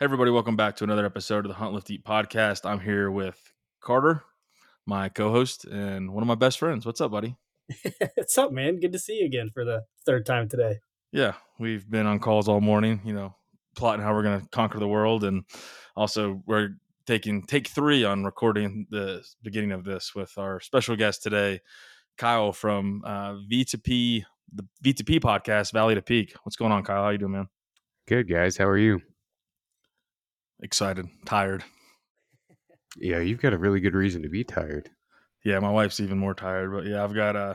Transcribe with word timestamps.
Hey, 0.00 0.06
everybody, 0.06 0.32
welcome 0.32 0.56
back 0.56 0.74
to 0.76 0.84
another 0.84 1.06
episode 1.06 1.44
of 1.44 1.50
the 1.50 1.54
Hunt 1.54 1.72
Lift 1.72 1.88
Eat 1.88 2.04
podcast. 2.04 2.68
I'm 2.68 2.80
here 2.80 3.12
with 3.12 3.52
Carter, 3.80 4.24
my 4.86 5.08
co 5.08 5.30
host, 5.30 5.66
and 5.66 6.12
one 6.12 6.20
of 6.20 6.26
my 6.26 6.34
best 6.34 6.58
friends. 6.58 6.84
What's 6.84 7.00
up, 7.00 7.12
buddy? 7.12 7.36
What's 8.16 8.36
up, 8.36 8.50
man? 8.50 8.80
Good 8.80 8.90
to 8.94 8.98
see 8.98 9.20
you 9.20 9.24
again 9.24 9.50
for 9.54 9.64
the 9.64 9.84
third 10.04 10.26
time 10.26 10.48
today. 10.48 10.80
Yeah, 11.12 11.34
we've 11.60 11.88
been 11.88 12.06
on 12.06 12.18
calls 12.18 12.48
all 12.48 12.60
morning, 12.60 13.02
you 13.04 13.12
know, 13.12 13.36
plotting 13.76 14.04
how 14.04 14.12
we're 14.12 14.24
going 14.24 14.40
to 14.40 14.48
conquer 14.48 14.80
the 14.80 14.88
world. 14.88 15.22
And 15.22 15.44
also, 15.94 16.42
we're 16.44 16.70
taking 17.06 17.44
take 17.44 17.68
three 17.68 18.04
on 18.04 18.24
recording 18.24 18.88
the 18.90 19.22
beginning 19.44 19.70
of 19.70 19.84
this 19.84 20.12
with 20.12 20.36
our 20.38 20.58
special 20.58 20.96
guest 20.96 21.22
today, 21.22 21.60
Kyle 22.18 22.52
from 22.52 23.02
uh, 23.06 23.34
V2P, 23.48 24.24
the 24.52 24.66
V2P 24.82 25.20
podcast, 25.20 25.72
Valley 25.72 25.94
to 25.94 26.02
Peak. 26.02 26.34
What's 26.42 26.56
going 26.56 26.72
on, 26.72 26.82
Kyle? 26.82 27.04
How 27.04 27.10
you 27.10 27.18
doing, 27.18 27.30
man? 27.30 27.48
Good, 28.08 28.28
guys. 28.28 28.56
How 28.56 28.66
are 28.66 28.76
you? 28.76 29.00
Excited, 30.64 31.06
tired. 31.24 31.62
Yeah, 32.96 33.20
you've 33.20 33.40
got 33.40 33.52
a 33.52 33.58
really 33.58 33.80
good 33.80 33.94
reason 33.94 34.22
to 34.22 34.28
be 34.28 34.42
tired. 34.42 34.90
Yeah, 35.44 35.58
my 35.60 35.70
wife's 35.70 36.00
even 36.00 36.18
more 36.18 36.34
tired, 36.34 36.72
but 36.72 36.86
yeah, 36.86 37.04
I've 37.04 37.14
got 37.14 37.36
uh 37.36 37.54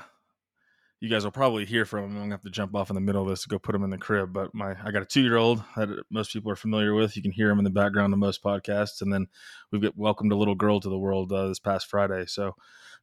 you 1.02 1.10
guys 1.10 1.24
will 1.24 1.32
probably 1.32 1.66
hear 1.66 1.86
from 1.86 2.04
him. 2.04 2.12
I'm 2.12 2.24
gonna 2.24 2.34
have 2.34 2.42
to 2.42 2.50
jump 2.50 2.76
off 2.76 2.90
in 2.90 2.96
the 2.96 3.02
middle 3.02 3.24
of 3.24 3.30
this 3.30 3.44
to 3.44 3.50
go 3.50 3.58
put 3.58 3.74
him 3.74 3.84
in 3.84 3.90
the 3.90 3.98
crib. 3.98 4.34
But 4.34 4.54
my 4.54 4.76
I 4.84 4.92
got 4.92 5.02
a 5.02 5.06
two 5.06 5.22
year 5.22 5.38
old 5.38 5.64
that 5.76 5.90
most 6.12 6.34
people 6.34 6.52
are 6.52 6.58
familiar 6.58 6.94
with. 6.94 7.16
You 7.16 7.22
can 7.22 7.32
hear 7.32 7.50
him 7.50 7.58
in 7.58 7.64
the 7.64 7.70
background 7.70 8.14
of 8.14 8.20
most 8.20 8.44
podcasts. 8.44 9.02
And 9.02 9.12
then 9.12 9.28
we've 9.72 9.82
got 9.82 9.98
welcomed 9.98 10.34
a 10.34 10.36
little 10.36 10.56
girl 10.56 10.80
to 10.80 10.90
the 10.90 11.00
world 11.00 11.32
uh, 11.32 11.48
this 11.48 11.60
past 11.60 11.88
Friday. 11.88 12.26
So 12.28 12.54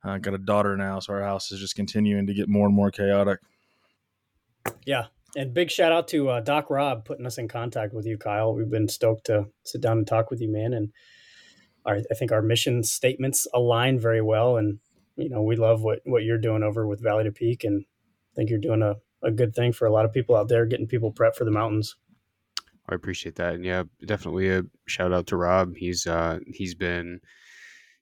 I 0.05 0.17
uh, 0.17 0.19
got 0.19 0.35
a 0.35 0.39
daughter 0.39 0.77
now. 0.77 1.01
So 1.01 1.15
our 1.15 1.23
house 1.23 1.51
is 1.51 1.59
just 1.59 1.75
continuing 1.75 2.27
to 2.27 2.35
get 2.35 2.49
more 2.49 2.67
and 2.67 2.77
more 2.77 2.91
chaotic. 2.91 3.41
Yeah, 4.85 5.07
and 5.35 5.53
big 5.53 5.71
shout 5.71 5.93
out 5.93 6.09
to 6.09 6.29
uh, 6.29 6.41
Doc 6.41 6.71
Rob 6.71 7.05
putting 7.05 7.27
us 7.27 7.39
in 7.39 7.49
contact 7.49 7.93
with 7.93 8.07
you, 8.07 8.17
Kyle. 8.19 8.55
We've 8.55 8.71
been 8.71 8.89
stoked 8.89 9.27
to 9.27 9.47
sit 9.65 9.81
down 9.81 9.99
and 9.99 10.07
talk 10.07 10.31
with 10.31 10.41
you, 10.41 10.51
man. 10.51 10.73
And 10.73 10.93
our, 11.85 11.97
I 12.11 12.15
think 12.15 12.33
our 12.33 12.43
mission 12.43 12.83
statements 12.83 13.47
align 13.53 13.99
very 13.99 14.23
well. 14.23 14.57
And 14.57 14.79
you 15.17 15.31
know, 15.31 15.43
we 15.43 15.57
love 15.57 15.83
what 15.83 16.01
what 16.05 16.25
you're 16.25 16.39
doing 16.39 16.63
over 16.63 16.87
with 16.87 17.03
Valley 17.03 17.25
to 17.25 17.33
Peak, 17.33 17.65
and 17.65 17.85
I 17.85 18.35
think 18.37 18.51
you're 18.51 18.59
doing 18.59 18.83
a, 18.83 18.97
a 19.27 19.31
good 19.31 19.55
thing 19.55 19.73
for 19.73 19.87
a 19.87 19.93
lot 19.93 20.05
of 20.05 20.13
people 20.13 20.37
out 20.37 20.49
there, 20.49 20.67
getting 20.67 20.87
people 20.87 21.13
prepped 21.13 21.37
for 21.37 21.45
the 21.45 21.51
mountains. 21.51 21.97
I 22.89 22.95
appreciate 22.95 23.37
that, 23.37 23.55
and 23.55 23.65
yeah, 23.65 23.85
definitely 24.05 24.51
a 24.51 24.63
shout 24.87 25.13
out 25.13 25.27
to 25.29 25.37
Rob. 25.37 25.75
He's 25.77 26.07
uh, 26.07 26.39
he's 26.47 26.75
been 26.75 27.21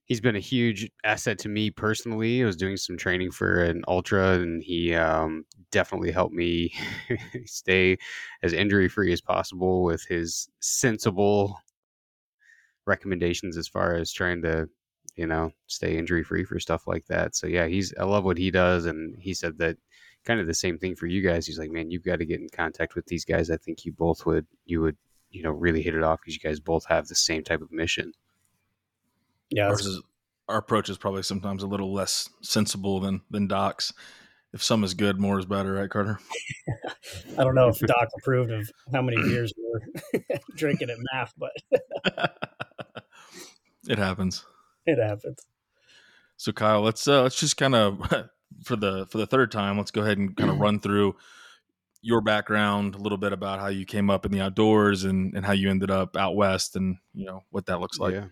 he's 0.04 0.20
been 0.20 0.36
a 0.36 0.40
huge 0.40 0.90
asset 1.04 1.38
to 1.40 1.48
me 1.48 1.70
personally. 1.70 2.42
I 2.42 2.46
was 2.46 2.56
doing 2.56 2.76
some 2.76 2.96
training 2.96 3.30
for 3.30 3.62
an 3.62 3.84
ultra, 3.86 4.32
and 4.32 4.62
he 4.62 4.94
um, 4.94 5.44
definitely 5.74 6.12
helped 6.12 6.34
me 6.34 6.72
stay 7.46 7.98
as 8.44 8.52
injury 8.52 8.88
free 8.88 9.12
as 9.12 9.20
possible 9.20 9.82
with 9.82 10.06
his 10.06 10.48
sensible 10.60 11.58
recommendations 12.86 13.56
as 13.56 13.66
far 13.66 13.96
as 13.96 14.12
trying 14.12 14.40
to, 14.42 14.68
you 15.16 15.26
know, 15.26 15.50
stay 15.66 15.98
injury 15.98 16.22
free 16.22 16.44
for 16.44 16.60
stuff 16.60 16.86
like 16.86 17.04
that. 17.06 17.34
So 17.34 17.48
yeah, 17.48 17.66
he's 17.66 17.92
I 17.98 18.04
love 18.04 18.24
what 18.24 18.38
he 18.38 18.52
does, 18.52 18.86
and 18.86 19.16
he 19.18 19.34
said 19.34 19.58
that 19.58 19.76
kind 20.24 20.40
of 20.40 20.46
the 20.46 20.54
same 20.54 20.78
thing 20.78 20.94
for 20.94 21.06
you 21.06 21.22
guys. 21.22 21.44
He's 21.44 21.58
like, 21.58 21.72
man, 21.72 21.90
you've 21.90 22.04
got 22.04 22.20
to 22.20 22.24
get 22.24 22.40
in 22.40 22.48
contact 22.48 22.94
with 22.94 23.06
these 23.06 23.24
guys. 23.24 23.50
I 23.50 23.56
think 23.56 23.84
you 23.84 23.92
both 23.92 24.24
would 24.26 24.46
you 24.64 24.80
would 24.80 24.96
you 25.30 25.42
know 25.42 25.50
really 25.50 25.82
hit 25.82 25.96
it 25.96 26.04
off 26.04 26.20
because 26.20 26.34
you 26.34 26.48
guys 26.48 26.60
both 26.60 26.86
have 26.86 27.08
the 27.08 27.16
same 27.16 27.42
type 27.42 27.62
of 27.62 27.72
mission. 27.72 28.12
Yeah, 29.50 29.74
our 30.48 30.58
approach 30.58 30.88
is 30.88 30.98
probably 30.98 31.24
sometimes 31.24 31.64
a 31.64 31.66
little 31.66 31.92
less 31.92 32.30
sensible 32.42 33.00
than 33.00 33.22
than 33.28 33.48
Doc's. 33.48 33.92
If 34.54 34.62
some 34.62 34.84
is 34.84 34.94
good, 34.94 35.20
more 35.20 35.40
is 35.40 35.46
better, 35.46 35.72
right, 35.72 35.90
Carter? 35.90 36.20
I 37.38 37.42
don't 37.42 37.56
know 37.56 37.66
if 37.66 37.80
Doc 37.80 38.08
approved 38.16 38.52
of 38.52 38.70
how 38.92 39.02
many 39.02 39.16
beers 39.16 39.52
we 39.58 39.64
were 39.68 40.38
drinking 40.56 40.90
at 40.90 40.98
math, 41.12 41.34
but 41.36 41.50
it 43.88 43.98
happens. 43.98 44.46
It 44.86 44.98
happens. 44.98 45.40
So, 46.36 46.52
Kyle, 46.52 46.82
let's 46.82 47.08
uh, 47.08 47.22
let's 47.22 47.40
just 47.40 47.56
kind 47.56 47.74
of 47.74 47.98
for 48.62 48.76
the 48.76 49.06
for 49.10 49.18
the 49.18 49.26
third 49.26 49.50
time, 49.50 49.76
let's 49.76 49.90
go 49.90 50.02
ahead 50.02 50.18
and 50.18 50.36
kind 50.36 50.50
of 50.50 50.60
run 50.60 50.78
through 50.78 51.16
your 52.00 52.20
background, 52.20 52.94
a 52.94 52.98
little 52.98 53.18
bit 53.18 53.32
about 53.32 53.58
how 53.58 53.66
you 53.66 53.84
came 53.84 54.08
up 54.08 54.24
in 54.24 54.30
the 54.30 54.40
outdoors 54.40 55.02
and 55.02 55.34
and 55.34 55.44
how 55.44 55.52
you 55.52 55.68
ended 55.68 55.90
up 55.90 56.16
out 56.16 56.36
west, 56.36 56.76
and 56.76 56.96
you 57.12 57.26
know 57.26 57.42
what 57.50 57.66
that 57.66 57.80
looks 57.80 57.98
like. 57.98 58.14
Yeah. 58.14 58.26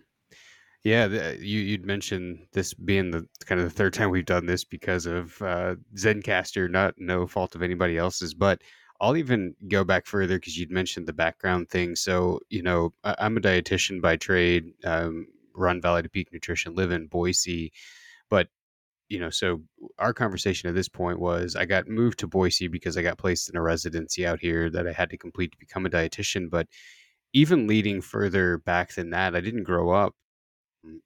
Yeah, 0.83 1.07
the, 1.07 1.37
you 1.39 1.61
you'd 1.61 1.85
mentioned 1.85 2.47
this 2.51 2.73
being 2.73 3.11
the 3.11 3.25
kind 3.45 3.61
of 3.61 3.67
the 3.67 3.73
third 3.73 3.93
time 3.93 4.09
we've 4.09 4.25
done 4.25 4.45
this 4.45 4.65
because 4.65 5.05
of 5.05 5.41
uh, 5.41 5.75
Zencastr, 5.95 6.69
not 6.69 6.95
no 6.97 7.25
fault 7.25 7.55
of 7.55 7.61
anybody 7.61 7.97
else's, 7.97 8.33
but 8.33 8.61
I'll 8.99 9.15
even 9.15 9.55
go 9.69 9.83
back 9.85 10.05
further 10.05 10.37
because 10.37 10.57
you'd 10.57 10.71
mentioned 10.71 11.07
the 11.07 11.13
background 11.13 11.69
thing. 11.69 11.95
So 11.95 12.39
you 12.49 12.61
know, 12.63 12.93
I, 13.03 13.15
am 13.19 13.37
a 13.37 13.41
dietitian 13.41 14.01
by 14.01 14.17
trade, 14.17 14.65
um, 14.83 15.27
run 15.55 15.81
Valley 15.81 16.03
to 16.03 16.09
Peak 16.09 16.29
Nutrition, 16.33 16.75
live 16.75 16.91
in 16.91 17.07
Boise, 17.07 17.71
but 18.29 18.49
you 19.09 19.19
know, 19.19 19.29
so 19.29 19.61
our 19.99 20.13
conversation 20.13 20.69
at 20.69 20.75
this 20.75 20.89
point 20.89 21.19
was 21.19 21.55
I 21.55 21.65
got 21.65 21.87
moved 21.87 22.19
to 22.19 22.27
Boise 22.27 22.67
because 22.67 22.97
I 22.97 23.03
got 23.03 23.17
placed 23.17 23.49
in 23.49 23.55
a 23.57 23.61
residency 23.61 24.25
out 24.27 24.39
here 24.41 24.69
that 24.71 24.87
I 24.87 24.91
had 24.93 25.09
to 25.11 25.17
complete 25.17 25.53
to 25.53 25.57
become 25.59 25.85
a 25.85 25.89
dietitian, 25.89 26.49
but 26.49 26.67
even 27.33 27.67
leading 27.67 28.01
further 28.01 28.57
back 28.59 28.93
than 28.95 29.11
that, 29.11 29.35
I 29.35 29.41
didn't 29.41 29.63
grow 29.63 29.91
up 29.91 30.15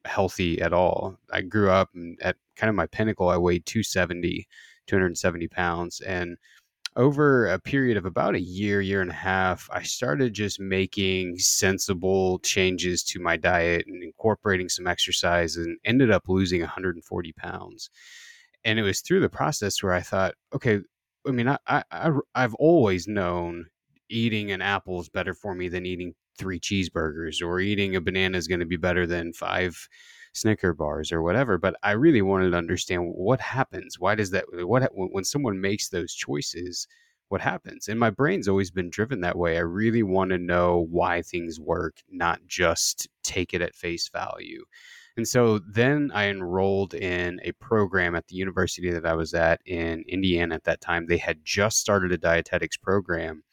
healthy 0.05 0.61
at 0.61 0.73
all. 0.73 1.17
I 1.31 1.41
grew 1.41 1.69
up 1.69 1.89
mm, 1.95 2.15
at 2.21 2.35
kind 2.55 2.69
of 2.69 2.75
my 2.75 2.87
pinnacle. 2.87 3.29
I 3.29 3.37
weighed 3.37 3.65
270, 3.65 4.47
270 4.87 5.47
pounds. 5.47 6.01
And 6.01 6.37
over 6.95 7.47
a 7.47 7.59
period 7.59 7.95
of 7.95 8.05
about 8.05 8.35
a 8.35 8.39
year, 8.39 8.81
year 8.81 9.01
and 9.01 9.11
a 9.11 9.13
half, 9.13 9.69
I 9.71 9.83
started 9.83 10.33
just 10.33 10.59
making 10.59 11.37
sensible 11.37 12.39
changes 12.39 13.03
to 13.03 13.19
my 13.19 13.37
diet 13.37 13.85
and 13.87 14.01
incorporating 14.01 14.67
some 14.67 14.87
exercise 14.87 15.57
and 15.57 15.77
ended 15.85 16.09
up 16.09 16.23
losing 16.27 16.61
140 16.61 17.33
pounds. 17.33 17.89
And 18.63 18.79
it 18.79 18.83
was 18.83 19.01
through 19.01 19.21
the 19.21 19.29
process 19.29 19.83
where 19.83 19.93
I 19.93 20.01
thought, 20.01 20.33
okay, 20.53 20.79
I 21.27 21.31
mean, 21.31 21.47
I, 21.47 21.57
I, 21.67 22.11
I've 22.33 22.55
always 22.55 23.07
known 23.07 23.67
eating 24.09 24.51
an 24.51 24.61
apple 24.61 24.99
is 25.01 25.09
better 25.09 25.33
for 25.33 25.53
me 25.53 25.67
than 25.69 25.85
eating 25.85 26.15
three 26.37 26.59
cheeseburgers 26.59 27.41
or 27.41 27.59
eating 27.59 27.95
a 27.95 28.01
banana 28.01 28.37
is 28.37 28.47
going 28.47 28.59
to 28.59 28.65
be 28.65 28.77
better 28.77 29.05
than 29.05 29.33
five 29.33 29.87
Snicker 30.33 30.73
bars 30.73 31.11
or 31.11 31.21
whatever. 31.21 31.57
But 31.57 31.75
I 31.83 31.91
really 31.91 32.21
wanted 32.21 32.51
to 32.51 32.57
understand 32.57 33.11
what 33.15 33.41
happens. 33.41 33.99
Why 33.99 34.15
does 34.15 34.31
that? 34.31 34.45
What 34.51 34.89
when 34.93 35.23
someone 35.23 35.59
makes 35.59 35.89
those 35.89 36.13
choices? 36.13 36.87
What 37.29 37.41
happens? 37.41 37.89
And 37.89 37.99
my 37.99 38.09
brain's 38.09 38.47
always 38.47 38.71
been 38.71 38.89
driven 38.89 39.19
that 39.21 39.37
way. 39.37 39.57
I 39.57 39.61
really 39.61 40.03
want 40.03 40.29
to 40.31 40.37
know 40.37 40.87
why 40.89 41.21
things 41.21 41.59
work, 41.59 42.01
not 42.09 42.39
just 42.47 43.09
take 43.23 43.53
it 43.53 43.61
at 43.61 43.75
face 43.75 44.07
value. 44.07 44.63
And 45.17 45.27
so 45.27 45.59
then 45.59 46.11
I 46.13 46.27
enrolled 46.27 46.93
in 46.93 47.41
a 47.43 47.51
program 47.53 48.15
at 48.15 48.27
the 48.27 48.35
university 48.35 48.91
that 48.91 49.05
I 49.05 49.13
was 49.13 49.33
at 49.33 49.59
in 49.65 50.05
Indiana 50.07 50.55
at 50.55 50.63
that 50.65 50.79
time. 50.79 51.07
They 51.07 51.17
had 51.17 51.43
just 51.43 51.79
started 51.79 52.11
a 52.11 52.17
dietetics 52.17 52.77
program 52.77 53.43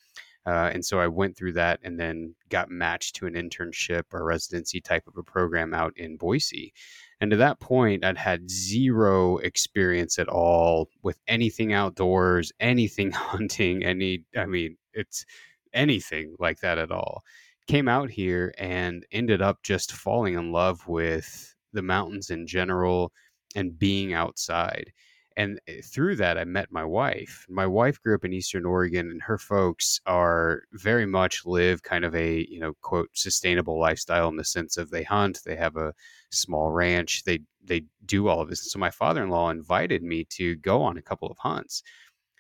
uh, 0.47 0.71
and 0.73 0.85
so 0.85 1.01
I 1.01 1.09
went 1.09 1.37
through 1.37 1.55
that 1.55 1.81
and 1.83 1.99
then 1.99 2.35
got 2.51 2.71
matched 2.71 3.17
to 3.17 3.27
an 3.27 3.35
internship 3.35 4.03
or 4.13 4.25
residency 4.25 4.81
type 4.81 5.07
of 5.07 5.17
a 5.17 5.23
program 5.23 5.73
out 5.73 5.95
in 5.97 6.17
Boise. 6.17 6.73
And 7.21 7.31
to 7.31 7.37
that 7.39 7.61
point, 7.61 8.05
I'd 8.05 8.19
had 8.19 8.51
zero 8.51 9.39
experience 9.39 10.19
at 10.19 10.29
all 10.29 10.91
with 11.03 11.19
anything 11.27 11.73
outdoors, 11.73 12.53
anything 12.61 13.11
hunting, 13.13 13.83
any, 13.85 14.25
I 14.37 14.45
mean, 14.45 14.77
it's 14.93 15.25
anything 15.73 16.35
like 16.39 16.61
that 16.61 16.79
at 16.79 16.91
all. 16.91 17.23
Came 17.67 17.89
out 17.89 18.11
here 18.11 18.53
and 18.59 19.07
ended 19.11 19.41
up 19.41 19.63
just 19.63 19.93
falling 19.93 20.35
in 20.35 20.53
love 20.53 20.87
with 20.87 21.55
the 21.73 21.83
mountains 21.83 22.29
in 22.29 22.47
general 22.47 23.13
and 23.57 23.79
being 23.79 24.13
outside 24.13 24.93
and 25.37 25.61
eh, 25.69 25.81
through 25.83 26.17
that 26.17 26.39
i 26.39 26.45
met 26.45 26.71
my 26.71 26.85
wife. 26.85 27.47
My 27.49 27.67
wife 27.67 28.01
grew 28.03 28.15
up 28.15 28.25
in 28.25 28.33
eastern 28.33 28.65
oregon 28.65 29.11
and 29.11 29.23
her 29.23 29.39
folks 29.39 30.01
are 30.07 30.63
very 30.73 31.07
much 31.07 31.45
live 31.47 31.83
kind 31.83 32.05
of 32.05 32.15
a 32.15 32.47
you 32.49 32.61
know 32.61 32.75
quote 32.83 33.11
sustainable 33.15 33.79
lifestyle 33.79 34.29
in 34.29 34.37
the 34.37 34.45
sense 34.45 34.77
of 34.77 34.91
they 34.91 35.03
hunt 35.03 35.41
they 35.45 35.57
have 35.57 35.77
a 35.77 35.95
small 36.31 36.71
ranch 36.71 37.25
they 37.25 37.41
they 37.65 37.85
do 38.07 38.29
all 38.29 38.41
of 38.41 38.49
this 38.49 38.71
so 38.71 38.79
my 38.79 38.91
father-in-law 38.91 39.51
invited 39.51 40.03
me 40.03 40.25
to 40.25 40.57
go 40.57 40.83
on 40.83 40.97
a 40.99 41.03
couple 41.03 41.29
of 41.31 41.39
hunts. 41.39 41.83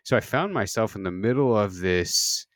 So 0.05 0.17
i 0.17 0.20
found 0.20 0.52
myself 0.52 0.94
in 0.97 1.02
the 1.02 1.11
middle 1.11 1.56
of 1.56 1.79
this 1.79 2.47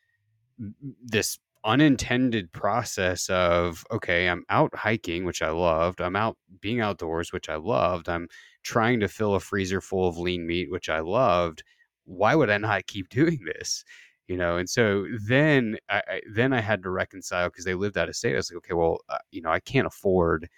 this 1.05 1.39
unintended 1.65 2.51
process 2.53 3.29
of 3.31 3.85
okay 3.91 4.29
i'm 4.29 4.45
out 4.49 4.75
hiking 4.75 5.25
which 5.25 5.43
i 5.43 5.51
loved 5.51 6.01
i'm 6.01 6.15
out 6.15 6.37
being 6.61 6.81
outdoors 6.81 7.33
which 7.33 7.49
i 7.49 7.57
loved 7.57 8.09
i'm 8.09 8.29
trying 8.69 9.01
to 9.01 9.09
fill 9.09 9.35
a 9.35 9.41
freezer 9.41 9.81
full 9.81 10.07
of 10.07 10.19
lean 10.19 10.47
meat, 10.47 10.71
which 10.71 10.91
I 10.91 11.01
loved. 11.01 11.63
Why 12.05 12.35
would 12.35 12.51
I 12.51 12.59
not 12.59 12.87
keep 12.87 13.09
doing 13.21 13.41
this? 13.45 13.85
You 14.29 14.37
know, 14.37 14.59
and 14.59 14.69
so 14.69 15.07
then 15.27 15.79
I, 15.89 16.03
I 16.07 16.21
then 16.35 16.53
I 16.53 16.61
had 16.61 16.83
to 16.83 16.91
reconcile 16.91 17.49
because 17.49 17.65
they 17.65 17.75
lived 17.75 17.97
out 17.97 18.11
of 18.11 18.17
state. 18.17 18.35
I 18.35 18.37
was 18.37 18.51
like, 18.51 18.59
okay, 18.59 18.75
well, 18.75 18.99
uh, 19.09 19.19
you 19.31 19.41
know, 19.41 19.51
I 19.51 19.61
can't 19.61 19.87
afford 19.87 20.49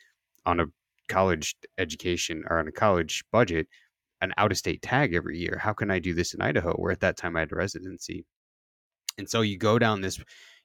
on 0.44 0.58
a 0.58 0.66
college 1.08 1.54
education 1.78 2.42
or 2.50 2.58
on 2.58 2.66
a 2.66 2.72
college 2.72 3.24
budget 3.30 3.68
an 4.22 4.32
out 4.38 4.50
of 4.50 4.58
state 4.58 4.82
tag 4.82 5.14
every 5.14 5.38
year. 5.38 5.56
How 5.62 5.72
can 5.72 5.90
I 5.90 6.00
do 6.00 6.14
this 6.14 6.34
in 6.34 6.42
Idaho, 6.42 6.72
where 6.74 6.92
at 6.92 7.00
that 7.00 7.16
time 7.16 7.36
I 7.36 7.40
had 7.40 7.52
a 7.52 7.56
residency? 7.56 8.24
And 9.18 9.28
so 9.30 9.42
you 9.42 9.56
go 9.56 9.78
down 9.78 10.00
this 10.00 10.20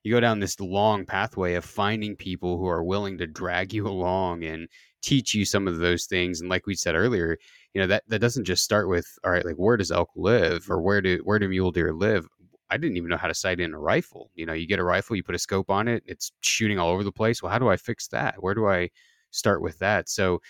you 0.05 0.13
go 0.13 0.19
down 0.19 0.39
this 0.39 0.59
long 0.59 1.05
pathway 1.05 1.55
of 1.55 1.65
finding 1.65 2.15
people 2.15 2.57
who 2.57 2.67
are 2.67 2.83
willing 2.83 3.17
to 3.17 3.27
drag 3.27 3.73
you 3.73 3.87
along 3.89 4.43
and 4.43 4.69
teach 5.01 5.35
you 5.35 5.45
some 5.45 5.67
of 5.67 5.77
those 5.77 6.05
things. 6.05 6.41
And 6.41 6.49
like 6.49 6.67
we 6.67 6.75
said 6.75 6.95
earlier, 6.95 7.37
you 7.73 7.81
know 7.81 7.87
that 7.87 8.03
that 8.07 8.19
doesn't 8.19 8.45
just 8.45 8.63
start 8.63 8.87
with 8.89 9.07
all 9.23 9.31
right, 9.31 9.45
like 9.45 9.55
where 9.57 9.77
does 9.77 9.91
elk 9.91 10.09
live 10.15 10.69
or 10.69 10.81
where 10.81 11.01
do 11.01 11.19
where 11.23 11.39
do 11.39 11.49
mule 11.49 11.71
deer 11.71 11.93
live? 11.93 12.27
I 12.69 12.77
didn't 12.77 12.97
even 12.97 13.09
know 13.09 13.17
how 13.17 13.27
to 13.27 13.33
sight 13.33 13.59
in 13.59 13.73
a 13.73 13.79
rifle. 13.79 14.31
You 14.35 14.45
know, 14.45 14.53
you 14.53 14.67
get 14.67 14.79
a 14.79 14.83
rifle, 14.83 15.15
you 15.15 15.23
put 15.23 15.35
a 15.35 15.39
scope 15.39 15.69
on 15.69 15.87
it, 15.87 16.03
it's 16.07 16.31
shooting 16.41 16.79
all 16.79 16.89
over 16.89 17.03
the 17.03 17.11
place. 17.11 17.43
Well, 17.43 17.51
how 17.51 17.59
do 17.59 17.69
I 17.69 17.77
fix 17.77 18.07
that? 18.09 18.41
Where 18.41 18.55
do 18.55 18.67
I 18.67 18.89
start 19.31 19.61
with 19.61 19.77
that? 19.79 20.09
So 20.09 20.41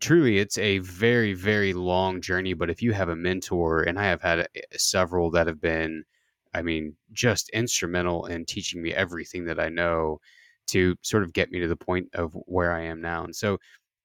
truly 0.00 0.38
it's 0.38 0.58
a 0.58 0.78
very 0.78 1.32
very 1.32 1.72
long 1.72 2.20
journey 2.20 2.52
but 2.54 2.68
if 2.70 2.82
you 2.82 2.92
have 2.92 3.08
a 3.08 3.16
mentor 3.16 3.82
and 3.82 3.98
i 3.98 4.04
have 4.04 4.20
had 4.20 4.40
eh, 4.40 4.60
several 4.76 5.30
that 5.30 5.46
have 5.46 5.60
been 5.60 6.04
i 6.56 6.62
mean 6.62 6.94
just 7.12 7.48
instrumental 7.50 8.26
in 8.26 8.44
teaching 8.44 8.82
me 8.82 8.92
everything 8.94 9.44
that 9.44 9.60
i 9.60 9.68
know 9.68 10.18
to 10.66 10.96
sort 11.02 11.22
of 11.22 11.32
get 11.32 11.50
me 11.50 11.60
to 11.60 11.68
the 11.68 11.76
point 11.76 12.08
of 12.14 12.32
where 12.46 12.72
i 12.72 12.82
am 12.82 13.00
now 13.00 13.24
and 13.24 13.34
so 13.34 13.58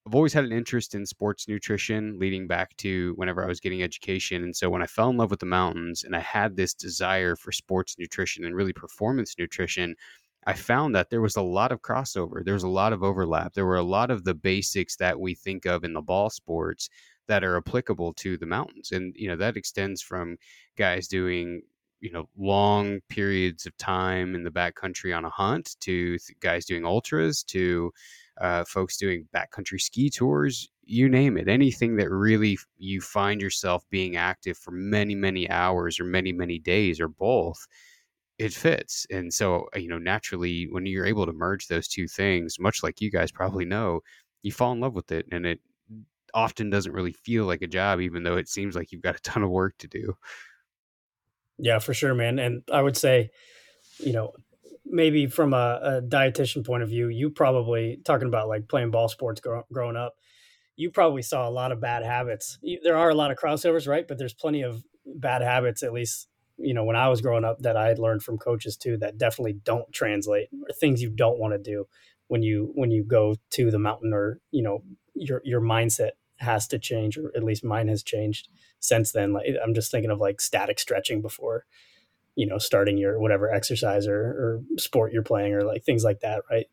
i've 0.07 0.15
always 0.15 0.33
had 0.33 0.43
an 0.43 0.51
interest 0.51 0.95
in 0.95 1.05
sports 1.05 1.47
nutrition 1.47 2.17
leading 2.19 2.47
back 2.47 2.75
to 2.77 3.13
whenever 3.15 3.43
i 3.43 3.47
was 3.47 3.59
getting 3.59 3.83
education 3.83 4.43
and 4.43 4.55
so 4.55 4.69
when 4.69 4.81
i 4.81 4.87
fell 4.87 5.09
in 5.09 5.17
love 5.17 5.31
with 5.31 5.39
the 5.39 5.45
mountains 5.45 6.03
and 6.03 6.15
i 6.15 6.19
had 6.19 6.55
this 6.55 6.73
desire 6.73 7.35
for 7.35 7.51
sports 7.51 7.95
nutrition 7.97 8.45
and 8.45 8.55
really 8.55 8.73
performance 8.73 9.35
nutrition 9.37 9.95
I 10.47 10.53
found 10.53 10.95
that 10.95 11.09
there 11.09 11.21
was 11.21 11.35
a 11.35 11.41
lot 11.41 11.71
of 11.71 11.81
crossover. 11.81 12.43
There 12.43 12.55
was 12.55 12.63
a 12.63 12.67
lot 12.69 12.93
of 12.93 13.03
overlap. 13.03 13.53
There 13.53 13.65
were 13.65 13.75
a 13.75 13.83
lot 13.83 14.09
of 14.09 14.23
the 14.23 14.33
basics 14.33 14.95
that 14.97 15.19
we 15.19 15.35
think 15.35 15.65
of 15.65 15.83
in 15.83 15.93
the 15.93 16.01
ball 16.01 16.29
sports 16.29 16.89
that 17.27 17.43
are 17.43 17.57
applicable 17.57 18.13
to 18.15 18.37
the 18.37 18.47
mountains. 18.47 18.91
And, 18.91 19.13
you 19.15 19.27
know, 19.27 19.35
that 19.35 19.55
extends 19.55 20.01
from 20.01 20.37
guys 20.77 21.07
doing, 21.07 21.61
you 22.01 22.11
know, 22.11 22.27
long 22.37 22.99
periods 23.09 23.65
of 23.65 23.77
time 23.77 24.35
in 24.35 24.43
the 24.43 24.51
backcountry 24.51 25.15
on 25.15 25.25
a 25.25 25.29
hunt 25.29 25.75
to 25.81 26.17
th- 26.17 26.39
guys 26.39 26.65
doing 26.65 26.85
ultras 26.85 27.43
to 27.43 27.91
uh, 28.41 28.63
folks 28.65 28.97
doing 28.97 29.27
backcountry 29.35 29.79
ski 29.79 30.09
tours, 30.09 30.69
you 30.83 31.07
name 31.07 31.37
it. 31.37 31.47
Anything 31.47 31.95
that 31.97 32.09
really 32.09 32.57
you 32.77 33.01
find 33.01 33.41
yourself 33.41 33.85
being 33.89 34.15
active 34.17 34.57
for 34.57 34.71
many, 34.71 35.15
many 35.15 35.49
hours 35.49 35.99
or 35.99 36.05
many, 36.05 36.31
many 36.33 36.59
days 36.59 36.99
or 36.99 37.07
both 37.07 37.67
it 38.37 38.53
fits. 38.53 39.05
And 39.11 39.33
so, 39.33 39.67
you 39.75 39.87
know, 39.87 39.99
naturally, 39.99 40.67
when 40.71 40.85
you're 40.85 41.05
able 41.05 41.25
to 41.25 41.33
merge 41.33 41.67
those 41.67 41.87
two 41.87 42.07
things, 42.07 42.59
much 42.59 42.81
like 42.83 42.99
you 42.99 43.11
guys 43.11 43.31
probably 43.31 43.65
know, 43.65 44.01
you 44.41 44.51
fall 44.51 44.71
in 44.73 44.79
love 44.79 44.95
with 44.95 45.11
it. 45.11 45.27
And 45.31 45.45
it 45.45 45.59
often 46.33 46.69
doesn't 46.69 46.93
really 46.93 47.13
feel 47.13 47.45
like 47.45 47.61
a 47.61 47.67
job, 47.67 48.01
even 48.01 48.23
though 48.23 48.37
it 48.37 48.49
seems 48.49 48.75
like 48.75 48.91
you've 48.91 49.01
got 49.03 49.17
a 49.17 49.21
ton 49.21 49.43
of 49.43 49.49
work 49.49 49.75
to 49.79 49.87
do. 49.87 50.15
Yeah, 51.61 51.79
for 51.79 51.93
sure, 51.93 52.15
man. 52.15 52.39
And 52.39 52.63
I 52.73 52.81
would 52.81 52.97
say, 52.97 53.29
you 53.99 54.13
know, 54.13 54.33
maybe 54.85 55.27
from 55.27 55.53
a, 55.53 55.79
a 55.83 56.01
dietitian 56.01 56.65
point 56.65 56.83
of 56.83 56.89
view, 56.89 57.09
you 57.09 57.29
probably 57.29 57.99
talking 58.05 58.27
about 58.27 58.49
like 58.49 58.69
playing 58.69 58.91
ball 58.91 59.09
sports 59.09 59.41
grow, 59.41 59.63
growing 59.73 59.97
up, 59.97 60.15
you 60.77 60.91
probably 60.91 61.21
saw 61.23 61.47
a 61.47 61.51
lot 61.51 61.71
of 61.71 61.81
bad 61.81 62.03
habits. 62.03 62.59
There 62.83 62.97
are 62.97 63.09
a 63.09 63.15
lot 63.15 63.31
of 63.31 63.37
crossovers, 63.37 63.87
right? 63.87 64.07
But 64.07 64.17
there's 64.19 64.33
plenty 64.33 64.63
of 64.63 64.83
bad 65.05 65.43
habits, 65.43 65.83
at 65.83 65.93
least 65.93 66.27
you 66.57 66.73
know 66.73 66.85
when 66.85 66.95
I 66.95 67.09
was 67.09 67.21
growing 67.21 67.45
up 67.45 67.59
that 67.61 67.77
I 67.77 67.87
had 67.87 67.99
learned 67.99 68.23
from 68.23 68.37
coaches 68.37 68.77
too 68.77 68.97
that 68.97 69.17
definitely 69.17 69.53
don't 69.63 69.91
translate 69.93 70.49
or 70.53 70.73
things 70.73 71.01
you 71.01 71.09
don't 71.09 71.39
want 71.39 71.53
to 71.53 71.57
do 71.57 71.87
when 72.27 72.43
you 72.43 72.71
when 72.75 72.91
you 72.91 73.03
go 73.03 73.35
to 73.51 73.71
the 73.71 73.79
mountain 73.79 74.13
or 74.13 74.39
you 74.51 74.63
know 74.63 74.83
your 75.15 75.41
your 75.45 75.61
mindset 75.61 76.11
has 76.39 76.67
to 76.67 76.79
change 76.79 77.17
or 77.17 77.31
at 77.35 77.43
least 77.43 77.63
mine 77.63 77.87
has 77.87 78.03
changed 78.03 78.49
since 78.81 79.13
then 79.13 79.31
like 79.31 79.47
I'm 79.63 79.73
just 79.73 79.91
thinking 79.91 80.11
of 80.11 80.19
like 80.19 80.41
static 80.41 80.79
stretching 80.79 81.21
before 81.21 81.65
you 82.35 82.45
know 82.45 82.57
starting 82.57 82.97
your 82.97 83.19
whatever 83.19 83.51
exercise 83.51 84.07
or, 84.07 84.19
or 84.19 84.61
sport 84.77 85.13
you're 85.13 85.23
playing 85.23 85.53
or 85.53 85.63
like 85.63 85.83
things 85.83 86.03
like 86.03 86.19
that 86.19 86.43
right 86.49 86.67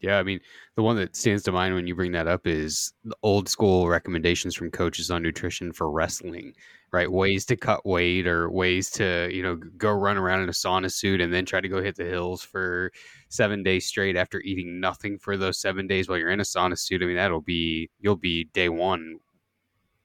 yeah, 0.00 0.18
I 0.18 0.22
mean, 0.22 0.40
the 0.76 0.82
one 0.82 0.96
that 0.96 1.14
stands 1.14 1.42
to 1.42 1.52
mind 1.52 1.74
when 1.74 1.86
you 1.86 1.94
bring 1.94 2.12
that 2.12 2.26
up 2.26 2.46
is 2.46 2.94
the 3.04 3.16
old 3.22 3.50
school 3.50 3.86
recommendations 3.86 4.54
from 4.54 4.70
coaches 4.70 5.10
on 5.10 5.22
nutrition 5.22 5.72
for 5.72 5.90
wrestling, 5.90 6.54
right? 6.90 7.06
Mm-hmm. 7.06 7.16
Ways 7.16 7.44
to 7.46 7.56
cut 7.56 7.84
weight 7.84 8.26
or 8.26 8.50
ways 8.50 8.90
to, 8.92 9.28
you 9.30 9.42
know, 9.42 9.56
go 9.76 9.92
run 9.92 10.16
around 10.16 10.40
in 10.40 10.48
a 10.48 10.52
sauna 10.52 10.90
suit 10.90 11.20
and 11.20 11.32
then 11.32 11.44
try 11.44 11.60
to 11.60 11.68
go 11.68 11.82
hit 11.82 11.96
the 11.96 12.04
hills 12.04 12.42
for 12.42 12.90
seven 13.28 13.62
days 13.62 13.84
straight 13.84 14.16
after 14.16 14.40
eating 14.40 14.80
nothing 14.80 15.18
for 15.18 15.36
those 15.36 15.60
seven 15.60 15.86
days 15.86 16.08
while 16.08 16.16
you're 16.16 16.30
in 16.30 16.40
a 16.40 16.44
sauna 16.44 16.78
suit. 16.78 17.02
I 17.02 17.06
mean, 17.06 17.16
that'll 17.16 17.42
be, 17.42 17.90
you'll 18.00 18.16
be 18.16 18.44
day 18.54 18.70
one 18.70 19.18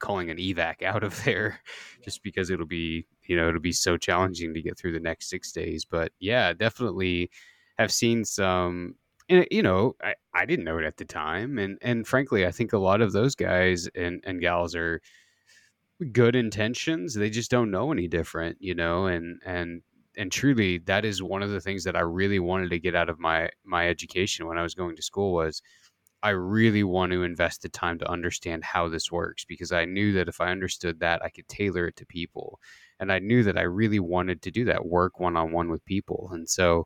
calling 0.06 0.30
an 0.30 0.38
evac 0.38 0.84
out 0.84 1.04
of 1.04 1.24
there 1.24 1.60
just 2.04 2.22
because 2.24 2.50
it'll 2.50 2.66
be, 2.66 3.08
you 3.28 3.36
know, 3.36 3.50
it'll 3.50 3.60
be 3.60 3.72
so 3.72 3.98
challenging 3.98 4.54
to 4.54 4.62
get 4.62 4.78
through 4.78 4.94
the 4.94 5.00
next 5.00 5.30
six 5.30 5.52
days. 5.52 5.86
But 5.86 6.12
yeah, 6.20 6.54
definitely 6.54 7.32
have 7.78 7.92
seen 7.92 8.24
some 8.24 8.96
and 9.28 9.48
you 9.50 9.64
know 9.64 9.96
I, 10.04 10.14
I 10.34 10.46
didn't 10.46 10.66
know 10.66 10.78
it 10.78 10.86
at 10.86 10.98
the 10.98 11.06
time 11.06 11.58
and 11.58 11.78
and 11.82 12.08
frankly 12.08 12.46
i 12.46 12.52
think 12.52 12.74
a 12.74 12.78
lot 12.78 13.02
of 13.02 13.12
those 13.12 13.36
guys 13.36 13.90
and 13.96 14.24
and 14.24 14.40
gals 14.40 14.76
are 14.76 15.02
good 16.12 16.36
intentions 16.36 17.14
they 17.14 17.30
just 17.30 17.50
don't 17.50 17.72
know 17.72 17.92
any 17.92 18.08
different 18.08 18.58
you 18.60 18.76
know 18.76 19.08
and 19.08 19.42
and 19.46 19.82
and 20.18 20.32
truly 20.32 20.78
that 20.80 21.06
is 21.06 21.24
one 21.24 21.42
of 21.42 21.50
the 21.50 21.62
things 21.62 21.84
that 21.84 21.96
i 21.96 22.02
really 22.02 22.40
wanted 22.40 22.70
to 22.70 22.80
get 22.80 22.96
out 22.96 23.10
of 23.10 23.20
my 23.20 23.50
my 23.64 23.88
education 23.90 24.46
when 24.46 24.58
i 24.58 24.64
was 24.64 24.76
going 24.76 24.96
to 24.96 25.02
school 25.02 25.34
was 25.34 25.62
i 26.26 26.30
really 26.30 26.84
want 26.84 27.12
to 27.12 27.24
invest 27.24 27.62
the 27.62 27.70
time 27.70 27.98
to 28.00 28.10
understand 28.10 28.64
how 28.64 28.90
this 28.90 29.12
works 29.12 29.46
because 29.46 29.72
i 29.72 29.86
knew 29.86 30.12
that 30.14 30.28
if 30.28 30.42
i 30.42 30.52
understood 30.52 31.00
that 31.00 31.22
i 31.24 31.30
could 31.30 31.48
tailor 31.48 31.88
it 31.88 31.96
to 31.96 32.06
people 32.06 32.60
and 33.00 33.12
i 33.12 33.20
knew 33.20 33.44
that 33.44 33.58
i 33.58 33.62
really 33.62 34.00
wanted 34.00 34.42
to 34.42 34.52
do 34.52 34.66
that 34.66 34.86
work 34.86 35.20
one-on-one 35.20 35.70
with 35.70 35.84
people 35.86 36.30
and 36.34 36.50
so 36.50 36.86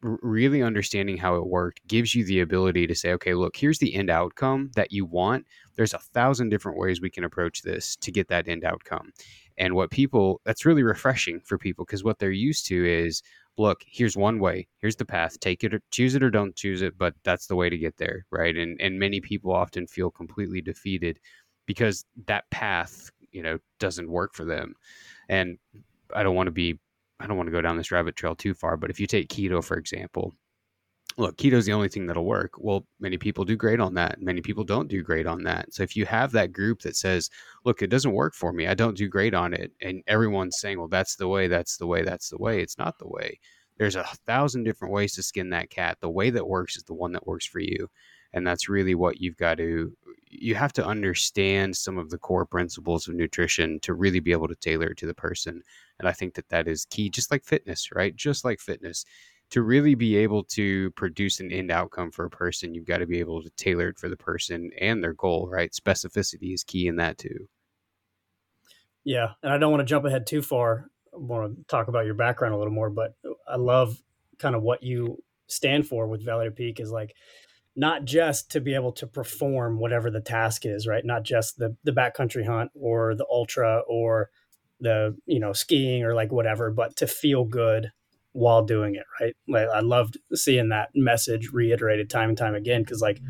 really 0.00 0.62
understanding 0.62 1.16
how 1.16 1.34
it 1.36 1.46
worked 1.46 1.86
gives 1.88 2.14
you 2.14 2.24
the 2.24 2.40
ability 2.40 2.86
to 2.86 2.94
say, 2.94 3.12
okay, 3.12 3.34
look, 3.34 3.56
here's 3.56 3.78
the 3.78 3.94
end 3.94 4.10
outcome 4.10 4.70
that 4.76 4.92
you 4.92 5.04
want. 5.04 5.44
There's 5.76 5.94
a 5.94 5.98
thousand 5.98 6.50
different 6.50 6.78
ways 6.78 7.00
we 7.00 7.10
can 7.10 7.24
approach 7.24 7.62
this 7.62 7.96
to 7.96 8.12
get 8.12 8.28
that 8.28 8.48
end 8.48 8.64
outcome. 8.64 9.12
And 9.56 9.74
what 9.74 9.90
people, 9.90 10.40
that's 10.44 10.64
really 10.64 10.84
refreshing 10.84 11.40
for 11.40 11.58
people 11.58 11.84
because 11.84 12.04
what 12.04 12.18
they're 12.18 12.30
used 12.30 12.66
to 12.66 12.86
is, 12.86 13.22
look, 13.58 13.82
here's 13.86 14.16
one 14.16 14.38
way, 14.40 14.68
here's 14.78 14.96
the 14.96 15.04
path, 15.04 15.38
take 15.40 15.64
it 15.64 15.74
or 15.74 15.82
choose 15.90 16.14
it 16.14 16.22
or 16.22 16.30
don't 16.30 16.56
choose 16.56 16.82
it, 16.82 16.96
but 16.98 17.14
that's 17.24 17.46
the 17.46 17.56
way 17.56 17.68
to 17.70 17.78
get 17.78 17.96
there, 17.98 18.24
right? 18.30 18.56
And 18.56 18.80
and 18.80 18.98
many 18.98 19.20
people 19.20 19.52
often 19.52 19.86
feel 19.86 20.10
completely 20.10 20.60
defeated 20.62 21.18
because 21.66 22.04
that 22.26 22.50
path, 22.50 23.10
you 23.32 23.42
know, 23.42 23.58
doesn't 23.80 24.10
work 24.10 24.34
for 24.34 24.44
them. 24.44 24.74
And 25.28 25.58
I 26.14 26.22
don't 26.22 26.36
want 26.36 26.46
to 26.48 26.52
be 26.52 26.78
I 27.20 27.26
don't 27.26 27.36
want 27.36 27.48
to 27.48 27.52
go 27.52 27.60
down 27.62 27.76
this 27.76 27.90
rabbit 27.92 28.16
trail 28.16 28.36
too 28.36 28.54
far, 28.54 28.76
but 28.76 28.90
if 28.90 29.00
you 29.00 29.06
take 29.06 29.28
keto, 29.28 29.62
for 29.64 29.76
example, 29.76 30.34
look, 31.18 31.36
keto 31.36 31.54
is 31.54 31.66
the 31.66 31.72
only 31.72 31.88
thing 31.88 32.06
that'll 32.06 32.24
work. 32.24 32.52
Well, 32.58 32.86
many 33.00 33.18
people 33.18 33.44
do 33.44 33.56
great 33.56 33.80
on 33.80 33.94
that. 33.94 34.22
Many 34.22 34.40
people 34.40 34.62
don't 34.62 34.88
do 34.88 35.02
great 35.02 35.26
on 35.26 35.42
that. 35.42 35.74
So 35.74 35.82
if 35.82 35.96
you 35.96 36.06
have 36.06 36.30
that 36.32 36.52
group 36.52 36.80
that 36.82 36.96
says, 36.96 37.28
look, 37.64 37.82
it 37.82 37.88
doesn't 37.88 38.12
work 38.12 38.34
for 38.34 38.52
me, 38.52 38.68
I 38.68 38.74
don't 38.74 38.96
do 38.96 39.08
great 39.08 39.34
on 39.34 39.52
it, 39.52 39.72
and 39.82 40.02
everyone's 40.06 40.60
saying, 40.60 40.78
well, 40.78 40.88
that's 40.88 41.16
the 41.16 41.28
way, 41.28 41.48
that's 41.48 41.76
the 41.76 41.88
way, 41.88 42.02
that's 42.02 42.30
the 42.30 42.38
way, 42.38 42.62
it's 42.62 42.78
not 42.78 42.98
the 42.98 43.08
way. 43.08 43.40
There's 43.78 43.96
a 43.96 44.04
thousand 44.26 44.64
different 44.64 44.94
ways 44.94 45.14
to 45.14 45.22
skin 45.22 45.50
that 45.50 45.70
cat. 45.70 45.98
The 46.00 46.10
way 46.10 46.30
that 46.30 46.46
works 46.46 46.76
is 46.76 46.84
the 46.84 46.94
one 46.94 47.12
that 47.12 47.26
works 47.26 47.46
for 47.46 47.60
you. 47.60 47.88
And 48.32 48.46
that's 48.46 48.68
really 48.68 48.94
what 48.94 49.20
you've 49.20 49.36
got 49.36 49.58
to 49.58 49.92
you 50.30 50.54
have 50.54 50.72
to 50.74 50.84
understand 50.84 51.76
some 51.76 51.98
of 51.98 52.10
the 52.10 52.18
core 52.18 52.44
principles 52.44 53.08
of 53.08 53.14
nutrition 53.14 53.80
to 53.80 53.94
really 53.94 54.20
be 54.20 54.32
able 54.32 54.48
to 54.48 54.54
tailor 54.54 54.88
it 54.88 54.98
to 54.98 55.06
the 55.06 55.14
person 55.14 55.62
and 55.98 56.08
i 56.08 56.12
think 56.12 56.34
that 56.34 56.48
that 56.48 56.68
is 56.68 56.86
key 56.90 57.08
just 57.08 57.30
like 57.30 57.44
fitness 57.44 57.88
right 57.94 58.14
just 58.16 58.44
like 58.44 58.60
fitness 58.60 59.04
to 59.50 59.62
really 59.62 59.94
be 59.94 60.16
able 60.16 60.44
to 60.44 60.90
produce 60.92 61.40
an 61.40 61.50
end 61.50 61.70
outcome 61.70 62.10
for 62.10 62.24
a 62.24 62.30
person 62.30 62.74
you've 62.74 62.86
got 62.86 62.98
to 62.98 63.06
be 63.06 63.20
able 63.20 63.42
to 63.42 63.50
tailor 63.50 63.88
it 63.88 63.98
for 63.98 64.08
the 64.08 64.16
person 64.16 64.70
and 64.80 65.02
their 65.02 65.14
goal 65.14 65.48
right 65.50 65.72
specificity 65.72 66.52
is 66.54 66.64
key 66.64 66.86
in 66.86 66.96
that 66.96 67.18
too 67.18 67.48
yeah 69.04 69.32
and 69.42 69.52
i 69.52 69.58
don't 69.58 69.70
want 69.70 69.80
to 69.80 69.86
jump 69.90 70.04
ahead 70.04 70.26
too 70.26 70.42
far 70.42 70.90
i 71.14 71.16
want 71.16 71.56
to 71.56 71.64
talk 71.64 71.88
about 71.88 72.04
your 72.04 72.14
background 72.14 72.54
a 72.54 72.58
little 72.58 72.72
more 72.72 72.90
but 72.90 73.14
i 73.48 73.56
love 73.56 74.00
kind 74.38 74.54
of 74.54 74.62
what 74.62 74.82
you 74.82 75.22
stand 75.46 75.86
for 75.86 76.06
with 76.06 76.24
valley 76.24 76.50
peak 76.50 76.78
is 76.80 76.90
like 76.90 77.14
not 77.78 78.04
just 78.04 78.50
to 78.50 78.60
be 78.60 78.74
able 78.74 78.90
to 78.90 79.06
perform 79.06 79.78
whatever 79.78 80.10
the 80.10 80.20
task 80.20 80.66
is, 80.66 80.88
right? 80.88 81.04
Not 81.04 81.22
just 81.22 81.58
the 81.58 81.76
the 81.84 81.92
backcountry 81.92 82.44
hunt 82.44 82.72
or 82.74 83.14
the 83.14 83.26
ultra 83.30 83.82
or 83.86 84.30
the 84.80 85.16
you 85.26 85.38
know 85.38 85.52
skiing 85.52 86.02
or 86.02 86.12
like 86.12 86.32
whatever, 86.32 86.72
but 86.72 86.96
to 86.96 87.06
feel 87.06 87.44
good 87.44 87.92
while 88.38 88.62
doing 88.62 88.94
it, 88.94 89.04
right? 89.20 89.34
Like 89.48 89.68
I 89.68 89.80
loved 89.80 90.18
seeing 90.32 90.68
that 90.68 90.90
message 90.94 91.50
reiterated 91.52 92.08
time 92.08 92.28
and 92.28 92.38
time 92.38 92.54
again 92.54 92.82
because 92.82 93.02
like 93.02 93.20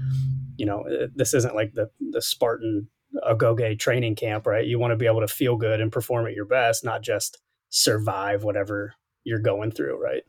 you 0.56 0.66
know 0.66 0.84
uh, 0.86 1.06
this 1.14 1.34
isn't 1.34 1.54
like 1.54 1.72
the 1.74 1.90
the 2.10 2.20
Spartan 2.20 2.88
Agoge 3.26 3.78
training 3.78 4.16
camp, 4.16 4.46
right? 4.46 4.66
You 4.66 4.78
want 4.78 4.92
to 4.92 4.96
be 4.96 5.06
able 5.06 5.20
to 5.20 5.28
feel 5.28 5.56
good 5.56 5.80
and 5.80 5.90
perform 5.90 6.26
at 6.26 6.34
your 6.34 6.44
best, 6.44 6.84
not 6.84 7.02
just 7.02 7.38
survive 7.70 8.44
whatever 8.44 8.94
you're 9.24 9.38
going 9.38 9.70
through, 9.70 9.98
right? 10.02 10.22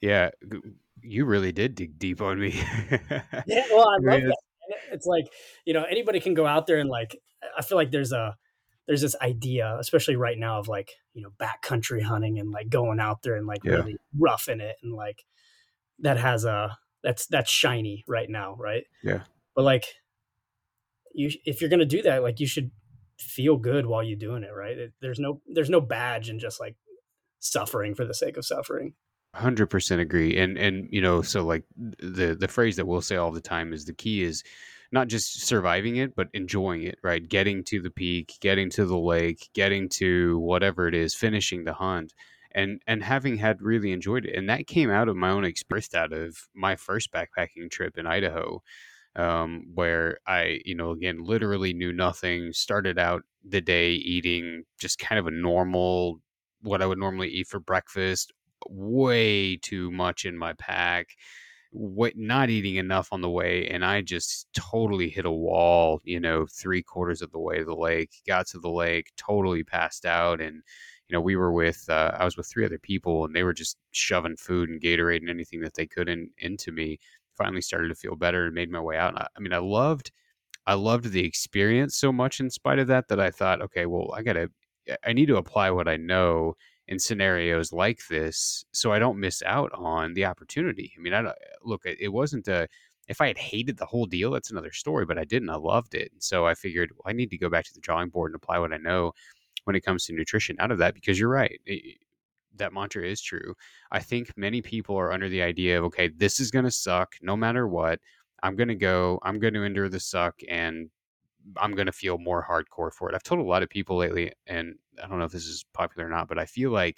Yeah, 0.00 0.30
you 1.02 1.24
really 1.24 1.50
did 1.50 1.74
dig 1.74 1.98
deep 1.98 2.20
on 2.20 2.38
me. 2.38 2.54
yeah, 3.46 3.64
well, 3.72 3.88
I 3.88 3.98
love 4.00 4.22
that. 4.22 4.38
It's 4.92 5.06
like 5.06 5.26
you 5.64 5.74
know 5.74 5.82
anybody 5.82 6.20
can 6.20 6.34
go 6.34 6.46
out 6.46 6.68
there 6.68 6.78
and 6.78 6.88
like 6.88 7.18
I 7.56 7.62
feel 7.62 7.76
like 7.76 7.90
there's 7.90 8.12
a 8.12 8.36
there's 8.88 9.02
this 9.02 9.14
idea, 9.22 9.76
especially 9.78 10.16
right 10.16 10.38
now, 10.38 10.58
of 10.58 10.66
like 10.66 10.90
you 11.14 11.22
know 11.22 11.30
backcountry 11.38 12.02
hunting 12.02 12.40
and 12.40 12.50
like 12.50 12.68
going 12.68 12.98
out 12.98 13.22
there 13.22 13.36
and 13.36 13.46
like 13.46 13.62
Yeah. 13.62 13.74
really 13.74 13.96
roughing 14.18 14.60
it 14.60 14.76
and 14.82 14.92
like 14.92 15.24
that 16.00 16.16
has 16.18 16.44
a 16.44 16.76
that's 17.04 17.26
that's 17.26 17.50
shiny 17.50 18.02
right 18.08 18.28
now, 18.28 18.56
right? 18.58 18.84
Yeah. 19.04 19.20
But 19.54 19.62
like 19.64 19.84
you, 21.14 21.30
if 21.44 21.60
you're 21.60 21.70
gonna 21.70 21.84
do 21.84 22.02
that, 22.02 22.22
like 22.22 22.40
you 22.40 22.46
should 22.46 22.70
feel 23.18 23.56
good 23.56 23.86
while 23.86 24.02
you're 24.02 24.16
doing 24.16 24.42
it, 24.42 24.50
right? 24.54 24.76
It, 24.78 24.92
there's 25.00 25.18
no 25.18 25.40
there's 25.46 25.70
no 25.70 25.80
badge 25.80 26.30
in 26.30 26.38
just 26.38 26.58
like 26.58 26.76
suffering 27.40 27.94
for 27.94 28.04
the 28.04 28.14
sake 28.14 28.36
of 28.36 28.44
suffering. 28.44 28.94
Hundred 29.34 29.66
percent 29.66 30.00
agree, 30.00 30.38
and 30.38 30.56
and 30.56 30.88
you 30.90 31.02
know, 31.02 31.20
so 31.22 31.44
like 31.44 31.64
the 31.76 32.34
the 32.38 32.48
phrase 32.48 32.76
that 32.76 32.86
we'll 32.86 33.02
say 33.02 33.16
all 33.16 33.30
the 33.30 33.40
time 33.40 33.72
is 33.72 33.84
the 33.84 33.92
key 33.92 34.22
is 34.22 34.42
not 34.92 35.08
just 35.08 35.46
surviving 35.46 35.96
it, 35.96 36.14
but 36.16 36.28
enjoying 36.34 36.82
it. 36.84 36.98
Right, 37.02 37.26
getting 37.26 37.64
to 37.64 37.80
the 37.80 37.90
peak, 37.90 38.34
getting 38.40 38.70
to 38.70 38.84
the 38.86 38.98
lake, 38.98 39.48
getting 39.54 39.88
to 39.90 40.38
whatever 40.38 40.88
it 40.88 40.94
is, 40.94 41.14
finishing 41.14 41.64
the 41.64 41.74
hunt, 41.74 42.14
and 42.52 42.80
and 42.86 43.02
having 43.02 43.36
had 43.38 43.62
really 43.62 43.92
enjoyed 43.92 44.24
it, 44.26 44.36
and 44.36 44.48
that 44.48 44.66
came 44.66 44.90
out 44.90 45.08
of 45.08 45.16
my 45.16 45.30
own 45.30 45.44
experience, 45.44 45.94
out 45.94 46.12
of 46.12 46.36
my 46.54 46.76
first 46.76 47.12
backpacking 47.12 47.70
trip 47.70 47.98
in 47.98 48.06
Idaho, 48.06 48.62
um, 49.16 49.64
where 49.74 50.18
I, 50.26 50.60
you 50.64 50.74
know, 50.74 50.92
again, 50.92 51.24
literally 51.24 51.72
knew 51.74 51.92
nothing. 51.92 52.52
Started 52.52 52.98
out 52.98 53.22
the 53.44 53.60
day 53.60 53.92
eating 53.92 54.64
just 54.78 54.98
kind 54.98 55.18
of 55.18 55.26
a 55.26 55.30
normal, 55.30 56.20
what 56.62 56.82
I 56.82 56.86
would 56.86 56.98
normally 56.98 57.28
eat 57.28 57.48
for 57.48 57.60
breakfast 57.60 58.32
way 58.68 59.56
too 59.56 59.90
much 59.92 60.24
in 60.24 60.36
my 60.36 60.52
pack 60.54 61.10
what 61.78 62.16
not 62.16 62.50
eating 62.50 62.74
enough 62.74 63.12
on 63.12 63.20
the 63.20 63.30
way 63.30 63.68
and 63.68 63.84
i 63.84 64.00
just 64.00 64.48
totally 64.52 65.08
hit 65.08 65.24
a 65.24 65.30
wall 65.30 66.00
you 66.02 66.18
know 66.18 66.44
three 66.50 66.82
quarters 66.82 67.22
of 67.22 67.30
the 67.30 67.38
way 67.38 67.58
to 67.58 67.64
the 67.64 67.74
lake 67.74 68.10
got 68.26 68.48
to 68.48 68.58
the 68.58 68.68
lake 68.68 69.12
totally 69.16 69.62
passed 69.62 70.04
out 70.04 70.40
and 70.40 70.56
you 71.06 71.14
know 71.14 71.20
we 71.20 71.36
were 71.36 71.52
with 71.52 71.84
uh, 71.88 72.10
i 72.18 72.24
was 72.24 72.36
with 72.36 72.48
three 72.48 72.64
other 72.64 72.80
people 72.80 73.24
and 73.24 73.32
they 73.32 73.44
were 73.44 73.52
just 73.52 73.76
shoving 73.92 74.34
food 74.36 74.68
and 74.68 74.80
gatorade 74.80 75.20
and 75.20 75.30
anything 75.30 75.60
that 75.60 75.74
they 75.74 75.86
could 75.86 76.08
in, 76.08 76.28
into 76.38 76.72
me. 76.72 76.98
Finally 77.36 77.62
started 77.62 77.86
to 77.88 77.94
feel 77.94 78.16
better 78.16 78.46
and 78.46 78.54
made 78.56 78.72
my 78.72 78.80
way 78.80 78.96
out 78.96 79.16
I, 79.16 79.28
I 79.36 79.40
mean 79.40 79.52
i 79.52 79.58
loved 79.58 80.10
i 80.66 80.74
loved 80.74 81.12
the 81.12 81.24
experience 81.24 81.96
so 81.96 82.10
much 82.10 82.40
in 82.40 82.50
spite 82.50 82.80
of 82.80 82.88
that 82.88 83.06
that 83.06 83.20
i 83.20 83.30
thought 83.30 83.62
okay 83.62 83.86
well 83.86 84.12
i 84.16 84.22
gotta 84.22 84.50
i 85.06 85.12
need 85.12 85.26
to 85.26 85.36
apply 85.36 85.70
what 85.70 85.86
i 85.86 85.96
know 85.96 86.56
in 86.88 86.98
scenarios 86.98 87.72
like 87.72 88.00
this 88.08 88.64
so 88.72 88.92
I 88.92 88.98
don't 88.98 89.20
miss 89.20 89.42
out 89.42 89.70
on 89.74 90.14
the 90.14 90.24
opportunity. 90.24 90.92
I 90.96 91.00
mean, 91.00 91.12
I 91.14 91.22
don't, 91.22 91.36
look, 91.62 91.84
it 91.86 91.98
it 92.00 92.08
wasn't 92.08 92.48
a, 92.48 92.68
if 93.08 93.20
I 93.20 93.28
had 93.28 93.38
hated 93.38 93.76
the 93.78 93.86
whole 93.86 94.06
deal, 94.06 94.30
that's 94.32 94.50
another 94.50 94.72
story, 94.72 95.06
but 95.06 95.18
I 95.18 95.24
didn't. 95.24 95.50
I 95.50 95.56
loved 95.56 95.94
it. 95.94 96.10
And 96.12 96.22
so 96.22 96.46
I 96.46 96.54
figured 96.54 96.90
well, 96.92 97.10
I 97.10 97.12
need 97.12 97.30
to 97.30 97.38
go 97.38 97.48
back 97.50 97.64
to 97.66 97.74
the 97.74 97.80
drawing 97.80 98.08
board 98.10 98.30
and 98.32 98.36
apply 98.36 98.58
what 98.58 98.72
I 98.72 98.78
know 98.78 99.12
when 99.64 99.76
it 99.76 99.84
comes 99.84 100.04
to 100.06 100.12
nutrition 100.14 100.56
out 100.60 100.70
of 100.72 100.78
that 100.78 100.94
because 100.94 101.18
you're 101.18 101.30
right. 101.30 101.60
It- 101.66 101.98
that 102.56 102.72
mantra 102.72 103.04
is 103.06 103.20
true. 103.20 103.54
I 103.92 104.00
think 104.00 104.32
many 104.36 104.60
people 104.62 104.96
are 104.96 105.12
under 105.12 105.28
the 105.28 105.42
idea 105.42 105.78
of, 105.78 105.84
okay, 105.84 106.08
this 106.08 106.40
is 106.40 106.50
going 106.50 106.64
to 106.64 106.70
suck 106.72 107.14
no 107.22 107.36
matter 107.36 107.68
what. 107.68 108.00
I'm 108.42 108.56
going 108.56 108.68
to 108.68 108.74
go, 108.74 109.20
I'm 109.22 109.38
going 109.38 109.54
to 109.54 109.62
endure 109.62 109.88
the 109.88 110.00
suck 110.00 110.34
and 110.48 110.90
I'm 111.56 111.74
going 111.74 111.86
to 111.86 111.92
feel 111.92 112.18
more 112.18 112.44
hardcore 112.48 112.92
for 112.92 113.08
it. 113.08 113.14
I've 113.14 113.22
told 113.22 113.40
a 113.40 113.44
lot 113.44 113.62
of 113.62 113.68
people 113.70 113.96
lately, 113.96 114.32
and 114.46 114.74
I 115.02 115.06
don't 115.06 115.18
know 115.18 115.24
if 115.24 115.32
this 115.32 115.46
is 115.46 115.64
popular 115.72 116.06
or 116.06 116.10
not, 116.10 116.28
but 116.28 116.38
I 116.38 116.46
feel 116.46 116.70
like 116.70 116.96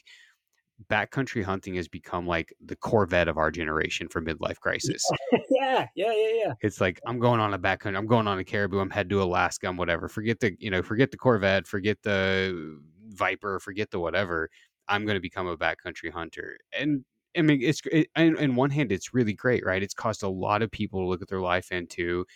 backcountry 0.89 1.45
hunting 1.45 1.75
has 1.75 1.89
become 1.89 2.27
like 2.27 2.55
the 2.65 2.77
Corvette 2.77 3.29
of 3.29 3.37
our 3.37 3.51
generation 3.51 4.09
for 4.09 4.23
midlife 4.23 4.59
crisis. 4.61 5.05
yeah, 5.51 5.87
yeah, 5.95 6.13
yeah, 6.13 6.33
yeah. 6.45 6.53
It's 6.63 6.81
like 6.81 7.01
I'm 7.07 7.19
going 7.19 7.41
on 7.41 7.55
a 7.55 7.59
backcountry, 7.59 7.97
I'm 7.97 8.07
going 8.07 8.27
on 8.27 8.39
a 8.39 8.45
caribou, 8.45 8.79
I'm 8.79 8.91
head 8.91 9.11
to 9.11 9.23
Alaska, 9.23 9.69
I'm 9.69 9.77
whatever. 9.77 10.09
Forget 10.09 10.41
the, 10.41 10.57
you 10.59 10.71
know, 10.71 10.83
forget 10.83 11.11
the 11.11 11.17
Corvette, 11.17 11.67
forget 11.67 11.99
the 12.03 12.81
Viper, 13.09 13.61
forget 13.61 13.91
the 13.91 14.01
whatever. 14.01 14.49
I'm 14.89 15.05
going 15.05 15.17
to 15.17 15.21
become 15.21 15.47
a 15.47 15.57
backcountry 15.57 16.11
hunter. 16.11 16.59
And 16.77 17.05
I 17.37 17.43
mean, 17.43 17.61
it's 17.63 17.81
it, 17.93 18.09
in, 18.17 18.37
in 18.39 18.57
one 18.57 18.71
hand, 18.71 18.91
it's 18.91 19.15
really 19.15 19.35
great, 19.35 19.65
right? 19.65 19.83
It's 19.83 19.95
caused 19.95 20.23
a 20.23 20.29
lot 20.29 20.63
of 20.63 20.71
people 20.71 21.01
to 21.01 21.07
look 21.07 21.23
at 21.23 21.29
their 21.29 21.41
life 21.41 21.69
and 21.71 21.89
to 21.91 22.27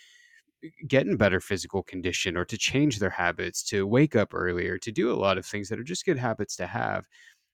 get 0.87 1.07
in 1.07 1.17
better 1.17 1.39
physical 1.41 1.83
condition 1.83 2.37
or 2.37 2.45
to 2.45 2.57
change 2.57 2.99
their 2.99 3.09
habits, 3.11 3.63
to 3.65 3.87
wake 3.87 4.15
up 4.15 4.33
earlier, 4.33 4.77
to 4.79 4.91
do 4.91 5.11
a 5.11 5.15
lot 5.15 5.37
of 5.37 5.45
things 5.45 5.69
that 5.69 5.79
are 5.79 5.83
just 5.83 6.05
good 6.05 6.17
habits 6.17 6.55
to 6.57 6.67
have. 6.67 7.07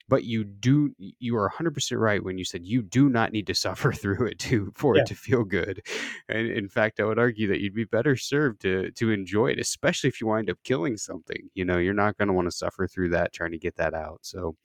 But 0.10 0.26
you 0.26 0.44
do, 0.44 0.94
you 0.98 1.38
are 1.38 1.48
100% 1.48 2.02
right 2.02 2.24
when 2.24 2.38
you 2.38 2.44
said 2.46 2.66
you 2.66 2.82
do 2.82 3.10
not 3.10 3.32
need 3.32 3.48
to 3.48 3.56
suffer 3.66 3.94
through 3.94 4.28
it 4.28 4.40
to 4.40 4.72
for 4.76 4.98
Yeah. 4.98 5.00
it 5.00 5.06
to 5.08 5.16
feel 5.16 5.44
good. 5.46 5.86
And 6.30 6.48
in 6.50 6.68
fact, 6.70 7.00
I 7.00 7.06
would 7.06 7.20
argue 7.20 7.48
that 7.48 7.62
you'd 7.62 7.76
be 7.76 7.86
better 7.86 8.16
served 8.18 8.62
to 8.62 8.92
to 8.92 9.12
enjoy 9.12 9.48
it, 9.52 9.60
especially 9.60 10.10
if 10.10 10.20
you 10.22 10.28
wind 10.28 10.50
up 10.50 10.58
killing 10.64 10.98
something. 10.98 11.50
You 11.54 11.66
know, 11.66 11.78
you're 11.78 11.94
not 11.94 12.18
going 12.18 12.28
to 12.28 12.34
want 12.34 12.48
to 12.48 12.52
suffer 12.52 12.88
through 12.88 13.10
that 13.10 13.34
trying 13.34 13.52
to 13.52 13.60
get 13.60 13.78
that 13.78 13.94
out. 13.94 14.20
So, 14.24 14.58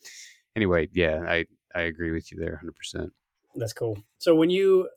anyway, 0.56 0.88
yeah, 0.92 1.24
I 1.28 1.46
I 1.74 1.82
agree 1.82 2.12
with 2.12 2.32
you 2.32 2.38
there 2.38 2.52
100%. 2.52 3.12
That's 3.54 3.72
cool. 3.72 3.98
So 4.18 4.34
when 4.34 4.50
you, 4.50 4.88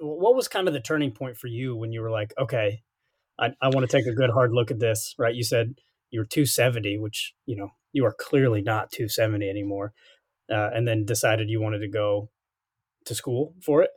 what 0.00 0.34
was 0.34 0.48
kind 0.48 0.66
of 0.66 0.74
the 0.74 0.80
turning 0.80 1.12
point 1.12 1.36
for 1.36 1.46
you 1.46 1.76
when 1.76 1.92
you 1.92 2.00
were 2.00 2.10
like, 2.10 2.32
okay, 2.38 2.82
I, 3.38 3.52
I 3.60 3.68
want 3.68 3.88
to 3.88 3.96
take 3.96 4.06
a 4.06 4.14
good 4.14 4.30
hard 4.30 4.52
look 4.52 4.70
at 4.70 4.78
this, 4.78 5.14
right? 5.18 5.34
You 5.34 5.44
said 5.44 5.74
you 6.10 6.20
were 6.20 6.26
270, 6.26 6.98
which, 6.98 7.34
you 7.46 7.56
know, 7.56 7.70
you 7.92 8.04
are 8.04 8.14
clearly 8.18 8.62
not 8.62 8.92
270 8.92 9.48
anymore. 9.48 9.92
Uh, 10.50 10.70
and 10.74 10.86
then 10.86 11.04
decided 11.04 11.48
you 11.48 11.60
wanted 11.60 11.78
to 11.78 11.88
go 11.88 12.28
to 13.04 13.14
school 13.14 13.54
for 13.62 13.82
it. 13.82 13.90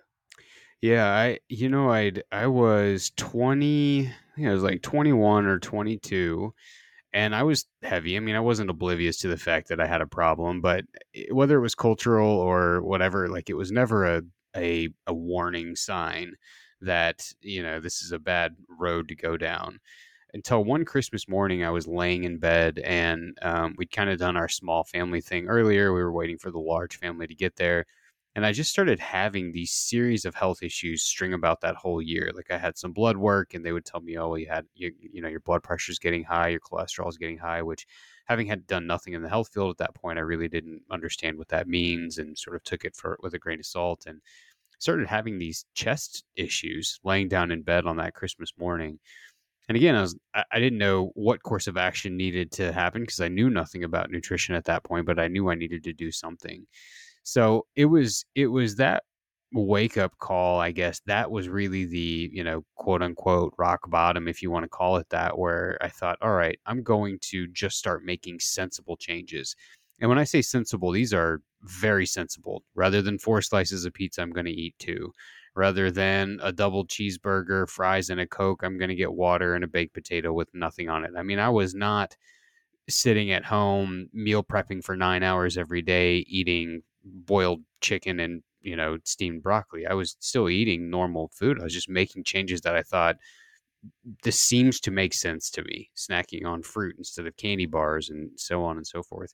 Yeah, 0.82 1.08
I 1.08 1.40
you 1.48 1.70
know 1.70 1.92
I'd 1.92 2.24
I 2.32 2.48
was 2.48 3.12
20, 3.16 4.08
I 4.08 4.36
think 4.36 4.48
I 4.48 4.54
was 4.54 4.64
like 4.64 4.82
21 4.82 5.46
or 5.46 5.58
22 5.58 6.54
and 7.14 7.36
I 7.36 7.44
was 7.44 7.66
heavy. 7.84 8.18
I 8.18 8.20
mean, 8.20 8.36
I 8.36 8.40
wasn't 8.40 8.70
oblivious 8.70 9.20
to 9.20 9.28
the 9.28 9.38
fact 9.38 9.70
that 9.70 9.80
I 9.80 9.88
had 9.88 10.02
a 10.02 10.08
problem, 10.08 10.62
but 10.62 10.84
whether 11.32 11.58
it 11.58 11.62
was 11.62 11.76
cultural 11.76 12.30
or 12.30 12.82
whatever, 12.82 13.30
like 13.30 13.50
it 13.50 13.54
was 13.54 13.72
never 13.72 14.06
a 14.06 14.24
a 14.56 14.90
a 15.08 15.14
warning 15.14 15.76
sign 15.76 16.36
that, 16.82 17.32
you 17.42 17.64
know, 17.64 17.80
this 17.80 18.02
is 18.02 18.12
a 18.12 18.20
bad 18.20 18.56
road 18.70 19.08
to 19.10 19.16
go 19.16 19.38
down. 19.38 19.80
Until 20.34 20.64
one 20.64 20.84
Christmas 20.86 21.28
morning, 21.30 21.64
I 21.64 21.70
was 21.70 21.88
laying 21.88 22.24
in 22.24 22.40
bed 22.40 22.80
and 22.80 23.38
um, 23.44 23.76
we'd 23.78 23.92
kind 23.92 24.10
of 24.10 24.18
done 24.20 24.36
our 24.36 24.50
small 24.50 24.84
family 24.84 25.22
thing 25.22 25.48
earlier. 25.48 25.94
We 25.94 26.02
were 26.02 26.12
waiting 26.12 26.40
for 26.40 26.50
the 26.52 26.60
large 26.60 26.98
family 26.98 27.28
to 27.28 27.36
get 27.36 27.56
there 27.56 27.86
and 28.36 28.46
I 28.46 28.52
just 28.52 28.72
started 28.72 29.00
having 29.00 29.52
these 29.52 29.72
series 29.72 30.26
of 30.26 30.34
health 30.36 30.64
issues 30.64 31.04
string 31.04 31.34
about 31.34 31.62
that 31.62 31.76
whole 31.76 32.02
year. 32.02 32.32
Like 32.34 32.50
I 32.50 32.58
had 32.58 32.78
some 32.80 32.92
blood 32.92 33.16
work, 33.18 33.54
and 33.54 33.64
they 33.64 33.72
would 33.74 33.86
tell 33.86 34.02
me, 34.02 34.18
"Oh, 34.18 34.34
you 34.36 34.48
had 34.48 34.66
you, 34.74 34.92
you 35.00 35.22
know 35.22 35.28
your 35.28 35.40
blood 35.42 35.62
pressure's 35.64 36.00
getting 36.00 36.24
high, 36.24 36.48
your 36.50 36.60
cholesterol's 36.60 37.18
getting 37.18 37.38
high." 37.38 37.62
Which, 37.62 37.86
having 38.26 38.48
had 38.48 38.68
done 38.68 38.88
nothing 38.88 39.14
in 39.14 39.22
the 39.22 39.30
health 39.30 39.50
field 39.54 39.72
at 39.72 39.78
that 39.78 39.96
point, 39.96 40.18
I 40.18 40.22
really 40.22 40.48
didn't 40.48 40.82
understand 40.92 41.38
what 41.38 41.50
that 41.50 41.68
means, 41.68 42.18
and 42.18 42.38
sort 42.38 42.56
of 42.56 42.64
took 42.64 42.86
it 42.86 42.96
for 42.96 43.18
with 43.22 43.34
a 43.34 43.40
grain 43.40 43.60
of 43.60 43.66
salt, 43.66 44.06
and 44.08 44.22
started 44.80 45.08
having 45.08 45.38
these 45.38 45.66
chest 45.74 46.24
issues 46.36 47.00
laying 47.04 47.28
down 47.30 47.52
in 47.52 47.62
bed 47.62 47.86
on 47.86 47.98
that 47.98 48.14
Christmas 48.14 48.52
morning. 48.58 49.00
And 49.70 49.78
again, 49.78 49.96
I 49.96 50.02
was 50.02 50.18
I, 50.34 50.60
didn't 50.60 50.80
know 50.80 51.12
what 51.16 51.42
course 51.42 51.68
of 51.68 51.78
action 51.78 52.18
needed 52.18 52.52
to 52.54 52.74
happen 52.74 53.02
because 53.02 53.22
I 53.22 53.30
knew 53.30 53.50
nothing 53.50 53.86
about 53.86 54.12
nutrition 54.12 54.56
at 54.56 54.66
that 54.66 54.84
point, 54.84 55.06
but 55.06 55.20
I 55.20 55.30
knew 55.30 55.50
I 55.50 55.56
needed 55.56 55.84
to 55.86 55.94
do 55.94 56.12
something. 56.12 56.66
So 57.24 57.66
it 57.76 57.86
was 57.86 58.26
it 58.36 58.48
was 58.48 58.76
that 58.76 59.04
wake 59.54 59.98
up 59.98 60.18
call, 60.20 60.60
I 60.60 60.72
guess. 60.72 61.02
That 61.06 61.30
was 61.32 61.48
really 61.48 61.86
the, 61.86 62.30
you 62.34 62.44
know, 62.44 62.64
quote 62.76 63.02
unquote 63.02 63.54
rock 63.58 63.90
bottom, 63.90 64.28
if 64.28 64.42
you 64.42 64.50
want 64.52 64.64
to 64.64 64.70
call 64.70 64.98
it 64.98 65.08
that, 65.10 65.38
where 65.38 65.78
I 65.82 65.90
thought, 65.90 66.18
all 66.22 66.34
right, 66.34 66.60
I'm 66.66 66.82
going 66.84 67.20
to 67.22 67.48
just 67.48 67.78
start 67.78 68.04
making 68.04 68.40
sensible 68.40 68.98
changes. 68.98 69.56
And 70.02 70.10
when 70.10 70.20
I 70.20 70.24
say 70.24 70.42
sensible, 70.42 70.92
these 70.92 71.14
are 71.14 71.42
very 71.62 72.06
sensible. 72.06 72.64
Rather 72.76 73.02
than 73.02 73.20
four 73.20 73.42
slices 73.42 73.86
of 73.86 73.94
pizza, 73.94 74.22
I'm 74.22 74.32
going 74.32 74.48
to 74.48 74.52
eat 74.52 74.76
two. 74.80 75.14
Rather 75.56 75.92
than 75.92 76.40
a 76.42 76.52
double 76.52 76.86
cheeseburger, 76.88 77.70
fries, 77.70 78.10
and 78.10 78.20
a 78.20 78.26
Coke, 78.26 78.64
I'm 78.64 78.80
going 78.80 78.90
to 78.90 78.96
get 78.96 79.14
water 79.14 79.54
and 79.54 79.64
a 79.64 79.68
baked 79.68 79.94
potato 79.94 80.34
with 80.34 80.50
nothing 80.54 80.90
on 80.90 81.06
it. 81.06 81.12
I 81.16 81.22
mean, 81.22 81.38
I 81.38 81.50
was 81.50 81.76
not 81.76 82.18
sitting 82.90 83.32
at 83.32 83.46
home 83.46 84.10
meal 84.14 84.44
prepping 84.44 84.84
for 84.84 84.98
nine 84.98 85.24
hours 85.24 85.58
every 85.58 85.82
day 85.82 86.26
eating 86.28 86.82
boiled 87.06 87.62
chicken 87.82 88.20
and 88.20 88.42
you 88.64 88.76
know 88.76 88.98
steamed 89.06 89.44
broccoli. 89.44 89.88
I 89.88 89.94
was 89.94 90.18
still 90.20 90.50
eating 90.50 90.90
normal 90.90 91.32
food. 91.36 91.60
I 91.62 91.66
was 91.66 91.74
just 91.74 91.90
making 91.90 92.24
changes 92.26 92.62
that 92.62 92.76
i 92.76 92.84
thought 92.84 93.18
this 94.24 94.40
seems 94.42 94.80
to 94.82 94.92
make 94.92 95.14
sense 95.14 95.50
to 95.52 95.64
me 95.64 95.90
snacking 95.96 96.46
on 96.46 96.62
fruit 96.64 96.96
instead 96.98 97.26
of 97.28 97.36
candy 97.38 97.66
bars 97.66 98.10
and 98.10 98.30
so 98.36 98.64
on 98.64 98.78
and 98.78 98.86
so 98.88 99.02
forth. 99.04 99.34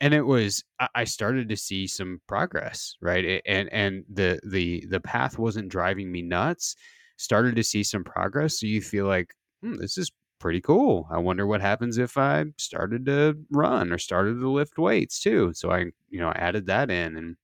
And 0.00 0.14
it 0.14 0.22
was 0.22 0.64
I- 0.94 1.04
started 1.04 1.48
to 1.48 1.56
see 1.56 1.86
some 1.86 2.20
progress 2.28 2.96
right? 3.00 3.42
And 3.46 3.68
and 3.72 4.04
the 4.12 4.40
the 4.44 4.86
the 4.88 5.00
path 5.00 5.38
wasn't 5.38 5.68
driving 5.70 6.10
me 6.12 6.22
nuts. 6.22 6.76
Started 7.16 7.56
to 7.56 7.64
see 7.64 7.82
some 7.82 8.04
progress. 8.04 8.60
So 8.60 8.66
you 8.66 8.80
feel 8.82 9.06
like 9.06 9.34
hmm, 9.62 9.76
this 9.76 9.98
is 9.98 10.10
pretty 10.40 10.60
cool. 10.60 11.08
I 11.10 11.18
wonder 11.18 11.46
what 11.46 11.60
happens 11.60 11.98
if 11.98 12.16
i 12.16 12.44
started 12.58 13.06
to 13.06 13.36
run 13.50 13.92
or 13.92 13.98
started 13.98 14.34
to 14.40 14.50
lift 14.50 14.78
weights 14.78 15.20
too. 15.20 15.52
So 15.54 15.70
i 15.72 15.80
you 16.10 16.20
know 16.20 16.32
added 16.36 16.66
that 16.66 16.90
in 16.90 17.16
and 17.16 17.36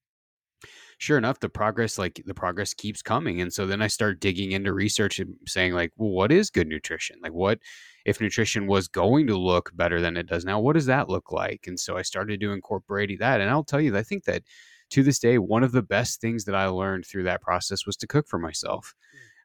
sure 1.04 1.18
enough 1.18 1.40
the 1.40 1.49
progress 1.49 1.99
like 1.99 2.23
the 2.26 2.34
progress 2.34 2.75
keeps 2.75 3.02
coming 3.02 3.40
and 3.40 3.52
so 3.52 3.66
then 3.66 3.82
i 3.82 3.87
start 3.87 4.20
digging 4.20 4.52
into 4.52 4.73
research 4.73 5.18
and 5.18 5.34
saying 5.46 5.73
like 5.73 5.92
well 5.96 6.11
what 6.11 6.32
is 6.32 6.50
good 6.50 6.66
nutrition 6.66 7.16
like 7.23 7.32
what 7.32 7.58
if 8.04 8.20
nutrition 8.20 8.66
was 8.66 8.88
going 8.88 9.26
to 9.26 9.37
look 9.37 9.70
better 9.75 10.00
than 10.00 10.16
it 10.16 10.26
does 10.26 10.44
now, 10.44 10.61
what 10.61 10.75
does 10.75 10.87
that 10.87 11.08
look 11.08 11.32
like? 11.32 11.64
And 11.66 11.78
so 11.80 11.96
I 11.96 12.02
started 12.02 12.40
to 12.40 12.52
incorporate 12.52 13.18
that. 13.18 13.40
And 13.40 13.50
I'll 13.50 13.64
tell 13.64 13.80
you, 13.80 13.96
I 13.96 14.02
think 14.02 14.25
that 14.25 14.42
to 14.90 15.02
this 15.02 15.18
day, 15.18 15.38
one 15.38 15.64
of 15.64 15.73
the 15.73 15.82
best 15.82 16.20
things 16.20 16.44
that 16.44 16.54
I 16.54 16.66
learned 16.66 17.06
through 17.06 17.25
that 17.25 17.40
process 17.40 17.87
was 17.87 17.96
to 17.96 18.06
cook 18.06 18.28
for 18.28 18.38
myself. 18.38 18.94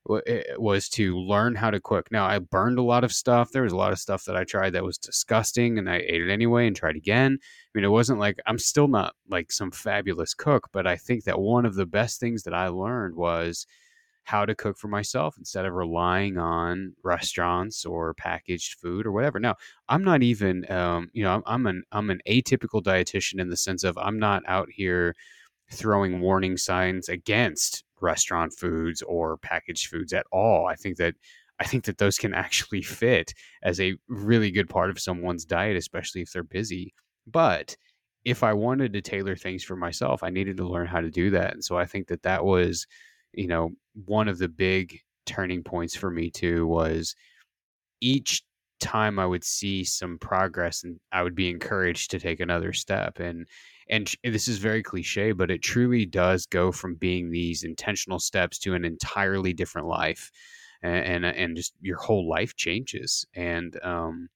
It 0.09 0.59
was 0.59 0.89
to 0.89 1.17
learn 1.17 1.55
how 1.55 1.69
to 1.69 1.79
cook. 1.79 2.11
Now 2.11 2.25
I 2.25 2.39
burned 2.39 2.79
a 2.79 2.83
lot 2.83 3.03
of 3.03 3.11
stuff. 3.11 3.51
There 3.51 3.63
was 3.63 3.73
a 3.73 3.77
lot 3.77 3.91
of 3.91 3.99
stuff 3.99 4.25
that 4.25 4.35
I 4.35 4.43
tried 4.43 4.71
that 4.71 4.83
was 4.83 4.97
disgusting, 4.97 5.77
and 5.77 5.89
I 5.89 5.97
ate 5.97 6.21
it 6.21 6.31
anyway 6.31 6.67
and 6.67 6.75
tried 6.75 6.95
again. 6.95 7.37
I 7.41 7.69
mean, 7.75 7.85
it 7.85 7.89
wasn't 7.89 8.19
like 8.19 8.39
I'm 8.45 8.59
still 8.59 8.87
not 8.87 9.13
like 9.29 9.51
some 9.51 9.71
fabulous 9.71 10.33
cook, 10.33 10.69
but 10.71 10.87
I 10.87 10.95
think 10.95 11.25
that 11.25 11.39
one 11.39 11.65
of 11.65 11.75
the 11.75 11.85
best 11.85 12.19
things 12.19 12.43
that 12.43 12.53
I 12.53 12.67
learned 12.69 13.15
was 13.15 13.65
how 14.23 14.45
to 14.45 14.53
cook 14.55 14.77
for 14.77 14.87
myself 14.87 15.35
instead 15.39 15.65
of 15.65 15.73
relying 15.73 16.37
on 16.37 16.93
restaurants 17.03 17.85
or 17.85 18.13
packaged 18.13 18.79
food 18.79 19.07
or 19.07 19.11
whatever. 19.11 19.39
Now, 19.39 19.55
I'm 19.87 20.03
not 20.03 20.21
even, 20.21 20.71
um, 20.71 21.09
you 21.13 21.23
know, 21.23 21.33
I'm, 21.35 21.43
I'm 21.47 21.65
an 21.67 21.83
I'm 21.91 22.09
an 22.11 22.21
atypical 22.27 22.81
dietitian 22.83 23.39
in 23.39 23.49
the 23.49 23.57
sense 23.57 23.83
of 23.83 23.97
I'm 23.97 24.19
not 24.19 24.43
out 24.47 24.69
here 24.71 25.15
throwing 25.71 26.21
warning 26.21 26.57
signs 26.57 27.09
against 27.09 27.83
restaurant 28.01 28.53
foods 28.53 29.01
or 29.01 29.37
packaged 29.37 29.87
foods 29.87 30.13
at 30.13 30.25
all. 30.31 30.67
I 30.67 30.75
think 30.75 30.97
that 30.97 31.15
I 31.59 31.65
think 31.65 31.85
that 31.85 31.97
those 31.97 32.17
can 32.17 32.33
actually 32.45 32.81
fit 32.81 33.33
as 33.63 33.79
a 33.79 33.95
really 34.07 34.51
good 34.51 34.69
part 34.69 34.89
of 34.89 34.99
someone's 34.99 35.45
diet, 35.45 35.77
especially 35.77 36.21
if 36.21 36.31
they're 36.31 36.43
busy. 36.43 36.93
But 37.27 37.75
if 38.25 38.43
I 38.43 38.53
wanted 38.53 38.93
to 38.93 39.01
tailor 39.01 39.35
things 39.35 39.63
for 39.63 39.75
myself, 39.75 40.23
I 40.23 40.29
needed 40.29 40.57
to 40.57 40.67
learn 40.67 40.87
how 40.87 41.01
to 41.01 41.09
do 41.09 41.29
that. 41.31 41.53
And 41.53 41.63
so 41.63 41.77
I 41.77 41.85
think 41.85 42.07
that 42.07 42.23
that 42.23 42.43
was, 42.43 42.85
you 43.33 43.47
know, 43.47 43.71
one 44.05 44.27
of 44.27 44.37
the 44.37 44.49
big 44.49 44.99
turning 45.25 45.63
points 45.63 45.95
for 45.95 46.09
me 46.09 46.29
too 46.29 46.67
was 46.67 47.15
each 48.01 48.43
time 48.79 49.19
I 49.19 49.25
would 49.25 49.43
see 49.43 49.83
some 49.83 50.17
progress 50.17 50.83
and 50.83 50.99
I 51.11 51.23
would 51.23 51.35
be 51.35 51.49
encouraged 51.49 52.11
to 52.11 52.19
take 52.19 52.39
another 52.39 52.73
step. 52.73 53.19
And 53.19 53.47
and 53.89 54.13
this 54.23 54.47
is 54.47 54.59
very 54.59 54.83
cliche, 54.83 55.31
but 55.31 55.51
it 55.51 55.61
truly 55.61 56.05
does 56.05 56.45
go 56.45 56.71
from 56.71 56.95
being 56.95 57.31
these 57.31 57.63
intentional 57.63 58.19
steps 58.19 58.59
to 58.59 58.73
an 58.75 58.85
entirely 58.85 59.53
different 59.53 59.87
life, 59.87 60.31
and 60.81 61.25
and, 61.25 61.25
and 61.25 61.57
just 61.57 61.73
your 61.81 61.97
whole 61.97 62.27
life 62.29 62.55
changes. 62.55 63.25
And 63.33 63.79
um, 63.83 64.29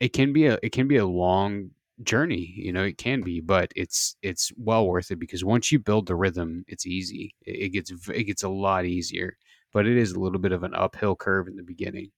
it 0.00 0.12
can 0.12 0.32
be 0.32 0.46
a 0.46 0.58
it 0.62 0.72
can 0.72 0.88
be 0.88 0.96
a 0.96 1.06
long 1.06 1.70
journey 2.02 2.54
you 2.56 2.72
know 2.72 2.82
it 2.82 2.96
can 2.96 3.20
be 3.20 3.40
but 3.40 3.70
it's 3.76 4.16
it's 4.22 4.50
well 4.56 4.86
worth 4.86 5.10
it 5.10 5.18
because 5.18 5.44
once 5.44 5.70
you 5.70 5.78
build 5.78 6.06
the 6.06 6.16
rhythm 6.16 6.64
it's 6.66 6.86
easy 6.86 7.34
it, 7.44 7.50
it 7.50 7.68
gets 7.70 7.92
it 8.08 8.24
gets 8.24 8.42
a 8.42 8.48
lot 8.48 8.86
easier 8.86 9.36
but 9.72 9.86
it 9.86 9.96
is 9.96 10.12
a 10.12 10.18
little 10.18 10.38
bit 10.38 10.52
of 10.52 10.62
an 10.62 10.74
uphill 10.74 11.14
curve 11.14 11.46
in 11.46 11.56
the 11.56 11.62
beginning 11.62 12.10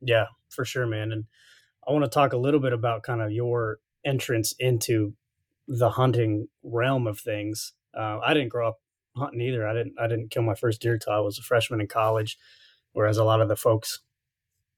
yeah 0.00 0.26
for 0.50 0.64
sure 0.64 0.86
man 0.86 1.12
and 1.12 1.24
i 1.86 1.92
want 1.92 2.04
to 2.04 2.10
talk 2.10 2.32
a 2.32 2.36
little 2.36 2.58
bit 2.58 2.72
about 2.72 3.04
kind 3.04 3.22
of 3.22 3.30
your 3.30 3.78
entrance 4.04 4.54
into 4.58 5.14
the 5.72 5.90
hunting 5.90 6.48
realm 6.62 7.06
of 7.06 7.18
things. 7.18 7.72
Uh, 7.96 8.18
I 8.22 8.34
didn't 8.34 8.50
grow 8.50 8.68
up 8.68 8.80
hunting 9.16 9.40
either. 9.40 9.66
I 9.66 9.72
didn't 9.72 9.94
I 9.98 10.06
didn't 10.06 10.30
kill 10.30 10.42
my 10.42 10.54
first 10.54 10.82
deer 10.82 10.98
till 10.98 11.14
I 11.14 11.20
was 11.20 11.38
a 11.38 11.42
freshman 11.42 11.80
in 11.80 11.86
college, 11.86 12.36
whereas 12.92 13.16
a 13.16 13.24
lot 13.24 13.40
of 13.40 13.48
the 13.48 13.56
folks 13.56 14.00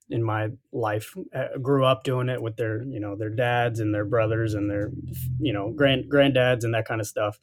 in 0.08 0.22
my 0.22 0.50
life 0.72 1.14
uh, 1.34 1.58
grew 1.60 1.84
up 1.84 2.04
doing 2.04 2.28
it 2.28 2.40
with 2.40 2.56
their 2.56 2.84
you 2.84 3.00
know 3.00 3.16
their 3.16 3.30
dads 3.30 3.80
and 3.80 3.92
their 3.92 4.04
brothers 4.04 4.54
and 4.54 4.70
their 4.70 4.92
you 5.40 5.52
know 5.52 5.72
grand 5.72 6.04
granddads 6.10 6.62
and 6.62 6.74
that 6.74 6.86
kind 6.86 7.00
of 7.00 7.08
stuff. 7.08 7.40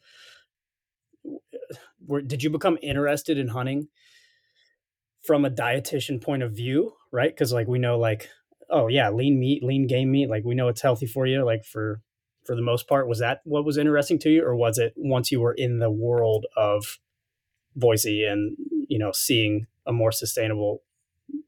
Where, 2.05 2.22
did 2.22 2.43
you 2.43 2.50
become 2.50 2.77
interested 2.81 3.38
in 3.38 3.50
hunting 3.50 3.89
from 5.24 5.43
a 5.43 5.51
dietitian 5.51 6.22
point 6.22 6.41
of 6.41 6.53
view, 6.53 6.93
right? 7.12 7.29
Because 7.29 7.51
like 7.51 7.67
we 7.67 7.79
know 7.79 8.00
like 8.00 8.29
oh 8.70 8.88
yeah, 8.88 9.10
lean 9.10 9.38
meat, 9.38 9.62
lean 9.62 9.88
game 9.88 10.10
meat, 10.10 10.29
like 10.29 10.46
we 10.46 10.55
know 10.55 10.70
it's 10.70 10.81
healthy 10.81 11.05
for 11.05 11.27
you, 11.27 11.43
like 11.43 11.65
for 11.65 12.01
for 12.43 12.55
the 12.55 12.62
most 12.62 12.88
part. 12.88 13.07
Was 13.07 13.19
that 13.19 13.41
what 13.43 13.65
was 13.65 13.77
interesting 13.77 14.19
to 14.19 14.29
you, 14.29 14.43
or 14.43 14.55
was 14.55 14.77
it 14.77 14.93
once 14.95 15.31
you 15.31 15.39
were 15.39 15.53
in 15.53 15.79
the 15.79 15.91
world 15.91 16.45
of 16.55 17.00
Boise 17.75 18.24
and 18.25 18.57
you 18.88 19.00
know 19.00 19.12
seeing 19.12 19.67
a 19.86 19.93
more 19.93 20.12
sustainable 20.12 20.81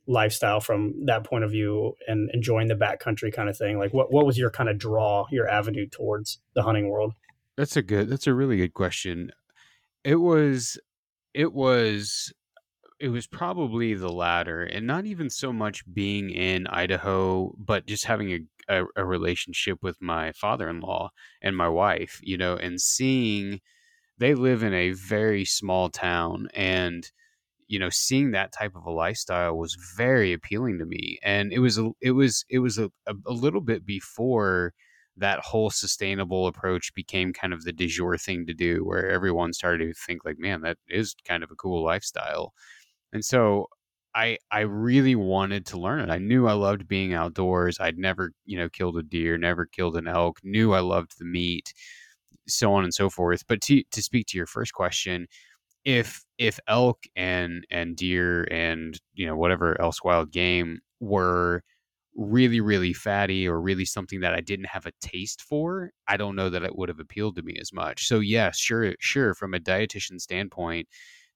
lifestyle 0.08 0.60
from 0.60 1.06
that 1.06 1.24
point 1.24 1.44
of 1.44 1.52
view 1.52 1.94
and 2.08 2.30
enjoying 2.34 2.68
the 2.68 2.76
backcountry 2.76 3.34
kind 3.34 3.50
of 3.50 3.58
thing? 3.58 3.78
Like, 3.78 3.94
what 3.94 4.12
what 4.12 4.26
was 4.26 4.38
your 4.38 4.50
kind 4.50 4.70
of 4.70 4.78
draw, 4.78 5.26
your 5.32 5.48
avenue 5.48 5.88
towards 5.88 6.40
the 6.56 6.64
hunting 6.64 6.90
world? 6.90 7.14
That's 7.58 7.78
a 7.78 7.82
good. 7.82 8.10
That's 8.10 8.28
a 8.28 8.34
really 8.34 8.58
good 8.58 8.74
question. 8.74 9.32
It 10.04 10.16
was. 10.16 10.80
It 11.34 11.52
was 11.52 12.32
it 13.04 13.10
was 13.10 13.28
probably 13.28 13.94
the 13.94 14.12
latter 14.12 14.64
and 14.64 14.88
not 14.88 15.06
even 15.06 15.30
so 15.30 15.52
much 15.52 15.84
being 15.94 16.30
in 16.30 16.66
Idaho 16.68 17.54
but 17.58 17.86
just 17.86 18.06
having 18.06 18.32
a 18.32 18.40
a, 18.70 18.84
a 18.96 19.06
relationship 19.06 19.80
with 19.82 20.02
my 20.02 20.32
father-in-law 20.34 21.10
and 21.42 21.56
my 21.58 21.68
wife 21.68 22.20
you 22.24 22.38
know 22.38 22.56
and 22.56 22.82
seeing 22.82 23.60
they 24.18 24.34
live 24.34 24.64
in 24.64 24.74
a 24.74 24.92
very 24.92 25.46
small 25.46 25.90
town 25.90 26.48
and 26.54 27.12
you 27.68 27.80
know 27.80 27.90
seeing 27.90 28.32
that 28.32 28.52
type 28.52 28.76
of 28.76 28.86
a 28.86 28.92
lifestyle 28.92 29.58
was 29.58 29.78
very 29.98 30.34
appealing 30.34 30.78
to 30.78 30.86
me 30.86 31.18
and 31.24 31.52
it 31.54 31.60
was 31.60 31.80
it 32.02 32.12
was 32.12 32.46
it 32.50 32.60
was 32.60 32.78
a, 32.78 32.92
a, 33.08 33.14
a 33.28 33.34
little 33.34 33.62
bit 33.62 33.86
before 33.86 34.74
that 35.18 35.40
whole 35.40 35.70
sustainable 35.70 36.48
approach 36.48 36.94
became 36.96 37.34
kind 37.34 37.54
of 37.54 37.64
the 37.64 37.72
de 37.74 37.88
jour 37.88 38.18
thing 38.18 38.46
to 38.46 38.54
do 38.54 38.84
where 38.84 39.10
everyone 39.10 39.54
started 39.54 39.88
to 39.88 39.94
think 40.06 40.26
like 40.26 40.40
man 40.40 40.62
that 40.62 40.78
is 40.88 41.16
kind 41.28 41.44
of 41.44 41.52
a 41.52 41.56
cool 41.56 41.84
lifestyle. 41.84 42.54
And 43.14 43.24
so 43.24 43.68
I 44.16 44.38
I 44.52 44.62
really 44.62 45.16
wanted 45.16 45.66
to 45.68 45.80
learn 45.80 46.00
it. 46.02 46.10
I 46.12 46.18
knew 46.20 46.48
I 46.48 46.54
loved 46.54 46.88
being 46.88 47.14
outdoors. 47.14 47.78
I'd 47.80 47.98
never, 47.98 48.32
you 48.46 48.58
know, 48.58 48.70
killed 48.70 48.98
a 48.98 49.04
deer, 49.04 49.38
never 49.38 49.66
killed 49.66 49.98
an 49.98 50.08
elk, 50.08 50.40
knew 50.44 50.74
I 50.74 50.80
loved 50.82 51.18
the 51.20 51.26
meat, 51.26 51.74
so 52.48 52.74
on 52.74 52.84
and 52.84 52.94
so 52.94 53.10
forth. 53.10 53.44
But 53.48 53.62
to 53.64 53.84
to 53.92 54.02
speak 54.02 54.28
to 54.28 54.38
your 54.38 54.48
first 54.48 54.74
question, 54.74 55.28
if 55.86 56.24
if 56.38 56.60
elk 56.68 57.04
and 57.16 57.66
and 57.72 57.96
deer 57.98 58.46
and, 58.52 59.00
you 59.16 59.28
know, 59.28 59.36
whatever 59.38 59.80
else 59.82 60.04
wild 60.04 60.32
game 60.32 60.80
were 61.00 61.64
really 62.16 62.62
really 62.62 62.94
fatty 62.94 63.48
or 63.48 63.60
really 63.62 63.86
something 63.86 64.22
that 64.22 64.34
I 64.36 64.42
didn't 64.42 64.68
have 64.68 64.86
a 64.86 64.92
taste 65.02 65.42
for, 65.42 65.92
I 66.08 66.18
don't 66.18 66.36
know 66.36 66.50
that 66.50 66.64
it 66.64 66.76
would 66.78 66.90
have 66.90 67.00
appealed 67.00 67.36
to 67.38 67.44
me 67.44 67.56
as 67.62 67.74
much. 67.74 68.08
So 68.08 68.20
yeah, 68.22 68.52
sure 68.54 68.94
sure 69.00 69.34
from 69.36 69.54
a 69.56 69.60
dietitian 69.60 70.20
standpoint, 70.22 70.88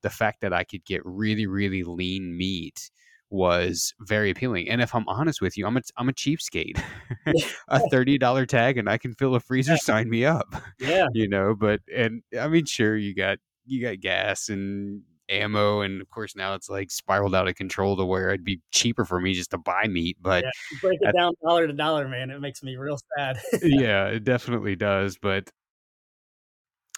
the 0.04 0.10
fact 0.10 0.42
that 0.42 0.54
I 0.54 0.64
could 0.64 0.86
get 0.86 1.02
really, 1.06 1.48
really 1.48 1.84
lean 1.84 2.38
meat 2.38 2.90
was 3.30 3.94
very 4.00 4.30
appealing. 4.30 4.70
And 4.70 4.82
if 4.82 4.96
I'm 4.96 5.08
honest 5.08 5.42
with 5.42 5.58
you, 5.58 5.66
I'm 5.68 5.78
a 5.78 5.82
I'm 5.98 6.10
a 6.10 6.14
cheapskate. 6.14 6.82
a 7.68 7.80
thirty 7.90 8.18
dollar 8.18 8.46
tag 8.46 8.78
and 8.78 8.90
I 8.90 8.98
can 8.98 9.14
fill 9.14 9.36
a 9.36 9.40
freezer, 9.40 9.74
yeah. 9.74 9.80
sign 9.80 10.10
me 10.10 10.26
up. 10.26 10.56
Yeah. 10.80 11.08
You 11.14 11.28
know, 11.28 11.56
but 11.56 11.82
and 11.94 12.22
I 12.40 12.48
mean 12.48 12.66
sure 12.66 12.96
you 12.96 13.16
got 13.16 13.40
you 13.66 13.82
got 13.82 14.00
gas 14.00 14.50
and 14.50 15.02
ammo 15.30 15.82
and 15.82 16.00
of 16.02 16.10
course 16.10 16.36
now 16.36 16.54
it's 16.54 16.70
like 16.70 16.92
spiraled 16.92 17.36
out 17.36 17.48
of 17.48 17.56
control 17.56 17.98
to 17.98 18.06
where 18.06 18.30
it'd 18.30 18.46
be 18.46 18.62
cheaper 18.72 19.04
for 19.04 19.20
me 19.20 19.34
just 19.34 19.52
to 19.52 19.58
buy 19.58 19.86
meat 19.88 20.16
but 20.22 20.44
yeah, 20.44 20.80
break 20.82 20.98
it 21.02 21.08
at, 21.08 21.16
down 21.16 21.34
dollar 21.44 21.68
to 21.68 21.74
dollar 21.74 22.08
man 22.08 22.30
it 22.30 22.40
makes 22.40 22.64
me 22.64 22.78
real 22.78 22.98
sad 23.18 23.38
yeah 23.62 24.06
it 24.08 24.24
definitely 24.24 24.76
does 24.76 25.18
but 25.22 25.50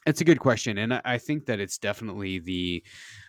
it's 0.05 0.21
a 0.21 0.25
good 0.25 0.39
question, 0.39 0.77
and 0.77 0.93
I, 0.93 1.17
think 1.17 1.45
that 1.47 1.59
it's 1.59 1.77
definitely 1.77 2.39
the 2.39 2.83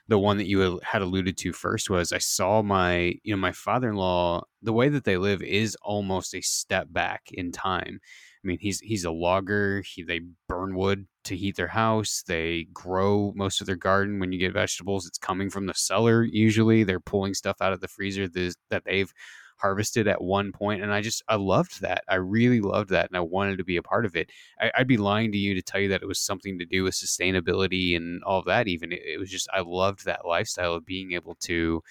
the 0.08 0.18
one 0.18 0.38
that 0.38 0.46
you 0.46 0.80
had 0.82 1.02
alluded 1.02 1.36
to 1.38 1.52
first 1.52 1.90
was 1.90 2.12
I 2.12 2.18
saw 2.18 2.62
my 2.62 3.14
you 3.22 3.34
know 3.34 3.36
my 3.36 3.52
father 3.52 3.90
in 3.90 3.96
law 3.96 4.42
the 4.62 4.72
way 4.72 4.88
that 4.88 5.04
they 5.04 5.16
live 5.16 5.42
is 5.42 5.76
almost 5.82 6.34
a 6.34 6.40
step 6.40 6.88
back 6.90 7.22
in 7.32 7.52
time. 7.52 8.00
I 8.44 8.46
mean 8.46 8.58
he's 8.60 8.80
he's 8.80 9.04
a 9.04 9.10
logger. 9.10 9.82
He 9.86 10.02
they 10.02 10.20
burn 10.48 10.74
wood 10.74 11.06
to 11.24 11.36
heat 11.36 11.56
their 11.56 11.68
house. 11.68 12.22
They 12.26 12.66
grow 12.72 13.32
most 13.36 13.60
of 13.60 13.66
their 13.66 13.76
garden. 13.76 14.20
When 14.20 14.32
you 14.32 14.38
get 14.38 14.52
vegetables, 14.52 15.06
it's 15.06 15.18
coming 15.18 15.50
from 15.50 15.66
the 15.66 15.74
cellar. 15.74 16.24
Usually, 16.24 16.84
they're 16.84 17.00
pulling 17.00 17.34
stuff 17.34 17.56
out 17.60 17.72
of 17.72 17.80
the 17.80 17.88
freezer 17.88 18.28
that 18.28 18.84
they've 18.84 19.12
harvested 19.60 20.08
at 20.08 20.22
one 20.22 20.52
point 20.52 20.82
and 20.82 20.92
i 20.92 21.00
just 21.00 21.22
i 21.28 21.34
loved 21.34 21.80
that 21.82 22.02
i 22.08 22.14
really 22.14 22.60
loved 22.60 22.90
that 22.90 23.08
and 23.08 23.16
i 23.16 23.20
wanted 23.20 23.58
to 23.58 23.64
be 23.64 23.76
a 23.76 23.82
part 23.82 24.04
of 24.04 24.16
it. 24.16 24.30
I, 24.60 24.70
would 24.78 24.88
be 24.88 24.96
lying 24.96 25.32
to 25.32 25.38
you 25.38 25.54
to 25.54 25.62
tell 25.62 25.80
you 25.80 25.88
that 25.88 26.02
it 26.02 26.06
was 26.06 26.18
something 26.18 26.58
to 26.58 26.64
do 26.64 26.84
with 26.84 26.94
sustainability 26.94 27.96
and 27.96 28.22
all 28.24 28.42
that 28.44 28.68
even 28.68 28.92
it, 28.92 29.02
it 29.04 29.18
was 29.18 29.30
just 29.30 29.48
i 29.52 29.60
loved 29.60 30.04
that 30.04 30.26
lifestyle 30.26 30.74
of 30.74 30.86
being 30.86 31.12
able 31.12 31.34
to 31.42 31.82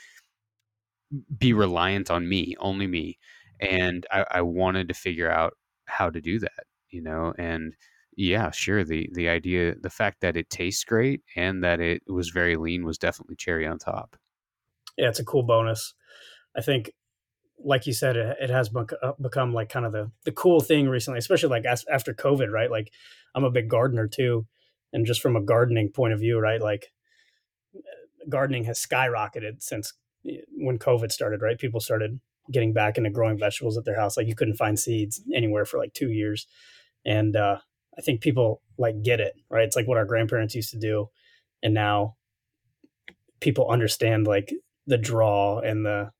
be 1.38 1.54
reliant 1.54 2.12
on 2.12 2.28
me 2.28 2.56
only 2.60 2.88
me 2.88 3.18
and 3.60 4.06
I, 4.12 4.26
I 4.32 4.42
wanted 4.42 4.88
to 4.88 4.94
figure 4.94 5.30
out 5.30 5.54
how 5.86 6.10
to 6.10 6.22
do 6.22 6.40
that 6.40 6.64
you 6.90 7.02
know 7.02 7.34
and 7.38 7.74
yeah 8.16 8.52
sure 8.52 8.84
the 8.84 9.10
the 9.14 9.30
idea 9.30 9.76
the 9.82 9.90
fact 9.90 10.22
that 10.22 10.38
it 10.38 10.50
tastes 10.50 10.84
great 10.84 11.22
and 11.36 11.64
that 11.64 11.80
it 11.80 12.04
was 12.08 12.30
very 12.30 12.56
lean 12.58 12.84
was 12.86 12.98
definitely 12.98 13.36
cherry 13.36 13.66
on 13.66 13.80
top. 13.80 14.18
Yeah 14.98 15.10
it's 15.10 15.20
a 15.20 15.26
cool 15.26 15.44
bonus. 15.44 15.94
I 16.56 16.62
think 16.62 16.92
like 17.64 17.88
you 17.88 17.94
said, 17.94 18.16
it, 18.16 18.38
it 18.40 18.50
has 18.50 18.70
uh, 18.76 19.12
become 19.22 19.54
like 19.54 19.70
kind 19.70 19.86
of 19.86 19.92
the 19.92 20.12
the 20.26 20.32
cool 20.32 20.62
thing 20.62 20.88
recently, 20.88 21.20
especially 21.20 21.50
like 21.50 21.66
as, 21.66 21.86
after 21.92 22.14
COVID, 22.14 22.52
right? 22.52 22.72
Like 22.72 22.92
I'm 23.36 23.44
a 23.44 23.52
big 23.52 23.70
gardener 23.70 24.08
too, 24.08 24.46
and 24.94 25.06
just 25.06 25.22
from 25.22 25.36
a 25.36 25.42
gardening 25.42 25.90
point 25.90 26.14
of 26.14 26.20
view, 26.20 26.40
right? 26.40 26.62
Like 26.62 26.92
gardening 28.28 28.66
has 28.66 28.80
skyrocketed 28.80 29.62
since 29.62 29.94
when 30.58 30.78
COVID 30.78 31.12
started, 31.12 31.42
right? 31.42 31.58
People 31.58 31.80
started 31.80 32.20
getting 32.52 32.74
back 32.74 32.98
into 32.98 33.10
growing 33.10 33.38
vegetables 33.38 33.78
at 33.78 33.86
their 33.86 34.00
house. 34.00 34.18
Like 34.18 34.28
you 34.28 34.36
couldn't 34.36 34.56
find 34.56 34.80
seeds 34.80 35.22
anywhere 35.34 35.66
for 35.66 35.78
like 35.78 35.94
two 35.94 36.12
years, 36.12 36.48
and 37.06 37.36
uh, 37.36 37.58
I 37.98 38.02
think 38.02 38.22
people 38.22 38.62
like 38.78 39.02
get 39.04 39.20
it 39.20 39.34
right. 39.50 39.64
It's 39.64 39.76
like 39.76 39.88
what 39.88 39.98
our 39.98 40.06
grandparents 40.06 40.56
used 40.56 40.72
to 40.72 40.80
do, 40.80 41.10
and 41.62 41.74
now 41.74 42.16
people 43.40 43.70
understand 43.70 44.28
like 44.28 44.54
the 44.88 44.98
draw 44.98 45.60
and 45.60 45.86
the 45.86 46.12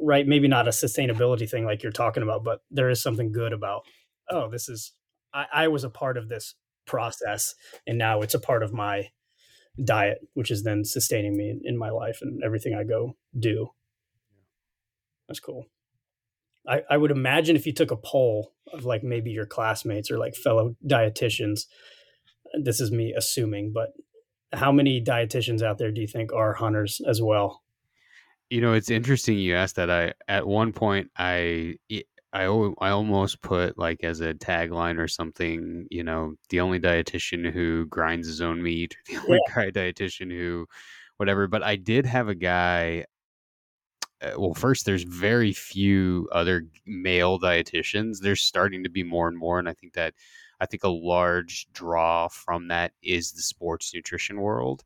right 0.00 0.26
maybe 0.26 0.48
not 0.48 0.66
a 0.66 0.70
sustainability 0.70 1.48
thing 1.48 1.64
like 1.64 1.82
you're 1.82 1.92
talking 1.92 2.22
about 2.22 2.44
but 2.44 2.60
there 2.70 2.90
is 2.90 3.02
something 3.02 3.32
good 3.32 3.52
about 3.52 3.82
oh 4.30 4.48
this 4.50 4.68
is 4.68 4.92
I, 5.32 5.46
I 5.52 5.68
was 5.68 5.84
a 5.84 5.90
part 5.90 6.16
of 6.16 6.28
this 6.28 6.54
process 6.86 7.54
and 7.86 7.98
now 7.98 8.20
it's 8.20 8.34
a 8.34 8.40
part 8.40 8.62
of 8.62 8.72
my 8.72 9.08
diet 9.84 10.18
which 10.34 10.50
is 10.50 10.62
then 10.62 10.84
sustaining 10.84 11.36
me 11.36 11.50
in, 11.50 11.60
in 11.64 11.78
my 11.78 11.90
life 11.90 12.18
and 12.22 12.42
everything 12.44 12.74
i 12.74 12.84
go 12.84 13.16
do. 13.38 13.68
That's 15.28 15.40
cool. 15.40 15.66
I, 16.66 16.82
I 16.90 16.96
would 16.96 17.12
imagine 17.12 17.54
if 17.54 17.66
you 17.66 17.72
took 17.72 17.92
a 17.92 17.96
poll 17.96 18.52
of 18.72 18.84
like 18.84 19.04
maybe 19.04 19.30
your 19.30 19.46
classmates 19.46 20.10
or 20.10 20.18
like 20.18 20.34
fellow 20.34 20.76
dietitians 20.86 21.62
this 22.60 22.80
is 22.80 22.90
me 22.90 23.14
assuming 23.16 23.72
but 23.72 23.92
how 24.52 24.72
many 24.72 25.02
dietitians 25.02 25.62
out 25.62 25.78
there 25.78 25.92
do 25.92 26.00
you 26.00 26.06
think 26.06 26.32
are 26.32 26.54
hunters 26.54 27.00
as 27.06 27.22
well 27.22 27.62
you 28.50 28.60
know, 28.60 28.72
it's 28.74 28.90
interesting 28.90 29.38
you 29.38 29.54
asked 29.54 29.76
that. 29.76 29.90
I 29.90 30.12
at 30.28 30.46
one 30.46 30.72
point 30.72 31.10
I 31.16 31.76
I 32.32 32.44
I 32.44 32.90
almost 32.90 33.42
put 33.42 33.78
like 33.78 34.04
as 34.04 34.20
a 34.20 34.34
tagline 34.34 34.98
or 34.98 35.08
something, 35.08 35.86
you 35.90 36.04
know, 36.04 36.34
the 36.50 36.60
only 36.60 36.80
dietitian 36.80 37.50
who 37.50 37.86
grinds 37.86 38.26
his 38.26 38.40
own 38.40 38.62
meat, 38.62 38.96
the 39.06 39.16
only 39.18 39.38
yeah. 39.48 39.54
guy 39.54 39.70
dietitian 39.70 40.30
who 40.30 40.66
whatever, 41.16 41.46
but 41.46 41.62
I 41.62 41.76
did 41.76 42.06
have 42.06 42.28
a 42.28 42.34
guy 42.34 43.04
uh, 44.22 44.32
well, 44.36 44.54
first, 44.54 44.84
there's 44.84 45.02
very 45.02 45.52
few 45.52 46.28
other 46.32 46.66
male 46.86 47.38
dietitians. 47.38 48.18
There's 48.20 48.42
starting 48.42 48.82
to 48.84 48.90
be 48.90 49.02
more 49.02 49.28
and 49.28 49.38
more, 49.38 49.58
and 49.58 49.68
I 49.68 49.72
think 49.72 49.94
that 49.94 50.14
I 50.60 50.66
think 50.66 50.84
a 50.84 50.88
large 50.88 51.66
draw 51.72 52.28
from 52.28 52.68
that 52.68 52.92
is 53.02 53.32
the 53.32 53.42
sports 53.42 53.94
nutrition 53.94 54.40
world. 54.40 54.84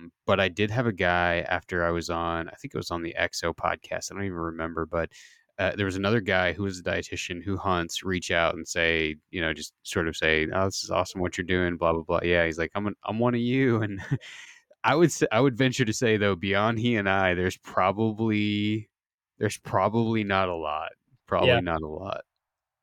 Mm, 0.00 0.10
but 0.26 0.40
I 0.40 0.48
did 0.48 0.70
have 0.70 0.86
a 0.86 0.92
guy 0.92 1.44
after 1.48 1.84
I 1.84 1.90
was 1.90 2.10
on, 2.10 2.48
I 2.48 2.54
think 2.54 2.74
it 2.74 2.78
was 2.78 2.90
on 2.90 3.02
the 3.02 3.14
EXO 3.18 3.54
podcast. 3.54 4.10
I 4.10 4.14
don't 4.14 4.24
even 4.24 4.36
remember, 4.36 4.86
but 4.86 5.10
uh, 5.58 5.72
there 5.76 5.86
was 5.86 5.96
another 5.96 6.20
guy 6.20 6.52
who 6.52 6.64
was 6.64 6.80
a 6.80 6.82
dietitian 6.82 7.42
who 7.42 7.56
hunts 7.56 8.02
reach 8.02 8.30
out 8.30 8.54
and 8.54 8.66
say, 8.66 9.16
you 9.30 9.40
know, 9.40 9.52
just 9.52 9.72
sort 9.84 10.08
of 10.08 10.16
say, 10.16 10.48
"Oh, 10.52 10.64
this 10.64 10.82
is 10.82 10.90
awesome 10.90 11.20
what 11.20 11.38
you're 11.38 11.44
doing," 11.46 11.76
blah 11.76 11.92
blah 11.92 12.02
blah. 12.02 12.20
Yeah, 12.24 12.44
he's 12.44 12.58
like, 12.58 12.72
"I'm 12.74 12.88
an, 12.88 12.96
I'm 13.04 13.20
one 13.20 13.34
of 13.34 13.40
you," 13.40 13.80
and 13.82 14.00
I 14.84 14.96
would 14.96 15.12
say, 15.12 15.26
I 15.30 15.40
would 15.40 15.56
venture 15.56 15.84
to 15.84 15.92
say 15.92 16.16
though, 16.16 16.34
beyond 16.34 16.80
he 16.80 16.96
and 16.96 17.08
I, 17.08 17.34
there's 17.34 17.56
probably 17.56 18.90
there's 19.38 19.58
probably 19.58 20.24
not 20.24 20.48
a 20.48 20.54
lot. 20.54 20.90
Probably 21.26 21.48
yeah. 21.48 21.60
not 21.60 21.82
a 21.82 21.88
lot. 21.88 22.22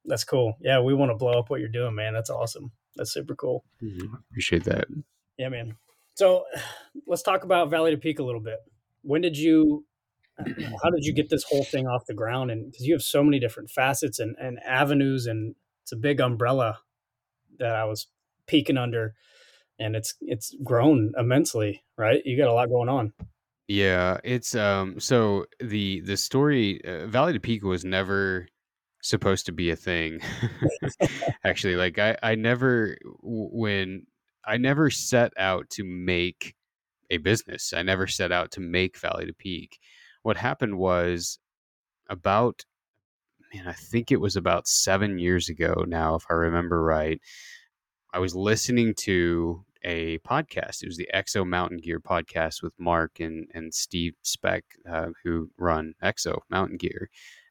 That's 0.05 0.23
cool. 0.23 0.55
Yeah, 0.61 0.79
we 0.79 0.93
want 0.93 1.11
to 1.11 1.15
blow 1.15 1.33
up 1.33 1.49
what 1.49 1.59
you're 1.59 1.69
doing, 1.69 1.93
man. 1.93 2.13
That's 2.13 2.29
awesome. 2.29 2.71
That's 2.95 3.13
super 3.13 3.35
cool. 3.35 3.63
Mm-hmm. 3.83 4.15
Appreciate 4.31 4.63
that. 4.63 4.87
Yeah, 5.37 5.49
man. 5.49 5.75
So 6.15 6.43
let's 7.07 7.23
talk 7.23 7.43
about 7.43 7.69
Valley 7.69 7.91
to 7.91 7.97
Peak 7.97 8.19
a 8.19 8.23
little 8.23 8.41
bit. 8.41 8.59
When 9.01 9.21
did 9.21 9.37
you, 9.37 9.85
how 10.37 10.89
did 10.89 11.03
you 11.03 11.13
get 11.13 11.29
this 11.29 11.43
whole 11.43 11.63
thing 11.63 11.87
off 11.87 12.05
the 12.05 12.13
ground? 12.13 12.51
And 12.51 12.71
because 12.71 12.85
you 12.85 12.93
have 12.93 13.01
so 13.01 13.23
many 13.23 13.39
different 13.39 13.69
facets 13.69 14.19
and, 14.19 14.35
and 14.39 14.59
avenues, 14.65 15.25
and 15.25 15.55
it's 15.83 15.91
a 15.91 15.97
big 15.97 16.19
umbrella 16.19 16.79
that 17.59 17.75
I 17.75 17.85
was 17.85 18.07
peeking 18.47 18.77
under, 18.77 19.13
and 19.79 19.95
it's 19.95 20.15
it's 20.21 20.55
grown 20.63 21.13
immensely. 21.17 21.83
Right, 21.97 22.21
you 22.25 22.37
got 22.37 22.49
a 22.49 22.53
lot 22.53 22.69
going 22.69 22.89
on. 22.89 23.13
Yeah, 23.67 24.17
it's 24.23 24.55
um. 24.55 24.99
So 24.99 25.45
the 25.59 26.01
the 26.01 26.17
story 26.17 26.83
uh, 26.83 27.07
Valley 27.07 27.33
to 27.33 27.39
Peak 27.39 27.63
was 27.63 27.85
never 27.85 28.47
supposed 29.01 29.45
to 29.47 29.51
be 29.51 29.69
a 29.69 29.75
thing. 29.75 30.19
Actually, 31.43 31.75
like 31.75 31.97
I 31.97 32.17
I 32.21 32.35
never 32.35 32.97
when 33.21 34.05
I 34.45 34.57
never 34.57 34.89
set 34.89 35.33
out 35.37 35.69
to 35.71 35.83
make 35.83 36.55
a 37.09 37.17
business. 37.17 37.73
I 37.73 37.83
never 37.83 38.07
set 38.07 38.31
out 38.31 38.51
to 38.51 38.61
make 38.61 38.97
Valley 38.97 39.25
to 39.25 39.33
Peak. 39.33 39.79
What 40.23 40.37
happened 40.37 40.77
was 40.77 41.39
about, 42.09 42.63
man, 43.53 43.67
I 43.67 43.73
think 43.73 44.11
it 44.11 44.21
was 44.21 44.35
about 44.35 44.67
seven 44.67 45.19
years 45.19 45.49
ago 45.49 45.85
now, 45.87 46.15
if 46.15 46.25
I 46.29 46.33
remember 46.33 46.81
right. 46.83 47.19
I 48.13 48.19
was 48.19 48.35
listening 48.35 48.93
to 48.99 49.63
a 49.83 50.19
podcast. 50.19 50.83
It 50.83 50.87
was 50.87 50.97
the 50.97 51.09
Exo 51.13 51.47
Mountain 51.47 51.77
Gear 51.77 51.99
podcast 51.99 52.61
with 52.61 52.73
Mark 52.77 53.19
and, 53.19 53.47
and 53.53 53.73
Steve 53.73 54.13
Speck, 54.21 54.63
uh, 54.89 55.07
who 55.23 55.49
run 55.57 55.93
Exo 56.03 56.39
Mountain 56.49 56.77
Gear 56.77 57.09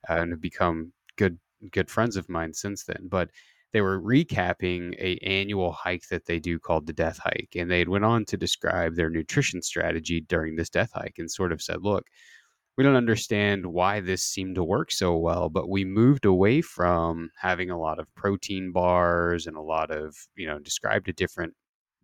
uh, 0.09 0.15
and 0.15 0.33
have 0.33 0.41
become 0.41 0.93
good 1.17 1.39
good 1.73 1.91
friends 1.91 2.17
of 2.17 2.29
mine 2.29 2.55
since 2.55 2.85
then. 2.85 3.09
But 3.09 3.31
they 3.73 3.81
were 3.81 4.01
recapping 4.01 4.95
a 4.99 5.17
annual 5.25 5.73
hike 5.73 6.09
that 6.11 6.27
they 6.27 6.39
do 6.41 6.59
called 6.59 6.87
the 6.87 6.93
Death 6.93 7.19
Hike, 7.23 7.55
and 7.57 7.71
they 7.71 7.85
went 7.85 8.05
on 8.05 8.25
to 8.27 8.37
describe 8.37 8.95
their 8.97 9.11
nutrition 9.11 9.63
strategy 9.63 10.21
during 10.23 10.57
this 10.57 10.71
Death 10.71 10.93
Hike, 10.95 11.19
and 11.19 11.31
sort 11.31 11.53
of 11.53 11.63
said, 11.63 11.83
"Look, 11.83 12.07
we 12.77 12.85
don't 12.85 12.97
understand 12.97 13.67
why 13.67 14.01
this 14.01 14.25
seemed 14.25 14.55
to 14.57 14.65
work 14.65 14.91
so 14.93 15.17
well, 15.17 15.49
but 15.51 15.69
we 15.69 15.85
moved 15.85 16.25
away 16.25 16.63
from 16.63 17.31
having 17.39 17.71
a 17.71 17.79
lot 17.81 17.99
of 17.99 18.13
protein 18.15 18.73
bars 18.73 19.47
and 19.47 19.57
a 19.57 19.63
lot 19.63 19.91
of, 19.91 20.17
you 20.37 20.47
know, 20.47 20.59
described 20.59 21.09
a 21.09 21.13
different 21.13 21.55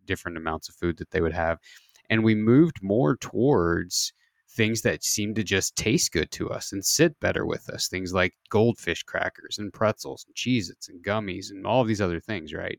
different 0.05 0.37
amounts 0.37 0.69
of 0.69 0.75
food 0.75 0.97
that 0.97 1.11
they 1.11 1.21
would 1.21 1.33
have, 1.33 1.59
and 2.09 2.23
we 2.23 2.35
moved 2.35 2.77
more 2.83 3.17
towards." 3.17 4.13
Things 4.57 4.81
that 4.81 5.03
seem 5.03 5.33
to 5.35 5.43
just 5.43 5.75
taste 5.75 6.11
good 6.11 6.31
to 6.31 6.49
us 6.49 6.73
and 6.73 6.83
sit 6.83 7.17
better 7.21 7.45
with 7.45 7.69
us. 7.69 7.87
Things 7.87 8.13
like 8.13 8.33
goldfish 8.49 9.03
crackers 9.03 9.59
and 9.59 9.71
pretzels 9.71 10.25
and 10.27 10.35
Cheez 10.35 10.69
Its 10.69 10.89
and 10.89 11.01
gummies 11.03 11.51
and 11.51 11.65
all 11.65 11.83
these 11.85 12.01
other 12.01 12.19
things, 12.19 12.53
right? 12.53 12.77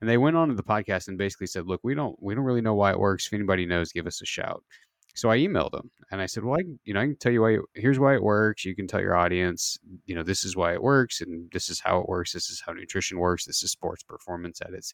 And 0.00 0.10
they 0.10 0.18
went 0.18 0.36
on 0.36 0.48
to 0.48 0.54
the 0.54 0.62
podcast 0.62 1.08
and 1.08 1.16
basically 1.16 1.46
said, 1.46 1.66
look, 1.66 1.80
we 1.84 1.94
don't 1.94 2.16
we 2.20 2.34
don't 2.34 2.44
really 2.44 2.60
know 2.60 2.74
why 2.74 2.90
it 2.90 2.98
works. 2.98 3.26
If 3.26 3.34
anybody 3.34 3.66
knows, 3.66 3.92
give 3.92 4.06
us 4.06 4.22
a 4.22 4.26
shout. 4.26 4.64
So 5.16 5.30
I 5.30 5.38
emailed 5.38 5.70
them 5.70 5.90
and 6.10 6.20
I 6.20 6.26
said, 6.26 6.42
well, 6.42 6.58
I, 6.58 6.64
you 6.84 6.92
know, 6.92 7.00
I 7.00 7.04
can 7.04 7.16
tell 7.16 7.30
you 7.30 7.42
why, 7.42 7.58
here's 7.74 8.00
why 8.00 8.14
it 8.14 8.22
works. 8.22 8.64
You 8.64 8.74
can 8.74 8.88
tell 8.88 9.00
your 9.00 9.14
audience, 9.14 9.78
you 10.06 10.14
know, 10.16 10.24
this 10.24 10.44
is 10.44 10.56
why 10.56 10.72
it 10.72 10.82
works 10.82 11.20
and 11.20 11.48
this 11.52 11.68
is 11.68 11.78
how 11.78 12.00
it 12.00 12.08
works. 12.08 12.32
This 12.32 12.50
is 12.50 12.60
how 12.66 12.72
nutrition 12.72 13.18
works. 13.18 13.44
This 13.44 13.62
is 13.62 13.70
sports 13.70 14.02
performance 14.02 14.60
at 14.60 14.74
its, 14.74 14.92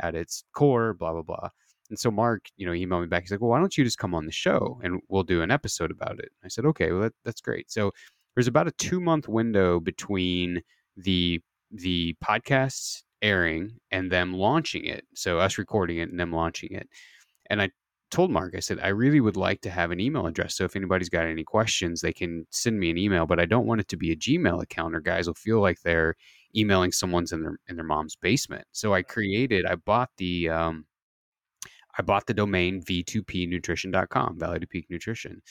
at 0.00 0.14
its 0.14 0.42
core, 0.54 0.94
blah, 0.94 1.12
blah, 1.12 1.22
blah. 1.22 1.50
And 1.90 1.98
so 1.98 2.10
Mark, 2.10 2.46
you 2.56 2.66
know, 2.66 2.72
emailed 2.72 3.02
me 3.02 3.06
back. 3.06 3.22
He's 3.22 3.30
like, 3.30 3.40
well, 3.40 3.50
why 3.50 3.58
don't 3.58 3.76
you 3.76 3.84
just 3.84 3.98
come 3.98 4.14
on 4.14 4.26
the 4.26 4.32
show 4.32 4.80
and 4.82 5.00
we'll 5.08 5.22
do 5.22 5.42
an 5.42 5.50
episode 5.50 5.90
about 5.90 6.18
it? 6.18 6.30
I 6.44 6.48
said, 6.48 6.64
okay, 6.66 6.92
well, 6.92 7.02
that, 7.02 7.14
that's 7.24 7.40
great. 7.40 7.70
So 7.70 7.92
there's 8.34 8.46
about 8.46 8.68
a 8.68 8.72
two 8.72 9.00
month 9.00 9.28
window 9.28 9.80
between 9.80 10.62
the 10.96 11.40
the 11.70 12.14
podcasts 12.24 13.02
airing 13.20 13.72
and 13.90 14.10
them 14.10 14.32
launching 14.34 14.84
it. 14.84 15.04
So 15.14 15.38
us 15.38 15.58
recording 15.58 15.98
it 15.98 16.10
and 16.10 16.18
them 16.20 16.32
launching 16.32 16.72
it. 16.72 16.88
And 17.50 17.60
I 17.60 17.70
told 18.10 18.30
Mark, 18.30 18.54
I 18.56 18.60
said, 18.60 18.78
I 18.80 18.88
really 18.88 19.20
would 19.20 19.36
like 19.36 19.60
to 19.62 19.70
have 19.70 19.90
an 19.90 20.00
email 20.00 20.26
address. 20.26 20.54
So 20.56 20.64
if 20.64 20.76
anybody's 20.76 21.08
got 21.08 21.26
any 21.26 21.44
questions, 21.44 22.00
they 22.00 22.12
can 22.12 22.46
send 22.50 22.78
me 22.78 22.90
an 22.90 22.98
email, 22.98 23.26
but 23.26 23.40
I 23.40 23.44
don't 23.44 23.66
want 23.66 23.80
it 23.80 23.88
to 23.88 23.96
be 23.96 24.12
a 24.12 24.16
Gmail 24.16 24.62
account 24.62 24.94
or 24.94 25.00
guys 25.00 25.26
will 25.26 25.34
feel 25.34 25.60
like 25.60 25.80
they're 25.82 26.14
emailing 26.56 26.92
someone's 26.92 27.32
in 27.32 27.42
their 27.42 27.58
in 27.68 27.76
their 27.76 27.84
mom's 27.84 28.16
basement. 28.16 28.66
So 28.72 28.94
I 28.94 29.02
created, 29.02 29.66
I 29.66 29.74
bought 29.76 30.10
the 30.16 30.48
um 30.48 30.86
I 31.98 32.02
bought 32.02 32.26
the 32.26 32.34
domain 32.34 32.82
v2pnutrition.com, 32.82 34.38
Valley 34.38 34.60
to 34.60 34.66
Peak 34.66 34.86
Nutrition, 34.88 35.42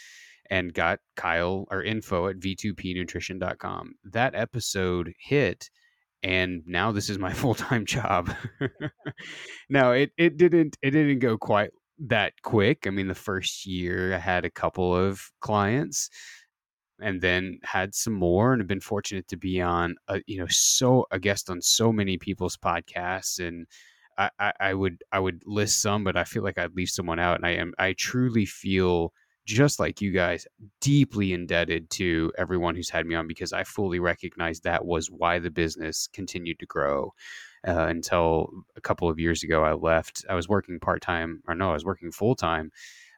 and 0.49 0.73
got 0.73 0.99
Kyle 1.15 1.65
or 1.69 1.83
info 1.83 2.27
at 2.27 2.39
v2pnutrition.com. 2.39 3.95
That 4.05 4.35
episode 4.35 5.13
hit 5.19 5.69
and 6.23 6.63
now 6.65 6.91
this 6.91 7.09
is 7.09 7.19
my 7.19 7.33
full-time 7.41 7.85
job. 7.85 8.33
now 9.69 9.91
it 9.91 10.11
it 10.17 10.37
didn't 10.37 10.77
it 10.81 10.91
didn't 10.91 11.19
go 11.19 11.37
quite 11.37 11.71
that 11.99 12.33
quick. 12.43 12.85
I 12.87 12.89
mean 12.89 13.07
the 13.07 13.15
first 13.15 13.65
year 13.65 14.13
I 14.13 14.19
had 14.19 14.45
a 14.45 14.51
couple 14.51 14.95
of 14.95 15.21
clients 15.41 16.09
and 16.99 17.21
then 17.21 17.59
had 17.63 17.93
some 17.93 18.13
more 18.13 18.53
and 18.53 18.59
have 18.59 18.67
been 18.67 18.79
fortunate 18.79 19.27
to 19.27 19.37
be 19.37 19.61
on 19.61 19.95
a, 20.07 20.21
you 20.25 20.39
know 20.39 20.47
so 20.49 21.05
a 21.11 21.19
guest 21.19 21.49
on 21.49 21.61
so 21.61 21.91
many 21.91 22.17
people's 22.17 22.57
podcasts 22.57 23.39
and 23.45 23.67
I, 24.17 24.53
I, 24.59 24.73
would 24.73 25.03
I 25.11 25.19
would 25.19 25.43
list 25.45 25.81
some, 25.81 26.03
but 26.03 26.17
I 26.17 26.23
feel 26.23 26.43
like 26.43 26.57
I'd 26.57 26.75
leave 26.75 26.89
someone 26.89 27.19
out. 27.19 27.37
And 27.37 27.45
I 27.45 27.51
am 27.51 27.73
I 27.77 27.93
truly 27.93 28.45
feel 28.45 29.13
just 29.45 29.79
like 29.79 30.01
you 30.01 30.11
guys 30.11 30.45
deeply 30.81 31.31
indebted 31.31 31.89
to 31.89 32.31
everyone 32.37 32.75
who's 32.75 32.89
had 32.89 33.05
me 33.05 33.15
on 33.15 33.27
because 33.27 33.53
I 33.53 33.63
fully 33.63 33.99
recognize 33.99 34.59
that 34.59 34.85
was 34.85 35.09
why 35.09 35.39
the 35.39 35.49
business 35.49 36.09
continued 36.11 36.59
to 36.59 36.65
grow. 36.65 37.13
Uh, 37.67 37.87
until 37.87 38.49
a 38.75 38.81
couple 38.81 39.09
of 39.09 39.19
years 39.19 39.43
ago, 39.43 39.63
I 39.63 39.73
left. 39.73 40.25
I 40.29 40.35
was 40.35 40.47
working 40.47 40.79
part 40.79 41.01
time, 41.01 41.41
or 41.47 41.55
no, 41.55 41.71
I 41.71 41.73
was 41.73 41.85
working 41.85 42.11
full 42.11 42.35
time 42.35 42.71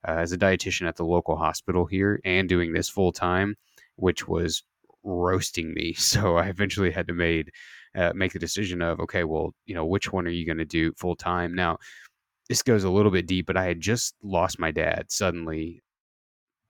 uh, 0.07 0.13
as 0.13 0.31
a 0.31 0.38
dietitian 0.38 0.88
at 0.88 0.95
the 0.95 1.05
local 1.05 1.35
hospital 1.35 1.85
here, 1.85 2.21
and 2.23 2.47
doing 2.47 2.73
this 2.73 2.89
full 2.89 3.12
time, 3.12 3.57
which 3.95 4.27
was 4.27 4.63
roasting 5.03 5.73
me. 5.73 5.93
So 5.97 6.38
I 6.38 6.47
eventually 6.47 6.91
had 6.91 7.07
to 7.07 7.13
made 7.13 7.51
uh, 7.95 8.12
make 8.15 8.34
the 8.34 8.39
decision 8.39 8.82
of 8.82 8.99
okay, 8.99 9.23
well, 9.23 9.54
you 9.65 9.75
know, 9.75 9.86
which 9.86 10.12
one 10.12 10.28
are 10.28 10.32
you 10.32 10.45
going 10.45 10.58
to 10.58 10.65
do 10.65 10.93
full 10.97 11.15
time? 11.15 11.54
Now, 11.56 11.78
this 12.47 12.63
goes 12.63 12.84
a 12.84 12.89
little 12.89 13.12
bit 13.12 13.28
deep, 13.28 13.45
but 13.45 13.58
I 13.58 13.65
had 13.65 13.80
just 13.80 14.15
lost 14.23 14.60
my 14.60 14.71
dad 14.71 15.06
suddenly 15.10 15.82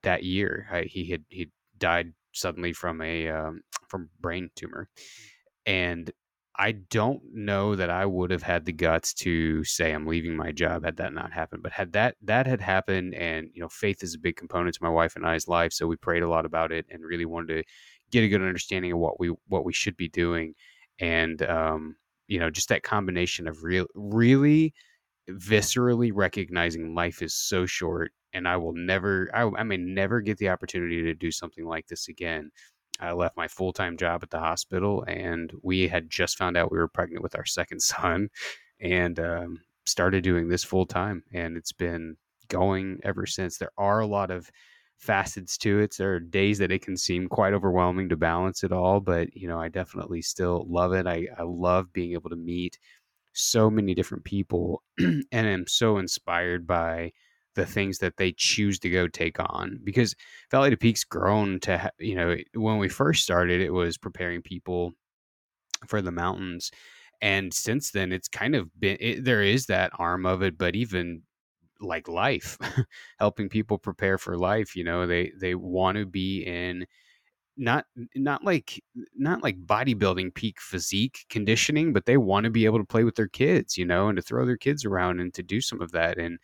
that 0.02 0.24
year. 0.24 0.68
I, 0.70 0.82
he 0.82 1.10
had 1.10 1.24
he 1.28 1.50
died 1.78 2.12
suddenly 2.32 2.72
from 2.72 3.00
a 3.00 3.28
um, 3.28 3.62
from 3.88 4.10
brain 4.20 4.50
tumor, 4.56 4.88
and 5.66 6.10
I 6.56 6.72
don't 6.72 7.22
know 7.32 7.74
that 7.76 7.88
I 7.88 8.04
would 8.04 8.30
have 8.30 8.42
had 8.42 8.66
the 8.66 8.72
guts 8.72 9.14
to 9.14 9.64
say 9.64 9.92
I'm 9.92 10.06
leaving 10.06 10.36
my 10.36 10.52
job 10.52 10.84
had 10.84 10.98
that 10.98 11.14
not 11.14 11.32
happened. 11.32 11.62
But 11.62 11.72
had 11.72 11.92
that 11.92 12.16
that 12.22 12.46
had 12.46 12.60
happened, 12.60 13.14
and 13.14 13.48
you 13.54 13.62
know, 13.62 13.68
faith 13.70 14.02
is 14.02 14.14
a 14.14 14.18
big 14.18 14.36
component 14.36 14.74
to 14.74 14.82
my 14.82 14.90
wife 14.90 15.16
and 15.16 15.26
I's 15.26 15.48
life, 15.48 15.72
so 15.72 15.86
we 15.86 15.96
prayed 15.96 16.22
a 16.22 16.28
lot 16.28 16.44
about 16.44 16.72
it 16.72 16.86
and 16.90 17.02
really 17.02 17.24
wanted 17.24 17.54
to 17.54 17.64
get 18.10 18.24
a 18.24 18.28
good 18.28 18.42
understanding 18.42 18.92
of 18.92 18.98
what 18.98 19.18
we 19.18 19.28
what 19.48 19.64
we 19.64 19.72
should 19.72 19.96
be 19.96 20.08
doing, 20.08 20.54
and 21.00 21.42
um, 21.42 21.96
you 22.28 22.38
know, 22.38 22.50
just 22.50 22.68
that 22.68 22.82
combination 22.82 23.48
of 23.48 23.64
real 23.64 23.86
really 23.94 24.74
viscerally 25.28 26.10
recognizing 26.14 26.94
life 26.94 27.22
is 27.22 27.34
so 27.34 27.66
short 27.66 28.12
and 28.32 28.48
I 28.48 28.56
will 28.56 28.72
never 28.74 29.28
I, 29.34 29.42
I 29.58 29.62
may 29.62 29.76
never 29.76 30.20
get 30.20 30.38
the 30.38 30.48
opportunity 30.48 31.02
to 31.02 31.14
do 31.14 31.30
something 31.30 31.66
like 31.66 31.86
this 31.86 32.08
again 32.08 32.50
I 33.00 33.12
left 33.12 33.36
my 33.36 33.48
full 33.48 33.72
time 33.72 33.96
job 33.96 34.22
at 34.22 34.30
the 34.30 34.38
hospital, 34.38 35.04
and 35.08 35.52
we 35.62 35.88
had 35.88 36.10
just 36.10 36.36
found 36.36 36.56
out 36.56 36.70
we 36.70 36.78
were 36.78 36.88
pregnant 36.88 37.22
with 37.22 37.36
our 37.36 37.46
second 37.46 37.80
son, 37.82 38.28
and 38.80 39.18
um, 39.18 39.60
started 39.86 40.22
doing 40.22 40.48
this 40.48 40.64
full 40.64 40.86
time. 40.86 41.24
And 41.32 41.56
it's 41.56 41.72
been 41.72 42.16
going 42.48 43.00
ever 43.02 43.26
since. 43.26 43.58
There 43.58 43.72
are 43.78 44.00
a 44.00 44.06
lot 44.06 44.30
of 44.30 44.50
facets 45.00 45.56
to 45.58 45.80
it. 45.80 45.96
There 45.96 46.14
are 46.14 46.20
days 46.20 46.58
that 46.58 46.70
it 46.70 46.82
can 46.82 46.96
seem 46.96 47.28
quite 47.28 47.54
overwhelming 47.54 48.08
to 48.10 48.16
balance 48.16 48.62
it 48.62 48.72
all, 48.72 49.00
but 49.00 49.34
you 49.36 49.48
know, 49.48 49.58
I 49.58 49.68
definitely 49.68 50.22
still 50.22 50.66
love 50.68 50.92
it. 50.92 51.06
I, 51.06 51.26
I 51.38 51.42
love 51.42 51.92
being 51.92 52.12
able 52.12 52.30
to 52.30 52.36
meet 52.36 52.78
so 53.32 53.70
many 53.70 53.94
different 53.94 54.24
people 54.24 54.82
and 54.98 55.26
am 55.32 55.66
so 55.66 55.98
inspired 55.98 56.66
by 56.66 57.12
the 57.56 57.66
things 57.66 57.98
that 57.98 58.16
they 58.16 58.32
choose 58.32 58.78
to 58.78 58.90
go 58.90 59.08
take 59.08 59.38
on 59.40 59.80
because 59.82 60.14
Valley 60.50 60.70
to 60.70 60.76
Peak's 60.76 61.04
grown 61.04 61.58
to 61.60 61.78
ha- 61.78 61.90
you 61.98 62.14
know 62.14 62.36
when 62.54 62.78
we 62.78 62.88
first 62.88 63.22
started 63.22 63.60
it 63.60 63.72
was 63.72 63.98
preparing 63.98 64.40
people 64.40 64.92
for 65.86 66.00
the 66.00 66.12
mountains 66.12 66.70
and 67.20 67.52
since 67.52 67.90
then 67.90 68.12
it's 68.12 68.28
kind 68.28 68.54
of 68.54 68.68
been 68.78 68.96
it, 69.00 69.24
there 69.24 69.42
is 69.42 69.66
that 69.66 69.92
arm 69.98 70.26
of 70.26 70.42
it 70.42 70.56
but 70.58 70.76
even 70.76 71.22
like 71.80 72.08
life 72.08 72.58
helping 73.18 73.48
people 73.48 73.78
prepare 73.78 74.18
for 74.18 74.36
life 74.36 74.76
you 74.76 74.84
know 74.84 75.06
they 75.06 75.32
they 75.40 75.54
want 75.54 75.96
to 75.96 76.06
be 76.06 76.42
in 76.42 76.86
not 77.56 77.84
not 78.14 78.42
like 78.44 78.82
not 79.16 79.42
like 79.42 79.60
bodybuilding 79.66 80.34
peak 80.34 80.60
physique 80.60 81.26
conditioning 81.28 81.92
but 81.92 82.06
they 82.06 82.16
want 82.16 82.44
to 82.44 82.50
be 82.50 82.64
able 82.64 82.78
to 82.78 82.84
play 82.84 83.04
with 83.04 83.14
their 83.16 83.28
kids 83.28 83.76
you 83.76 83.84
know 83.84 84.08
and 84.08 84.16
to 84.16 84.22
throw 84.22 84.46
their 84.46 84.56
kids 84.56 84.84
around 84.84 85.20
and 85.20 85.34
to 85.34 85.42
do 85.42 85.60
some 85.60 85.80
of 85.80 85.92
that 85.92 86.18
and 86.18 86.38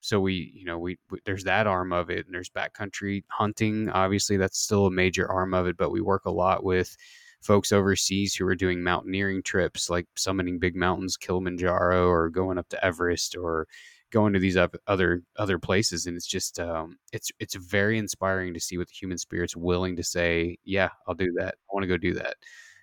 so 0.00 0.20
we 0.20 0.52
you 0.54 0.64
know 0.64 0.78
we, 0.78 0.96
we, 1.10 1.18
there's 1.24 1.44
that 1.44 1.66
arm 1.66 1.92
of 1.92 2.10
it 2.10 2.26
and 2.26 2.34
there's 2.34 2.50
backcountry 2.50 3.24
hunting 3.28 3.88
obviously 3.90 4.36
that's 4.36 4.60
still 4.60 4.86
a 4.86 4.90
major 4.90 5.30
arm 5.30 5.54
of 5.54 5.66
it 5.66 5.76
but 5.76 5.90
we 5.90 6.00
work 6.00 6.24
a 6.26 6.30
lot 6.30 6.62
with 6.62 6.96
folks 7.40 7.72
overseas 7.72 8.34
who 8.34 8.46
are 8.46 8.54
doing 8.54 8.82
mountaineering 8.82 9.42
trips 9.42 9.90
like 9.90 10.06
summiting 10.16 10.60
big 10.60 10.76
mountains 10.76 11.16
kilimanjaro 11.16 12.08
or 12.08 12.28
going 12.28 12.58
up 12.58 12.68
to 12.68 12.84
everest 12.84 13.36
or 13.36 13.66
going 14.10 14.32
to 14.32 14.38
these 14.38 14.56
other 14.86 15.22
other 15.36 15.58
places 15.58 16.06
and 16.06 16.16
it's 16.16 16.26
just 16.26 16.58
um, 16.58 16.98
it's 17.12 17.30
it's 17.38 17.54
very 17.54 17.98
inspiring 17.98 18.54
to 18.54 18.60
see 18.60 18.78
what 18.78 18.88
the 18.88 18.94
human 18.94 19.18
spirit's 19.18 19.56
willing 19.56 19.96
to 19.96 20.02
say 20.02 20.56
yeah 20.64 20.88
i'll 21.06 21.14
do 21.14 21.32
that. 21.38 21.54
I 21.54 21.74
want 21.74 21.84
to 21.84 21.88
go 21.88 21.98
do 21.98 22.14
that. 22.14 22.36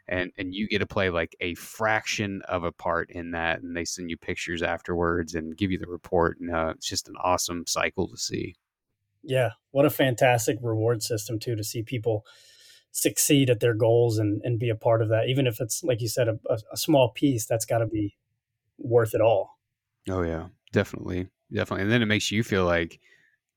And 0.08 0.32
and 0.38 0.54
you 0.54 0.68
get 0.68 0.80
to 0.80 0.86
play 0.88 1.10
like 1.10 1.36
a 1.40 1.56
fraction 1.56 2.44
of 2.48 2.64
a 2.64 2.72
part 2.72 3.10
in 3.10 3.32
that 3.32 3.62
and 3.62 3.76
they 3.76 3.86
send 3.86 4.10
you 4.10 4.18
pictures 4.18 4.62
afterwards 4.62 5.34
and 5.34 5.58
give 5.58 5.72
you 5.72 5.80
the 5.80 5.88
report 5.88 6.38
and 6.40 6.54
uh, 6.54 6.74
it's 6.76 6.88
just 6.88 7.10
an 7.10 7.16
awesome 7.24 7.66
cycle 7.66 8.08
to 8.08 8.18
see. 8.18 8.56
Yeah 9.24 9.52
what 9.72 9.86
a 9.86 9.90
fantastic 9.90 10.58
reward 10.62 11.02
system 11.02 11.40
too 11.40 11.56
to 11.56 11.64
see 11.64 11.82
people 11.82 12.24
succeed 12.92 13.50
at 13.50 13.60
their 13.60 13.74
goals 13.74 14.20
and 14.20 14.42
and 14.44 14.60
be 14.60 14.70
a 14.70 14.76
part 14.76 15.02
of 15.02 15.10
that 15.10 15.28
even 15.28 15.48
if 15.48 15.60
it's 15.60 15.84
like 15.84 16.02
you 16.02 16.08
said 16.08 16.28
a, 16.28 16.38
a 16.72 16.78
small 16.78 17.10
piece 17.10 17.46
that's 17.46 17.66
got 17.66 17.80
to 17.80 17.88
be 17.88 18.16
worth 18.78 19.14
it 19.14 19.22
all. 19.22 19.58
Oh 20.08 20.22
yeah 20.22 20.48
definitely 20.76 21.28
definitely 21.52 21.84
and 21.84 21.92
then 21.92 22.02
it 22.02 22.08
makes 22.08 22.32
you 22.32 22.44
feel 22.44 22.66
like 22.66 23.00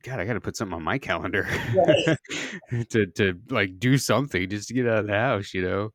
God, 0.04 0.20
I 0.20 0.24
got 0.24 0.35
to 0.35 0.40
put 0.40 0.57
something 0.57 0.74
on 0.74 0.83
my 0.83 0.98
calendar 0.98 1.44
to 2.90 3.07
to 3.07 3.40
like 3.50 3.78
do 3.78 3.98
something 3.98 4.48
just 4.48 4.68
to 4.68 4.74
get 4.74 4.87
out 4.87 5.00
of 5.00 5.07
the 5.09 5.12
house, 5.12 5.52
you 5.52 5.62
know. 5.62 5.90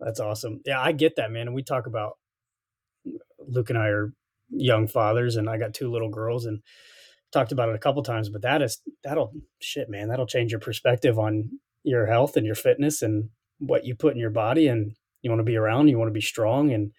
That's 0.00 0.20
awesome. 0.20 0.60
Yeah, 0.66 0.80
I 0.80 0.92
get 0.92 1.16
that, 1.16 1.30
man. 1.30 1.46
And 1.46 1.54
we 1.54 1.62
talk 1.62 1.86
about 1.86 2.18
Luke 3.38 3.70
and 3.70 3.78
I 3.78 3.86
are 3.86 4.12
young 4.50 4.86
fathers, 4.86 5.36
and 5.36 5.48
I 5.48 5.56
got 5.56 5.72
two 5.72 5.90
little 5.90 6.10
girls, 6.10 6.44
and 6.44 6.60
talked 7.32 7.52
about 7.52 7.70
it 7.70 7.74
a 7.74 7.78
couple 7.78 8.02
times. 8.02 8.28
But 8.28 8.42
that 8.42 8.60
is 8.60 8.82
that'll 9.02 9.32
shit, 9.60 9.88
man. 9.88 10.08
That'll 10.08 10.26
change 10.26 10.52
your 10.52 10.60
perspective 10.60 11.18
on 11.18 11.58
your 11.84 12.06
health 12.06 12.36
and 12.36 12.44
your 12.44 12.54
fitness 12.54 13.00
and 13.00 13.30
what 13.58 13.86
you 13.86 13.94
put 13.94 14.12
in 14.12 14.20
your 14.20 14.30
body. 14.30 14.68
And 14.68 14.94
you 15.22 15.30
want 15.30 15.40
to 15.40 15.44
be 15.44 15.56
around. 15.56 15.88
You 15.88 15.98
want 15.98 16.08
to 16.08 16.12
be 16.12 16.20
strong 16.20 16.70
and 16.70 16.92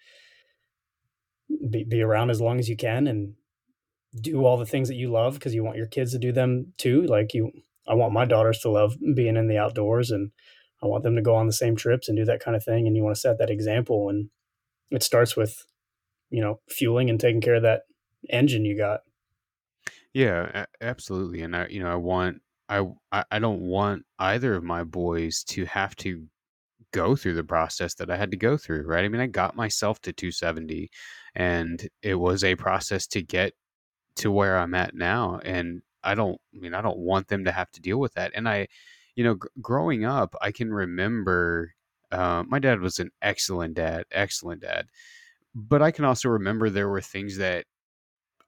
be 1.70 1.84
be 1.84 2.02
around 2.02 2.30
as 2.30 2.40
long 2.40 2.58
as 2.58 2.68
you 2.68 2.76
can, 2.76 3.06
and 3.06 3.34
do 4.20 4.44
all 4.44 4.56
the 4.56 4.66
things 4.66 4.88
that 4.88 4.96
you 4.96 5.10
love 5.10 5.34
because 5.34 5.54
you 5.54 5.64
want 5.64 5.76
your 5.76 5.86
kids 5.86 6.12
to 6.12 6.18
do 6.18 6.32
them 6.32 6.72
too. 6.78 7.02
Like 7.02 7.34
you, 7.34 7.50
I 7.86 7.94
want 7.94 8.12
my 8.12 8.24
daughters 8.24 8.58
to 8.60 8.70
love 8.70 8.96
being 9.14 9.36
in 9.36 9.48
the 9.48 9.58
outdoors 9.58 10.10
and 10.10 10.30
I 10.82 10.86
want 10.86 11.02
them 11.02 11.16
to 11.16 11.22
go 11.22 11.34
on 11.34 11.46
the 11.46 11.52
same 11.52 11.76
trips 11.76 12.08
and 12.08 12.16
do 12.16 12.24
that 12.26 12.40
kind 12.40 12.56
of 12.56 12.64
thing. 12.64 12.86
And 12.86 12.96
you 12.96 13.02
want 13.02 13.16
to 13.16 13.20
set 13.20 13.38
that 13.38 13.50
example. 13.50 14.08
And 14.08 14.30
it 14.90 15.02
starts 15.02 15.36
with, 15.36 15.64
you 16.30 16.40
know, 16.40 16.60
fueling 16.68 17.10
and 17.10 17.18
taking 17.18 17.40
care 17.40 17.56
of 17.56 17.62
that 17.62 17.82
engine 18.30 18.64
you 18.64 18.76
got. 18.76 19.00
Yeah, 20.12 20.66
absolutely. 20.80 21.42
And 21.42 21.56
I, 21.56 21.66
you 21.66 21.80
know, 21.80 21.90
I 21.90 21.96
want, 21.96 22.40
I, 22.68 22.86
I 23.30 23.38
don't 23.38 23.62
want 23.62 24.04
either 24.18 24.54
of 24.54 24.62
my 24.62 24.84
boys 24.84 25.42
to 25.48 25.64
have 25.66 25.96
to 25.96 26.26
go 26.92 27.16
through 27.16 27.34
the 27.34 27.44
process 27.44 27.94
that 27.94 28.10
I 28.10 28.16
had 28.16 28.30
to 28.30 28.36
go 28.36 28.56
through, 28.56 28.86
right? 28.86 29.04
I 29.04 29.08
mean, 29.08 29.20
I 29.20 29.26
got 29.26 29.56
myself 29.56 30.00
to 30.02 30.12
270 30.12 30.88
and 31.34 31.88
it 32.02 32.14
was 32.14 32.44
a 32.44 32.54
process 32.54 33.06
to 33.08 33.22
get 33.22 33.52
to 34.16 34.30
where 34.30 34.56
I'm 34.58 34.74
at 34.74 34.94
now. 34.94 35.40
And 35.44 35.82
I 36.02 36.14
don't, 36.14 36.40
I 36.54 36.58
mean, 36.58 36.74
I 36.74 36.82
don't 36.82 36.98
want 36.98 37.28
them 37.28 37.44
to 37.44 37.52
have 37.52 37.70
to 37.72 37.80
deal 37.80 37.98
with 37.98 38.14
that. 38.14 38.32
And 38.34 38.48
I, 38.48 38.68
you 39.16 39.24
know, 39.24 39.36
growing 39.60 40.04
up, 40.04 40.34
I 40.40 40.52
can 40.52 40.72
remember 40.72 41.74
uh, 42.12 42.44
my 42.46 42.58
dad 42.58 42.80
was 42.80 43.00
an 43.00 43.10
excellent 43.22 43.74
dad, 43.74 44.04
excellent 44.12 44.62
dad. 44.62 44.86
But 45.54 45.82
I 45.82 45.90
can 45.90 46.04
also 46.04 46.28
remember 46.28 46.68
there 46.68 46.88
were 46.88 47.00
things 47.00 47.36
that 47.38 47.66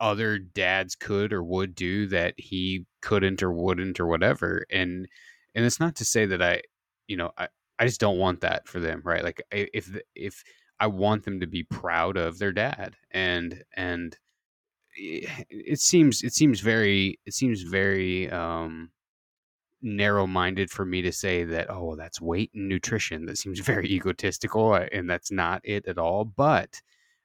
other 0.01 0.39
dads 0.39 0.95
could 0.95 1.33
or 1.33 1.43
would 1.43 1.75
do 1.75 2.07
that 2.09 2.35
he 2.37 2.85
couldn't 3.01 3.43
or 3.43 3.53
wouldn't 3.53 3.99
or 4.01 4.07
whatever. 4.07 4.67
And 4.71 5.09
and 5.55 5.65
it's 5.65 5.81
not 5.81 5.97
to 5.97 6.05
say 6.05 6.27
that 6.27 6.43
I, 6.43 6.63
you 7.09 7.17
know, 7.17 7.31
I 7.39 7.49
I 7.79 7.87
just 7.87 8.01
don't 8.01 8.19
want 8.19 8.41
that 8.41 8.69
for 8.69 8.81
them, 8.81 9.03
right? 9.05 9.25
Like 9.25 9.43
if 9.51 9.97
if 10.15 10.45
I 10.81 10.89
want 10.89 11.25
them 11.25 11.41
to 11.41 11.47
be 11.47 11.63
proud 11.63 12.17
of 12.17 12.39
their 12.39 12.53
dad 12.53 12.97
and 13.11 13.63
and 13.75 14.17
it 14.97 15.81
seems 15.81 16.23
it 16.23 16.33
seems 16.33 16.61
very 16.61 17.19
it 17.27 17.35
seems 17.35 17.63
very 17.63 18.31
um 18.31 18.91
narrow 19.83 20.27
minded 20.27 20.71
for 20.71 20.85
me 20.85 21.03
to 21.03 21.13
say 21.13 21.45
that, 21.45 21.71
oh, 21.71 21.97
that's 21.97 22.21
weight 22.21 22.51
and 22.55 22.69
nutrition. 22.69 23.27
That 23.27 23.39
seems 23.39 23.61
very 23.73 23.89
egotistical, 23.89 24.73
uh, 24.73 24.87
and 24.93 25.09
that's 25.09 25.31
not 25.31 25.61
it 25.65 25.87
at 25.87 25.99
all. 25.99 26.25
But 26.25 26.81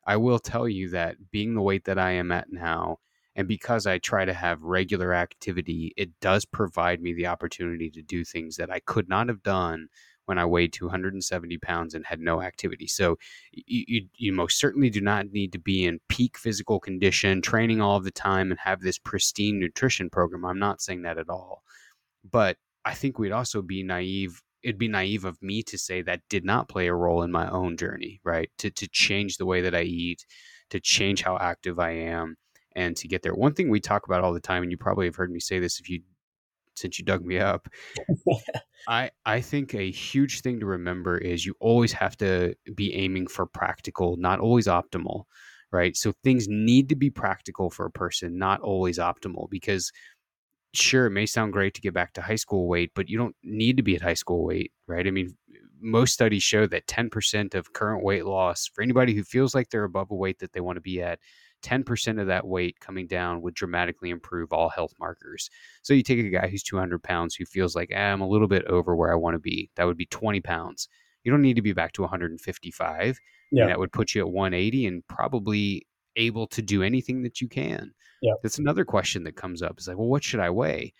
I 0.05 0.17
will 0.17 0.39
tell 0.39 0.67
you 0.67 0.89
that 0.89 1.31
being 1.31 1.55
the 1.55 1.61
weight 1.61 1.85
that 1.85 1.99
I 1.99 2.11
am 2.11 2.31
at 2.31 2.51
now, 2.51 2.99
and 3.35 3.47
because 3.47 3.87
I 3.87 3.97
try 3.97 4.25
to 4.25 4.33
have 4.33 4.61
regular 4.61 5.13
activity, 5.13 5.93
it 5.97 6.11
does 6.19 6.45
provide 6.45 7.01
me 7.01 7.13
the 7.13 7.27
opportunity 7.27 7.89
to 7.91 8.01
do 8.01 8.23
things 8.23 8.57
that 8.57 8.69
I 8.69 8.79
could 8.79 9.07
not 9.07 9.29
have 9.29 9.43
done 9.43 9.87
when 10.25 10.37
I 10.37 10.45
weighed 10.45 10.73
270 10.73 11.57
pounds 11.59 11.93
and 11.93 12.05
had 12.05 12.19
no 12.19 12.41
activity. 12.41 12.87
So 12.87 13.17
you, 13.51 13.83
you, 13.87 14.07
you, 14.15 14.33
most 14.33 14.59
certainly 14.59 14.89
do 14.89 15.01
not 15.01 15.31
need 15.31 15.51
to 15.53 15.59
be 15.59 15.85
in 15.85 15.99
peak 16.09 16.37
physical 16.37 16.79
condition, 16.79 17.41
training 17.41 17.81
all 17.81 17.99
the 17.99 18.11
time, 18.11 18.51
and 18.51 18.59
have 18.59 18.81
this 18.81 18.97
pristine 18.97 19.59
nutrition 19.59 20.09
program. 20.09 20.45
I'm 20.45 20.59
not 20.59 20.81
saying 20.81 21.01
that 21.03 21.17
at 21.17 21.29
all. 21.29 21.63
But 22.29 22.57
I 22.85 22.93
think 22.93 23.17
we'd 23.17 23.31
also 23.31 23.61
be 23.61 23.83
naive. 23.83 24.41
It'd 24.63 24.77
be 24.77 24.87
naive 24.87 25.25
of 25.25 25.41
me 25.41 25.63
to 25.63 25.77
say 25.77 26.01
that 26.03 26.21
did 26.29 26.45
not 26.45 26.69
play 26.69 26.87
a 26.87 26.93
role 26.93 27.23
in 27.23 27.31
my 27.31 27.49
own 27.49 27.77
journey, 27.77 28.21
right? 28.23 28.49
To, 28.59 28.69
to 28.69 28.87
change 28.87 29.37
the 29.37 29.45
way 29.45 29.61
that 29.61 29.75
I 29.75 29.81
eat, 29.81 30.25
to 30.69 30.79
change 30.79 31.23
how 31.23 31.37
active 31.37 31.79
I 31.79 31.91
am, 31.91 32.35
and 32.75 32.95
to 32.97 33.07
get 33.07 33.23
there. 33.23 33.33
One 33.33 33.53
thing 33.53 33.69
we 33.69 33.79
talk 33.79 34.05
about 34.05 34.23
all 34.23 34.33
the 34.33 34.39
time, 34.39 34.61
and 34.61 34.71
you 34.71 34.77
probably 34.77 35.07
have 35.07 35.15
heard 35.15 35.31
me 35.31 35.39
say 35.39 35.59
this 35.59 35.79
if 35.79 35.89
you 35.89 36.01
since 36.75 36.99
you 36.99 37.05
dug 37.05 37.25
me 37.25 37.39
up. 37.39 37.67
I 38.87 39.11
I 39.25 39.41
think 39.41 39.73
a 39.73 39.91
huge 39.91 40.41
thing 40.41 40.59
to 40.59 40.65
remember 40.65 41.17
is 41.17 41.45
you 41.45 41.55
always 41.59 41.93
have 41.93 42.17
to 42.17 42.55
be 42.75 42.93
aiming 42.95 43.27
for 43.27 43.45
practical, 43.45 44.17
not 44.17 44.39
always 44.39 44.67
optimal, 44.67 45.25
right? 45.71 45.95
So 45.95 46.13
things 46.23 46.47
need 46.47 46.89
to 46.89 46.95
be 46.95 47.09
practical 47.09 47.69
for 47.69 47.85
a 47.85 47.91
person, 47.91 48.37
not 48.37 48.61
always 48.61 48.97
optimal 48.97 49.49
because 49.49 49.91
sure, 50.73 51.07
it 51.07 51.11
may 51.11 51.25
sound 51.25 51.53
great 51.53 51.73
to 51.75 51.81
get 51.81 51.93
back 51.93 52.13
to 52.13 52.21
high 52.21 52.35
school 52.35 52.67
weight, 52.67 52.91
but 52.95 53.09
you 53.09 53.17
don't 53.17 53.35
need 53.43 53.77
to 53.77 53.83
be 53.83 53.95
at 53.95 54.01
high 54.01 54.13
school 54.13 54.45
weight, 54.45 54.71
right? 54.87 55.07
I 55.07 55.11
mean, 55.11 55.35
most 55.81 56.13
studies 56.13 56.43
show 56.43 56.67
that 56.67 56.87
10% 56.87 57.55
of 57.55 57.73
current 57.73 58.03
weight 58.03 58.25
loss 58.25 58.69
for 58.73 58.81
anybody 58.81 59.13
who 59.13 59.23
feels 59.23 59.53
like 59.55 59.69
they're 59.69 59.83
above 59.83 60.11
a 60.11 60.15
weight 60.15 60.39
that 60.39 60.53
they 60.53 60.61
want 60.61 60.77
to 60.77 60.81
be 60.81 61.01
at, 61.01 61.19
10% 61.61 62.19
of 62.19 62.27
that 62.27 62.47
weight 62.47 62.79
coming 62.79 63.07
down 63.07 63.41
would 63.41 63.53
dramatically 63.53 64.09
improve 64.09 64.51
all 64.51 64.69
health 64.69 64.93
markers. 64.99 65.49
So 65.81 65.93
you 65.93 66.03
take 66.03 66.19
a 66.19 66.29
guy 66.29 66.47
who's 66.47 66.63
200 66.63 67.01
pounds 67.01 67.35
who 67.35 67.45
feels 67.45 67.75
like, 67.75 67.91
eh, 67.91 67.99
I'm 67.99 68.21
a 68.21 68.27
little 68.27 68.47
bit 68.47 68.65
over 68.65 68.95
where 68.95 69.11
I 69.11 69.15
want 69.15 69.35
to 69.35 69.39
be. 69.39 69.69
That 69.75 69.85
would 69.85 69.97
be 69.97 70.05
20 70.07 70.41
pounds. 70.41 70.87
You 71.23 71.31
don't 71.31 71.41
need 71.41 71.55
to 71.55 71.61
be 71.61 71.73
back 71.73 71.93
to 71.93 72.01
155. 72.01 73.19
Yeah. 73.53 73.67
that 73.67 73.79
would 73.79 73.91
put 73.91 74.15
you 74.15 74.21
at 74.21 74.31
180 74.31 74.87
and 74.87 75.05
probably 75.07 75.85
able 76.15 76.47
to 76.47 76.61
do 76.61 76.83
anything 76.83 77.23
that 77.23 77.41
you 77.41 77.47
can. 77.47 77.93
Yeah. 78.21 78.33
That's 78.43 78.59
another 78.59 78.85
question 78.85 79.23
that 79.23 79.35
comes 79.35 79.61
up. 79.61 79.73
It's 79.77 79.87
like, 79.87 79.97
well, 79.97 80.07
what 80.07 80.23
should 80.23 80.39
I 80.39 80.49
weigh? 80.49 80.93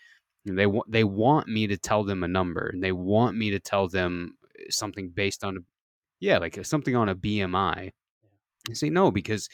And 0.46 0.58
they 0.58 0.66
want 0.66 0.92
they 0.92 1.04
want 1.04 1.48
me 1.48 1.68
to 1.68 1.78
tell 1.78 2.04
them 2.04 2.24
a 2.24 2.28
number 2.28 2.68
and 2.74 2.84
they 2.84 2.92
want 2.92 3.38
me 3.38 3.52
to 3.52 3.60
tell 3.60 3.88
them 3.88 4.36
something 4.70 5.10
based 5.10 5.44
on 5.44 5.64
yeah, 6.20 6.38
like 6.40 6.64
something 6.66 6.96
on 6.96 7.10
a 7.10 7.16
BMI. 7.16 7.92
I 8.70 8.74
say 8.74 8.90
no 8.90 9.12
because 9.12 9.50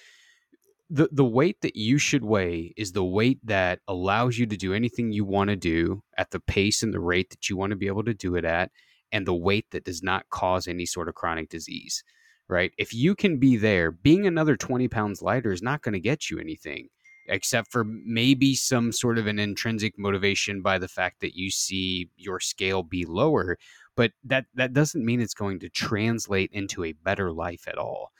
the 0.89 1.10
the 1.12 1.26
weight 1.26 1.62
that 1.62 1.76
you 1.76 1.97
should 1.97 2.23
weigh 2.23 2.73
is 2.78 2.91
the 2.91 3.04
weight 3.04 3.39
that 3.43 3.80
allows 3.88 4.38
you 4.38 4.45
to 4.45 4.58
do 4.58 4.73
anything 4.73 5.12
you 5.12 5.26
want 5.26 5.50
to 5.50 5.56
do 5.56 6.02
at 6.17 6.32
the 6.32 6.39
pace 6.39 6.84
and 6.84 6.93
the 6.93 7.00
rate 7.00 7.30
that 7.30 7.50
you 7.50 7.58
want 7.58 7.71
to 7.71 7.76
be 7.76 7.88
able 7.88 8.04
to 8.04 8.13
do 8.13 8.36
it 8.36 8.45
at 8.45 8.71
and 9.12 9.26
the 9.26 9.34
weight 9.34 9.65
that 9.71 9.86
does 9.86 10.02
not 10.04 10.30
cause 10.30 10.67
any 10.67 10.86
sort 10.86 11.10
of 11.10 11.15
chronic 11.15 11.50
disease 11.50 12.04
right? 12.50 12.71
If 12.78 12.93
you 12.93 13.15
can 13.15 13.38
be 13.39 13.58
there 13.58 13.91
being 13.91 14.26
another 14.26 14.56
20 14.56 14.88
pounds 14.88 15.21
lighter 15.21 15.52
is 15.52 15.62
not 15.62 15.82
going 15.82 15.93
to 15.93 16.00
get 16.00 16.30
you 16.30 16.39
anything 16.39 16.88
except 17.30 17.71
for 17.71 17.84
maybe 17.84 18.56
some 18.56 18.91
sort 18.91 19.17
of 19.17 19.28
an 19.28 19.38
intrinsic 19.38 20.00
motivation 20.00 20.62
by 20.62 20.78
the 20.78 20.88
fact 20.88 21.19
that 21.19 21.36
you 21.36 21.52
see 21.52 22.10
your 22.15 22.39
scale 22.39 22.84
be 22.84 23.06
lower 23.06 23.58
but 23.95 24.12
that 24.23 24.45
that 24.56 24.73
doesn't 24.73 25.06
mean 25.06 25.19
it's 25.19 25.34
going 25.34 25.60
to 25.60 25.69
translate 25.69 26.50
into 26.54 26.86
a 26.86 26.93
better 26.93 27.32
life 27.32 27.67
at 27.67 27.78
all 27.78 28.12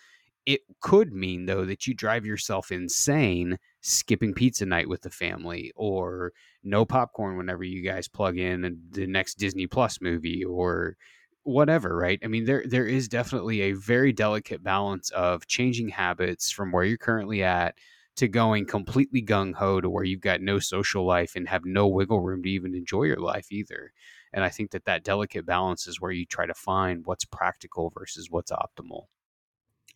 it 0.48 0.62
could 0.82 1.14
mean 1.14 1.46
though 1.46 1.66
that 1.66 1.86
you 1.88 1.94
drive 1.94 2.26
yourself 2.26 2.72
insane 2.72 3.58
skipping 3.82 4.34
pizza 4.34 4.66
night 4.66 4.90
with 4.90 5.02
the 5.02 5.12
family 5.12 5.72
or 5.76 6.32
no 6.64 6.86
popcorn 6.86 7.38
whenever 7.38 7.64
you 7.64 7.84
guys 7.84 8.08
plug 8.08 8.38
in 8.38 8.80
the 8.92 9.08
next 9.08 9.36
Disney 9.36 9.68
Plus 9.68 10.02
movie 10.02 10.44
or 10.46 10.96
whatever, 11.44 11.96
right? 11.98 12.20
I 12.24 12.28
mean 12.28 12.46
there 12.46 12.64
there 12.68 12.86
is 12.88 13.08
definitely 13.10 13.62
a 13.62 13.74
very 13.74 14.14
delicate 14.14 14.64
balance 14.64 15.10
of 15.12 15.48
changing 15.48 15.90
habits 15.90 16.50
from 16.52 16.72
where 16.72 16.84
you're 16.86 16.98
currently 16.98 17.44
at 17.44 17.76
to 18.18 18.28
going 18.30 18.66
completely 18.66 19.22
gung 19.22 19.54
ho 19.54 19.80
to 19.82 19.90
where 19.90 20.04
you've 20.06 20.22
got 20.22 20.42
no 20.42 20.60
social 20.60 21.06
life 21.06 21.36
and 21.36 21.48
have 21.50 21.66
no 21.66 21.88
wiggle 21.88 22.22
room 22.22 22.42
to 22.44 22.50
even 22.50 22.74
enjoy 22.74 23.04
your 23.04 23.20
life 23.20 23.48
either. 23.52 23.92
And 24.34 24.44
I 24.44 24.50
think 24.50 24.72
that 24.72 24.86
that 24.86 25.04
delicate 25.04 25.46
balance 25.46 25.88
is 25.88 26.02
where 26.02 26.12
you 26.12 26.26
try 26.26 26.46
to 26.48 26.54
find 26.54 27.06
what's 27.06 27.26
practical 27.26 27.92
versus 27.96 28.28
what's 28.32 28.52
optimal. 28.52 29.04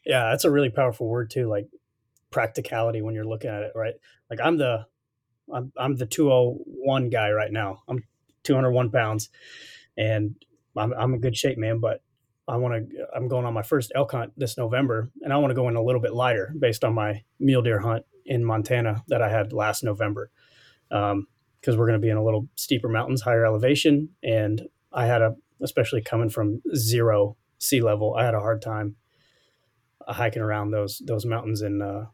Yeah, 0.05 0.29
that's 0.29 0.45
a 0.45 0.51
really 0.51 0.69
powerful 0.69 1.07
word 1.07 1.29
too, 1.29 1.47
like 1.47 1.67
practicality 2.31 3.01
when 3.01 3.13
you're 3.13 3.25
looking 3.25 3.49
at 3.49 3.63
it, 3.63 3.71
right? 3.75 3.93
Like 4.29 4.39
I'm 4.43 4.57
the 4.57 4.85
I'm 5.53 5.71
I'm 5.77 5.95
the 5.95 6.05
201 6.05 7.09
guy 7.09 7.31
right 7.31 7.51
now. 7.51 7.83
I'm 7.87 8.03
201 8.43 8.91
pounds 8.91 9.29
and 9.97 10.35
I'm 10.75 10.93
I'm 10.93 11.13
in 11.13 11.21
good 11.21 11.37
shape, 11.37 11.57
man, 11.57 11.79
but 11.79 12.01
I 12.47 12.57
want 12.57 12.89
to 12.89 13.05
I'm 13.15 13.27
going 13.27 13.45
on 13.45 13.53
my 13.53 13.61
first 13.61 13.91
elk 13.95 14.11
hunt 14.11 14.33
this 14.37 14.57
November 14.57 15.11
and 15.21 15.31
I 15.31 15.37
want 15.37 15.51
to 15.51 15.55
go 15.55 15.67
in 15.69 15.75
a 15.75 15.83
little 15.83 16.01
bit 16.01 16.13
lighter 16.13 16.53
based 16.57 16.83
on 16.83 16.93
my 16.93 17.23
mule 17.39 17.61
deer 17.61 17.79
hunt 17.79 18.05
in 18.25 18.43
Montana 18.43 19.03
that 19.07 19.21
I 19.21 19.29
had 19.29 19.53
last 19.53 19.83
November. 19.83 20.31
Um, 20.89 21.27
because 21.61 21.77
we're 21.77 21.85
going 21.85 21.99
to 21.99 22.03
be 22.03 22.09
in 22.09 22.17
a 22.17 22.23
little 22.23 22.47
steeper 22.55 22.89
mountains, 22.89 23.21
higher 23.21 23.45
elevation. 23.45 24.09
And 24.23 24.63
I 24.91 25.05
had 25.05 25.21
a, 25.21 25.35
especially 25.61 26.01
coming 26.01 26.29
from 26.29 26.61
zero 26.75 27.37
sea 27.59 27.81
level, 27.81 28.15
I 28.15 28.25
had 28.25 28.33
a 28.33 28.39
hard 28.39 28.63
time 28.63 28.95
hiking 30.13 30.41
around 30.41 30.71
those 30.71 31.01
those 31.05 31.25
mountains 31.25 31.61
in 31.61 31.81
uh, 31.81 32.05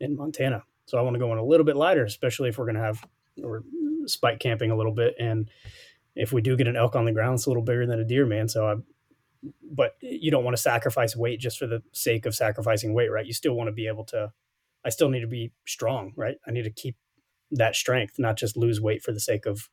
in 0.00 0.16
Montana. 0.16 0.64
So 0.86 0.98
I 0.98 1.02
want 1.02 1.14
to 1.14 1.20
go 1.20 1.32
in 1.32 1.38
a 1.38 1.44
little 1.44 1.66
bit 1.66 1.76
lighter, 1.76 2.04
especially 2.04 2.48
if 2.48 2.58
we're 2.58 2.66
going 2.66 2.76
to 2.76 2.82
have 2.82 3.04
or 3.42 3.64
spike 4.06 4.38
camping 4.38 4.70
a 4.70 4.76
little 4.76 4.92
bit. 4.92 5.14
And 5.18 5.50
if 6.14 6.32
we 6.32 6.40
do 6.40 6.56
get 6.56 6.68
an 6.68 6.76
elk 6.76 6.94
on 6.96 7.04
the 7.04 7.12
ground, 7.12 7.34
it's 7.34 7.46
a 7.46 7.50
little 7.50 7.62
bigger 7.62 7.86
than 7.86 8.00
a 8.00 8.04
deer, 8.04 8.24
man. 8.24 8.48
So 8.48 8.66
I, 8.66 8.74
but 9.62 9.96
you 10.00 10.30
don't 10.30 10.44
want 10.44 10.56
to 10.56 10.62
sacrifice 10.62 11.16
weight 11.16 11.40
just 11.40 11.58
for 11.58 11.66
the 11.66 11.82
sake 11.92 12.24
of 12.24 12.34
sacrificing 12.34 12.94
weight, 12.94 13.10
right? 13.10 13.26
You 13.26 13.32
still 13.32 13.54
want 13.54 13.68
to 13.68 13.72
be 13.72 13.86
able 13.88 14.04
to. 14.06 14.32
I 14.84 14.90
still 14.90 15.08
need 15.08 15.20
to 15.20 15.26
be 15.26 15.52
strong, 15.66 16.12
right? 16.16 16.36
I 16.46 16.52
need 16.52 16.62
to 16.62 16.70
keep 16.70 16.96
that 17.50 17.74
strength, 17.74 18.14
not 18.18 18.36
just 18.36 18.56
lose 18.56 18.80
weight 18.80 19.02
for 19.02 19.12
the 19.12 19.20
sake 19.20 19.44
of 19.44 19.68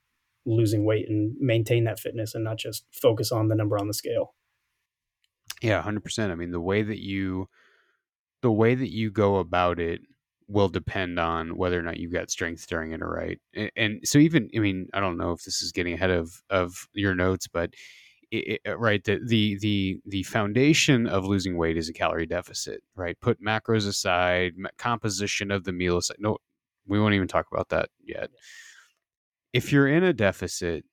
losing 0.46 0.86
weight 0.86 1.08
and 1.08 1.36
maintain 1.39 1.84
that 1.84 2.00
fitness 2.00 2.34
and 2.34 2.43
not 2.43 2.58
just 2.58 2.86
focus 2.91 3.32
on 3.32 3.48
the 3.48 3.56
number 3.56 3.78
on 3.78 3.88
the 3.88 3.93
scale. 3.93 4.34
Yeah, 5.62 5.82
100%. 5.82 6.32
I 6.32 6.36
mean, 6.36 6.52
the 6.52 6.60
way 6.60 6.82
that 6.82 7.00
you 7.00 7.48
the 8.44 8.52
way 8.52 8.76
that 8.76 8.92
you 8.92 9.10
go 9.10 9.38
about 9.38 9.80
it 9.80 10.02
will 10.48 10.70
depend 10.70 11.18
on 11.18 11.58
whether 11.58 11.80
or 11.80 11.82
not 11.82 11.98
you've 11.98 12.14
got 12.14 12.30
strength 12.30 12.68
during 12.68 12.92
it 12.92 13.02
or 13.02 13.10
right. 13.10 13.40
And, 13.56 13.72
and 13.76 14.00
so 14.04 14.20
even 14.20 14.50
I 14.56 14.60
mean, 14.60 14.88
I 14.94 15.00
don't 15.00 15.18
know 15.18 15.32
if 15.32 15.44
this 15.44 15.62
is 15.64 15.72
getting 15.72 15.94
ahead 15.94 16.12
of 16.12 16.44
of 16.52 16.88
your 16.94 17.16
notes, 17.16 17.48
but 17.48 17.74
it, 18.32 18.60
it, 18.66 18.78
right 18.78 19.04
the, 19.04 19.20
the 19.26 19.58
the 19.60 20.00
the 20.06 20.24
foundation 20.24 21.08
of 21.08 21.26
losing 21.26 21.58
weight 21.58 21.78
is 21.78 21.90
a 21.90 21.94
calorie 21.94 22.26
deficit 22.26 22.82
right? 22.96 23.20
Put 23.22 23.42
macros 23.42 23.88
aside 23.88 24.54
composition 24.78 25.50
of 25.52 25.64
the 25.64 25.72
meal 25.72 25.98
aside 25.98 26.18
no 26.20 26.38
we 26.86 27.00
won't 27.00 27.14
even 27.16 27.28
talk 27.28 27.48
about 27.52 27.70
that 27.70 27.90
yet. 28.04 28.30
If 29.54 29.72
you're 29.72 29.88
in 29.88 30.04
a 30.04 30.14
deficit 30.14 30.84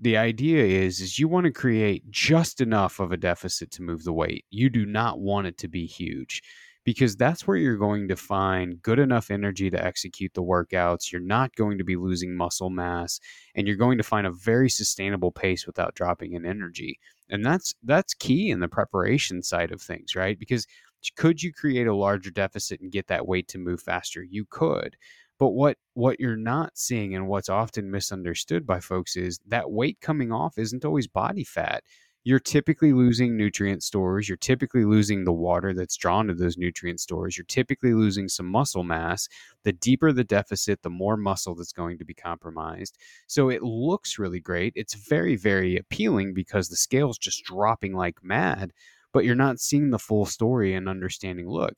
the 0.00 0.16
idea 0.16 0.64
is 0.64 1.00
is 1.00 1.18
you 1.18 1.28
want 1.28 1.46
to 1.46 1.52
create 1.52 2.08
just 2.10 2.60
enough 2.60 3.00
of 3.00 3.12
a 3.12 3.16
deficit 3.16 3.70
to 3.72 3.82
move 3.82 4.04
the 4.04 4.12
weight. 4.12 4.44
You 4.50 4.68
do 4.68 4.84
not 4.84 5.20
want 5.20 5.46
it 5.46 5.56
to 5.58 5.68
be 5.68 5.86
huge 5.86 6.42
because 6.88 7.16
that's 7.16 7.46
where 7.46 7.58
you're 7.58 7.76
going 7.76 8.08
to 8.08 8.16
find 8.16 8.80
good 8.80 8.98
enough 8.98 9.30
energy 9.30 9.68
to 9.68 9.84
execute 9.84 10.32
the 10.32 10.42
workouts. 10.42 11.12
You're 11.12 11.20
not 11.20 11.54
going 11.54 11.76
to 11.76 11.84
be 11.84 11.96
losing 11.96 12.34
muscle 12.34 12.70
mass 12.70 13.20
and 13.54 13.66
you're 13.66 13.76
going 13.76 13.98
to 13.98 14.02
find 14.02 14.26
a 14.26 14.32
very 14.32 14.70
sustainable 14.70 15.30
pace 15.30 15.66
without 15.66 15.94
dropping 15.94 16.32
in 16.32 16.46
energy. 16.46 16.98
And 17.28 17.44
that's 17.44 17.74
that's 17.82 18.14
key 18.14 18.48
in 18.48 18.60
the 18.60 18.68
preparation 18.68 19.42
side 19.42 19.70
of 19.70 19.82
things, 19.82 20.16
right? 20.16 20.38
Because 20.38 20.66
could 21.14 21.42
you 21.42 21.52
create 21.52 21.86
a 21.86 21.94
larger 21.94 22.30
deficit 22.30 22.80
and 22.80 22.90
get 22.90 23.08
that 23.08 23.26
weight 23.26 23.48
to 23.48 23.58
move 23.58 23.82
faster? 23.82 24.22
You 24.22 24.46
could. 24.48 24.96
But 25.38 25.50
what 25.50 25.76
what 25.92 26.18
you're 26.18 26.36
not 26.38 26.78
seeing 26.78 27.14
and 27.14 27.28
what's 27.28 27.50
often 27.50 27.90
misunderstood 27.90 28.66
by 28.66 28.80
folks 28.80 29.14
is 29.14 29.40
that 29.46 29.70
weight 29.70 29.98
coming 30.00 30.32
off 30.32 30.56
isn't 30.56 30.86
always 30.86 31.06
body 31.06 31.44
fat 31.44 31.84
you're 32.24 32.38
typically 32.38 32.92
losing 32.92 33.36
nutrient 33.36 33.82
stores. 33.82 34.28
You're 34.28 34.36
typically 34.36 34.84
losing 34.84 35.24
the 35.24 35.32
water 35.32 35.72
that's 35.72 35.96
drawn 35.96 36.26
to 36.26 36.34
those 36.34 36.58
nutrient 36.58 37.00
stores. 37.00 37.36
You're 37.36 37.46
typically 37.46 37.94
losing 37.94 38.28
some 38.28 38.46
muscle 38.46 38.84
mass. 38.84 39.28
The 39.64 39.72
deeper 39.72 40.12
the 40.12 40.24
deficit, 40.24 40.82
the 40.82 40.90
more 40.90 41.16
muscle 41.16 41.54
that's 41.54 41.72
going 41.72 41.98
to 41.98 42.04
be 42.04 42.14
compromised. 42.14 42.98
So 43.28 43.48
it 43.48 43.62
looks 43.62 44.18
really 44.18 44.40
great. 44.40 44.72
It's 44.76 44.94
very, 44.94 45.36
very 45.36 45.76
appealing 45.76 46.34
because 46.34 46.68
the 46.68 46.76
scale's 46.76 47.18
just 47.18 47.44
dropping 47.44 47.94
like 47.94 48.22
mad, 48.22 48.72
but 49.12 49.24
you're 49.24 49.34
not 49.34 49.60
seeing 49.60 49.90
the 49.90 49.98
full 49.98 50.26
story 50.26 50.74
and 50.74 50.88
understanding 50.88 51.48
look, 51.48 51.74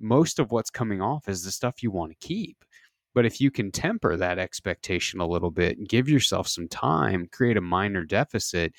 most 0.00 0.38
of 0.38 0.52
what's 0.52 0.70
coming 0.70 1.02
off 1.02 1.28
is 1.28 1.44
the 1.44 1.52
stuff 1.52 1.82
you 1.82 1.90
want 1.90 2.12
to 2.12 2.26
keep. 2.26 2.64
But 3.14 3.26
if 3.26 3.40
you 3.40 3.50
can 3.50 3.70
temper 3.70 4.16
that 4.16 4.38
expectation 4.38 5.20
a 5.20 5.26
little 5.26 5.50
bit, 5.50 5.86
give 5.86 6.08
yourself 6.08 6.48
some 6.48 6.66
time, 6.68 7.28
create 7.30 7.58
a 7.58 7.60
minor 7.60 8.04
deficit, 8.04 8.72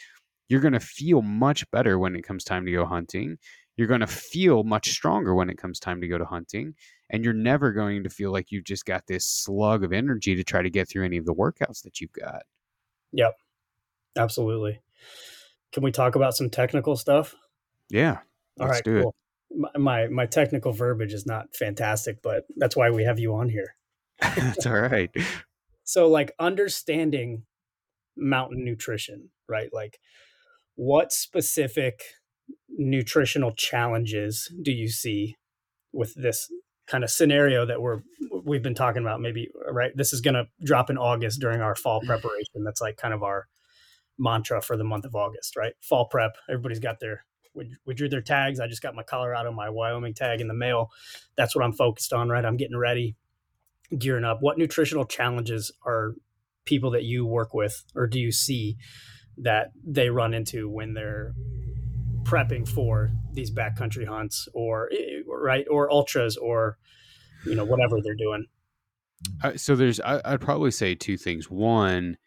you're 0.54 0.62
going 0.62 0.74
to 0.74 0.80
feel 0.80 1.24
much 1.24 1.70
better 1.72 1.98
when 1.98 2.16
it 2.16 2.22
comes 2.22 2.44
time 2.44 2.64
to 2.64 2.72
go 2.72 2.86
hunting. 2.86 3.40
You're 3.76 3.88
going 3.88 4.02
to 4.02 4.08
feel 4.08 4.64
much 4.64 4.92
stronger 4.92 5.34
when 5.34 5.50
it 5.50 5.58
comes 5.58 5.80
time 5.80 6.00
to 6.02 6.08
go 6.08 6.20
to 6.20 6.26
hunting. 6.26 6.76
And 7.10 7.24
you're 7.24 7.34
never 7.34 7.72
going 7.72 8.04
to 8.04 8.10
feel 8.12 8.32
like 8.32 8.52
you've 8.52 8.64
just 8.64 8.86
got 8.86 9.08
this 9.08 9.26
slug 9.26 9.84
of 9.84 9.92
energy 9.92 10.36
to 10.36 10.44
try 10.44 10.62
to 10.62 10.70
get 10.70 10.88
through 10.88 11.06
any 11.06 11.18
of 11.18 11.26
the 11.26 11.34
workouts 11.34 11.82
that 11.82 12.00
you've 12.00 12.14
got. 12.14 12.44
Yep. 13.14 13.34
Absolutely. 14.16 14.80
Can 15.72 15.82
we 15.82 15.92
talk 15.92 16.14
about 16.14 16.38
some 16.38 16.52
technical 16.52 16.96
stuff? 16.98 17.34
Yeah. 17.90 18.20
All 18.60 18.68
right. 18.68 18.84
cool. 18.84 19.16
My, 19.50 19.70
my 19.80 20.08
my 20.08 20.26
technical 20.28 20.72
verbiage 20.72 21.14
is 21.14 21.26
not 21.26 21.56
fantastic, 21.56 22.22
but 22.22 22.44
that's 22.58 22.76
why 22.76 22.92
we 22.92 23.06
have 23.06 23.18
you 23.18 23.34
on 23.34 23.50
here. 23.50 23.76
that's 24.22 24.68
all 24.68 24.80
right. 24.80 25.10
so 25.84 26.10
like 26.10 26.32
understanding 26.38 27.42
mountain 28.16 28.64
nutrition, 28.64 29.30
right? 29.50 29.74
Like 29.74 30.00
what 30.76 31.12
specific 31.12 32.02
nutritional 32.70 33.52
challenges 33.52 34.52
do 34.62 34.72
you 34.72 34.90
see 34.90 35.36
with 35.92 36.14
this 36.16 36.52
kind 36.88 37.04
of 37.04 37.10
scenario 37.10 37.66
that 37.66 37.82
we're 37.82 38.02
we've 38.44 38.64
been 38.64 38.76
talking 38.76 39.02
about? 39.02 39.22
Maybe 39.22 39.50
right 39.72 39.92
this 39.96 40.14
is 40.14 40.22
going 40.22 40.34
to 40.34 40.48
drop 40.64 40.90
in 40.90 40.98
august 40.98 41.40
during 41.40 41.62
our 41.62 41.76
fall 41.76 42.02
mm. 42.02 42.08
preparation. 42.08 42.64
That's 42.64 42.82
like 42.82 42.98
kind 42.98 43.14
of 43.14 43.24
our 43.24 43.48
mantra 44.18 44.62
for 44.62 44.78
the 44.78 44.84
month 44.84 45.06
of 45.06 45.16
august 45.16 45.56
right? 45.56 45.74
Fall 45.82 46.08
prep 46.08 46.36
everybody's 46.50 46.80
got 46.80 47.00
their 47.00 47.26
we, 47.56 47.72
we 47.86 47.94
drew 47.94 48.10
their 48.10 48.22
tags. 48.22 48.60
I 48.60 48.68
just 48.68 48.82
got 48.82 48.96
my 48.96 49.04
colorado 49.04 49.52
my 49.52 49.70
wyoming 49.70 50.14
tag 50.14 50.42
in 50.42 50.48
the 50.48 50.54
mail. 50.54 50.92
That's 51.36 51.56
what 51.56 51.64
i'm 51.64 51.74
focused 51.74 52.14
on 52.14 52.30
right? 52.30 52.46
I'm 52.46 52.58
getting 52.58 52.78
ready 52.78 53.16
gearing 53.98 54.26
up. 54.26 54.40
What 54.42 54.58
nutritional 54.58 55.06
challenges 55.06 55.72
are 55.86 56.16
people 56.66 56.92
that 56.92 57.04
you 57.04 57.26
work 57.26 57.54
with 57.54 57.84
or 57.96 58.08
do 58.08 58.20
you 58.20 58.32
see 58.32 58.78
that 59.38 59.72
they 59.86 60.10
run 60.10 60.34
into 60.34 60.70
when 60.70 60.94
they're 60.94 61.34
prepping 62.24 62.68
for 62.68 63.12
these 63.34 63.52
backcountry 63.52 64.08
hunts 64.08 64.48
or 64.54 64.90
right 65.28 65.66
or 65.70 65.92
ultras 65.92 66.38
or 66.38 66.78
you 67.46 67.56
know 67.56 67.66
whatever 67.66 68.00
they're 68.02 68.16
doing. 68.16 68.46
Uh, 69.44 69.56
so 69.56 69.76
there's, 69.76 70.00
I, 70.02 70.22
I'd 70.26 70.42
probably 70.42 70.72
say 70.72 70.96
two 70.96 71.18
things. 71.18 71.50
One, 71.50 72.18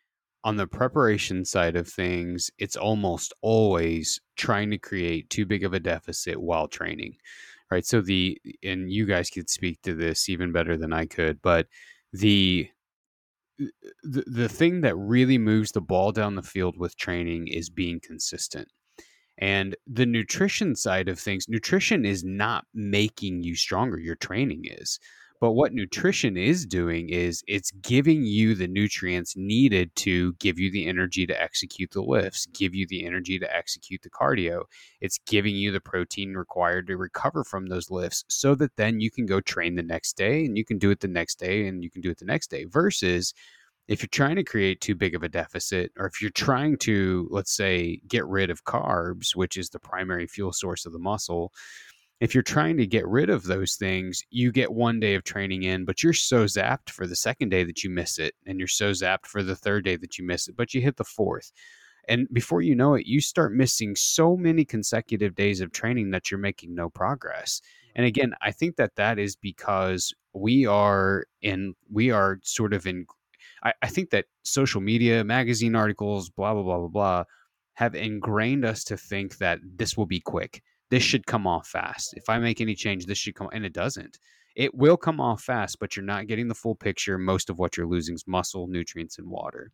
on 0.44 0.56
the 0.56 0.66
preparation 0.66 1.44
side 1.44 1.76
of 1.76 1.88
things, 1.88 2.50
it's 2.58 2.76
almost 2.76 3.32
always 3.42 4.20
trying 4.36 4.70
to 4.70 4.78
create 4.78 5.28
too 5.30 5.46
big 5.46 5.64
of 5.64 5.74
a 5.74 5.80
deficit 5.80 6.40
while 6.40 6.68
training, 6.68 7.16
right? 7.70 7.84
So 7.84 8.00
the, 8.00 8.40
and 8.62 8.90
you 8.90 9.06
guys 9.06 9.30
could 9.30 9.50
speak 9.50 9.82
to 9.82 9.94
this 9.94 10.28
even 10.28 10.52
better 10.52 10.76
than 10.76 10.92
I 10.92 11.06
could, 11.06 11.42
but 11.42 11.66
the 12.12 12.68
the, 13.58 14.24
the 14.26 14.48
thing 14.48 14.82
that 14.82 14.96
really 14.96 15.38
moves 15.38 15.72
the 15.72 15.80
ball 15.80 16.12
down 16.12 16.34
the 16.34 16.42
field 16.42 16.76
with 16.76 16.96
training 16.96 17.48
is 17.48 17.70
being 17.70 18.00
consistent. 18.02 18.68
And 19.38 19.76
the 19.86 20.06
nutrition 20.06 20.74
side 20.76 21.08
of 21.08 21.18
things, 21.18 21.46
nutrition 21.48 22.06
is 22.06 22.24
not 22.24 22.64
making 22.74 23.42
you 23.42 23.54
stronger, 23.54 23.98
your 23.98 24.14
training 24.16 24.62
is. 24.64 24.98
But 25.40 25.52
what 25.52 25.72
nutrition 25.72 26.36
is 26.36 26.64
doing 26.64 27.10
is 27.10 27.42
it's 27.46 27.70
giving 27.70 28.24
you 28.24 28.54
the 28.54 28.66
nutrients 28.66 29.36
needed 29.36 29.94
to 29.96 30.32
give 30.34 30.58
you 30.58 30.70
the 30.70 30.86
energy 30.86 31.26
to 31.26 31.42
execute 31.42 31.90
the 31.90 32.02
lifts, 32.02 32.46
give 32.46 32.74
you 32.74 32.86
the 32.88 33.04
energy 33.04 33.38
to 33.38 33.56
execute 33.56 34.02
the 34.02 34.10
cardio. 34.10 34.62
It's 35.00 35.18
giving 35.26 35.54
you 35.54 35.72
the 35.72 35.80
protein 35.80 36.34
required 36.34 36.86
to 36.86 36.96
recover 36.96 37.44
from 37.44 37.66
those 37.66 37.90
lifts 37.90 38.24
so 38.28 38.54
that 38.56 38.76
then 38.76 39.00
you 39.00 39.10
can 39.10 39.26
go 39.26 39.40
train 39.40 39.74
the 39.74 39.82
next 39.82 40.16
day 40.16 40.44
and 40.44 40.56
you 40.56 40.64
can 40.64 40.78
do 40.78 40.90
it 40.90 41.00
the 41.00 41.08
next 41.08 41.38
day 41.38 41.66
and 41.66 41.84
you 41.84 41.90
can 41.90 42.00
do 42.00 42.10
it 42.10 42.18
the 42.18 42.24
next 42.24 42.48
day 42.48 42.64
versus 42.64 43.34
if 43.88 44.02
you're 44.02 44.08
trying 44.08 44.36
to 44.36 44.44
create 44.44 44.80
too 44.80 44.94
big 44.94 45.14
of 45.14 45.22
a 45.22 45.28
deficit, 45.28 45.92
or 45.96 46.06
if 46.06 46.20
you're 46.20 46.30
trying 46.30 46.76
to, 46.78 47.28
let's 47.30 47.54
say, 47.54 48.00
get 48.08 48.26
rid 48.26 48.50
of 48.50 48.64
carbs, 48.64 49.36
which 49.36 49.56
is 49.56 49.70
the 49.70 49.78
primary 49.78 50.26
fuel 50.26 50.52
source 50.52 50.86
of 50.86 50.92
the 50.92 50.98
muscle, 50.98 51.52
if 52.20 52.34
you're 52.34 52.42
trying 52.42 52.76
to 52.78 52.86
get 52.86 53.06
rid 53.06 53.28
of 53.28 53.44
those 53.44 53.76
things, 53.76 54.22
you 54.30 54.50
get 54.50 54.72
one 54.72 55.00
day 55.00 55.14
of 55.14 55.24
training 55.24 55.64
in, 55.64 55.84
but 55.84 56.02
you're 56.02 56.12
so 56.12 56.44
zapped 56.44 56.90
for 56.90 57.06
the 57.06 57.16
second 57.16 57.50
day 57.50 57.64
that 57.64 57.84
you 57.84 57.90
miss 57.90 58.18
it. 58.18 58.34
And 58.46 58.58
you're 58.58 58.68
so 58.68 58.92
zapped 58.92 59.26
for 59.26 59.42
the 59.42 59.56
third 59.56 59.84
day 59.84 59.96
that 59.96 60.18
you 60.18 60.24
miss 60.24 60.48
it, 60.48 60.56
but 60.56 60.72
you 60.72 60.80
hit 60.80 60.96
the 60.96 61.04
fourth. 61.04 61.52
And 62.08 62.26
before 62.32 62.62
you 62.62 62.74
know 62.74 62.94
it, 62.94 63.06
you 63.06 63.20
start 63.20 63.52
missing 63.52 63.96
so 63.96 64.36
many 64.36 64.64
consecutive 64.64 65.34
days 65.34 65.60
of 65.60 65.72
training 65.72 66.10
that 66.12 66.30
you're 66.30 66.38
making 66.38 66.74
no 66.74 66.88
progress. 66.88 67.60
And 67.94 68.04
mm-hmm. 68.04 68.08
again, 68.08 68.34
I 68.40 68.52
think 68.52 68.76
that 68.76 68.94
that 68.96 69.18
is 69.18 69.36
because 69.36 70.14
we 70.32 70.66
are 70.66 71.26
in, 71.42 71.74
we 71.90 72.10
are 72.10 72.38
sort 72.42 72.72
of 72.72 72.86
in 72.86 73.06
I, 73.62 73.72
I 73.82 73.88
think 73.88 74.10
that 74.10 74.26
social 74.44 74.80
media, 74.80 75.24
magazine 75.24 75.74
articles, 75.74 76.30
blah, 76.30 76.54
blah, 76.54 76.62
blah, 76.62 76.78
blah, 76.78 76.88
blah, 76.88 77.24
have 77.74 77.94
ingrained 77.94 78.64
us 78.64 78.84
to 78.84 78.96
think 78.96 79.38
that 79.38 79.58
this 79.62 79.96
will 79.96 80.06
be 80.06 80.20
quick. 80.20 80.62
This 80.90 81.02
should 81.02 81.26
come 81.26 81.46
off 81.46 81.68
fast. 81.68 82.14
If 82.16 82.28
I 82.28 82.38
make 82.38 82.60
any 82.60 82.74
change, 82.74 83.06
this 83.06 83.18
should 83.18 83.34
come, 83.34 83.48
and 83.52 83.64
it 83.64 83.72
doesn't. 83.72 84.18
It 84.54 84.74
will 84.74 84.96
come 84.96 85.20
off 85.20 85.42
fast, 85.42 85.78
but 85.80 85.96
you're 85.96 86.04
not 86.04 86.28
getting 86.28 86.48
the 86.48 86.54
full 86.54 86.74
picture. 86.74 87.18
Most 87.18 87.50
of 87.50 87.58
what 87.58 87.76
you're 87.76 87.86
losing 87.86 88.14
is 88.14 88.24
muscle, 88.26 88.66
nutrients, 88.68 89.18
and 89.18 89.28
water. 89.28 89.70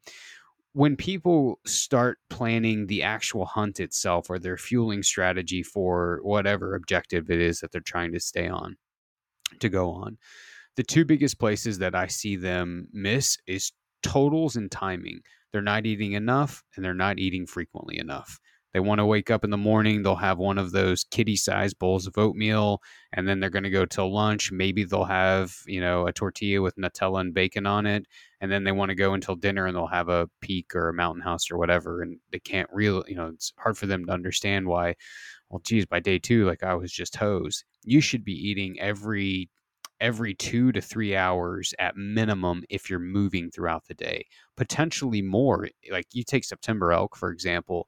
When 0.73 0.97
people 0.97 1.61
start 1.67 2.19
planning 2.31 2.87
the 2.87 3.03
actual 3.03 3.45
hunt 3.45 3.79
itself 3.79 4.31
or 4.31 4.39
their 4.39 4.57
fueling 4.57 5.03
strategy 5.03 5.63
for 5.63 6.21
whatever 6.23 6.75
objective 6.75 7.31
it 7.31 7.41
is 7.41 7.61
that 7.61 7.73
they're 7.73 7.83
trying 7.83 8.13
to 8.13 8.21
stay 8.21 8.49
on, 8.49 8.77
to 9.61 9.69
go 9.69 9.91
on, 9.91 10.17
the 10.77 10.83
two 10.83 11.05
biggest 11.05 11.39
places 11.39 11.79
that 11.79 11.95
I 11.95 12.07
see 12.07 12.37
them 12.37 12.89
miss 12.93 13.37
is 13.47 13.73
totals 14.03 14.57
and 14.57 14.71
timing. 14.71 15.21
They're 15.53 15.61
not 15.61 15.85
eating 15.85 16.13
enough 16.13 16.65
and 16.75 16.85
they're 16.85 16.95
not 16.95 17.19
eating 17.19 17.47
frequently 17.47 17.99
enough. 17.99 18.41
They 18.73 18.81
want 18.81 19.01
to 19.01 19.07
wake 19.07 19.31
up 19.31 19.45
in 19.45 19.51
the 19.51 19.57
morning, 19.57 20.03
they'll 20.03 20.17
have 20.17 20.39
one 20.39 20.59
of 20.59 20.73
those 20.73 21.05
kitty 21.05 21.37
sized 21.37 21.79
bowls 21.79 22.07
of 22.07 22.17
oatmeal, 22.17 22.81
and 23.13 23.29
then 23.29 23.39
they're 23.39 23.51
going 23.51 23.63
to 23.65 23.71
go 23.71 23.85
till 23.85 24.13
lunch. 24.13 24.51
Maybe 24.51 24.85
they'll 24.85 25.05
have, 25.05 25.55
you 25.67 25.81
know, 25.81 26.07
a 26.07 26.13
tortilla 26.13 26.63
with 26.63 26.77
Nutella 26.77 27.21
and 27.21 27.35
bacon 27.35 27.67
on 27.67 27.87
it. 27.87 28.07
And 28.41 28.51
then 28.51 28.65
they 28.65 28.73
want 28.73 28.89
to 28.89 28.95
go 28.95 29.15
until 29.15 29.37
dinner 29.37 29.67
and 29.67 29.77
they'll 29.77 29.87
have 29.87 30.09
a 30.09 30.29
peak 30.41 30.75
or 30.75 30.89
a 30.89 30.95
mountain 30.95 31.23
house 31.23 31.51
or 31.51 31.59
whatever. 31.59 32.03
And 32.03 32.19
they 32.33 32.41
can't 32.41 32.69
really, 32.73 33.05
you 33.09 33.17
know, 33.17 33.29
it's 33.29 33.53
hard 33.59 33.79
for 33.79 33.87
them 33.87 34.07
to 34.07 34.13
understand 34.13 34.67
why, 34.67 34.95
well, 35.51 35.61
geez, 35.65 35.87
by 35.87 36.01
day 36.01 36.19
two, 36.19 36.47
like 36.47 36.63
I 36.63 36.75
was 36.75 36.91
just 36.93 37.17
hosed. 37.17 37.65
You 37.85 38.01
should 38.01 38.25
be 38.25 38.33
eating 38.33 38.81
every 38.81 39.51
every 40.01 40.35
two 40.35 40.73
to 40.73 40.81
three 40.81 41.15
hours 41.15 41.73
at 41.79 41.97
minimum 41.97 42.65
if 42.69 42.91
you're 42.91 42.99
moving 42.99 43.51
throughout 43.51 43.85
the 43.87 43.95
day, 43.95 44.27
potentially 44.57 45.23
more. 45.23 45.69
Like 45.91 46.07
you 46.13 46.25
take 46.25 46.45
September 46.45 46.93
elk, 46.93 47.17
for 47.17 47.31
example, 47.31 47.87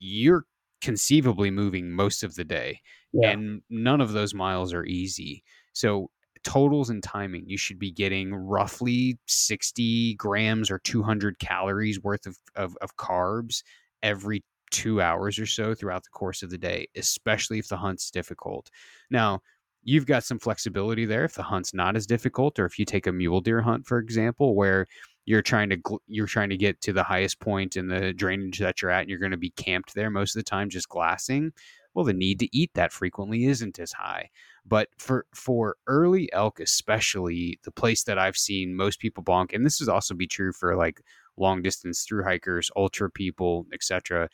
you're 0.00 0.44
conceivably 0.80 1.50
moving 1.50 1.92
most 1.92 2.22
of 2.22 2.34
the 2.34 2.44
day, 2.44 2.80
yeah. 3.12 3.30
and 3.30 3.62
none 3.70 4.00
of 4.00 4.12
those 4.12 4.34
miles 4.34 4.72
are 4.72 4.84
easy. 4.84 5.44
So, 5.72 6.10
totals 6.42 6.90
and 6.90 7.02
timing, 7.02 7.44
you 7.46 7.58
should 7.58 7.78
be 7.78 7.92
getting 7.92 8.34
roughly 8.34 9.18
60 9.26 10.14
grams 10.14 10.70
or 10.70 10.78
200 10.80 11.38
calories 11.38 12.02
worth 12.02 12.26
of, 12.26 12.36
of, 12.56 12.76
of 12.80 12.96
carbs 12.96 13.62
every 14.02 14.42
two 14.70 15.02
hours 15.02 15.38
or 15.38 15.46
so 15.46 15.74
throughout 15.74 16.02
the 16.02 16.10
course 16.10 16.42
of 16.42 16.50
the 16.50 16.56
day, 16.56 16.86
especially 16.96 17.58
if 17.58 17.68
the 17.68 17.76
hunt's 17.76 18.10
difficult. 18.10 18.70
Now, 19.10 19.40
you've 19.82 20.06
got 20.06 20.24
some 20.24 20.38
flexibility 20.38 21.04
there 21.04 21.24
if 21.24 21.34
the 21.34 21.42
hunt's 21.42 21.74
not 21.74 21.96
as 21.96 22.06
difficult 22.06 22.58
or 22.58 22.66
if 22.66 22.78
you 22.78 22.84
take 22.84 23.06
a 23.06 23.12
mule 23.12 23.40
deer 23.40 23.62
hunt 23.62 23.86
for 23.86 23.98
example 23.98 24.54
where 24.54 24.86
you're 25.26 25.42
trying 25.42 25.70
to 25.70 25.78
you're 26.06 26.26
trying 26.26 26.50
to 26.50 26.56
get 26.56 26.80
to 26.80 26.92
the 26.92 27.02
highest 27.02 27.40
point 27.40 27.76
in 27.76 27.88
the 27.88 28.12
drainage 28.12 28.58
that 28.58 28.80
you're 28.80 28.90
at 28.90 29.02
and 29.02 29.10
you're 29.10 29.18
going 29.18 29.30
to 29.30 29.36
be 29.36 29.50
camped 29.50 29.94
there 29.94 30.10
most 30.10 30.34
of 30.34 30.40
the 30.40 30.48
time 30.50 30.68
just 30.68 30.88
glassing 30.88 31.52
well 31.94 32.04
the 32.04 32.12
need 32.12 32.38
to 32.38 32.48
eat 32.56 32.70
that 32.74 32.92
frequently 32.92 33.44
isn't 33.46 33.78
as 33.78 33.92
high. 33.92 34.30
But 34.64 34.88
for 34.98 35.26
for 35.34 35.76
early 35.86 36.32
elk 36.32 36.60
especially 36.60 37.58
the 37.64 37.72
place 37.72 38.04
that 38.04 38.18
i've 38.18 38.36
seen 38.36 38.76
most 38.76 39.00
people 39.00 39.24
bonk 39.24 39.54
and 39.54 39.64
this 39.64 39.80
is 39.80 39.88
also 39.88 40.14
be 40.14 40.26
true 40.26 40.52
for 40.52 40.76
like 40.76 41.02
long 41.36 41.62
distance 41.62 42.04
through 42.04 42.24
hikers 42.24 42.70
ultra 42.76 43.10
people 43.10 43.66
etc 43.72 44.28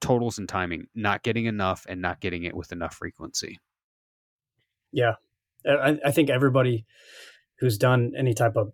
totals 0.00 0.38
and 0.38 0.48
timing 0.48 0.86
not 0.94 1.22
getting 1.22 1.46
enough 1.46 1.86
and 1.88 2.00
not 2.00 2.20
getting 2.20 2.44
it 2.44 2.54
with 2.54 2.72
enough 2.72 2.94
frequency. 2.94 3.58
Yeah, 4.92 5.14
I, 5.66 5.98
I 6.04 6.10
think 6.10 6.30
everybody 6.30 6.86
who's 7.58 7.78
done 7.78 8.12
any 8.16 8.34
type 8.34 8.56
of, 8.56 8.72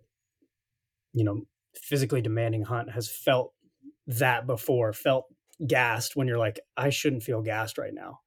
you 1.13 1.23
know, 1.23 1.45
physically 1.75 2.21
demanding 2.21 2.63
hunt 2.63 2.91
has 2.91 3.09
felt 3.09 3.53
that 4.07 4.45
before, 4.47 4.93
felt 4.93 5.25
gassed 5.65 6.15
when 6.15 6.27
you're 6.27 6.37
like, 6.37 6.59
I 6.75 6.89
shouldn't 6.89 7.23
feel 7.23 7.41
gassed 7.41 7.77
right 7.77 7.93
now. 7.93 8.19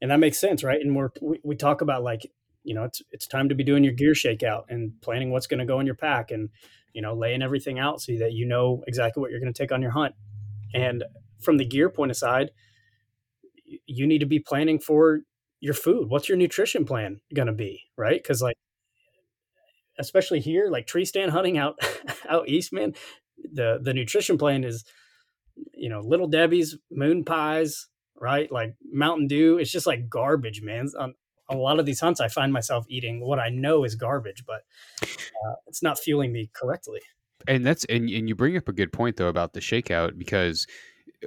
And 0.00 0.10
that 0.10 0.20
makes 0.20 0.38
sense, 0.38 0.62
right? 0.62 0.80
And 0.80 0.94
we're, 0.94 1.10
we, 1.20 1.40
we 1.42 1.56
talk 1.56 1.80
about 1.80 2.02
like, 2.02 2.30
you 2.62 2.74
know, 2.74 2.84
it's, 2.84 3.02
it's 3.10 3.26
time 3.26 3.48
to 3.48 3.54
be 3.54 3.64
doing 3.64 3.82
your 3.82 3.94
gear 3.94 4.12
shakeout 4.12 4.64
and 4.68 4.92
planning 5.00 5.30
what's 5.30 5.46
going 5.46 5.58
to 5.58 5.66
go 5.66 5.80
in 5.80 5.86
your 5.86 5.94
pack 5.94 6.30
and, 6.30 6.50
you 6.92 7.02
know, 7.02 7.14
laying 7.14 7.42
everything 7.42 7.78
out 7.78 8.00
so 8.00 8.12
that 8.18 8.32
you 8.32 8.46
know 8.46 8.82
exactly 8.86 9.20
what 9.20 9.30
you're 9.30 9.40
going 9.40 9.52
to 9.52 9.58
take 9.58 9.72
on 9.72 9.82
your 9.82 9.90
hunt. 9.90 10.14
And 10.74 11.04
from 11.40 11.56
the 11.56 11.64
gear 11.64 11.88
point 11.88 12.10
aside, 12.10 12.50
you 13.86 14.06
need 14.06 14.18
to 14.20 14.26
be 14.26 14.38
planning 14.38 14.78
for 14.78 15.20
your 15.60 15.74
food. 15.74 16.08
What's 16.08 16.28
your 16.28 16.38
nutrition 16.38 16.84
plan 16.84 17.20
going 17.34 17.46
to 17.46 17.52
be? 17.52 17.84
Right. 17.96 18.22
Cause 18.22 18.40
like, 18.40 18.56
especially 19.98 20.40
here, 20.40 20.68
like 20.68 20.86
tree 20.86 21.04
stand 21.04 21.30
hunting 21.32 21.58
out, 21.58 21.78
out 22.28 22.48
East, 22.48 22.72
man, 22.72 22.94
the, 23.52 23.78
the 23.82 23.94
nutrition 23.94 24.38
plan 24.38 24.64
is, 24.64 24.84
you 25.74 25.88
know, 25.88 26.00
little 26.00 26.28
Debbie's 26.28 26.76
moon 26.90 27.24
pies, 27.24 27.88
right? 28.20 28.50
Like 28.50 28.74
Mountain 28.92 29.28
Dew. 29.28 29.58
It's 29.58 29.70
just 29.70 29.86
like 29.86 30.08
garbage, 30.08 30.62
man. 30.62 30.88
On, 30.98 31.14
a 31.50 31.56
lot 31.56 31.80
of 31.80 31.86
these 31.86 32.00
hunts, 32.00 32.20
I 32.20 32.28
find 32.28 32.52
myself 32.52 32.84
eating 32.88 33.20
what 33.20 33.38
I 33.38 33.48
know 33.48 33.84
is 33.84 33.94
garbage, 33.94 34.44
but 34.46 34.62
uh, 35.02 35.54
it's 35.66 35.82
not 35.82 35.98
fueling 35.98 36.32
me 36.32 36.50
correctly. 36.52 37.00
And 37.46 37.64
that's 37.64 37.84
and, 37.86 38.10
and 38.10 38.28
you 38.28 38.34
bring 38.34 38.56
up 38.56 38.68
a 38.68 38.72
good 38.72 38.92
point 38.92 39.16
though 39.16 39.28
about 39.28 39.52
the 39.52 39.60
shakeout 39.60 40.18
because 40.18 40.66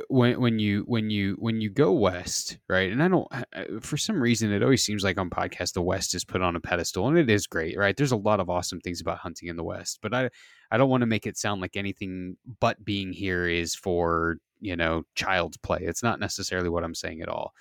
when 0.09 0.39
when 0.39 0.59
you 0.59 0.83
when 0.87 1.09
you 1.09 1.35
when 1.39 1.59
you 1.59 1.69
go 1.69 1.91
west, 1.91 2.57
right? 2.69 2.91
And 2.91 3.03
I 3.03 3.07
don't 3.07 3.27
uh, 3.31 3.43
uh, 3.53 3.63
for 3.81 3.97
some 3.97 4.21
reason 4.21 4.51
it 4.51 4.63
always 4.63 4.83
seems 4.83 5.03
like 5.03 5.17
on 5.17 5.29
podcasts 5.29 5.73
the 5.73 5.81
West 5.81 6.15
is 6.15 6.23
put 6.23 6.41
on 6.41 6.55
a 6.55 6.61
pedestal, 6.61 7.07
and 7.07 7.17
it 7.17 7.29
is 7.29 7.47
great, 7.47 7.77
right? 7.77 7.95
There's 7.95 8.13
a 8.13 8.17
lot 8.17 8.39
of 8.39 8.49
awesome 8.49 8.79
things 8.79 9.01
about 9.01 9.17
hunting 9.17 9.49
in 9.49 9.57
the 9.57 9.63
West, 9.63 9.99
but 10.01 10.13
I 10.13 10.29
I 10.71 10.77
don't 10.77 10.89
want 10.89 11.01
to 11.01 11.07
make 11.07 11.27
it 11.27 11.37
sound 11.37 11.61
like 11.61 11.75
anything 11.75 12.37
but 12.59 12.83
being 12.83 13.11
here 13.11 13.47
is 13.47 13.75
for 13.75 14.37
you 14.61 14.75
know 14.75 15.03
child's 15.15 15.57
play. 15.57 15.79
It's 15.81 16.03
not 16.03 16.19
necessarily 16.19 16.69
what 16.69 16.83
I'm 16.83 16.95
saying 16.95 17.21
at 17.21 17.29
all. 17.29 17.53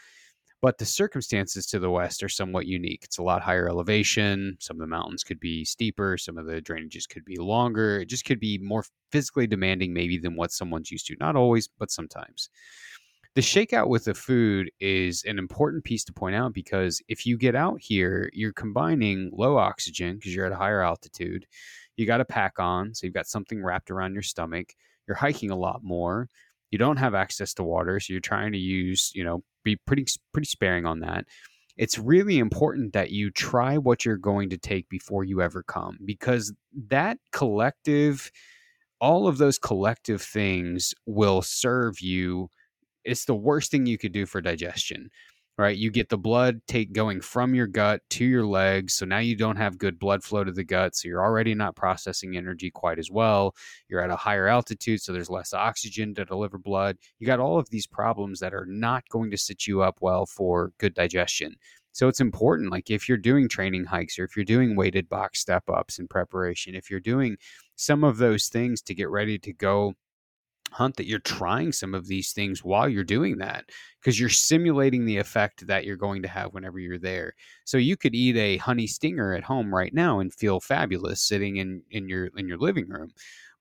But 0.63 0.77
the 0.77 0.85
circumstances 0.85 1.65
to 1.67 1.79
the 1.79 1.91
west 1.91 2.23
are 2.23 2.29
somewhat 2.29 2.67
unique. 2.67 3.01
It's 3.05 3.17
a 3.17 3.23
lot 3.23 3.41
higher 3.41 3.67
elevation. 3.67 4.59
Some 4.61 4.77
of 4.77 4.81
the 4.81 4.87
mountains 4.87 5.25
could 5.25 5.41
be 5.41 5.65
steeper. 5.65 6.19
Some 6.19 6.37
of 6.37 6.45
the 6.45 6.61
drainages 6.61 7.09
could 7.09 7.25
be 7.25 7.37
longer. 7.37 8.01
It 8.01 8.11
just 8.11 8.27
could 8.27 8.41
be 8.41 8.59
more 8.59 8.85
physically 9.11 9.47
demanding, 9.47 9.95
maybe, 9.95 10.19
than 10.19 10.37
what 10.37 10.53
someone's 10.53 10.91
used 10.91 11.07
to. 11.07 11.17
Not 11.19 11.35
always, 11.35 11.67
but 11.67 11.91
sometimes. 11.91 12.51
The 13.37 13.41
shakeout 13.41 13.89
with 13.89 14.05
the 14.05 14.15
food 14.15 14.71
is 14.81 15.23
an 15.25 15.39
important 15.39 15.85
piece 15.85 16.05
to 16.05 16.13
point 16.13 16.35
out 16.35 16.53
because 16.53 17.01
if 17.09 17.25
you 17.25 17.39
get 17.39 17.55
out 17.55 17.81
here, 17.81 18.29
you're 18.35 18.53
combining 18.53 19.31
low 19.33 19.57
oxygen 19.57 20.17
because 20.17 20.35
you're 20.35 20.47
at 20.47 20.53
a 20.53 20.57
higher 20.57 20.83
altitude. 20.83 21.47
You 21.97 22.07
got 22.07 22.21
a 22.21 22.25
pack 22.25 22.59
on, 22.59 22.95
so 22.95 23.07
you've 23.07 23.15
got 23.15 23.29
something 23.29 23.63
wrapped 23.63 23.91
around 23.91 24.15
your 24.15 24.23
stomach. 24.23 24.75
You're 25.07 25.17
hiking 25.17 25.51
a 25.51 25.57
lot 25.57 25.83
more 25.83 26.29
you 26.71 26.79
don't 26.79 26.99
have 26.99 27.15
access 27.15 27.55
to 27.55 27.65
water 27.65 27.99
so 28.01 28.13
you're 28.13 28.21
trying 28.21 28.53
to 28.53 28.59
use 28.59 29.11
you 29.15 29.25
know 29.25 29.43
be 29.65 29.77
pretty 29.77 30.07
pretty 30.33 30.47
sparing 30.47 30.87
on 30.87 31.01
that. 31.01 31.27
It's 31.77 31.99
really 31.99 32.39
important 32.39 32.93
that 32.93 33.11
you 33.11 33.31
try 33.31 33.79
what 33.79 34.05
you're 34.05 34.17
going 34.17 34.51
to 34.51 34.59
take 34.59 34.89
before 34.89 35.25
you 35.25 35.41
ever 35.41 35.63
come 35.63 35.99
because 36.05 36.53
that 36.89 37.19
collective 37.33 38.31
all 39.01 39.27
of 39.27 39.39
those 39.39 39.59
collective 39.59 40.21
things 40.21 40.93
will 41.07 41.41
serve 41.41 42.01
you. 42.01 42.51
It's 43.05 43.25
the 43.25 43.35
worst 43.35 43.71
thing 43.71 43.87
you 43.87 43.97
could 43.97 44.13
do 44.13 44.27
for 44.27 44.43
digestion 44.43 45.11
right? 45.61 45.77
You 45.77 45.91
get 45.91 46.09
the 46.09 46.17
blood 46.17 46.63
take 46.67 46.93
going 46.93 47.21
from 47.21 47.55
your 47.55 47.67
gut 47.67 48.01
to 48.11 48.25
your 48.25 48.47
legs 48.47 48.95
so 48.95 49.05
now 49.05 49.19
you 49.19 49.37
don't 49.37 49.57
have 49.57 49.77
good 49.77 49.99
blood 49.99 50.25
flow 50.25 50.43
to 50.43 50.51
the 50.51 50.65
gut 50.65 50.97
so 50.97 51.07
you're 51.07 51.23
already 51.23 51.55
not 51.55 51.77
processing 51.77 52.35
energy 52.35 52.71
quite 52.71 52.99
as 52.99 53.11
well. 53.11 53.55
You're 53.87 54.01
at 54.01 54.11
a 54.11 54.17
higher 54.17 54.47
altitude 54.47 55.03
so 55.03 55.13
there's 55.13 55.29
less 55.29 55.53
oxygen 55.53 56.15
to 56.15 56.25
deliver 56.25 56.57
blood. 56.57 56.97
You 57.19 57.27
got 57.27 57.41
all 57.41 57.59
of 57.59 57.69
these 57.69 57.87
problems 57.87 58.41
that 58.41 58.55
are 58.55 58.65
not 58.65 59.07
going 59.11 59.31
to 59.33 59.37
set 59.37 59.67
you 59.67 59.83
up 59.83 59.99
well 60.01 60.25
for 60.25 60.73
good 60.79 60.95
digestion. 60.95 61.57
So 61.93 62.09
it's 62.09 62.21
important 62.21 62.71
like 62.71 62.91
if 62.91 63.07
you're 63.07 63.19
doing 63.19 63.47
training 63.47 63.85
hikes 63.85 64.19
or 64.19 64.25
if 64.25 64.37
you're 64.37 64.45
doing 64.47 64.77
weighted 64.77 65.11
box 65.11 65.41
step 65.41 65.69
ups 65.69 65.99
in 65.99 66.09
preparation 66.09 66.75
if 66.75 66.91
you're 66.91 67.01
doing 67.01 67.37
some 67.77 68.03
of 68.03 68.17
those 68.17 68.49
things 68.49 68.81
to 68.83 68.95
get 68.95 69.11
ready 69.11 69.39
to 69.41 69.53
go 69.53 69.95
hunt 70.73 70.97
that 70.97 71.07
you're 71.07 71.19
trying 71.19 71.73
some 71.73 71.95
of 71.95 72.07
these 72.07 72.33
things 72.33 72.65
while 72.65 72.89
you're 72.89 73.05
doing 73.05 73.39
that 73.39 73.67
because 74.01 74.19
you're 74.19 74.29
simulating 74.29 75.05
the 75.05 75.19
effect 75.19 75.67
that 75.67 75.85
you're 75.85 75.97
going 75.97 76.23
to 76.23 76.29
have 76.29 76.53
whenever 76.53 76.79
you're 76.79 76.99
there. 76.99 77.35
So 77.65 77.79
you 77.79 77.97
could 77.97 78.15
eat 78.15 78.37
a 78.37 78.57
honey 78.59 78.87
stinger 78.87 79.35
at 79.35 79.45
home 79.45 79.75
right 79.75 79.93
now 79.95 80.21
and 80.21 80.33
feel 80.33 80.61
fabulous 80.61 81.21
sitting 81.21 81.57
in 81.57 81.83
in 81.91 82.09
your 82.09 82.27
in 82.37 82.49
your 82.49 82.59
living 82.59 82.89
room. 82.89 83.11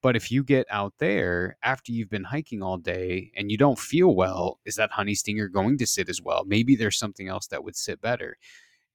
But 0.01 0.15
if 0.15 0.31
you 0.31 0.43
get 0.43 0.65
out 0.71 0.93
there 0.99 1.57
after 1.61 1.91
you've 1.91 2.09
been 2.09 2.23
hiking 2.23 2.63
all 2.63 2.77
day 2.77 3.31
and 3.35 3.51
you 3.51 3.57
don't 3.57 3.77
feel 3.77 4.15
well, 4.15 4.59
is 4.65 4.75
that 4.77 4.91
honey 4.91 5.13
stinger 5.15 5.49
going 5.49 5.77
to 5.77 5.87
sit 5.87 6.07
as 6.07 6.21
well? 6.21 6.45
Maybe 6.45 6.75
there's 6.75 6.97
something 6.97 7.27
else 7.27 7.47
that 7.47 7.63
would 7.65 7.75
sit 7.75 8.01
better 8.01 8.37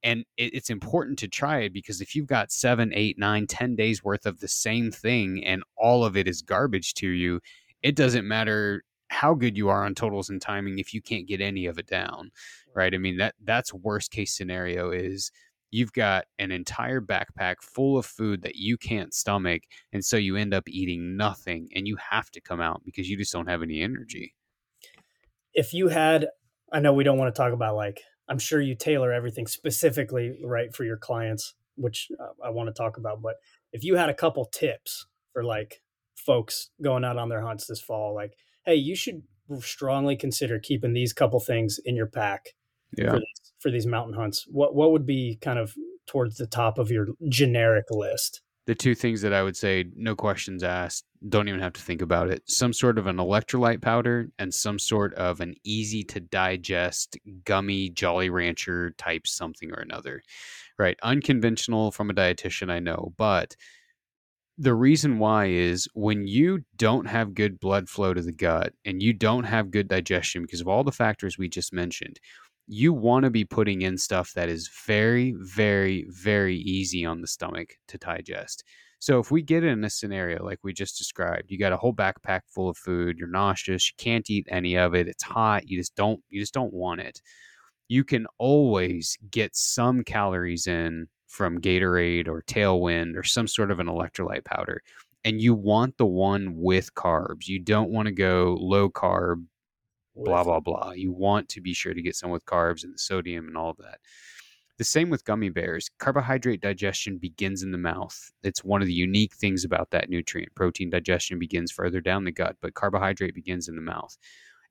and 0.05 0.27
it's 0.37 0.69
important 0.69 1.19
to 1.19 1.29
try 1.29 1.61
it 1.61 1.73
because 1.73 2.03
if 2.03 2.15
you've 2.15 2.27
got 2.27 2.53
seven 2.53 2.93
eight 2.95 3.19
nine 3.19 3.47
ten 3.47 3.75
days 3.75 4.05
worth 4.05 4.27
of 4.27 4.39
the 4.39 4.49
same 4.49 4.93
thing 4.93 5.43
and 5.45 5.65
all 5.77 6.05
of 6.05 6.17
it 6.17 6.29
is 6.29 6.43
garbage 6.43 6.93
to 6.95 7.09
you 7.09 7.41
it 7.85 7.95
doesn't 7.95 8.27
matter 8.27 8.83
how 9.11 9.35
good 9.35 9.57
you 9.57 9.69
are 9.69 9.85
on 9.85 9.95
totals 9.95 10.29
and 10.29 10.43
timing 10.43 10.81
if 10.81 10.93
you 10.93 11.01
can't 11.01 11.29
get 11.29 11.41
any 11.41 11.67
of 11.67 11.79
it 11.79 11.87
down 11.87 12.33
right? 12.75 12.95
I 12.95 12.99
mean 12.99 13.17
that 13.19 13.35
that's 13.43 13.73
worst 13.73 14.11
case 14.11 14.37
scenario 14.37 14.91
is 14.91 15.31
you've 15.71 15.93
got 15.93 16.27
an 16.39 16.51
entire 16.51 17.01
backpack 17.01 17.57
full 17.61 17.97
of 17.97 18.07
food 18.07 18.43
that 18.43 18.57
you 18.57 18.77
can't 18.77 19.15
stomach 19.15 19.63
and 19.93 20.05
so 20.05 20.17
you 20.17 20.37
end 20.37 20.53
up 20.53 20.69
eating 20.69 21.17
nothing 21.17 21.69
and 21.75 21.89
you 21.89 21.97
have 22.11 22.31
to 22.31 22.41
come 22.41 22.61
out 22.61 22.83
because 22.85 23.09
you 23.09 23.17
just 23.17 23.33
don't 23.33 23.49
have 23.49 23.63
any 23.63 23.81
energy. 23.81 24.35
If 25.53 25.73
you 25.73 25.89
had 25.89 26.29
i 26.73 26.81
know 26.81 26.93
we 26.93 27.05
don't 27.05 27.19
want 27.19 27.33
to 27.33 27.39
talk 27.39 27.53
about 27.53 27.77
like 27.77 28.01
i'm 28.29 28.39
sure 28.39 28.61
you 28.61 28.75
tailor 28.75 29.13
everything 29.13 29.47
specifically 29.47 30.41
right 30.43 30.75
for 30.75 30.83
your 30.85 30.97
clients 30.97 31.55
which 31.77 32.09
uh, 32.19 32.33
i 32.45 32.51
want 32.51 32.67
to 32.67 32.73
talk 32.73 32.97
about 32.97 33.23
but 33.23 33.37
if 33.73 33.85
you 33.85 33.95
had 33.95 34.09
a 34.09 34.15
couple 34.15 34.47
tips 34.47 35.07
for 35.33 35.45
like 35.45 35.83
folks 36.15 36.71
going 36.83 37.05
out 37.05 37.19
on 37.19 37.29
their 37.29 37.43
hunts 37.43 37.67
this 37.67 37.81
fall 37.81 38.15
like 38.15 38.35
hey 38.65 38.75
you 38.75 38.95
should 38.95 39.23
strongly 39.61 40.17
consider 40.17 40.59
keeping 40.59 40.93
these 40.93 41.13
couple 41.13 41.41
things 41.41 41.79
in 41.85 41.95
your 41.97 42.07
pack 42.07 42.55
yeah. 42.97 43.11
for, 43.11 43.19
these, 43.19 43.53
for 43.59 43.71
these 43.71 43.87
mountain 43.87 44.15
hunts 44.15 44.47
what 44.49 44.75
what 44.75 44.93
would 44.93 45.07
be 45.07 45.39
kind 45.41 45.59
of 45.59 45.75
towards 46.07 46.37
the 46.37 46.47
top 46.47 46.79
of 46.79 46.91
your 46.91 47.09
generic 47.29 47.87
list 47.91 48.43
the 48.67 48.75
two 48.75 48.95
things 48.95 49.21
that 49.21 49.35
I 49.35 49.43
would 49.43 49.57
say, 49.57 49.85
no 49.95 50.17
questions 50.17 50.63
asked, 50.63 51.05
don't 51.29 51.49
even 51.49 51.61
have 51.61 51.75
to 51.75 51.83
think 51.83 52.01
about 52.01 52.31
it. 52.31 52.43
Some 52.47 52.73
sort 52.73 52.99
of 52.99 53.07
an 53.07 53.17
electrolyte 53.17 53.83
powder 53.83 54.31
and 54.39 54.55
some 54.55 54.79
sort 54.79 55.13
of 55.15 55.41
an 55.41 55.55
easy 55.65 56.03
to 56.05 56.21
digest 56.21 57.19
gummy 57.45 57.91
Jolly 57.91 58.31
Rancher 58.31 58.93
type 58.93 59.27
something 59.27 59.71
or 59.71 59.81
another. 59.81 60.23
Right. 60.79 60.97
Unconventional 61.03 61.91
from 61.91 62.11
a 62.11 62.15
dietitian, 62.15 62.71
I 62.71 62.79
know, 62.79 63.13
but 63.17 63.55
the 64.57 64.75
reason 64.75 65.19
why 65.19 65.47
is 65.47 65.89
when 65.95 66.27
you 66.27 66.65
don't 66.77 67.07
have 67.07 67.35
good 67.35 67.59
blood 67.59 67.89
flow 67.89 68.15
to 68.15 68.23
the 68.23 68.33
gut 68.33 68.73
and 68.85 69.03
you 69.03 69.13
don't 69.13 69.45
have 69.45 69.71
good 69.71 69.89
digestion 69.89 70.43
because 70.43 70.61
of 70.61 70.69
all 70.69 70.85
the 70.85 70.93
factors 70.93 71.37
we 71.37 71.49
just 71.49 71.73
mentioned, 71.73 72.21
you 72.67 72.93
want 72.93 73.25
to 73.25 73.31
be 73.31 73.45
putting 73.45 73.83
in 73.83 73.99
stuff 73.99 74.33
that 74.35 74.49
is 74.49 74.71
very, 74.87 75.35
very, 75.39 76.07
very 76.09 76.57
easy 76.57 77.05
on 77.05 77.21
the 77.21 77.27
stomach 77.27 77.75
to 77.89 77.99
digest. 77.99 78.65
So 79.01 79.19
if 79.19 79.31
we 79.31 79.43
get 79.43 79.65
in 79.65 79.85
a 79.85 79.91
scenario 79.91 80.43
like 80.43 80.61
we 80.63 80.73
just 80.73 80.97
described, 80.97 81.51
you 81.51 81.59
got 81.59 81.73
a 81.73 81.77
whole 81.77 81.93
backpack 81.93 82.41
full 82.49 82.71
of 82.71 82.79
food, 82.79 83.19
you're 83.19 83.29
nauseous, 83.29 83.91
you 83.91 83.95
can't 83.99 84.31
eat 84.31 84.47
any 84.49 84.77
of 84.77 84.95
it, 84.95 85.09
it's 85.09 85.25
hot, 85.25 85.69
you 85.69 85.79
just 85.79 85.95
don't 85.95 86.21
you 86.31 86.41
just 86.41 86.55
don't 86.55 86.73
want 86.73 87.01
it. 87.01 87.21
You 87.89 88.03
can 88.03 88.27
always 88.39 89.19
get 89.31 89.55
some 89.55 90.05
calories 90.05 90.67
in 90.67 91.09
from 91.35 91.61
Gatorade 91.61 92.29
or 92.29 92.43
Tailwind 92.43 93.17
or 93.17 93.25
some 93.25 93.49
sort 93.49 93.73
of 93.73 93.81
an 93.81 93.89
electrolyte 93.89 94.45
powder. 94.45 94.83
And 95.25 95.41
you 95.41 95.53
want 95.53 95.97
the 95.99 96.07
one 96.07 96.55
with 96.57 96.95
carbs. 96.95 97.49
You 97.49 97.59
don't 97.59 97.91
want 97.91 98.07
to 98.07 98.13
go 98.13 98.57
low 98.61 98.89
carb, 98.89 99.45
blah, 100.15 100.45
blah, 100.45 100.61
blah. 100.61 100.93
You 100.93 101.13
want 101.13 101.49
to 101.49 101.61
be 101.61 101.75
sure 101.75 101.93
to 101.93 102.03
get 102.03 102.15
some 102.15 102.31
with 102.31 102.45
carbs 102.45 102.85
and 102.85 102.95
the 102.95 102.99
sodium 102.99 103.49
and 103.49 103.57
all 103.57 103.71
of 103.71 103.79
that. 103.79 103.99
The 104.79 104.85
same 104.85 105.11
with 105.11 105.25
gummy 105.25 105.49
bears. 105.49 105.91
Carbohydrate 105.99 106.61
digestion 106.61 107.19
begins 107.19 107.65
in 107.65 107.73
the 107.73 107.79
mouth. 107.79 108.17
It's 108.45 108.63
one 108.63 108.81
of 108.81 108.87
the 108.87 108.95
unique 108.95 109.35
things 109.35 109.65
about 109.65 109.91
that 109.91 110.11
nutrient. 110.11 110.55
Protein 110.55 110.91
digestion 110.91 111.41
begins 111.41 111.73
further 111.73 112.01
down 112.01 112.25
the 112.25 112.33
gut, 112.33 112.57
but 112.61 112.75
carbohydrate 112.75 113.35
begins 113.35 113.69
in 113.69 113.75
the 113.75 113.83
mouth 113.83 114.17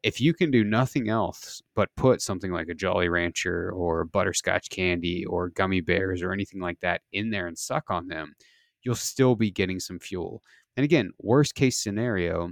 if 0.04 0.20
you 0.20 0.34
can 0.34 0.51
do 0.51 0.64
nothing 0.66 1.10
else 1.10 1.62
but 1.76 1.89
put 1.95 2.22
something 2.22 2.51
like 2.51 2.68
a 2.68 2.76
Jolly 2.76 3.08
Rancher 3.08 3.72
or 3.72 4.04
butterscotch 4.04 4.70
candy 4.70 5.26
or 5.26 5.49
gummy 5.49 5.80
bears 5.80 6.22
or 6.22 6.34
anything 6.34 6.60
like 6.60 6.80
that 6.82 7.01
in 7.14 7.30
there 7.32 7.47
and 7.47 7.58
suck 7.58 7.89
on 7.89 8.08
them, 8.08 8.36
you'll 8.84 8.95
still 8.95 9.36
be 9.36 9.49
getting 9.49 9.80
some 9.80 9.99
fuel. 9.99 10.43
And 10.76 10.84
again, 10.84 11.12
worst 11.20 11.56
case 11.56 11.78
scenario, 11.82 12.51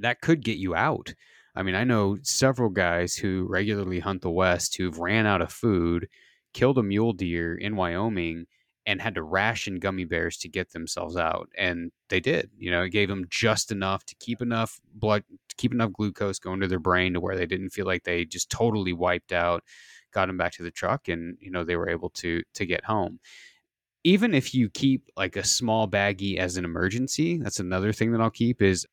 that 0.00 0.20
could 0.20 0.44
get 0.44 0.58
you 0.58 0.74
out. 0.74 1.14
I 1.54 1.62
mean, 1.62 1.76
I 1.76 1.84
know 1.84 2.18
several 2.22 2.68
guys 2.68 3.14
who 3.14 3.46
regularly 3.48 4.00
hunt 4.00 4.22
the 4.22 4.30
West 4.30 4.76
who've 4.76 4.98
ran 4.98 5.24
out 5.24 5.42
of 5.42 5.52
food, 5.52 6.08
killed 6.52 6.78
a 6.78 6.82
mule 6.82 7.12
deer 7.12 7.54
in 7.54 7.76
Wyoming, 7.76 8.46
and 8.86 9.02
had 9.02 9.14
to 9.14 9.22
ration 9.22 9.78
gummy 9.78 10.04
bears 10.04 10.36
to 10.36 10.48
get 10.48 10.72
themselves 10.72 11.16
out 11.16 11.48
and 11.58 11.90
they 12.08 12.20
did 12.20 12.50
you 12.56 12.70
know 12.70 12.82
it 12.82 12.90
gave 12.90 13.08
them 13.08 13.24
just 13.28 13.72
enough 13.72 14.04
to 14.04 14.14
keep 14.20 14.40
enough 14.40 14.80
blood 14.94 15.24
to 15.48 15.56
keep 15.56 15.72
enough 15.72 15.92
glucose 15.92 16.38
going 16.38 16.60
to 16.60 16.68
their 16.68 16.78
brain 16.78 17.12
to 17.12 17.20
where 17.20 17.36
they 17.36 17.46
didn't 17.46 17.70
feel 17.70 17.86
like 17.86 18.04
they 18.04 18.24
just 18.24 18.48
totally 18.48 18.92
wiped 18.92 19.32
out 19.32 19.62
got 20.16 20.26
them 20.26 20.38
back 20.38 20.52
to 20.52 20.62
the 20.62 20.70
truck 20.70 21.08
and 21.08 21.36
you 21.40 21.50
know 21.50 21.62
they 21.62 21.76
were 21.76 21.90
able 21.90 22.08
to 22.08 22.42
to 22.54 22.64
get 22.64 22.84
home. 22.84 23.20
Even 24.02 24.34
if 24.34 24.54
you 24.54 24.70
keep 24.70 25.10
like 25.16 25.36
a 25.36 25.44
small 25.44 25.86
baggie 25.86 26.38
as 26.38 26.56
an 26.56 26.64
emergency 26.64 27.38
that's 27.38 27.60
another 27.60 27.92
thing 27.92 28.12
that 28.12 28.20
i'll 28.20 28.30
keep 28.30 28.62
is 28.62 28.86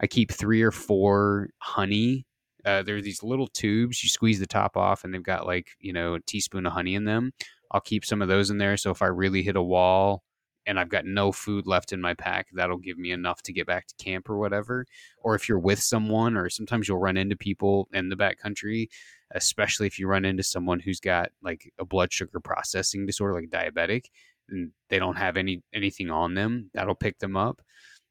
i 0.00 0.06
keep 0.06 0.32
three 0.32 0.62
or 0.62 0.72
four 0.72 1.50
honey 1.58 2.26
uh, 2.64 2.82
there 2.82 2.96
are 2.96 3.00
these 3.00 3.22
little 3.22 3.46
tubes 3.46 4.02
you 4.02 4.10
squeeze 4.10 4.38
the 4.38 4.46
top 4.46 4.76
off 4.76 5.04
and 5.04 5.14
they've 5.14 5.22
got 5.22 5.46
like 5.46 5.68
you 5.78 5.92
know 5.92 6.14
a 6.14 6.20
teaspoon 6.20 6.66
of 6.66 6.72
honey 6.72 6.94
in 6.94 7.04
them 7.04 7.32
I'll 7.70 7.80
keep 7.80 8.04
some 8.04 8.22
of 8.22 8.28
those 8.28 8.50
in 8.50 8.58
there. 8.58 8.76
So 8.76 8.90
if 8.90 9.02
I 9.02 9.06
really 9.06 9.42
hit 9.42 9.56
a 9.56 9.62
wall 9.62 10.22
and 10.66 10.78
I've 10.78 10.88
got 10.88 11.06
no 11.06 11.32
food 11.32 11.66
left 11.66 11.92
in 11.92 12.00
my 12.00 12.14
pack, 12.14 12.48
that'll 12.52 12.78
give 12.78 12.98
me 12.98 13.12
enough 13.12 13.42
to 13.42 13.52
get 13.52 13.66
back 13.66 13.86
to 13.86 13.94
camp 14.02 14.28
or 14.28 14.38
whatever. 14.38 14.86
Or 15.18 15.34
if 15.34 15.48
you're 15.48 15.58
with 15.58 15.80
someone, 15.80 16.36
or 16.36 16.48
sometimes 16.48 16.88
you'll 16.88 16.98
run 16.98 17.16
into 17.16 17.36
people 17.36 17.88
in 17.92 18.08
the 18.08 18.16
backcountry, 18.16 18.88
especially 19.32 19.86
if 19.86 19.98
you 19.98 20.06
run 20.06 20.24
into 20.24 20.42
someone 20.42 20.80
who's 20.80 21.00
got 21.00 21.30
like 21.42 21.72
a 21.78 21.84
blood 21.84 22.12
sugar 22.12 22.40
processing 22.40 23.06
disorder, 23.06 23.34
like 23.34 23.50
diabetic, 23.50 24.06
and 24.48 24.72
they 24.88 24.98
don't 24.98 25.16
have 25.16 25.36
any 25.36 25.62
anything 25.72 26.10
on 26.10 26.34
them, 26.34 26.70
that'll 26.74 26.94
pick 26.94 27.18
them 27.18 27.36
up. 27.36 27.62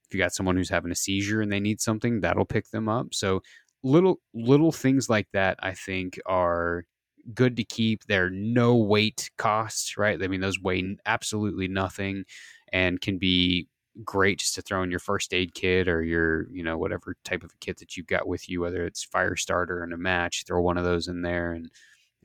If 0.08 0.16
you 0.16 0.20
got 0.20 0.34
someone 0.34 0.56
who's 0.56 0.70
having 0.70 0.92
a 0.92 0.96
seizure 0.96 1.42
and 1.42 1.52
they 1.52 1.60
need 1.60 1.82
something, 1.82 2.22
that'll 2.22 2.46
pick 2.46 2.70
them 2.72 2.90
up. 2.90 3.14
So 3.14 3.42
little 3.84 4.20
little 4.34 4.72
things 4.72 5.10
like 5.10 5.28
that, 5.34 5.58
I 5.62 5.74
think, 5.74 6.20
are 6.26 6.86
good 7.34 7.58
to 7.58 7.64
keep. 7.64 8.06
They're 8.06 8.30
no 8.30 8.76
weight 8.76 9.30
costs, 9.38 9.98
right? 9.98 10.22
I 10.22 10.28
mean, 10.28 10.42
those 10.42 10.60
weigh 10.60 10.98
absolutely 11.06 11.68
nothing 11.68 12.26
and 12.72 13.00
can 13.02 13.18
be 13.18 13.68
great 14.04 14.40
just 14.40 14.56
to 14.56 14.62
throw 14.62 14.84
in 14.84 14.92
your 14.92 15.00
first 15.00 15.34
aid 15.34 15.54
kit 15.54 15.88
or 15.88 16.04
your, 16.04 16.50
you 16.52 16.64
know, 16.64 16.78
whatever 16.78 17.16
type 17.26 17.44
of 17.44 17.52
a 17.52 17.58
kit 17.60 17.78
that 17.80 17.98
you've 17.98 18.08
got 18.08 18.28
with 18.28 18.50
you, 18.50 18.62
whether 18.62 18.86
it's 18.86 19.04
fire 19.04 19.36
starter 19.36 19.84
and 19.84 19.94
a 19.94 19.98
match, 19.98 20.44
throw 20.46 20.62
one 20.62 20.78
of 20.78 20.84
those 20.84 21.08
in 21.08 21.22
there 21.22 21.54
and 21.54 21.70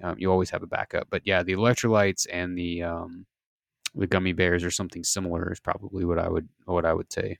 um, 0.02 0.16
you 0.18 0.30
always 0.30 0.50
have 0.50 0.62
a 0.62 0.68
backup. 0.68 1.08
But 1.10 1.22
yeah, 1.24 1.42
the 1.42 1.54
electrolytes 1.54 2.26
and 2.32 2.56
the, 2.56 2.82
um, 2.82 3.26
the 3.94 4.06
gummy 4.06 4.32
bears 4.32 4.64
or 4.64 4.70
something 4.70 5.04
similar 5.04 5.52
is 5.52 5.60
probably 5.60 6.04
what 6.04 6.18
I 6.18 6.28
would, 6.28 6.48
what 6.64 6.84
I 6.84 6.92
would 6.92 7.12
say. 7.12 7.36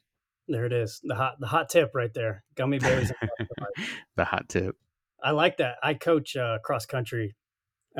There 0.47 0.67
it 0.67 0.73
is. 0.73 1.01
The 1.03 1.15
hot, 1.15 1.41
the 1.41 1.47
hot 1.47 1.71
tip 1.71 1.93
right 1.95 2.13
there. 2.13 2.45
Gummy 2.55 2.79
bears. 2.79 3.11
the 4.17 4.25
hot 4.25 4.49
tip. 4.49 4.77
I 5.23 5.31
like 5.31 5.57
that. 5.57 5.77
I 5.83 5.95
coach 5.95 6.37
uh, 6.37 6.59
cross 6.63 6.85
country 6.85 7.35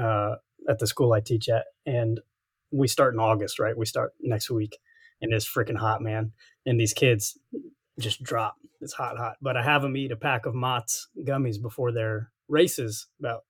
uh, 0.01 0.37
at 0.69 0.79
the 0.79 0.87
school 0.87 1.13
I 1.13 1.21
teach 1.21 1.49
at, 1.49 1.67
and 1.87 2.21
we 2.71 2.89
start 2.89 3.15
in 3.15 3.21
August, 3.21 3.59
right? 3.59 3.77
We 3.77 3.87
start 3.87 4.13
next 4.21 4.51
week, 4.51 4.79
and 5.21 5.33
it's 5.33 5.49
freaking 5.49 5.77
hot, 5.77 6.03
man. 6.03 6.33
And 6.67 6.81
these 6.81 6.93
kids 6.93 7.39
just 7.99 8.23
drop. 8.23 8.57
It's 8.81 8.93
hot, 8.93 9.17
hot. 9.17 9.37
But 9.41 9.57
I 9.57 9.63
have 9.63 9.83
them 9.83 9.97
eat 9.97 10.13
a 10.13 10.17
pack 10.17 10.47
of 10.47 10.55
Mott's 10.55 11.09
gummies 11.27 11.61
before 11.61 11.93
their 11.93 12.31
races 12.49 13.07
about 13.21 13.45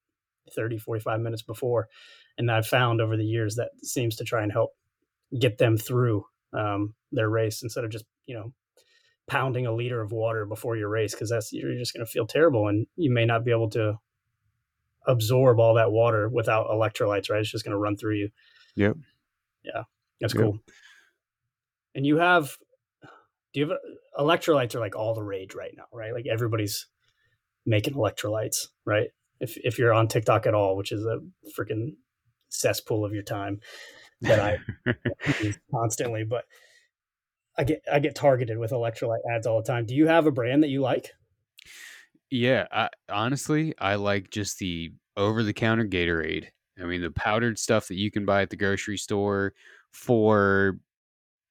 30, 0.54 0.78
45 0.78 1.20
minutes 1.20 1.42
before. 1.42 1.88
And 2.36 2.50
I've 2.50 2.66
found 2.66 3.00
over 3.00 3.16
the 3.16 3.24
years 3.24 3.56
that 3.56 3.70
seems 3.82 4.16
to 4.16 4.24
try 4.24 4.42
and 4.42 4.52
help 4.52 4.70
get 5.38 5.58
them 5.58 5.76
through 5.76 6.24
um, 6.52 6.94
their 7.12 7.28
race 7.28 7.62
instead 7.62 7.84
of 7.84 7.90
just, 7.90 8.04
you 8.26 8.34
know, 8.34 8.52
pounding 9.26 9.66
a 9.66 9.74
liter 9.74 10.02
of 10.02 10.12
water 10.12 10.44
before 10.44 10.76
your 10.76 10.88
race 10.88 11.14
because 11.14 11.30
that's 11.30 11.52
you're 11.52 11.74
just 11.78 11.94
going 11.94 12.04
to 12.04 12.10
feel 12.10 12.26
terrible 12.26 12.68
and 12.68 12.86
you 12.96 13.10
may 13.10 13.24
not 13.24 13.44
be 13.44 13.50
able 13.50 13.70
to 13.70 13.98
absorb 15.06 15.58
all 15.58 15.74
that 15.74 15.90
water 15.90 16.28
without 16.28 16.66
electrolytes 16.68 17.30
right 17.30 17.40
it's 17.40 17.50
just 17.50 17.64
going 17.64 17.72
to 17.72 17.78
run 17.78 17.96
through 17.96 18.14
you 18.14 18.28
yep 18.76 18.96
yeah 19.64 19.82
that's 20.20 20.34
yep. 20.34 20.42
cool 20.42 20.58
and 21.94 22.06
you 22.06 22.16
have 22.16 22.56
do 23.52 23.60
you 23.60 23.68
have 23.68 23.78
electrolytes 24.18 24.74
are 24.74 24.80
like 24.80 24.96
all 24.96 25.14
the 25.14 25.22
rage 25.22 25.54
right 25.54 25.74
now 25.76 25.84
right 25.92 26.12
like 26.12 26.26
everybody's 26.30 26.86
making 27.66 27.94
electrolytes 27.94 28.68
right 28.84 29.08
if 29.40 29.56
if 29.58 29.78
you're 29.78 29.92
on 29.92 30.08
tiktok 30.08 30.46
at 30.46 30.54
all 30.54 30.76
which 30.76 30.92
is 30.92 31.04
a 31.04 31.18
freaking 31.58 31.94
cesspool 32.48 33.04
of 33.04 33.12
your 33.12 33.22
time 33.22 33.60
that 34.20 34.38
i 34.38 34.58
constantly 35.70 36.24
but 36.24 36.44
I 37.56 37.64
get 37.64 37.82
I 37.90 38.00
get 38.00 38.14
targeted 38.14 38.58
with 38.58 38.72
electrolyte 38.72 39.20
ads 39.30 39.46
all 39.46 39.60
the 39.60 39.66
time. 39.66 39.86
Do 39.86 39.94
you 39.94 40.06
have 40.06 40.26
a 40.26 40.32
brand 40.32 40.62
that 40.62 40.70
you 40.70 40.80
like? 40.80 41.12
Yeah, 42.34 42.66
I, 42.72 42.88
honestly, 43.08 43.74
I 43.78 43.94
like 43.94 44.28
just 44.30 44.58
the 44.58 44.92
over 45.16 45.44
the 45.44 45.52
counter 45.52 45.84
Gatorade. 45.86 46.48
I 46.80 46.84
mean, 46.84 47.00
the 47.00 47.12
powdered 47.12 47.60
stuff 47.60 47.86
that 47.86 47.94
you 47.94 48.10
can 48.10 48.24
buy 48.24 48.42
at 48.42 48.50
the 48.50 48.56
grocery 48.56 48.96
store 48.98 49.54
for 49.92 50.80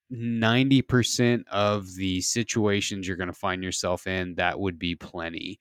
90% 0.10 1.48
of 1.50 1.96
the 1.96 2.20
situations 2.22 3.08
you're 3.08 3.16
going 3.18 3.28
to 3.28 3.34
find 3.34 3.64
yourself 3.64 4.08
in, 4.08 4.36
that 4.36 4.60
would 4.60 4.78
be 4.78 4.96
plenty. 4.96 5.58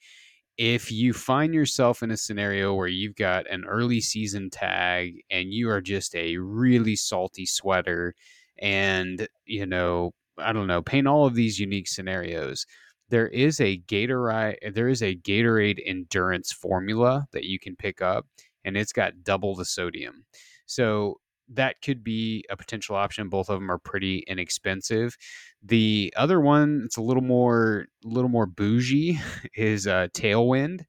If 0.58 0.92
you 0.92 1.12
find 1.12 1.54
yourself 1.54 2.02
in 2.02 2.10
a 2.10 2.16
scenario 2.16 2.74
where 2.74 2.88
you've 2.88 3.16
got 3.16 3.48
an 3.50 3.64
early 3.64 4.00
season 4.00 4.50
tag 4.50 5.22
and 5.30 5.52
you 5.52 5.70
are 5.70 5.80
just 5.80 6.14
a 6.16 6.36
really 6.38 6.96
salty 6.96 7.46
sweater 7.46 8.14
and, 8.58 9.28
you 9.46 9.66
know, 9.66 10.12
I 10.38 10.52
don't 10.52 10.66
know, 10.66 10.82
paint 10.82 11.06
all 11.08 11.26
of 11.26 11.34
these 11.34 11.58
unique 11.60 11.88
scenarios. 11.88 12.66
There 13.12 13.28
is 13.28 13.60
a 13.60 13.76
Gatorade, 13.76 14.72
there 14.72 14.88
is 14.88 15.02
a 15.02 15.14
Gatorade 15.14 15.82
endurance 15.84 16.50
formula 16.50 17.26
that 17.32 17.44
you 17.44 17.58
can 17.58 17.76
pick 17.76 18.00
up, 18.00 18.26
and 18.64 18.74
it's 18.74 18.94
got 18.94 19.22
double 19.22 19.54
the 19.54 19.66
sodium. 19.66 20.24
So 20.64 21.20
that 21.50 21.76
could 21.82 22.02
be 22.02 22.42
a 22.48 22.56
potential 22.56 22.96
option. 22.96 23.28
Both 23.28 23.50
of 23.50 23.60
them 23.60 23.70
are 23.70 23.76
pretty 23.76 24.24
inexpensive. 24.26 25.14
The 25.62 26.10
other 26.16 26.40
one, 26.40 26.84
it's 26.86 26.96
a 26.96 27.02
little 27.02 27.22
more, 27.22 27.84
a 28.02 28.08
little 28.08 28.30
more 28.30 28.46
bougie, 28.46 29.20
is 29.54 29.86
uh, 29.86 30.08
Tailwind. 30.14 30.80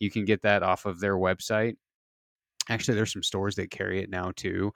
You 0.00 0.10
can 0.10 0.24
get 0.24 0.42
that 0.42 0.64
off 0.64 0.84
of 0.84 0.98
their 0.98 1.14
website. 1.14 1.76
Actually, 2.68 2.96
there's 2.96 3.12
some 3.12 3.22
stores 3.22 3.54
that 3.54 3.70
carry 3.70 4.02
it 4.02 4.10
now 4.10 4.32
too. 4.34 4.72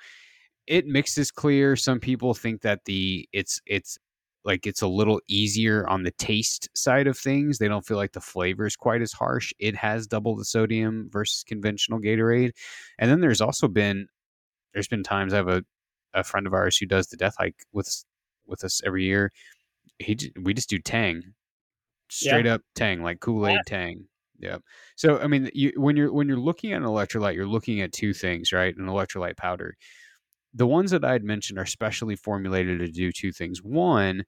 It 0.68 0.86
mixes 0.86 1.32
clear. 1.32 1.74
Some 1.74 1.98
people 1.98 2.32
think 2.32 2.62
that 2.62 2.84
the 2.84 3.28
it's 3.32 3.60
it's 3.66 3.98
like 4.44 4.66
it's 4.66 4.82
a 4.82 4.88
little 4.88 5.20
easier 5.28 5.86
on 5.88 6.02
the 6.02 6.10
taste 6.12 6.68
side 6.74 7.06
of 7.06 7.16
things. 7.16 7.58
They 7.58 7.68
don't 7.68 7.86
feel 7.86 7.96
like 7.96 8.12
the 8.12 8.20
flavor 8.20 8.66
is 8.66 8.76
quite 8.76 9.02
as 9.02 9.12
harsh. 9.12 9.52
It 9.58 9.76
has 9.76 10.06
double 10.06 10.36
the 10.36 10.44
sodium 10.44 11.08
versus 11.12 11.44
conventional 11.44 12.00
Gatorade. 12.00 12.52
And 12.98 13.10
then 13.10 13.20
there's 13.20 13.40
also 13.40 13.68
been 13.68 14.08
there's 14.72 14.88
been 14.88 15.02
times 15.02 15.32
I 15.32 15.36
have 15.36 15.48
a, 15.48 15.62
a 16.14 16.24
friend 16.24 16.46
of 16.46 16.54
ours 16.54 16.76
who 16.76 16.86
does 16.86 17.08
the 17.08 17.16
death 17.16 17.34
hike 17.38 17.64
with 17.72 18.04
with 18.46 18.64
us 18.64 18.80
every 18.84 19.04
year. 19.04 19.32
He 19.98 20.18
we 20.40 20.54
just 20.54 20.70
do 20.70 20.78
Tang, 20.78 21.22
straight 22.08 22.46
yeah. 22.46 22.54
up 22.54 22.62
Tang, 22.74 23.02
like 23.02 23.20
Kool 23.20 23.46
Aid 23.46 23.54
yeah. 23.54 23.62
Tang. 23.66 24.04
Yeah. 24.40 24.58
So 24.96 25.18
I 25.18 25.28
mean, 25.28 25.50
you, 25.54 25.72
when 25.76 25.96
you're 25.96 26.12
when 26.12 26.26
you're 26.26 26.36
looking 26.36 26.72
at 26.72 26.82
an 26.82 26.88
electrolyte, 26.88 27.34
you're 27.36 27.46
looking 27.46 27.80
at 27.80 27.92
two 27.92 28.12
things, 28.12 28.52
right? 28.52 28.76
An 28.76 28.86
electrolyte 28.86 29.36
powder 29.36 29.76
the 30.54 30.66
ones 30.66 30.90
that 30.90 31.04
I 31.04 31.12
had 31.12 31.24
mentioned 31.24 31.58
are 31.58 31.66
specially 31.66 32.16
formulated 32.16 32.78
to 32.80 32.88
do 32.88 33.12
two 33.12 33.32
things. 33.32 33.62
One, 33.62 34.24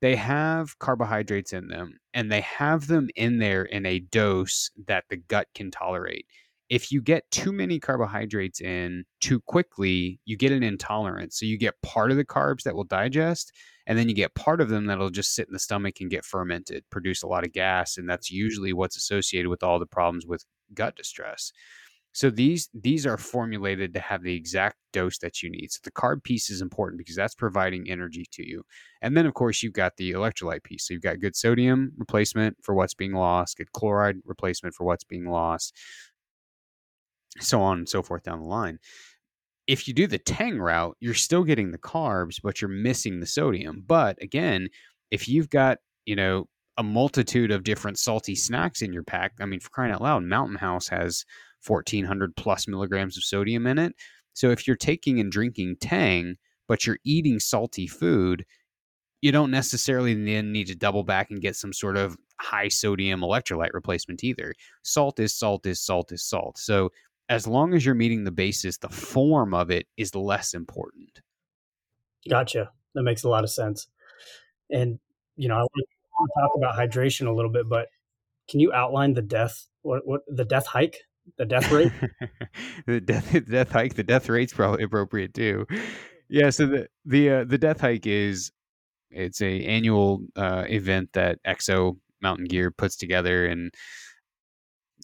they 0.00 0.16
have 0.16 0.78
carbohydrates 0.78 1.52
in 1.52 1.68
them 1.68 1.98
and 2.14 2.30
they 2.32 2.40
have 2.40 2.86
them 2.86 3.08
in 3.16 3.38
there 3.38 3.64
in 3.64 3.86
a 3.86 4.00
dose 4.00 4.70
that 4.86 5.04
the 5.10 5.16
gut 5.16 5.48
can 5.54 5.70
tolerate. 5.70 6.26
If 6.68 6.92
you 6.92 7.02
get 7.02 7.30
too 7.30 7.52
many 7.52 7.80
carbohydrates 7.80 8.60
in 8.60 9.04
too 9.20 9.40
quickly, 9.40 10.20
you 10.24 10.36
get 10.36 10.52
an 10.52 10.62
intolerance. 10.62 11.38
So 11.38 11.44
you 11.46 11.58
get 11.58 11.80
part 11.82 12.12
of 12.12 12.16
the 12.16 12.24
carbs 12.24 12.62
that 12.62 12.76
will 12.76 12.84
digest, 12.84 13.52
and 13.88 13.98
then 13.98 14.08
you 14.08 14.14
get 14.14 14.36
part 14.36 14.60
of 14.60 14.68
them 14.68 14.86
that'll 14.86 15.10
just 15.10 15.34
sit 15.34 15.48
in 15.48 15.52
the 15.52 15.58
stomach 15.58 16.00
and 16.00 16.10
get 16.10 16.24
fermented, 16.24 16.84
produce 16.90 17.24
a 17.24 17.26
lot 17.26 17.44
of 17.44 17.52
gas. 17.52 17.96
And 17.96 18.08
that's 18.08 18.30
usually 18.30 18.72
what's 18.72 18.96
associated 18.96 19.48
with 19.48 19.64
all 19.64 19.80
the 19.80 19.86
problems 19.86 20.26
with 20.26 20.44
gut 20.72 20.94
distress. 20.94 21.52
So 22.12 22.28
these 22.28 22.68
these 22.74 23.06
are 23.06 23.16
formulated 23.16 23.94
to 23.94 24.00
have 24.00 24.22
the 24.22 24.34
exact 24.34 24.76
dose 24.92 25.18
that 25.18 25.42
you 25.42 25.50
need. 25.50 25.70
So 25.70 25.78
the 25.84 25.92
carb 25.92 26.24
piece 26.24 26.50
is 26.50 26.60
important 26.60 26.98
because 26.98 27.14
that's 27.14 27.34
providing 27.34 27.88
energy 27.88 28.26
to 28.32 28.46
you. 28.46 28.64
And 29.00 29.16
then 29.16 29.26
of 29.26 29.34
course 29.34 29.62
you've 29.62 29.74
got 29.74 29.96
the 29.96 30.12
electrolyte 30.12 30.64
piece. 30.64 30.86
So 30.86 30.94
you've 30.94 31.02
got 31.02 31.20
good 31.20 31.36
sodium 31.36 31.92
replacement 31.96 32.56
for 32.62 32.74
what's 32.74 32.94
being 32.94 33.12
lost, 33.12 33.58
good 33.58 33.72
chloride 33.72 34.16
replacement 34.24 34.74
for 34.74 34.84
what's 34.84 35.04
being 35.04 35.26
lost, 35.30 35.76
so 37.38 37.60
on 37.60 37.78
and 37.78 37.88
so 37.88 38.02
forth 38.02 38.24
down 38.24 38.40
the 38.40 38.48
line. 38.48 38.78
If 39.66 39.86
you 39.86 39.94
do 39.94 40.08
the 40.08 40.18
Tang 40.18 40.58
route, 40.58 40.96
you're 40.98 41.14
still 41.14 41.44
getting 41.44 41.70
the 41.70 41.78
carbs, 41.78 42.40
but 42.42 42.60
you're 42.60 42.68
missing 42.68 43.20
the 43.20 43.26
sodium. 43.26 43.84
But 43.86 44.20
again, 44.20 44.68
if 45.12 45.28
you've 45.28 45.48
got, 45.48 45.78
you 46.06 46.16
know, 46.16 46.48
a 46.76 46.82
multitude 46.82 47.52
of 47.52 47.62
different 47.62 47.98
salty 47.98 48.34
snacks 48.34 48.82
in 48.82 48.92
your 48.92 49.04
pack, 49.04 49.32
I 49.40 49.44
mean, 49.44 49.60
for 49.60 49.70
crying 49.70 49.92
out 49.92 50.02
loud, 50.02 50.24
Mountain 50.24 50.56
House 50.56 50.88
has 50.88 51.24
1400 51.66 52.36
plus 52.36 52.66
milligrams 52.68 53.16
of 53.16 53.24
sodium 53.24 53.66
in 53.66 53.78
it. 53.78 53.94
So 54.32 54.50
if 54.50 54.66
you're 54.66 54.76
taking 54.76 55.20
and 55.20 55.30
drinking 55.30 55.76
Tang, 55.80 56.36
but 56.68 56.86
you're 56.86 56.98
eating 57.04 57.40
salty 57.40 57.86
food, 57.86 58.44
you 59.20 59.32
don't 59.32 59.50
necessarily 59.50 60.14
then 60.14 60.52
need 60.52 60.68
to 60.68 60.74
double 60.74 61.04
back 61.04 61.30
and 61.30 61.40
get 61.40 61.56
some 61.56 61.72
sort 61.72 61.96
of 61.96 62.16
high 62.40 62.68
sodium 62.68 63.20
electrolyte 63.20 63.74
replacement 63.74 64.24
either. 64.24 64.54
Salt 64.82 65.20
is 65.20 65.34
salt 65.34 65.66
is 65.66 65.80
salt 65.80 66.10
is 66.12 66.22
salt. 66.22 66.58
So 66.58 66.90
as 67.28 67.46
long 67.46 67.74
as 67.74 67.84
you're 67.84 67.94
meeting 67.94 68.24
the 68.24 68.30
basis, 68.30 68.78
the 68.78 68.88
form 68.88 69.52
of 69.54 69.70
it 69.70 69.86
is 69.96 70.14
less 70.14 70.54
important. 70.54 71.20
Gotcha. 72.28 72.70
That 72.94 73.02
makes 73.02 73.24
a 73.24 73.28
lot 73.28 73.44
of 73.44 73.50
sense. 73.50 73.88
And 74.70 74.98
you 75.36 75.48
know, 75.48 75.56
I 75.56 75.60
want 75.60 75.70
to 75.74 76.40
talk 76.40 76.50
about 76.56 76.76
hydration 76.76 77.26
a 77.26 77.32
little 77.32 77.50
bit, 77.50 77.68
but 77.68 77.88
can 78.48 78.60
you 78.60 78.72
outline 78.72 79.14
the 79.14 79.22
death 79.22 79.66
what 79.82 80.06
what 80.06 80.22
the 80.28 80.44
death 80.44 80.66
hike 80.66 81.04
the 81.38 81.46
death 81.46 81.70
rate? 81.70 81.92
The 82.86 83.00
death 83.00 83.32
the 83.32 83.40
death 83.40 83.72
hike 83.72 83.94
the 83.94 84.02
death 84.02 84.28
rate's 84.28 84.52
probably 84.52 84.84
appropriate 84.84 85.34
too. 85.34 85.66
Yeah 86.28 86.50
so 86.50 86.66
the 86.66 86.88
the 87.04 87.30
uh, 87.30 87.44
the 87.44 87.58
death 87.58 87.80
hike 87.80 88.06
is 88.06 88.52
it's 89.10 89.42
a 89.42 89.64
annual 89.64 90.22
uh, 90.36 90.64
event 90.68 91.10
that 91.14 91.38
exo 91.46 91.98
mountain 92.22 92.46
gear 92.46 92.70
puts 92.70 92.96
together 92.96 93.46
and 93.46 93.72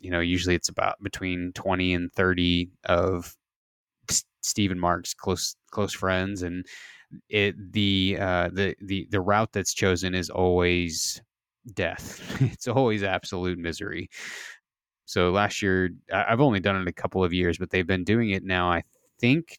you 0.01 0.11
know 0.11 0.21
usually 0.21 0.55
it's 0.55 0.69
about 0.69 1.03
between 1.03 1.53
20 1.55 1.95
and 1.95 2.13
30 2.13 2.71
of 2.85 3.35
Stephen 4.43 4.79
Mark's 4.79 5.15
close 5.15 5.57
close 5.71 5.93
friends 5.93 6.43
and 6.43 6.65
it 7.29 7.55
the 7.73 8.17
uh 8.21 8.51
the 8.53 8.75
the 8.81 9.07
the 9.11 9.21
route 9.21 9.53
that's 9.53 9.75
chosen 9.75 10.15
is 10.15 10.31
always 10.31 11.21
death. 11.75 12.23
It's 12.53 12.69
always 12.69 13.03
absolute 13.03 13.59
misery 13.59 14.09
so 15.07 15.31
last 15.31 15.63
year, 15.63 15.91
I've 16.13 16.41
only 16.41 16.61
done 16.61 16.77
it 16.77 16.89
a 16.89 16.93
couple 16.93 17.25
of 17.25 17.33
years, 17.33 17.59
but 17.59 17.71
they've 17.71 17.87
been 17.87 18.05
doing 18.05 18.31
it 18.31 18.45
now, 18.45 18.71
I 18.71 18.83
think 19.21 19.59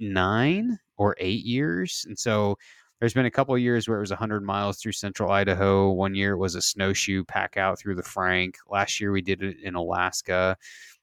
nine 0.00 0.78
or 0.96 1.16
eight 1.18 1.44
years. 1.44 2.04
And 2.08 2.18
so 2.18 2.58
there's 2.98 3.14
been 3.14 3.26
a 3.26 3.30
couple 3.30 3.54
of 3.54 3.60
years 3.60 3.88
where 3.88 3.98
it 3.98 4.02
was 4.02 4.10
100 4.10 4.42
miles 4.42 4.78
through 4.78 4.92
central 4.92 5.30
Idaho. 5.30 5.90
One 5.90 6.14
year 6.14 6.32
it 6.32 6.38
was 6.38 6.56
a 6.56 6.62
snowshoe 6.62 7.24
pack 7.24 7.56
out 7.56 7.78
through 7.78 7.94
the 7.94 8.02
Frank. 8.02 8.56
Last 8.68 9.00
year 9.00 9.12
we 9.12 9.22
did 9.22 9.42
it 9.42 9.58
in 9.62 9.76
Alaska. 9.76 10.56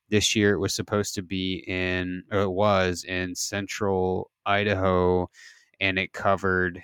This 0.09 0.35
year 0.35 0.53
it 0.53 0.59
was 0.59 0.75
supposed 0.75 1.15
to 1.15 1.21
be 1.21 1.63
in, 1.67 2.23
or 2.31 2.41
it 2.41 2.51
was 2.51 3.05
in 3.05 3.35
central 3.35 4.31
Idaho, 4.45 5.29
and 5.79 5.97
it 5.97 6.13
covered 6.13 6.83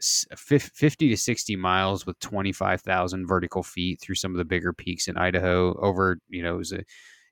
50 0.00 1.08
to 1.08 1.16
60 1.16 1.56
miles 1.56 2.06
with 2.06 2.18
25,000 2.20 3.26
vertical 3.26 3.62
feet 3.62 4.00
through 4.00 4.14
some 4.14 4.32
of 4.32 4.38
the 4.38 4.44
bigger 4.44 4.72
peaks 4.72 5.08
in 5.08 5.16
Idaho 5.16 5.74
over, 5.80 6.18
you 6.28 6.42
know, 6.42 6.54
it 6.54 6.58
was 6.58 6.72
a, 6.72 6.82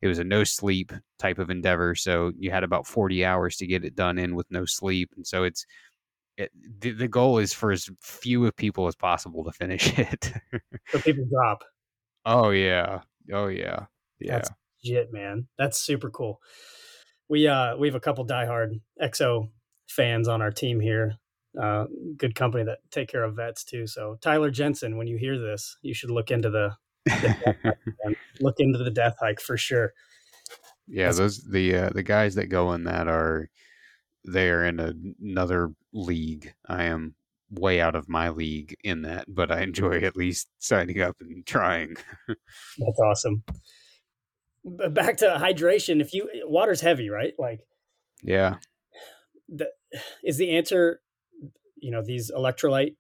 it 0.01 0.07
was 0.07 0.19
a 0.19 0.25
no 0.25 0.45
sleep 0.45 0.93
type 1.19 1.39
of 1.39 1.51
endeavor. 1.51 1.95
So 1.95 2.33
you 2.39 2.51
had 2.51 2.65
about 2.65 2.87
40 2.87 3.25
hours 3.25 3.57
to 3.57 3.67
get 3.67 3.85
it 3.85 3.95
done 3.95 4.19
in 4.19 4.35
with 4.35 4.47
no 4.51 4.65
sleep. 4.65 5.11
And 5.17 5.27
so 5.27 5.45
it's, 5.45 5.67
it, 6.37 6.51
the, 6.81 6.93
the 6.93 7.09
goal 7.09 7.39
is 7.39 7.53
for 7.53 7.71
as 7.71 7.89
few 8.01 8.45
of 8.47 8.57
people 8.57 8.87
as 8.87 8.97
possible 8.97 9.45
to 9.45 9.53
finish 9.53 9.97
it. 9.99 10.33
so 10.89 10.99
people 11.01 11.27
drop. 11.31 11.65
Oh 12.25 12.51
yeah. 12.51 13.01
Oh 13.33 13.49
yeah. 13.49 13.87
Yeah. 14.21 14.37
That's 14.37 14.51
legit, 14.83 15.13
man. 15.13 15.49
That's 15.59 15.79
super 15.79 16.11
cool. 16.11 16.41
We, 17.29 17.47
uh, 17.47 17.77
we 17.77 17.89
have 17.89 17.95
a 17.95 18.01
couple 18.01 18.27
diehard 18.27 18.81
EXO 19.01 19.51
fans 19.89 20.29
on 20.29 20.41
our 20.41 20.51
team 20.51 20.81
here 20.81 21.19
uh, 21.61 21.85
good 22.17 22.35
company 22.35 22.65
that 22.65 22.79
take 22.91 23.09
care 23.09 23.23
of 23.25 23.37
vets 23.37 23.65
too. 23.65 23.87
So 23.87 24.17
Tyler 24.21 24.51
Jensen, 24.51 24.97
when 24.97 25.07
you 25.07 25.17
hear 25.17 25.39
this, 25.39 25.77
you 25.83 25.95
should 25.95 26.11
look 26.11 26.31
into 26.31 26.51
the, 26.51 26.73
the 27.07 27.77
look 28.41 28.57
into 28.59 28.79
the 28.79 28.91
death 28.91 29.17
hike 29.21 29.41
for 29.41 29.57
sure. 29.57 29.93
Yeah, 30.87 31.05
That's- 31.05 31.19
those 31.19 31.45
the 31.45 31.77
uh, 31.77 31.91
the 31.91 32.03
guys 32.03 32.35
that 32.35 32.47
go 32.49 32.73
in 32.73 32.85
that 32.85 33.09
are 33.09 33.49
they 34.27 34.49
are 34.51 34.65
in 34.65 34.81
a, 34.81 34.93
another 35.23 35.71
league. 35.93 36.55
I 36.69 36.85
am 36.85 37.15
way 37.51 37.81
out 37.81 37.95
of 37.95 38.09
my 38.09 38.31
league 38.31 38.75
in 38.83 39.03
that, 39.03 39.27
but 39.29 39.53
I 39.53 39.61
enjoy 39.63 39.99
at 39.99 40.17
least 40.17 40.49
signing 40.59 41.01
up 41.01 41.17
and 41.21 41.45
trying. 41.47 41.97
That's 42.29 42.99
awesome. 42.99 43.45
B- 44.65 44.89
Back 44.89 45.19
to 45.19 45.27
hydration. 45.39 46.01
If 46.01 46.13
you 46.15 46.29
water's 46.47 46.81
heavy, 46.81 47.11
right? 47.11 47.35
Like, 47.39 47.61
Yeah. 48.23 48.57
the, 49.49 49.69
is 50.25 50.39
the 50.39 50.57
answer, 50.57 51.01
you 51.77 51.91
know, 51.91 52.03
these 52.03 52.31
electrolyte 52.31 52.97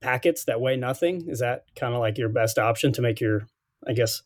packets 0.00 0.44
that 0.44 0.60
weigh 0.60 0.76
nothing? 0.76 1.28
Is 1.28 1.40
that 1.40 1.64
kind 1.76 1.94
of 1.94 2.00
like 2.00 2.18
your 2.18 2.28
best 2.28 2.58
option 2.58 2.92
to 2.92 3.02
make 3.02 3.20
your, 3.20 3.46
I 3.86 3.92
guess, 3.92 4.22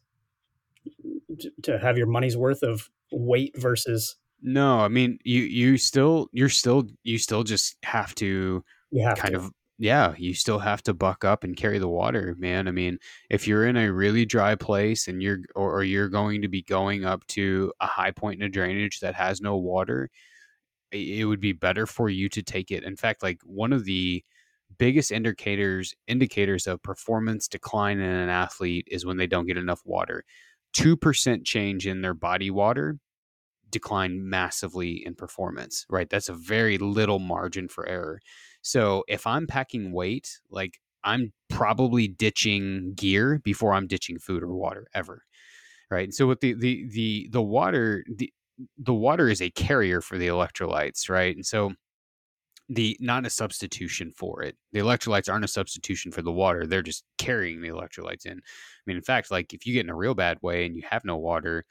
to 1.63 1.79
have 1.79 1.97
your 1.97 2.07
money's 2.07 2.37
worth 2.37 2.63
of 2.63 2.91
weight 3.11 3.57
versus 3.59 4.17
No, 4.43 4.81
I 4.81 4.89
mean 4.89 5.19
you 5.25 5.43
you 5.43 5.79
still 5.79 6.29
you're 6.33 6.49
still 6.49 6.89
you 7.05 7.19
still 7.19 7.45
just 7.45 7.77
have 7.85 8.15
to 8.17 8.65
you 8.91 9.03
have 9.07 9.19
kind 9.19 9.35
to. 9.35 9.41
of 9.41 9.53
yeah, 9.79 10.15
you 10.17 10.35
still 10.35 10.59
have 10.61 10.83
to 10.85 10.95
buck 10.95 11.25
up 11.25 11.43
and 11.45 11.57
carry 11.57 11.79
the 11.79 11.89
water, 11.89 12.37
man. 12.39 12.69
I 12.69 12.71
mean, 12.71 12.99
if 13.31 13.49
you're 13.49 13.67
in 13.67 13.77
a 13.77 13.93
really 13.93 14.25
dry 14.25 14.55
place 14.55 15.09
and 15.09 15.23
you're 15.23 15.39
or, 15.57 15.79
or 15.79 15.85
you're 15.85 16.09
going 16.09 16.43
to 16.43 16.49
be 16.49 16.63
going 16.63 17.05
up 17.05 17.27
to 17.29 17.73
a 17.81 17.87
high 17.87 18.11
point 18.13 18.41
in 18.41 18.47
a 18.47 18.51
drainage 18.51 19.01
that 19.01 19.15
has 19.15 19.41
no 19.41 19.57
water, 19.57 20.11
it 20.93 21.25
would 21.25 21.41
be 21.41 21.53
better 21.53 21.87
for 21.87 22.09
you 22.09 22.29
to 22.31 22.43
take 22.43 22.71
it. 22.71 22.85
In 22.85 22.97
fact, 22.97 23.23
like 23.23 23.41
one 23.45 23.73
of 23.73 23.85
the 23.85 24.25
biggest 24.79 25.13
indicators 25.13 25.95
indicators 26.07 26.67
of 26.67 26.83
performance 26.83 27.49
decline 27.49 27.99
in 27.99 28.11
an 28.11 28.29
athlete 28.29 28.87
is 28.91 29.05
when 29.05 29.17
they 29.17 29.27
don't 29.27 29.47
get 29.47 29.57
enough 29.59 29.83
water. 29.85 30.25
2% 30.75 31.45
change 31.45 31.87
in 31.87 32.01
their 32.01 32.15
body 32.15 32.51
water 32.51 32.99
decline 33.71 34.29
massively 34.29 35.05
in 35.05 35.15
performance, 35.15 35.87
right? 35.91 36.09
That's 36.09 36.29
a 36.29 36.35
very 36.35 36.79
little 36.79 37.19
margin 37.19 37.69
for 37.69 37.89
error. 37.89 38.21
So 38.63 39.05
if 39.09 39.27
I'm 39.27 39.47
packing 39.47 39.93
weight, 39.93 40.41
like 40.51 40.79
I'm 41.05 41.33
probably 41.49 42.09
ditching 42.09 42.93
gear 42.95 43.41
before 43.43 43.73
I'm 43.73 43.87
ditching 43.87 44.19
food 44.19 44.43
or 44.43 44.55
water 44.55 44.87
ever. 44.95 45.25
Right. 45.91 46.05
And 46.05 46.15
so 46.15 46.27
with 46.27 46.41
the 46.41 46.55
the 46.55 46.87
the 46.89 47.29
the 47.33 47.43
water 47.43 48.05
the 48.09 48.33
the 48.79 48.95
water 48.95 49.29
is 49.29 49.43
a 49.43 49.51
carrier 49.51 50.01
for 50.01 50.19
the 50.19 50.29
electrolytes, 50.29 51.09
right? 51.09 51.35
And 51.35 51.45
so 51.47 51.73
the 52.69 52.97
not 53.01 53.27
a 53.27 53.31
substitution 53.31 54.13
for 54.17 54.43
it. 54.43 54.57
The 54.73 54.81
electrolytes 54.81 55.31
aren't 55.31 55.45
a 55.45 55.49
substitution 55.49 56.13
for 56.13 56.23
the 56.23 56.33
water. 56.33 56.67
They're 56.67 56.83
just 56.83 57.05
carrying 57.19 57.61
the 57.61 57.69
electrolytes 57.69 58.25
in. 58.25 58.39
I 58.39 58.83
mean, 58.87 58.97
in 58.97 59.03
fact, 59.03 59.31
like 59.31 59.53
if 59.53 59.67
you 59.67 59.75
get 59.75 59.85
in 59.85 59.91
a 59.91 59.97
real 59.97 60.15
bad 60.15 60.39
way 60.43 60.65
and 60.65 60.75
you 60.77 60.83
have 60.89 61.05
no 61.05 61.17
water 61.17 61.65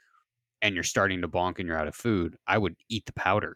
and 0.60 0.74
you're 0.74 0.84
starting 0.84 1.22
to 1.22 1.28
bonk 1.28 1.58
and 1.58 1.66
you're 1.66 1.78
out 1.78 1.88
of 1.88 1.94
food, 1.94 2.36
I 2.46 2.58
would 2.58 2.76
eat 2.88 3.06
the 3.06 3.12
powder 3.14 3.54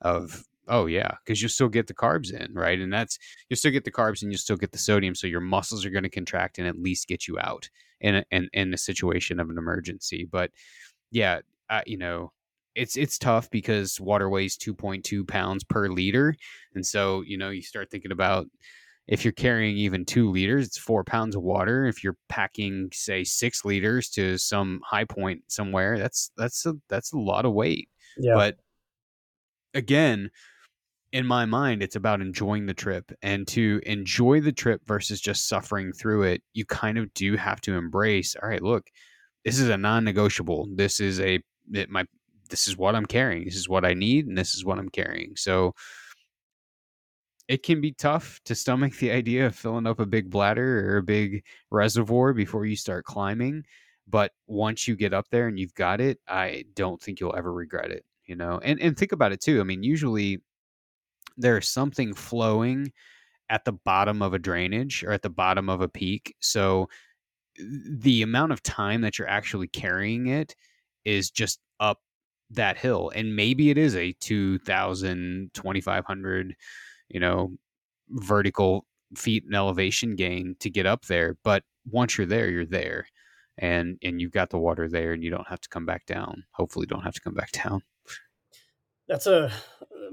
of 0.00 0.44
oh 0.68 0.86
yeah, 0.86 1.12
because 1.24 1.40
you'll 1.40 1.48
still 1.48 1.68
get 1.68 1.86
the 1.86 1.94
carbs 1.94 2.32
in, 2.32 2.52
right? 2.54 2.78
And 2.78 2.92
that's 2.92 3.18
you'll 3.48 3.56
still 3.56 3.72
get 3.72 3.84
the 3.84 3.92
carbs 3.92 4.22
and 4.22 4.30
you'll 4.30 4.38
still 4.38 4.56
get 4.56 4.72
the 4.72 4.78
sodium, 4.78 5.14
so 5.14 5.26
your 5.26 5.40
muscles 5.40 5.84
are 5.84 5.90
going 5.90 6.02
to 6.04 6.10
contract 6.10 6.58
and 6.58 6.66
at 6.66 6.78
least 6.78 7.08
get 7.08 7.28
you 7.28 7.38
out 7.38 7.68
in 8.00 8.16
a, 8.16 8.24
in 8.30 8.48
in 8.52 8.74
a 8.74 8.78
situation 8.78 9.40
of 9.40 9.50
an 9.50 9.58
emergency. 9.58 10.28
But 10.30 10.50
yeah, 11.10 11.40
uh, 11.70 11.82
you 11.86 11.98
know, 11.98 12.32
it's 12.78 12.96
it's 12.96 13.18
tough 13.18 13.50
because 13.50 14.00
water 14.00 14.28
weighs 14.28 14.56
2.2 14.56 15.26
pounds 15.26 15.64
per 15.64 15.88
liter, 15.88 16.34
and 16.74 16.86
so 16.86 17.22
you 17.22 17.36
know 17.36 17.50
you 17.50 17.62
start 17.62 17.90
thinking 17.90 18.12
about 18.12 18.46
if 19.08 19.24
you're 19.24 19.32
carrying 19.32 19.76
even 19.78 20.04
two 20.04 20.30
liters, 20.30 20.66
it's 20.66 20.78
four 20.78 21.02
pounds 21.02 21.34
of 21.34 21.42
water. 21.42 21.86
If 21.86 22.04
you're 22.04 22.16
packing, 22.28 22.90
say, 22.92 23.24
six 23.24 23.64
liters 23.64 24.10
to 24.10 24.36
some 24.36 24.80
high 24.84 25.06
point 25.06 25.42
somewhere, 25.48 25.98
that's 25.98 26.30
that's 26.36 26.66
a 26.66 26.74
that's 26.88 27.12
a 27.12 27.18
lot 27.18 27.46
of 27.46 27.54
weight. 27.54 27.88
Yeah. 28.18 28.34
But 28.34 28.56
again, 29.72 30.30
in 31.10 31.26
my 31.26 31.46
mind, 31.46 31.82
it's 31.82 31.96
about 31.96 32.20
enjoying 32.20 32.66
the 32.66 32.74
trip. 32.74 33.10
And 33.22 33.48
to 33.48 33.80
enjoy 33.86 34.40
the 34.40 34.52
trip 34.52 34.82
versus 34.86 35.20
just 35.20 35.48
suffering 35.48 35.92
through 35.92 36.24
it, 36.24 36.42
you 36.52 36.66
kind 36.66 36.98
of 36.98 37.12
do 37.14 37.36
have 37.36 37.62
to 37.62 37.76
embrace, 37.76 38.36
all 38.40 38.48
right, 38.48 38.62
look, 38.62 38.84
this 39.44 39.58
is 39.58 39.70
a 39.70 39.78
non-negotiable. 39.78 40.68
This 40.74 41.00
is 41.00 41.18
a 41.20 41.40
it 41.72 41.88
my 41.90 42.04
this 42.48 42.66
is 42.66 42.76
what 42.76 42.94
I'm 42.94 43.06
carrying. 43.06 43.44
This 43.44 43.56
is 43.56 43.68
what 43.68 43.84
I 43.84 43.94
need, 43.94 44.26
and 44.26 44.36
this 44.36 44.54
is 44.54 44.64
what 44.64 44.78
I'm 44.78 44.88
carrying. 44.88 45.36
So 45.36 45.74
it 47.48 47.62
can 47.62 47.80
be 47.80 47.92
tough 47.92 48.40
to 48.44 48.54
stomach 48.54 48.94
the 48.96 49.10
idea 49.10 49.46
of 49.46 49.56
filling 49.56 49.86
up 49.86 50.00
a 50.00 50.06
big 50.06 50.30
bladder 50.30 50.90
or 50.90 50.98
a 50.98 51.02
big 51.02 51.44
reservoir 51.70 52.34
before 52.34 52.66
you 52.66 52.76
start 52.76 53.04
climbing. 53.06 53.64
But 54.06 54.32
once 54.46 54.86
you 54.86 54.96
get 54.96 55.14
up 55.14 55.26
there 55.30 55.48
and 55.48 55.58
you've 55.58 55.74
got 55.74 56.00
it, 56.00 56.18
I 56.28 56.64
don't 56.74 57.00
think 57.00 57.20
you'll 57.20 57.36
ever 57.36 57.52
regret 57.52 57.90
it. 57.90 58.04
You 58.26 58.36
know, 58.36 58.60
and 58.62 58.78
and 58.80 58.96
think 58.96 59.12
about 59.12 59.32
it 59.32 59.40
too. 59.40 59.60
I 59.60 59.64
mean, 59.64 59.82
usually 59.82 60.40
there's 61.38 61.68
something 61.68 62.12
flowing 62.14 62.92
at 63.48 63.64
the 63.64 63.72
bottom 63.72 64.20
of 64.20 64.34
a 64.34 64.38
drainage 64.38 65.02
or 65.04 65.12
at 65.12 65.22
the 65.22 65.30
bottom 65.30 65.70
of 65.70 65.80
a 65.80 65.88
peak. 65.88 66.34
So 66.40 66.88
the 67.58 68.22
amount 68.22 68.52
of 68.52 68.62
time 68.62 69.00
that 69.02 69.18
you're 69.18 69.28
actually 69.28 69.68
carrying 69.68 70.26
it 70.26 70.54
is 71.04 71.30
just 71.30 71.60
that 72.50 72.78
hill. 72.78 73.10
And 73.14 73.36
maybe 73.36 73.70
it 73.70 73.78
is 73.78 73.94
a 73.94 74.12
2,000, 74.20 75.50
2,500, 75.54 76.54
you 77.08 77.20
know, 77.20 77.52
vertical 78.10 78.86
feet 79.16 79.44
in 79.46 79.54
elevation 79.54 80.16
gain 80.16 80.56
to 80.60 80.70
get 80.70 80.86
up 80.86 81.06
there. 81.06 81.36
But 81.44 81.64
once 81.90 82.16
you're 82.16 82.26
there, 82.26 82.50
you're 82.50 82.66
there. 82.66 83.06
And, 83.58 83.98
and 84.02 84.20
you've 84.20 84.32
got 84.32 84.50
the 84.50 84.58
water 84.58 84.88
there 84.88 85.12
and 85.12 85.22
you 85.22 85.30
don't 85.30 85.48
have 85.48 85.60
to 85.60 85.68
come 85.68 85.84
back 85.84 86.06
down. 86.06 86.44
Hopefully 86.52 86.86
don't 86.86 87.02
have 87.02 87.14
to 87.14 87.20
come 87.20 87.34
back 87.34 87.50
down. 87.64 87.82
That's 89.08 89.26
a 89.26 89.46
uh, 89.46 89.50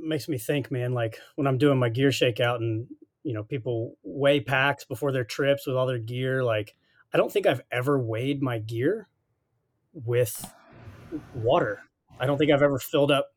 makes 0.01 0.27
me 0.27 0.37
think, 0.37 0.71
man. 0.71 0.93
Like 0.93 1.19
when 1.35 1.47
I'm 1.47 1.57
doing 1.57 1.77
my 1.77 1.89
gear 1.89 2.09
shakeout, 2.09 2.57
and 2.57 2.87
you 3.23 3.33
know, 3.33 3.43
people 3.43 3.97
weigh 4.03 4.39
packs 4.39 4.85
before 4.85 5.11
their 5.11 5.23
trips 5.23 5.65
with 5.65 5.75
all 5.75 5.87
their 5.87 5.99
gear. 5.99 6.43
Like, 6.43 6.75
I 7.13 7.17
don't 7.17 7.31
think 7.31 7.47
I've 7.47 7.61
ever 7.71 7.99
weighed 7.99 8.41
my 8.41 8.59
gear 8.59 9.09
with 9.93 10.53
water. 11.33 11.81
I 12.19 12.25
don't 12.25 12.37
think 12.37 12.51
I've 12.51 12.61
ever 12.61 12.79
filled 12.79 13.11
up 13.11 13.29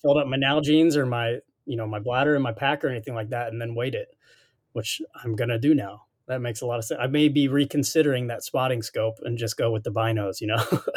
filled 0.00 0.18
up 0.18 0.26
my 0.26 0.36
Nalgene's 0.36 0.96
or 0.96 1.06
my 1.06 1.38
you 1.64 1.76
know 1.76 1.86
my 1.86 1.98
bladder 1.98 2.34
and 2.34 2.42
my 2.42 2.52
pack 2.52 2.84
or 2.84 2.88
anything 2.88 3.14
like 3.14 3.30
that, 3.30 3.48
and 3.48 3.60
then 3.60 3.74
weighed 3.74 3.94
it, 3.94 4.08
which 4.72 5.00
I'm 5.22 5.34
gonna 5.34 5.58
do 5.58 5.74
now. 5.74 6.02
That 6.28 6.40
makes 6.40 6.60
a 6.60 6.66
lot 6.66 6.78
of 6.78 6.84
sense. 6.84 7.00
I 7.02 7.06
may 7.06 7.28
be 7.28 7.48
reconsidering 7.48 8.26
that 8.28 8.42
spotting 8.42 8.82
scope 8.82 9.18
and 9.22 9.38
just 9.38 9.56
go 9.56 9.70
with 9.70 9.84
the 9.84 9.92
binos. 9.92 10.40
You 10.40 10.48
know. 10.48 10.64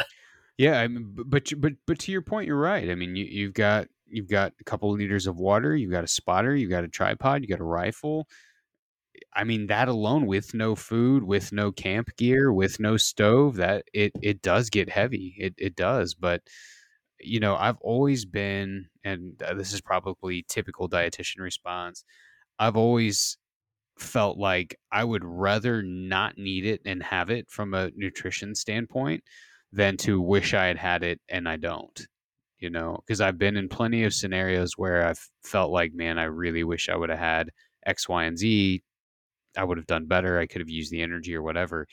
Yeah, 0.60 0.78
I 0.78 0.88
mean, 0.88 1.14
but 1.14 1.50
but 1.56 1.72
but 1.86 1.98
to 2.00 2.12
your 2.12 2.20
point, 2.20 2.46
you're 2.46 2.60
right. 2.60 2.90
I 2.90 2.94
mean, 2.94 3.16
you, 3.16 3.24
you've 3.24 3.54
got 3.54 3.88
you've 4.06 4.28
got 4.28 4.52
a 4.60 4.64
couple 4.64 4.90
liters 4.92 5.26
of 5.26 5.38
water, 5.38 5.74
you've 5.74 5.90
got 5.90 6.04
a 6.04 6.06
spotter, 6.06 6.54
you've 6.54 6.68
got 6.68 6.84
a 6.84 6.88
tripod, 6.88 7.40
you 7.40 7.48
got 7.48 7.60
a 7.60 7.64
rifle. 7.64 8.28
I 9.34 9.44
mean, 9.44 9.66
that 9.68 9.88
alone 9.88 10.26
with 10.26 10.54
no 10.54 10.74
food, 10.76 11.22
with 11.24 11.52
no 11.52 11.72
camp 11.72 12.16
gear, 12.16 12.52
with 12.52 12.80
no 12.80 12.96
stove, 12.96 13.56
that 13.56 13.84
it 13.92 14.12
it 14.22 14.42
does 14.42 14.70
get 14.70 14.90
heavy. 14.90 15.34
It 15.38 15.54
it 15.58 15.76
does, 15.76 16.14
but 16.14 16.42
you 17.20 17.40
know, 17.40 17.56
I've 17.56 17.78
always 17.80 18.24
been, 18.24 18.86
and 19.04 19.34
this 19.56 19.72
is 19.74 19.80
probably 19.80 20.44
typical 20.48 20.88
dietitian 20.88 21.40
response. 21.40 22.04
I've 22.58 22.76
always 22.76 23.38
felt 23.98 24.38
like 24.38 24.76
I 24.92 25.04
would 25.04 25.24
rather 25.24 25.82
not 25.82 26.38
need 26.38 26.66
it 26.66 26.80
and 26.86 27.02
have 27.02 27.30
it 27.30 27.50
from 27.50 27.74
a 27.74 27.90
nutrition 27.96 28.54
standpoint 28.54 29.24
than 29.72 29.96
to 29.98 30.20
wish 30.20 30.54
I 30.54 30.66
had 30.66 30.78
had 30.78 31.02
it 31.04 31.20
and 31.28 31.48
I 31.48 31.56
don't. 31.56 32.06
You 32.58 32.70
know, 32.70 32.98
because 33.06 33.20
I've 33.22 33.38
been 33.38 33.56
in 33.56 33.68
plenty 33.70 34.04
of 34.04 34.14
scenarios 34.14 34.72
where 34.76 35.06
I've 35.06 35.20
felt 35.44 35.72
like, 35.72 35.94
man, 35.94 36.18
I 36.18 36.24
really 36.24 36.62
wish 36.64 36.88
I 36.90 36.96
would 36.96 37.10
have 37.10 37.18
had 37.18 37.50
X, 37.86 38.08
Y, 38.08 38.24
and 38.24 38.38
Z. 38.38 38.82
I 39.56 39.64
would 39.64 39.78
have 39.78 39.86
done 39.86 40.06
better. 40.06 40.38
I 40.38 40.46
could 40.46 40.60
have 40.60 40.70
used 40.70 40.90
the 40.90 41.02
energy 41.02 41.34
or 41.34 41.42
whatever. 41.42 41.86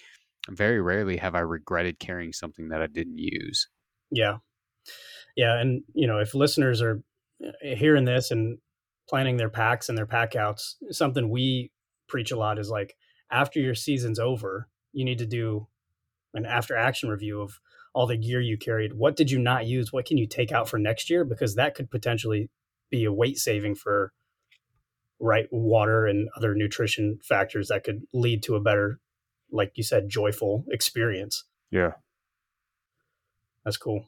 Very 0.50 0.82
rarely 0.82 1.18
have 1.18 1.36
I 1.36 1.40
regretted 1.40 2.00
carrying 2.00 2.34
something 2.34 2.70
that 2.70 2.82
I 2.82 2.88
didn't 2.88 3.18
use. 3.18 3.68
Yeah. 4.12 4.38
Yeah. 5.36 5.60
And, 5.60 5.84
you 5.94 6.08
know, 6.08 6.20
if 6.20 6.34
listeners 6.34 6.82
are 6.82 7.02
uh, 7.44 7.76
hearing 7.76 8.06
this 8.06 8.32
and 8.32 8.58
planning 9.10 9.38
their 9.38 9.50
packs 9.50 9.90
and 9.90 9.98
their 9.98 10.06
pack 10.06 10.36
outs, 10.36 10.78
something 10.92 11.30
we 11.30 11.72
preach 12.08 12.32
a 12.32 12.38
lot 12.38 12.60
is 12.60 12.70
like 12.70 12.96
after 13.30 13.60
your 13.60 13.76
season's 13.76 14.20
over, 14.20 14.70
you 14.94 15.04
need 15.04 15.18
to 15.18 15.26
do 15.26 15.68
an 16.34 16.46
after 16.46 16.78
action 16.78 17.10
review 17.10 17.42
of 17.42 17.60
all 17.94 18.08
the 18.08 18.18
gear 18.18 18.40
you 18.40 18.58
carried. 18.58 18.94
What 18.94 19.16
did 19.16 19.32
you 19.32 19.40
not 19.40 19.66
use? 19.66 19.92
What 19.92 20.06
can 20.06 20.18
you 20.18 20.28
take 20.28 20.52
out 20.52 20.70
for 20.70 20.78
next 20.78 21.10
year? 21.10 21.26
Because 21.26 21.56
that 21.56 21.76
could 21.76 21.90
potentially 21.90 22.50
be 22.90 23.04
a 23.04 23.12
weight 23.12 23.38
saving 23.38 23.76
for 23.76 24.14
right 25.20 25.48
water 25.52 26.06
and 26.06 26.30
other 26.38 26.54
nutrition 26.54 27.20
factors 27.24 27.70
that 27.70 27.84
could 27.84 28.02
lead 28.14 28.44
to 28.44 28.56
a 28.56 28.62
better, 28.62 29.00
like 29.52 29.72
you 29.76 29.84
said, 29.84 30.10
joyful 30.10 30.64
experience. 30.70 31.44
Yeah. 31.72 31.94
That's 33.66 33.78
cool. 33.78 34.08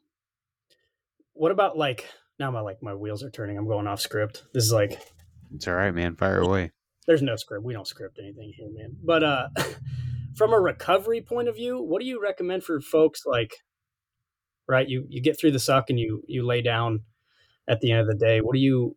What 1.33 1.51
about 1.51 1.77
like 1.77 2.07
now 2.37 2.51
my 2.51 2.61
like 2.61 2.81
my 2.81 2.93
wheels 2.93 3.23
are 3.23 3.31
turning. 3.31 3.57
I'm 3.57 3.67
going 3.67 3.87
off 3.87 4.01
script. 4.01 4.43
This 4.53 4.63
is 4.63 4.71
like 4.71 4.99
It's 5.53 5.67
all 5.67 5.73
right, 5.75 5.93
man. 5.93 6.15
Fire 6.15 6.39
away. 6.39 6.71
there's 7.07 7.21
no 7.21 7.35
script. 7.35 7.63
We 7.65 7.73
don't 7.73 7.87
script 7.87 8.19
anything 8.19 8.53
here, 8.55 8.69
man. 8.71 8.95
But 9.03 9.23
uh 9.23 9.47
from 10.35 10.53
a 10.53 10.59
recovery 10.59 11.21
point 11.21 11.47
of 11.49 11.55
view, 11.55 11.81
what 11.81 12.01
do 12.01 12.07
you 12.07 12.21
recommend 12.21 12.63
for 12.63 12.79
folks 12.81 13.23
like 13.25 13.53
right? 14.67 14.87
You 14.87 15.05
you 15.09 15.21
get 15.21 15.39
through 15.39 15.51
the 15.51 15.59
suck 15.59 15.89
and 15.89 15.99
you 15.99 16.23
you 16.27 16.45
lay 16.45 16.61
down 16.61 17.01
at 17.67 17.81
the 17.81 17.91
end 17.91 18.01
of 18.01 18.07
the 18.07 18.15
day. 18.15 18.39
What 18.41 18.53
do 18.53 18.59
you 18.59 18.95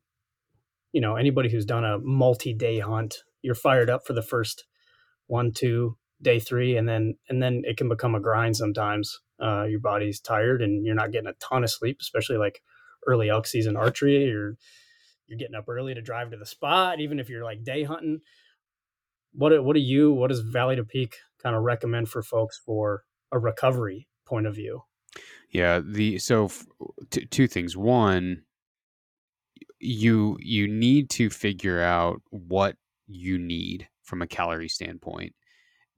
you 0.93 1.01
know, 1.01 1.17
anybody 1.17 1.51
who's 1.51 1.65
done 1.65 1.85
a 1.85 1.99
multi-day 1.99 2.79
hunt, 2.79 3.17
you're 3.43 3.55
fired 3.55 3.91
up 3.91 4.07
for 4.07 4.13
the 4.13 4.23
first 4.23 4.65
one, 5.27 5.53
two, 5.53 5.97
day 6.21 6.39
three, 6.39 6.77
and 6.77 6.89
then 6.89 7.17
and 7.29 7.43
then 7.43 7.63
it 7.65 7.77
can 7.77 7.89
become 7.89 8.15
a 8.15 8.21
grind 8.21 8.57
sometimes. 8.57 9.21
Uh, 9.43 9.65
your 9.65 9.81
body's 9.81 10.21
tired 10.21 10.63
and 10.63 10.87
you're 10.87 10.95
not 10.95 11.11
getting 11.11 11.29
a 11.29 11.35
ton 11.35 11.65
of 11.65 11.71
sleep, 11.71 11.99
especially 12.01 12.37
like 12.37 12.63
early 13.07 13.29
elk 13.29 13.47
season 13.47 13.77
archery. 13.77 14.25
You're 14.25 14.57
you're 15.27 15.39
getting 15.39 15.57
up 15.57 15.69
early 15.69 15.95
to 15.95 16.03
drive 16.03 16.31
to 16.31 16.37
the 16.37 16.47
spot, 16.47 17.01
even 17.01 17.19
if 17.19 17.29
you're 17.29 17.45
like 17.45 17.65
day 17.65 17.83
hunting. 17.85 18.21
What 19.33 19.65
what 19.65 19.75
do 19.75 19.81
you 19.81 20.13
what 20.13 20.29
does 20.29 20.41
Valley 20.41 20.77
to 20.77 20.85
Peak 20.85 21.17
kind 21.43 21.57
of 21.57 21.63
recommend 21.63 22.09
for 22.09 22.23
folks 22.23 22.61
for 22.65 23.05
a 23.33 23.39
recovery 23.39 24.09
point 24.27 24.47
of 24.47 24.55
view? 24.55 24.83
Yeah, 25.51 25.81
the 25.85 26.19
so 26.19 26.47
f- 26.47 26.67
t- 27.11 27.27
two 27.27 27.47
things. 27.47 27.77
One, 27.77 28.43
you 29.83 30.39
you 30.41 30.69
need 30.69 31.11
to 31.11 31.31
figure 31.31 31.83
out 31.83 32.23
what 32.31 32.77
you 33.09 33.39
need 33.39 33.89
from 34.03 34.23
a 34.23 34.27
calorie 34.27 34.69
standpoint 34.69 35.35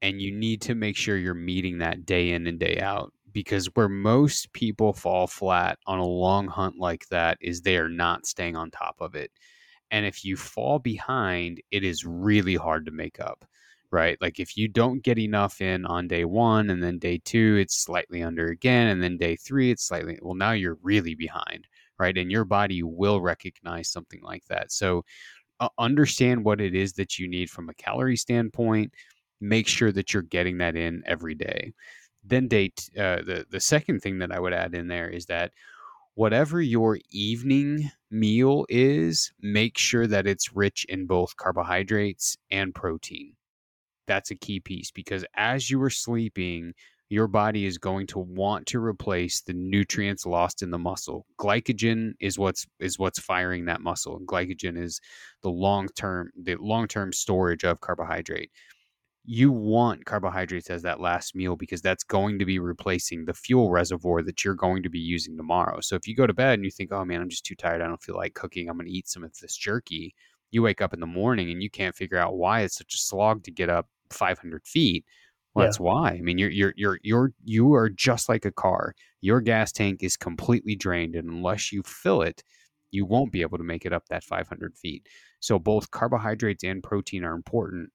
and 0.02 0.20
you 0.22 0.32
need 0.32 0.62
to 0.62 0.74
make 0.74 0.96
sure 0.96 1.16
you're 1.16 1.34
meeting 1.34 1.78
that 1.78 2.06
day 2.06 2.30
in 2.32 2.46
and 2.46 2.58
day 2.58 2.78
out 2.80 3.12
because 3.32 3.66
where 3.74 3.88
most 3.88 4.52
people 4.52 4.92
fall 4.92 5.26
flat 5.26 5.78
on 5.86 5.98
a 5.98 6.06
long 6.06 6.48
hunt 6.48 6.78
like 6.78 7.06
that 7.08 7.38
is 7.40 7.60
they 7.60 7.76
are 7.76 7.88
not 7.88 8.26
staying 8.26 8.56
on 8.56 8.70
top 8.70 8.96
of 9.00 9.14
it 9.14 9.30
and 9.90 10.06
if 10.06 10.24
you 10.24 10.36
fall 10.36 10.78
behind 10.78 11.60
it 11.70 11.84
is 11.84 12.04
really 12.06 12.56
hard 12.56 12.86
to 12.86 12.92
make 12.92 13.20
up 13.20 13.44
right? 13.90 14.18
Like 14.20 14.40
if 14.40 14.56
you 14.56 14.66
don't 14.66 15.04
get 15.04 15.18
enough 15.20 15.60
in 15.60 15.86
on 15.86 16.08
day 16.08 16.24
one 16.24 16.68
and 16.70 16.82
then 16.82 16.98
day 16.98 17.20
two 17.24 17.56
it's 17.60 17.76
slightly 17.76 18.22
under 18.22 18.48
again 18.48 18.88
and 18.88 19.02
then 19.02 19.16
day 19.16 19.36
three 19.36 19.70
it's 19.70 19.86
slightly 19.86 20.18
well 20.20 20.34
now 20.34 20.52
you're 20.52 20.78
really 20.82 21.14
behind 21.14 21.68
right 21.98 22.18
and 22.18 22.30
your 22.30 22.44
body 22.44 22.82
will 22.82 23.20
recognize 23.20 23.90
something 23.90 24.20
like 24.22 24.44
that 24.46 24.72
so 24.72 25.04
uh, 25.60 25.68
understand 25.78 26.44
what 26.44 26.60
it 26.60 26.74
is 26.74 26.94
that 26.94 27.18
you 27.18 27.28
need 27.28 27.48
from 27.48 27.68
a 27.68 27.74
calorie 27.74 28.16
standpoint 28.16 28.92
make 29.40 29.68
sure 29.68 29.92
that 29.92 30.12
you're 30.12 30.22
getting 30.22 30.58
that 30.58 30.76
in 30.76 31.02
every 31.06 31.34
day. 31.34 31.72
Then 32.24 32.48
date 32.48 32.88
uh, 32.96 33.22
the 33.22 33.46
the 33.50 33.60
second 33.60 34.00
thing 34.00 34.18
that 34.18 34.32
I 34.32 34.40
would 34.40 34.54
add 34.54 34.74
in 34.74 34.88
there 34.88 35.08
is 35.08 35.26
that 35.26 35.52
whatever 36.14 36.60
your 36.60 36.98
evening 37.10 37.90
meal 38.10 38.66
is, 38.68 39.32
make 39.40 39.76
sure 39.76 40.06
that 40.06 40.26
it's 40.26 40.54
rich 40.54 40.86
in 40.88 41.06
both 41.06 41.36
carbohydrates 41.36 42.36
and 42.50 42.74
protein. 42.74 43.34
That's 44.06 44.30
a 44.30 44.36
key 44.36 44.60
piece 44.60 44.90
because 44.90 45.24
as 45.34 45.70
you 45.70 45.82
are 45.82 45.90
sleeping, 45.90 46.74
your 47.10 47.26
body 47.26 47.66
is 47.66 47.78
going 47.78 48.06
to 48.08 48.18
want 48.18 48.66
to 48.66 48.82
replace 48.82 49.42
the 49.42 49.52
nutrients 49.52 50.26
lost 50.26 50.62
in 50.62 50.70
the 50.70 50.78
muscle. 50.78 51.26
Glycogen 51.38 52.14
is 52.20 52.38
what's 52.38 52.66
is 52.80 52.98
what's 52.98 53.18
firing 53.18 53.66
that 53.66 53.80
muscle. 53.80 54.16
And 54.16 54.26
glycogen 54.26 54.76
is 54.76 55.00
the 55.42 55.50
long-term 55.50 56.30
the 56.42 56.56
long-term 56.56 57.12
storage 57.12 57.64
of 57.64 57.80
carbohydrate 57.80 58.50
you 59.24 59.50
want 59.50 60.04
carbohydrates 60.04 60.68
as 60.68 60.82
that 60.82 61.00
last 61.00 61.34
meal 61.34 61.56
because 61.56 61.80
that's 61.80 62.04
going 62.04 62.38
to 62.38 62.44
be 62.44 62.58
replacing 62.58 63.24
the 63.24 63.32
fuel 63.32 63.70
reservoir 63.70 64.22
that 64.22 64.44
you're 64.44 64.54
going 64.54 64.82
to 64.82 64.90
be 64.90 64.98
using 64.98 65.36
tomorrow. 65.36 65.80
So 65.80 65.96
if 65.96 66.06
you 66.06 66.14
go 66.14 66.26
to 66.26 66.34
bed 66.34 66.54
and 66.54 66.64
you 66.64 66.70
think, 66.70 66.92
oh 66.92 67.04
man, 67.04 67.22
I'm 67.22 67.30
just 67.30 67.46
too 67.46 67.54
tired, 67.54 67.80
I 67.80 67.86
don't 67.86 68.02
feel 68.02 68.16
like 68.16 68.34
cooking, 68.34 68.68
I'm 68.68 68.76
going 68.76 68.86
to 68.86 68.92
eat 68.92 69.08
some 69.08 69.24
of 69.24 69.32
this 69.40 69.56
jerky, 69.56 70.14
you 70.50 70.62
wake 70.62 70.82
up 70.82 70.92
in 70.92 71.00
the 71.00 71.06
morning 71.06 71.50
and 71.50 71.62
you 71.62 71.70
can't 71.70 71.96
figure 71.96 72.18
out 72.18 72.36
why 72.36 72.60
it's 72.60 72.76
such 72.76 72.94
a 72.94 72.98
slog 72.98 73.42
to 73.44 73.50
get 73.50 73.70
up 73.70 73.88
500 74.10 74.66
feet. 74.66 75.06
Well, 75.54 75.64
yeah. 75.64 75.66
that's 75.68 75.80
why. 75.80 76.10
I 76.10 76.20
mean, 76.20 76.38
you're 76.38 76.50
you're 76.50 76.74
you're 76.76 76.98
you're 77.02 77.32
you 77.44 77.74
are 77.74 77.88
just 77.88 78.28
like 78.28 78.44
a 78.44 78.50
car. 78.52 78.94
Your 79.20 79.40
gas 79.40 79.72
tank 79.72 80.02
is 80.02 80.16
completely 80.16 80.74
drained, 80.74 81.14
and 81.14 81.28
unless 81.28 81.72
you 81.72 81.82
fill 81.84 82.22
it, 82.22 82.42
you 82.90 83.04
won't 83.04 83.32
be 83.32 83.42
able 83.42 83.58
to 83.58 83.64
make 83.64 83.84
it 83.86 83.92
up 83.92 84.06
that 84.08 84.24
500 84.24 84.76
feet. 84.76 85.08
So 85.40 85.58
both 85.58 85.90
carbohydrates 85.90 86.64
and 86.64 86.82
protein 86.82 87.24
are 87.24 87.34
important 87.34 87.90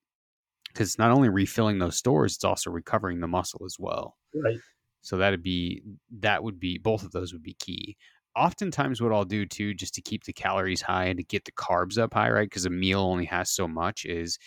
because 0.67 0.89
it's 0.89 0.99
not 0.99 1.11
only 1.11 1.29
refilling 1.29 1.79
those 1.79 1.97
stores, 1.97 2.35
it's 2.35 2.43
also 2.43 2.69
recovering 2.71 3.19
the 3.19 3.27
muscle 3.27 3.63
as 3.65 3.75
well. 3.79 4.17
Right. 4.33 4.59
So 5.01 5.17
that'd 5.17 5.43
be 5.43 5.81
that 6.19 6.43
would 6.43 6.59
be 6.59 6.77
both 6.77 7.03
of 7.03 7.11
those 7.11 7.33
would 7.33 7.43
be 7.43 7.55
key. 7.55 7.97
Oftentimes, 8.35 9.01
what 9.01 9.11
I'll 9.11 9.25
do 9.25 9.45
too, 9.45 9.73
just 9.73 9.95
to 9.95 10.01
keep 10.01 10.23
the 10.23 10.33
calories 10.33 10.81
high 10.81 11.05
and 11.05 11.17
to 11.17 11.23
get 11.23 11.45
the 11.45 11.51
carbs 11.51 11.97
up 11.97 12.13
high, 12.13 12.29
right? 12.29 12.49
Because 12.49 12.65
a 12.65 12.69
meal 12.69 13.01
only 13.01 13.25
has 13.25 13.49
so 13.51 13.67
much, 13.67 14.05
is 14.05 14.37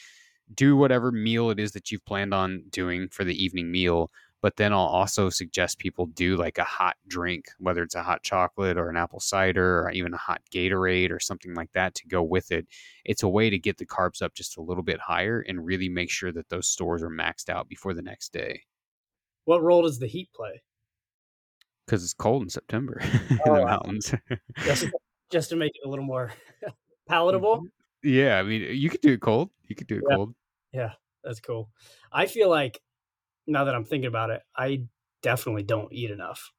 do 0.54 0.76
whatever 0.76 1.12
meal 1.12 1.50
it 1.50 1.58
is 1.58 1.72
that 1.72 1.90
you've 1.90 2.04
planned 2.04 2.34
on 2.34 2.64
doing 2.70 3.08
for 3.08 3.24
the 3.24 3.42
evening 3.42 3.70
meal, 3.70 4.10
but 4.42 4.56
then 4.56 4.72
I'll 4.72 4.80
also 4.80 5.30
suggest 5.30 5.78
people 5.78 6.06
do 6.06 6.36
like 6.36 6.58
a 6.58 6.64
hot 6.64 6.96
drink, 7.06 7.46
whether 7.58 7.82
it's 7.82 7.94
a 7.94 8.02
hot 8.02 8.24
chocolate 8.24 8.76
or 8.76 8.90
an 8.90 8.96
apple 8.96 9.20
cider 9.20 9.82
or 9.82 9.90
even 9.92 10.12
a 10.12 10.18
hot 10.18 10.42
Gatorade 10.52 11.12
or 11.12 11.20
something 11.20 11.54
like 11.54 11.72
that 11.72 11.94
to 11.94 12.08
go 12.08 12.22
with 12.24 12.50
it. 12.50 12.66
It's 13.04 13.22
a 13.22 13.28
way 13.28 13.50
to 13.50 13.58
get 13.58 13.78
the 13.78 13.86
carbs 13.86 14.20
up 14.20 14.34
just 14.34 14.58
a 14.58 14.62
little 14.62 14.82
bit 14.82 14.98
higher 14.98 15.40
and 15.40 15.64
really 15.64 15.88
make 15.88 16.10
sure 16.10 16.32
that 16.32 16.48
those 16.48 16.68
stores 16.68 17.04
are 17.04 17.10
maxed 17.10 17.48
out 17.48 17.68
before 17.68 17.94
the 17.94 18.02
next 18.02 18.32
day. 18.32 18.62
What 19.44 19.62
role 19.62 19.82
does 19.82 20.00
the 20.00 20.08
heat 20.08 20.28
play? 20.34 20.60
Because 21.86 22.02
it's 22.02 22.14
cold 22.14 22.42
in 22.42 22.48
September 22.48 23.00
in 23.30 23.40
oh, 23.46 23.56
the 23.56 23.64
mountains. 23.64 24.12
just, 24.64 24.86
just 25.30 25.50
to 25.50 25.56
make 25.56 25.72
it 25.76 25.86
a 25.86 25.88
little 25.88 26.04
more 26.04 26.32
palatable. 27.08 27.58
Mm-hmm. 27.58 27.66
Yeah, 28.02 28.38
I 28.38 28.42
mean, 28.42 28.62
you 28.76 28.90
could 28.90 29.00
do 29.00 29.12
it 29.12 29.20
cold. 29.20 29.50
You 29.68 29.76
could 29.76 29.86
do 29.86 29.96
it 29.96 30.04
yeah. 30.08 30.16
cold. 30.16 30.34
Yeah, 30.72 30.92
that's 31.22 31.40
cool. 31.40 31.70
I 32.12 32.26
feel 32.26 32.50
like 32.50 32.80
now 33.46 33.64
that 33.64 33.74
I'm 33.74 33.84
thinking 33.84 34.08
about 34.08 34.30
it, 34.30 34.42
I 34.56 34.84
definitely 35.22 35.62
don't 35.62 35.92
eat 35.92 36.10
enough. 36.10 36.52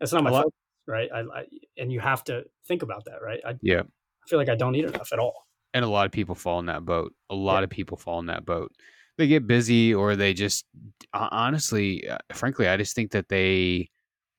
That's 0.00 0.12
not 0.12 0.24
my 0.24 0.30
fault, 0.30 0.52
right? 0.86 1.08
I, 1.14 1.20
I, 1.20 1.44
and 1.78 1.92
you 1.92 2.00
have 2.00 2.24
to 2.24 2.44
think 2.66 2.82
about 2.82 3.04
that, 3.04 3.22
right? 3.22 3.40
I, 3.46 3.54
yeah. 3.62 3.80
I 3.80 4.28
feel 4.28 4.38
like 4.38 4.48
I 4.48 4.54
don't 4.54 4.74
eat 4.74 4.84
enough 4.84 5.12
at 5.12 5.18
all. 5.18 5.46
And 5.74 5.84
a 5.84 5.88
lot 5.88 6.06
of 6.06 6.12
people 6.12 6.34
fall 6.34 6.58
in 6.58 6.66
that 6.66 6.84
boat. 6.84 7.14
A 7.30 7.34
lot 7.34 7.58
yeah. 7.58 7.64
of 7.64 7.70
people 7.70 7.96
fall 7.96 8.18
in 8.18 8.26
that 8.26 8.44
boat. 8.44 8.72
They 9.16 9.26
get 9.26 9.46
busy, 9.46 9.94
or 9.94 10.16
they 10.16 10.34
just 10.34 10.64
honestly, 11.12 12.08
uh, 12.08 12.18
frankly, 12.32 12.68
I 12.68 12.76
just 12.76 12.94
think 12.94 13.12
that 13.12 13.28
they 13.28 13.88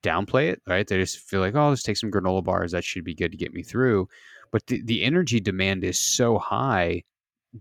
downplay 0.04 0.50
it. 0.52 0.62
Right? 0.68 0.86
They 0.86 0.98
just 0.98 1.20
feel 1.20 1.40
like, 1.40 1.56
oh, 1.56 1.70
let's 1.70 1.84
take 1.84 1.98
some 1.98 2.12
granola 2.12 2.44
bars. 2.44 2.72
That 2.72 2.84
should 2.84 3.04
be 3.04 3.16
good 3.16 3.32
to 3.32 3.38
get 3.38 3.54
me 3.54 3.64
through. 3.64 4.08
But 4.54 4.68
the, 4.68 4.82
the 4.84 5.04
energy 5.04 5.42
demand 5.42 5.84
is 5.84 6.00
so 6.00 6.40
high 6.40 7.04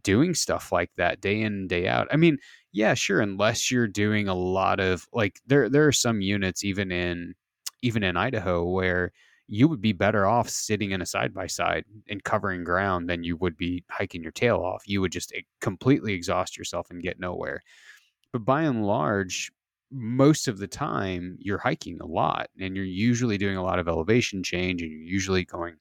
doing 0.03 0.35
stuff 0.35 0.73
like 0.73 0.91
that 0.97 1.21
day 1.21 1.41
in 1.43 1.67
day 1.69 1.89
out. 1.89 2.09
I 2.13 2.17
mean, 2.17 2.39
yeah, 2.73 2.95
sure, 2.95 3.21
unless 3.21 3.71
you're 3.71 3.89
doing 3.89 4.29
a 4.29 4.35
lot 4.35 4.81
of 4.81 5.07
like 5.13 5.41
there 5.47 5.69
there 5.69 5.87
are 5.89 5.93
some 5.93 6.21
units 6.21 6.65
even 6.65 6.93
in 6.93 7.35
even 7.83 8.03
in 8.05 8.17
Idaho 8.17 8.65
where 8.65 9.13
you 9.49 9.69
would 9.69 9.81
be 9.81 9.93
better 9.93 10.27
off 10.27 10.49
sitting 10.49 10.93
in 10.93 11.03
a 11.03 11.07
side 11.07 11.35
by 11.35 11.47
side 11.47 11.85
and 12.09 12.25
covering 12.25 12.65
ground 12.65 13.09
than 13.11 13.25
you 13.25 13.37
would 13.37 13.57
be 13.57 13.85
hiking 13.91 14.23
your 14.23 14.33
tail 14.33 14.59
off. 14.59 14.85
You 14.87 15.01
would 15.01 15.13
just 15.13 15.33
eh, 15.35 15.43
completely 15.61 16.15
exhaust 16.15 16.57
yourself 16.57 16.91
and 16.91 17.03
get 17.03 17.21
nowhere. 17.21 17.61
But 18.33 18.45
by 18.45 18.63
and 18.63 18.87
large, 18.87 19.53
most 19.91 20.49
of 20.49 20.59
the 20.59 20.69
time 20.69 21.37
you're 21.41 21.59
hiking 21.59 22.01
a 22.01 22.07
lot 22.07 22.49
and 22.59 22.77
you're 22.77 22.85
usually 22.85 23.39
doing 23.39 23.57
a 23.57 23.63
lot 23.63 23.79
of 23.79 23.89
elevation 23.89 24.43
change 24.43 24.83
and 24.83 24.91
you're 24.91 25.01
usually 25.03 25.45
going 25.45 25.77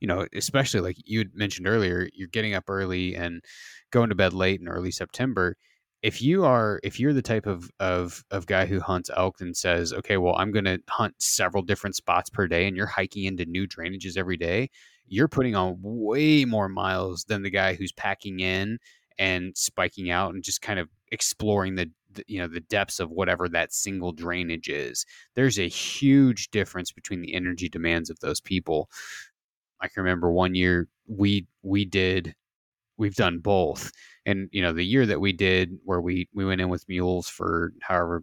you 0.00 0.08
know, 0.08 0.26
especially 0.34 0.80
like 0.80 0.96
you 1.04 1.26
mentioned 1.34 1.68
earlier, 1.68 2.08
you're 2.14 2.28
getting 2.28 2.54
up 2.54 2.64
early 2.68 3.14
and 3.14 3.42
going 3.90 4.08
to 4.10 4.14
bed 4.14 4.32
late 4.32 4.60
in 4.60 4.68
early 4.68 4.90
September. 4.90 5.56
If 6.02 6.22
you 6.22 6.44
are, 6.44 6.80
if 6.82 6.98
you're 6.98 7.12
the 7.12 7.22
type 7.22 7.46
of 7.46 7.70
of 7.80 8.24
of 8.30 8.46
guy 8.46 8.66
who 8.66 8.80
hunts 8.80 9.10
elk 9.14 9.40
and 9.40 9.56
says, 9.56 9.92
okay, 9.92 10.16
well, 10.16 10.34
I'm 10.36 10.50
going 10.52 10.64
to 10.64 10.80
hunt 10.88 11.20
several 11.20 11.62
different 11.62 11.96
spots 11.96 12.30
per 12.30 12.46
day, 12.46 12.66
and 12.66 12.76
you're 12.76 12.86
hiking 12.86 13.24
into 13.24 13.44
new 13.44 13.66
drainages 13.66 14.16
every 14.16 14.36
day, 14.38 14.70
you're 15.06 15.28
putting 15.28 15.54
on 15.54 15.76
way 15.82 16.44
more 16.46 16.68
miles 16.68 17.24
than 17.24 17.42
the 17.42 17.50
guy 17.50 17.74
who's 17.74 17.92
packing 17.92 18.40
in 18.40 18.78
and 19.18 19.56
spiking 19.56 20.10
out 20.10 20.32
and 20.32 20.42
just 20.42 20.62
kind 20.62 20.78
of 20.80 20.88
exploring 21.12 21.74
the, 21.74 21.90
the, 22.12 22.24
you 22.26 22.38
know 22.40 22.48
the 22.48 22.60
depths 22.60 22.98
of 23.00 23.10
whatever 23.10 23.48
that 23.48 23.72
single 23.72 24.12
drainage 24.12 24.68
is 24.68 25.04
there's 25.34 25.58
a 25.58 25.68
huge 25.68 26.50
difference 26.50 26.90
between 26.90 27.20
the 27.20 27.34
energy 27.34 27.68
demands 27.68 28.08
of 28.10 28.18
those 28.20 28.40
people 28.40 28.88
I 29.80 29.88
can 29.88 30.02
remember 30.02 30.30
one 30.32 30.54
year 30.54 30.88
we 31.06 31.46
we 31.62 31.84
did 31.84 32.34
we've 32.96 33.14
done 33.16 33.38
both. 33.38 33.90
And 34.26 34.48
you 34.52 34.62
know, 34.62 34.72
the 34.72 34.84
year 34.84 35.06
that 35.06 35.20
we 35.20 35.32
did 35.32 35.72
where 35.84 36.00
we 36.00 36.28
we 36.34 36.44
went 36.44 36.60
in 36.60 36.68
with 36.68 36.88
mules 36.88 37.28
for 37.28 37.72
however 37.82 38.22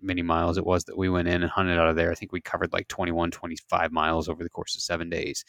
many 0.00 0.22
miles 0.22 0.56
it 0.58 0.64
was 0.66 0.84
that 0.84 0.96
we 0.96 1.08
went 1.08 1.28
in 1.28 1.42
and 1.42 1.50
hunted 1.50 1.78
out 1.78 1.88
of 1.88 1.96
there, 1.96 2.10
I 2.10 2.14
think 2.14 2.32
we 2.32 2.40
covered 2.40 2.72
like 2.72 2.88
21 2.88 3.30
25 3.30 3.92
miles 3.92 4.28
over 4.28 4.42
the 4.44 4.50
course 4.50 4.76
of 4.76 4.82
7 4.82 5.08
days. 5.10 5.44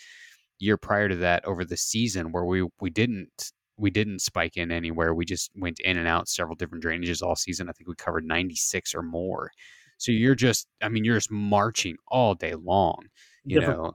Year 0.60 0.78
prior 0.78 1.10
to 1.10 1.16
that 1.18 1.46
over 1.46 1.64
the 1.66 1.78
season 1.78 2.32
where 2.32 2.46
we 2.46 2.68
we 2.82 2.90
didn't 2.90 3.52
we 3.78 3.90
didn't 3.90 4.20
spike 4.22 4.58
in 4.58 4.72
anywhere. 4.72 5.14
We 5.14 5.26
just 5.26 5.52
went 5.56 5.80
in 5.82 5.98
and 5.98 6.08
out 6.08 6.28
several 6.28 6.56
different 6.56 6.84
drainages 6.84 7.22
all 7.24 7.36
season. 7.36 7.70
I 7.70 7.72
think 7.74 7.88
we 7.88 7.96
covered 7.96 8.26
96 8.26 8.94
or 8.94 9.02
more. 9.02 9.52
So 9.98 10.12
you're 10.12 10.36
just, 10.36 10.68
I 10.82 10.90
mean, 10.90 11.04
you're 11.06 11.18
just 11.18 11.32
marching 11.32 11.98
all 12.08 12.36
day 12.36 12.56
long, 12.56 13.08
you 13.46 13.60
Different. 13.60 13.80
know. 13.80 13.94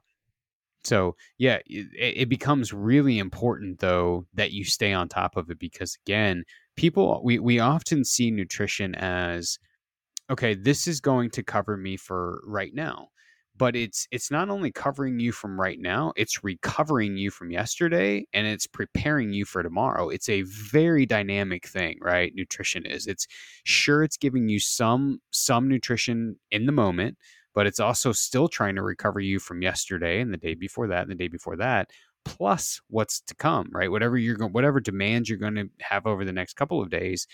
So 0.84 1.16
yeah, 1.38 1.58
it, 1.66 1.86
it, 1.94 2.28
becomes 2.28 2.72
really 2.72 3.18
important 3.18 3.80
though 3.80 4.26
that 4.34 4.52
you 4.52 4.64
stay 4.64 4.92
on 4.92 5.08
top 5.08 5.36
of 5.36 5.50
it 5.50 5.58
because 5.58 5.96
again, 6.06 6.44
people 6.76 7.22
we 7.24 7.38
we 7.38 7.58
often 7.58 8.04
see 8.04 8.30
nutrition 8.30 8.94
as 8.94 9.58
okay, 10.30 10.54
this 10.54 10.86
is 10.86 11.00
going 11.00 11.30
to 11.30 11.42
cover 11.42 11.76
me 11.76 11.96
for 11.96 12.42
right 12.46 12.74
now. 12.74 13.08
But 13.56 13.76
it's 13.76 14.08
it's 14.10 14.32
not 14.32 14.50
only 14.50 14.72
covering 14.72 15.20
you 15.20 15.30
from 15.30 15.60
right 15.60 15.78
now, 15.78 16.12
it's 16.16 16.42
recovering 16.42 17.16
you 17.16 17.30
from 17.30 17.52
yesterday 17.52 18.26
and 18.32 18.48
it's 18.48 18.66
preparing 18.66 19.32
you 19.32 19.44
for 19.44 19.62
tomorrow. 19.62 20.08
It's 20.08 20.28
a 20.28 20.42
very 20.42 21.06
dynamic 21.06 21.68
thing, 21.68 21.98
right? 22.00 22.32
Nutrition 22.34 22.84
is. 22.84 23.06
It's 23.06 23.28
sure 23.62 24.02
it's 24.02 24.16
giving 24.16 24.48
you 24.48 24.58
some 24.58 25.20
some 25.30 25.68
nutrition 25.68 26.36
in 26.50 26.66
the 26.66 26.72
moment, 26.72 27.16
but 27.54 27.66
it's 27.66 27.80
also 27.80 28.12
still 28.12 28.48
trying 28.48 28.74
to 28.74 28.82
recover 28.82 29.20
you 29.20 29.38
from 29.38 29.62
yesterday 29.62 30.20
and 30.20 30.32
the 30.32 30.38
day 30.38 30.54
before 30.54 30.88
that 30.88 31.02
and 31.02 31.10
the 31.10 31.14
day 31.14 31.28
before 31.28 31.56
that 31.56 31.90
plus 32.24 32.80
what's 32.88 33.20
to 33.20 33.34
come 33.34 33.68
right 33.72 33.90
whatever 33.90 34.16
you're 34.16 34.36
going 34.36 34.52
whatever 34.52 34.80
demands 34.80 35.28
you're 35.28 35.38
going 35.38 35.54
to 35.54 35.68
have 35.80 36.06
over 36.06 36.24
the 36.24 36.32
next 36.32 36.54
couple 36.54 36.80
of 36.80 36.88
days 36.88 37.26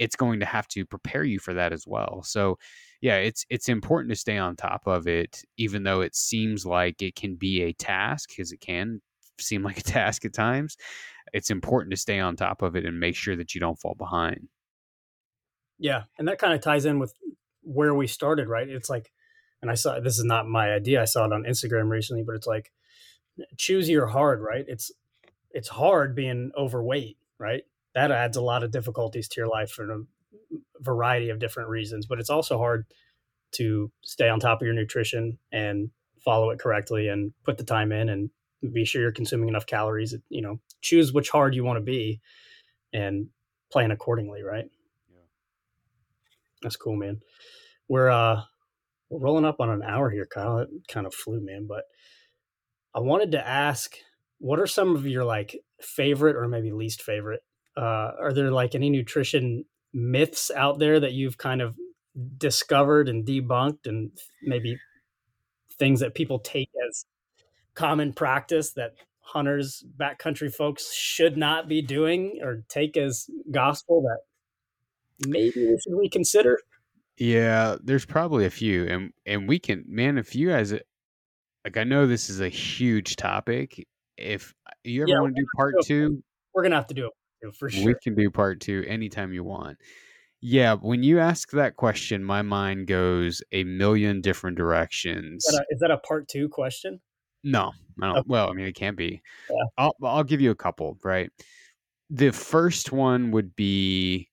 it's 0.00 0.16
going 0.16 0.40
to 0.40 0.46
have 0.46 0.66
to 0.66 0.86
prepare 0.86 1.22
you 1.22 1.38
for 1.38 1.52
that 1.54 1.74
as 1.74 1.86
well. 1.86 2.22
So, 2.24 2.58
yeah, 3.02 3.16
it's 3.16 3.44
it's 3.50 3.68
important 3.68 4.10
to 4.10 4.16
stay 4.16 4.38
on 4.38 4.56
top 4.56 4.86
of 4.86 5.06
it, 5.06 5.42
even 5.58 5.84
though 5.84 6.00
it 6.00 6.16
seems 6.16 6.64
like 6.64 7.02
it 7.02 7.14
can 7.14 7.36
be 7.36 7.62
a 7.62 7.74
task, 7.74 8.30
because 8.30 8.50
it 8.50 8.60
can 8.60 9.02
seem 9.38 9.62
like 9.62 9.78
a 9.78 9.82
task 9.98 10.24
at 10.24 10.32
times. 10.32 10.76
It's 11.34 11.50
important 11.50 11.92
to 11.92 11.98
stay 11.98 12.18
on 12.18 12.34
top 12.34 12.62
of 12.62 12.76
it 12.76 12.86
and 12.86 12.98
make 12.98 13.14
sure 13.14 13.36
that 13.36 13.54
you 13.54 13.60
don't 13.60 13.78
fall 13.78 13.94
behind. 13.94 14.48
Yeah, 15.78 16.04
and 16.18 16.26
that 16.28 16.38
kind 16.38 16.54
of 16.54 16.62
ties 16.62 16.86
in 16.86 16.98
with 16.98 17.12
where 17.62 17.94
we 17.94 18.06
started, 18.06 18.48
right? 18.48 18.68
It's 18.68 18.90
like, 18.90 19.12
and 19.62 19.70
I 19.70 19.74
saw 19.74 20.00
this 20.00 20.18
is 20.18 20.24
not 20.24 20.48
my 20.48 20.72
idea. 20.72 21.02
I 21.02 21.06
saw 21.06 21.24
it 21.26 21.32
on 21.32 21.44
Instagram 21.44 21.88
recently, 21.90 22.22
but 22.22 22.34
it's 22.34 22.46
like 22.46 22.72
choose 23.56 23.88
your 23.88 24.06
hard, 24.06 24.40
right? 24.40 24.64
It's 24.68 24.90
it's 25.50 25.68
hard 25.68 26.14
being 26.14 26.52
overweight, 26.56 27.16
right? 27.38 27.62
that 27.94 28.10
adds 28.10 28.36
a 28.36 28.42
lot 28.42 28.62
of 28.62 28.70
difficulties 28.70 29.28
to 29.28 29.40
your 29.40 29.48
life 29.48 29.70
for 29.70 29.90
a 29.90 30.02
variety 30.80 31.30
of 31.30 31.38
different 31.38 31.68
reasons. 31.68 32.06
But 32.06 32.20
it's 32.20 32.30
also 32.30 32.58
hard 32.58 32.86
to 33.52 33.90
stay 34.02 34.28
on 34.28 34.38
top 34.38 34.60
of 34.60 34.66
your 34.66 34.74
nutrition 34.74 35.38
and 35.52 35.90
follow 36.24 36.50
it 36.50 36.60
correctly 36.60 37.08
and 37.08 37.32
put 37.44 37.58
the 37.58 37.64
time 37.64 37.92
in 37.92 38.08
and 38.08 38.30
be 38.72 38.84
sure 38.84 39.02
you're 39.02 39.12
consuming 39.12 39.48
enough 39.48 39.66
calories. 39.66 40.14
You 40.28 40.42
know, 40.42 40.60
choose 40.82 41.12
which 41.12 41.30
hard 41.30 41.54
you 41.54 41.64
want 41.64 41.78
to 41.78 41.84
be 41.84 42.20
and 42.92 43.28
plan 43.72 43.90
accordingly, 43.90 44.42
right? 44.42 44.66
Yeah. 45.08 45.22
That's 46.62 46.76
cool, 46.76 46.96
man. 46.96 47.20
We're 47.88 48.10
uh 48.10 48.42
we're 49.10 49.20
rolling 49.20 49.44
up 49.44 49.60
on 49.60 49.68
an 49.68 49.82
hour 49.82 50.10
here, 50.10 50.26
Kyle. 50.32 50.58
It 50.58 50.68
kind 50.88 51.06
of 51.06 51.14
flew, 51.14 51.40
man. 51.44 51.66
But 51.68 51.84
I 52.94 53.00
wanted 53.00 53.32
to 53.32 53.46
ask, 53.46 53.94
what 54.38 54.58
are 54.58 54.66
some 54.66 54.96
of 54.96 55.06
your 55.06 55.24
like 55.24 55.56
favorite 55.80 56.36
or 56.36 56.48
maybe 56.48 56.72
least 56.72 57.02
favorite 57.02 57.42
uh, 57.76 58.12
are 58.20 58.32
there 58.32 58.50
like 58.50 58.74
any 58.74 58.90
nutrition 58.90 59.64
myths 59.92 60.50
out 60.54 60.78
there 60.78 61.00
that 61.00 61.12
you've 61.12 61.38
kind 61.38 61.62
of 61.62 61.76
discovered 62.36 63.08
and 63.08 63.24
debunked 63.24 63.86
and 63.86 64.10
maybe 64.42 64.76
things 65.78 66.00
that 66.00 66.14
people 66.14 66.38
take 66.38 66.70
as 66.88 67.04
common 67.74 68.12
practice 68.12 68.72
that 68.72 68.94
hunters 69.20 69.84
backcountry 69.96 70.52
folks 70.52 70.92
should 70.92 71.36
not 71.36 71.68
be 71.68 71.80
doing 71.80 72.40
or 72.42 72.64
take 72.68 72.96
as 72.96 73.30
gospel 73.50 74.02
that 74.02 75.28
maybe 75.28 75.66
we 75.66 75.78
should 75.82 75.96
reconsider 75.96 76.58
yeah 77.20 77.76
there's 77.84 78.04
probably 78.04 78.46
a 78.46 78.50
few 78.50 78.86
and 78.86 79.12
and 79.26 79.48
we 79.48 79.58
can 79.58 79.84
man 79.86 80.18
if 80.18 80.34
you 80.34 80.48
guys 80.48 80.72
like 80.72 81.76
i 81.76 81.84
know 81.84 82.06
this 82.06 82.28
is 82.28 82.40
a 82.40 82.48
huge 82.48 83.14
topic 83.14 83.86
if 84.16 84.54
uh, 84.66 84.70
you 84.82 85.02
ever 85.02 85.10
yeah, 85.10 85.20
want 85.20 85.36
to 85.36 85.40
do 85.40 85.46
part 85.56 85.74
two 85.84 86.22
we're 86.54 86.64
gonna 86.64 86.74
have 86.74 86.88
to 86.88 86.94
do 86.94 87.06
it 87.06 87.12
for 87.54 87.70
sure. 87.70 87.84
We 87.84 87.94
can 88.02 88.14
do 88.14 88.30
part 88.30 88.60
two 88.60 88.84
anytime 88.86 89.32
you 89.32 89.44
want. 89.44 89.78
Yeah, 90.42 90.74
when 90.74 91.02
you 91.02 91.18
ask 91.18 91.50
that 91.50 91.76
question, 91.76 92.24
my 92.24 92.42
mind 92.42 92.86
goes 92.86 93.42
a 93.52 93.64
million 93.64 94.20
different 94.20 94.56
directions. 94.56 95.44
Is 95.44 95.54
that 95.54 95.60
a, 95.60 95.74
is 95.74 95.80
that 95.80 95.90
a 95.90 95.98
part 95.98 96.28
two 96.28 96.48
question? 96.48 97.00
No, 97.44 97.72
I 98.02 98.06
don't. 98.06 98.16
Okay. 98.18 98.26
Well, 98.26 98.50
I 98.50 98.52
mean, 98.54 98.66
it 98.66 98.74
can't 98.74 98.96
be. 98.96 99.22
Yeah. 99.50 99.56
I'll 99.76 99.96
I'll 100.02 100.24
give 100.24 100.40
you 100.40 100.50
a 100.50 100.56
couple. 100.56 100.98
Right. 101.04 101.30
The 102.08 102.30
first 102.30 102.90
one 102.92 103.30
would 103.32 103.54
be 103.54 104.28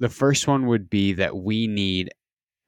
the 0.00 0.08
first 0.08 0.46
one 0.46 0.66
would 0.66 0.88
be 0.88 1.14
that 1.14 1.36
we 1.36 1.66
need 1.66 2.10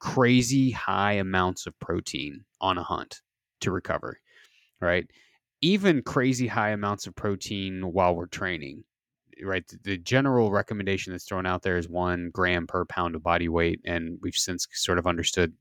crazy 0.01 0.71
high 0.71 1.13
amounts 1.13 1.65
of 1.65 1.79
protein 1.79 2.43
on 2.59 2.77
a 2.77 2.83
hunt 2.83 3.21
to 3.61 3.71
recover. 3.71 4.19
Right. 4.81 5.07
Even 5.61 6.01
crazy 6.01 6.47
high 6.47 6.71
amounts 6.71 7.07
of 7.07 7.15
protein 7.15 7.93
while 7.93 8.15
we're 8.15 8.25
training 8.25 8.83
right? 9.43 9.63
The 9.83 9.97
general 9.97 10.51
recommendation 10.51 11.11
that's 11.11 11.25
thrown 11.25 11.45
out 11.45 11.61
there 11.61 11.77
is 11.77 11.89
one 11.89 12.29
gram 12.31 12.67
per 12.67 12.85
pound 12.85 13.15
of 13.15 13.23
body 13.23 13.49
weight, 13.49 13.79
and 13.85 14.19
we've 14.21 14.35
since 14.35 14.67
sort 14.73 14.99
of 14.99 15.07
understood 15.07 15.53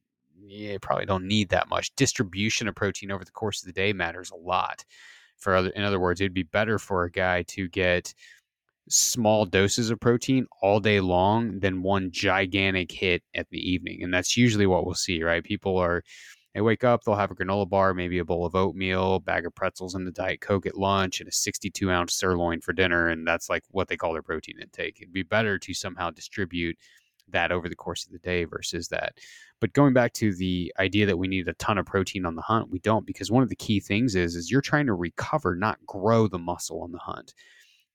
you 0.42 0.78
probably 0.80 1.06
don't 1.06 1.26
need 1.26 1.50
that 1.50 1.68
much. 1.68 1.94
Distribution 1.96 2.68
of 2.68 2.74
protein 2.74 3.10
over 3.10 3.24
the 3.24 3.30
course 3.30 3.62
of 3.62 3.66
the 3.66 3.72
day 3.72 3.92
matters 3.92 4.30
a 4.30 4.36
lot. 4.36 4.84
For 5.36 5.54
other, 5.54 5.70
in 5.70 5.82
other 5.82 6.00
words, 6.00 6.20
it'd 6.20 6.34
be 6.34 6.42
better 6.42 6.78
for 6.78 7.04
a 7.04 7.10
guy 7.10 7.42
to 7.44 7.68
get 7.68 8.14
small 8.88 9.46
doses 9.46 9.90
of 9.90 10.00
protein 10.00 10.46
all 10.62 10.80
day 10.80 11.00
long 11.00 11.60
than 11.60 11.82
one 11.82 12.10
gigantic 12.10 12.90
hit 12.90 13.22
at 13.34 13.48
the 13.50 13.58
evening, 13.58 14.02
and 14.02 14.12
that's 14.12 14.36
usually 14.36 14.66
what 14.66 14.84
we'll 14.84 14.94
see, 14.94 15.22
right? 15.22 15.44
People 15.44 15.76
are 15.76 16.02
they 16.54 16.60
wake 16.60 16.82
up, 16.82 17.04
they'll 17.04 17.14
have 17.14 17.30
a 17.30 17.34
granola 17.34 17.68
bar, 17.68 17.94
maybe 17.94 18.18
a 18.18 18.24
bowl 18.24 18.44
of 18.44 18.56
oatmeal, 18.56 19.16
a 19.16 19.20
bag 19.20 19.46
of 19.46 19.54
pretzels, 19.54 19.94
and 19.94 20.04
the 20.04 20.10
Diet 20.10 20.40
Coke 20.40 20.66
at 20.66 20.76
lunch, 20.76 21.20
and 21.20 21.28
a 21.28 21.32
62 21.32 21.90
ounce 21.90 22.14
sirloin 22.14 22.60
for 22.60 22.72
dinner. 22.72 23.08
And 23.08 23.26
that's 23.26 23.48
like 23.48 23.62
what 23.70 23.86
they 23.86 23.96
call 23.96 24.12
their 24.12 24.22
protein 24.22 24.58
intake. 24.60 24.98
It'd 25.00 25.12
be 25.12 25.22
better 25.22 25.58
to 25.58 25.74
somehow 25.74 26.10
distribute 26.10 26.76
that 27.28 27.52
over 27.52 27.68
the 27.68 27.76
course 27.76 28.04
of 28.04 28.10
the 28.10 28.18
day 28.18 28.44
versus 28.44 28.88
that. 28.88 29.18
But 29.60 29.74
going 29.74 29.92
back 29.92 30.12
to 30.14 30.34
the 30.34 30.72
idea 30.78 31.06
that 31.06 31.18
we 31.18 31.28
need 31.28 31.46
a 31.46 31.54
ton 31.54 31.78
of 31.78 31.86
protein 31.86 32.26
on 32.26 32.34
the 32.34 32.42
hunt, 32.42 32.70
we 32.70 32.80
don't 32.80 33.06
because 33.06 33.30
one 33.30 33.44
of 33.44 33.48
the 33.48 33.56
key 33.56 33.78
things 33.78 34.16
is 34.16 34.34
is 34.34 34.50
you're 34.50 34.60
trying 34.60 34.86
to 34.86 34.94
recover, 34.94 35.54
not 35.54 35.78
grow 35.86 36.26
the 36.26 36.38
muscle 36.38 36.82
on 36.82 36.90
the 36.90 36.98
hunt. 36.98 37.34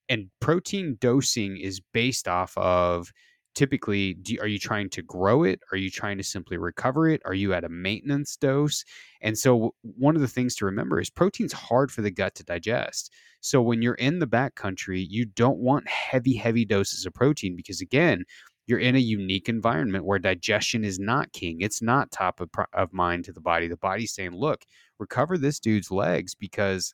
And 0.09 0.29
protein 0.39 0.97
dosing 0.99 1.57
is 1.57 1.81
based 1.93 2.27
off 2.27 2.57
of 2.57 3.11
typically 3.55 4.13
do, 4.15 4.37
are 4.41 4.47
you 4.47 4.59
trying 4.59 4.89
to 4.89 5.01
grow 5.01 5.43
it? 5.43 5.59
Are 5.71 5.77
you 5.77 5.89
trying 5.89 6.17
to 6.17 6.23
simply 6.23 6.57
recover 6.57 7.07
it? 7.07 7.21
Are 7.25 7.33
you 7.33 7.53
at 7.53 7.63
a 7.63 7.69
maintenance 7.69 8.35
dose? 8.35 8.83
And 9.21 9.37
so 9.37 9.73
one 9.81 10.15
of 10.15 10.21
the 10.21 10.27
things 10.27 10.55
to 10.55 10.65
remember 10.65 10.99
is 10.99 11.09
protein's 11.09 11.53
hard 11.53 11.91
for 11.91 12.01
the 12.01 12.11
gut 12.11 12.35
to 12.35 12.43
digest. 12.43 13.11
So 13.39 13.61
when 13.61 13.81
you're 13.81 13.95
in 13.95 14.19
the 14.19 14.27
back 14.27 14.55
country 14.55 15.01
you 15.01 15.25
don't 15.25 15.59
want 15.59 15.87
heavy 15.87 16.35
heavy 16.35 16.65
doses 16.65 17.05
of 17.05 17.13
protein 17.13 17.55
because 17.55 17.81
again 17.81 18.25
you're 18.67 18.79
in 18.79 18.95
a 18.95 18.99
unique 18.99 19.47
environment 19.47 20.05
where 20.05 20.19
digestion 20.19 20.83
is 20.83 20.99
not 20.99 21.31
king. 21.33 21.61
It's 21.61 21.81
not 21.81 22.11
top 22.11 22.41
of, 22.41 22.49
of 22.73 22.91
mind 22.91 23.25
to 23.25 23.31
the 23.31 23.39
body. 23.39 23.67
The 23.67 23.77
body's 23.77 24.13
saying 24.13 24.31
look 24.31 24.63
recover 24.99 25.37
this 25.37 25.59
dude's 25.59 25.91
legs 25.91 26.35
because 26.35 26.93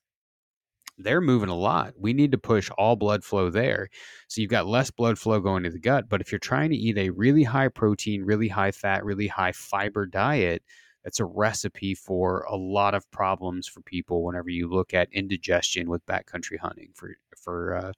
they're 0.98 1.22
moving 1.22 1.50
a 1.50 1.56
lot. 1.56 1.94
We 1.98 2.14
need 2.14 2.32
to 2.32 2.38
push 2.38 2.70
all 2.78 2.96
blood 2.96 3.24
flow 3.24 3.50
there. 3.50 3.90
So 4.28 4.42
you've 4.42 4.52
got 4.52 4.68
less 4.68 4.92
blood 4.92 5.18
flow 5.18 5.40
going 5.40 5.64
to 5.64 5.70
the 5.70 5.80
gut. 5.80 6.10
But 6.10 6.22
if 6.22 6.32
you're 6.32 6.40
trying 6.40 6.70
to 6.72 6.76
eat 6.76 6.98
a 6.98 7.10
really 7.10 7.44
high 7.44 7.70
protein, 7.70 8.24
really 8.24 8.48
high 8.48 8.72
fat, 8.72 9.04
really 9.04 9.28
high 9.28 9.52
fiber 9.52 10.06
diet, 10.06 10.64
that's 11.04 11.20
a 11.20 11.26
recipe 11.26 11.96
for 11.96 12.42
a 12.42 12.56
lot 12.56 12.94
of 12.94 13.10
problems 13.12 13.68
for 13.68 13.82
people 13.82 14.24
whenever 14.24 14.50
you 14.50 14.70
look 14.70 14.94
at 14.94 15.10
indigestion 15.12 15.90
with 15.90 16.06
backcountry 16.06 16.60
hunting 16.60 16.92
for 16.94 17.16
for 17.36 17.76
uh, 17.76 17.92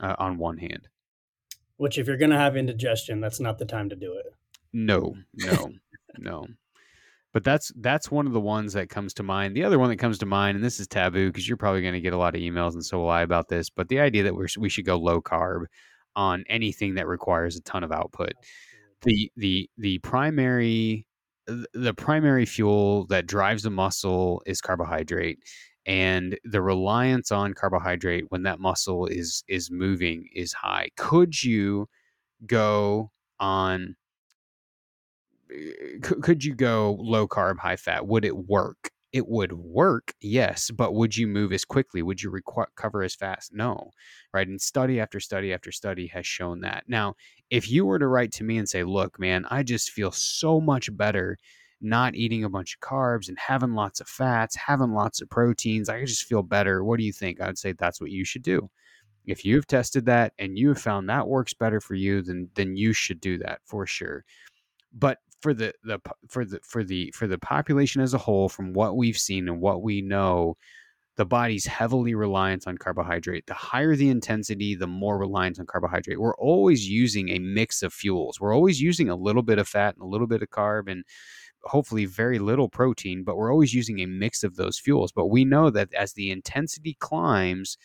uh, 0.00 0.14
on 0.18 0.36
one 0.36 0.58
hand. 0.58 0.88
Which, 1.76 1.98
if 1.98 2.06
you're 2.06 2.18
going 2.18 2.30
to 2.30 2.36
have 2.36 2.56
indigestion, 2.56 3.20
that's 3.20 3.40
not 3.40 3.58
the 3.58 3.64
time 3.64 3.88
to 3.88 3.96
do 3.96 4.14
it. 4.14 4.26
No, 4.72 5.16
no, 5.34 5.72
no 6.18 6.46
but 7.34 7.42
that's 7.42 7.72
that's 7.80 8.10
one 8.12 8.28
of 8.28 8.32
the 8.32 8.40
ones 8.40 8.72
that 8.72 8.88
comes 8.88 9.12
to 9.14 9.24
mind. 9.24 9.56
The 9.56 9.64
other 9.64 9.78
one 9.78 9.90
that 9.90 9.98
comes 9.98 10.18
to 10.18 10.26
mind, 10.26 10.54
and 10.54 10.64
this 10.64 10.78
is 10.78 10.86
taboo 10.86 11.30
because 11.30 11.46
you're 11.48 11.56
probably 11.56 11.82
going 11.82 11.94
to 11.94 12.00
get 12.00 12.12
a 12.12 12.16
lot 12.16 12.36
of 12.36 12.40
emails, 12.40 12.74
and 12.74 12.84
so 12.84 13.00
will 13.00 13.10
I 13.10 13.22
about 13.22 13.48
this. 13.48 13.68
But 13.68 13.88
the 13.88 14.00
idea 14.00 14.22
that 14.22 14.34
we're 14.34 14.46
we 14.56 14.68
should 14.68 14.86
go 14.86 14.96
low 14.96 15.20
carb 15.20 15.64
on 16.16 16.44
anything 16.48 16.94
that 16.94 17.08
requires 17.08 17.56
a 17.56 17.62
ton 17.62 17.82
of 17.82 17.90
output. 17.90 18.32
The 19.02 19.30
the 19.36 19.68
the 19.76 19.98
primary 19.98 21.08
the 21.46 21.92
primary 21.94 22.46
fuel 22.46 23.06
that 23.08 23.26
drives 23.26 23.64
the 23.64 23.70
muscle 23.70 24.40
is 24.46 24.60
carbohydrate 24.60 25.40
and 25.86 26.38
the 26.44 26.62
reliance 26.62 27.30
on 27.30 27.52
carbohydrate 27.52 28.24
when 28.30 28.44
that 28.44 28.60
muscle 28.60 29.06
is 29.06 29.44
is 29.46 29.70
moving 29.70 30.26
is 30.34 30.54
high 30.54 30.88
could 30.96 31.42
you 31.42 31.86
go 32.46 33.10
on 33.38 33.94
Eh, 35.54 35.98
could 36.02 36.44
you 36.44 36.54
go 36.54 36.96
low 37.00 37.28
carb, 37.28 37.58
high 37.58 37.76
fat? 37.76 38.06
Would 38.06 38.24
it 38.24 38.36
work? 38.36 38.90
It 39.12 39.28
would 39.28 39.52
work, 39.52 40.12
yes, 40.20 40.72
but 40.72 40.94
would 40.94 41.16
you 41.16 41.28
move 41.28 41.52
as 41.52 41.64
quickly? 41.64 42.02
Would 42.02 42.20
you 42.20 42.30
recover 42.30 43.02
as 43.04 43.14
fast? 43.14 43.52
No, 43.54 43.90
right? 44.32 44.48
And 44.48 44.60
study 44.60 44.98
after 45.00 45.20
study 45.20 45.52
after 45.52 45.70
study 45.70 46.08
has 46.08 46.26
shown 46.26 46.60
that. 46.62 46.84
Now, 46.88 47.14
if 47.48 47.70
you 47.70 47.86
were 47.86 48.00
to 48.00 48.08
write 48.08 48.32
to 48.32 48.44
me 48.44 48.58
and 48.58 48.68
say, 48.68 48.82
look, 48.82 49.20
man, 49.20 49.46
I 49.50 49.62
just 49.62 49.90
feel 49.90 50.10
so 50.10 50.60
much 50.60 50.94
better 50.96 51.38
not 51.80 52.14
eating 52.16 52.42
a 52.44 52.48
bunch 52.50 52.74
of 52.74 52.80
carbs 52.80 53.28
and 53.28 53.38
having 53.38 53.74
lots 53.74 54.00
of 54.00 54.08
fats, 54.08 54.56
having 54.56 54.92
lots 54.92 55.20
of 55.20 55.30
proteins, 55.30 55.88
I 55.88 56.04
just 56.04 56.24
feel 56.24 56.42
better. 56.42 56.82
What 56.84 56.98
do 56.98 57.04
you 57.04 57.12
think? 57.12 57.40
I'd 57.40 57.58
say 57.58 57.72
that's 57.72 58.00
what 58.00 58.10
you 58.10 58.24
should 58.24 58.42
do. 58.42 58.70
If 59.26 59.44
you've 59.44 59.66
tested 59.66 60.06
that 60.06 60.32
and 60.38 60.58
you 60.58 60.68
have 60.68 60.80
found 60.80 61.08
that 61.08 61.28
works 61.28 61.54
better 61.54 61.80
for 61.80 61.94
you, 61.94 62.22
then 62.22 62.50
then 62.54 62.76
you 62.76 62.92
should 62.92 63.20
do 63.20 63.38
that 63.38 63.60
for 63.64 63.86
sure. 63.86 64.24
But 64.92 65.18
for 65.40 65.54
the 65.54 65.72
the 65.82 66.00
for 66.28 66.44
the 66.44 66.60
for 66.62 66.84
the 66.84 67.10
for 67.14 67.26
the 67.26 67.38
population 67.38 68.02
as 68.02 68.14
a 68.14 68.18
whole, 68.18 68.48
from 68.48 68.72
what 68.72 68.96
we've 68.96 69.18
seen 69.18 69.48
and 69.48 69.60
what 69.60 69.82
we 69.82 70.00
know, 70.02 70.56
the 71.16 71.24
body's 71.24 71.66
heavily 71.66 72.14
reliant 72.14 72.66
on 72.66 72.76
carbohydrate. 72.78 73.46
The 73.46 73.54
higher 73.54 73.94
the 73.94 74.08
intensity, 74.08 74.74
the 74.74 74.86
more 74.86 75.18
reliant 75.18 75.60
on 75.60 75.66
carbohydrate. 75.66 76.20
We're 76.20 76.36
always 76.36 76.88
using 76.88 77.28
a 77.30 77.38
mix 77.38 77.82
of 77.82 77.92
fuels. 77.92 78.40
We're 78.40 78.54
always 78.54 78.80
using 78.80 79.08
a 79.08 79.16
little 79.16 79.42
bit 79.42 79.58
of 79.58 79.68
fat 79.68 79.94
and 79.94 80.02
a 80.02 80.08
little 80.08 80.26
bit 80.26 80.42
of 80.42 80.50
carb 80.50 80.90
and 80.90 81.04
hopefully 81.62 82.04
very 82.04 82.38
little 82.38 82.68
protein, 82.68 83.24
but 83.24 83.36
we're 83.36 83.52
always 83.52 83.72
using 83.72 84.00
a 84.00 84.06
mix 84.06 84.44
of 84.44 84.56
those 84.56 84.78
fuels. 84.78 85.12
But 85.12 85.26
we 85.26 85.44
know 85.44 85.70
that 85.70 85.92
as 85.94 86.12
the 86.12 86.30
intensity 86.30 86.96
climbs, 87.00 87.78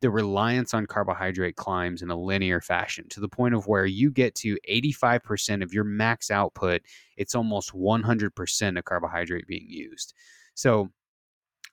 the 0.00 0.10
reliance 0.10 0.74
on 0.74 0.86
carbohydrate 0.86 1.56
climbs 1.56 2.02
in 2.02 2.10
a 2.10 2.16
linear 2.16 2.60
fashion 2.60 3.08
to 3.08 3.20
the 3.20 3.28
point 3.28 3.54
of 3.54 3.66
where 3.66 3.86
you 3.86 4.10
get 4.10 4.34
to 4.36 4.56
85% 4.70 5.62
of 5.62 5.72
your 5.72 5.84
max 5.84 6.30
output, 6.30 6.82
it's 7.16 7.34
almost 7.34 7.72
100% 7.72 8.78
of 8.78 8.84
carbohydrate 8.84 9.46
being 9.46 9.66
used. 9.66 10.14
So 10.54 10.90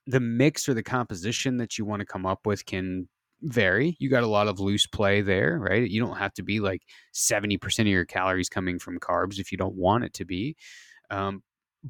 the 0.07 0.19
mix 0.19 0.67
or 0.67 0.73
the 0.73 0.83
composition 0.83 1.57
that 1.57 1.77
you 1.77 1.85
want 1.85 1.99
to 1.99 2.05
come 2.05 2.25
up 2.25 2.45
with 2.45 2.65
can 2.65 3.07
vary. 3.41 3.95
You 3.99 4.09
got 4.09 4.23
a 4.23 4.27
lot 4.27 4.47
of 4.47 4.59
loose 4.59 4.87
play 4.87 5.21
there, 5.21 5.59
right? 5.59 5.89
You 5.89 6.01
don't 6.01 6.17
have 6.17 6.33
to 6.35 6.43
be 6.43 6.59
like 6.59 6.81
70% 7.13 7.79
of 7.79 7.87
your 7.87 8.05
calories 8.05 8.49
coming 8.49 8.79
from 8.79 8.99
carbs 8.99 9.39
if 9.39 9.51
you 9.51 9.57
don't 9.57 9.75
want 9.75 10.03
it 10.03 10.13
to 10.15 10.25
be. 10.25 10.55
Um, 11.11 11.43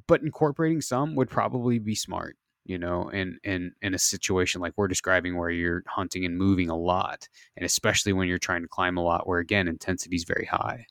but 0.07 0.21
incorporating 0.21 0.81
some 0.81 1.15
would 1.15 1.29
probably 1.29 1.79
be 1.79 1.95
smart 1.95 2.35
you 2.65 2.79
know, 2.79 3.09
in 3.09 3.39
in 3.43 3.73
in 3.81 3.93
a 3.93 3.99
situation 3.99 4.59
like 4.59 4.73
we're 4.75 4.87
describing 4.87 5.37
where 5.37 5.51
you're 5.51 5.83
hunting 5.87 6.25
and 6.25 6.37
moving 6.37 6.69
a 6.69 6.75
lot, 6.75 7.29
and 7.55 7.65
especially 7.65 8.11
when 8.11 8.27
you're 8.27 8.39
trying 8.39 8.63
to 8.63 8.67
climb 8.67 8.97
a 8.97 9.03
lot, 9.03 9.27
where 9.27 9.39
again 9.39 9.67
intensity 9.67 10.15
is 10.15 10.23
very 10.23 10.45
high. 10.45 10.87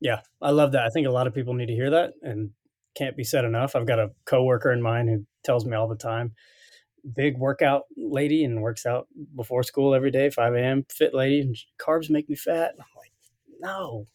Yeah, 0.00 0.20
I 0.40 0.50
love 0.50 0.72
that. 0.72 0.82
I 0.84 0.88
think 0.90 1.06
a 1.06 1.12
lot 1.12 1.28
of 1.28 1.34
people 1.34 1.54
need 1.54 1.66
to 1.66 1.74
hear 1.74 1.90
that, 1.90 2.14
and 2.22 2.50
can't 2.96 3.16
be 3.16 3.22
said 3.22 3.44
enough. 3.44 3.76
I've 3.76 3.86
got 3.86 4.00
a 4.00 4.10
coworker 4.26 4.72
in 4.72 4.82
mine 4.82 5.06
who 5.06 5.24
tells 5.44 5.64
me 5.64 5.76
all 5.76 5.88
the 5.88 5.94
time, 5.94 6.32
big 7.14 7.38
workout 7.38 7.82
lady, 7.96 8.42
and 8.42 8.62
works 8.62 8.84
out 8.84 9.06
before 9.36 9.62
school 9.62 9.94
every 9.94 10.10
day, 10.10 10.28
five 10.28 10.54
a.m. 10.54 10.84
Fit 10.90 11.14
lady, 11.14 11.40
and 11.40 11.56
carbs 11.80 12.10
make 12.10 12.28
me 12.28 12.34
fat. 12.34 12.72
I'm 12.78 12.84
like, 12.96 13.12
no, 13.60 14.06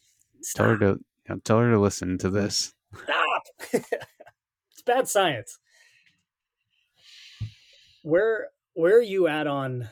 stop. 0.42 0.66
tell 0.66 0.74
her 0.74 0.78
to 0.80 1.00
you 1.30 1.36
know, 1.36 1.40
tell 1.46 1.60
her 1.60 1.72
to 1.72 1.80
listen 1.80 2.18
to 2.18 2.30
this. 2.30 2.74
Stop. 3.02 3.44
it's 3.72 4.82
bad 4.86 5.08
science 5.08 5.58
where 8.08 8.48
where 8.74 8.98
are 8.98 9.02
you 9.02 9.28
at 9.28 9.48
on 9.48 9.90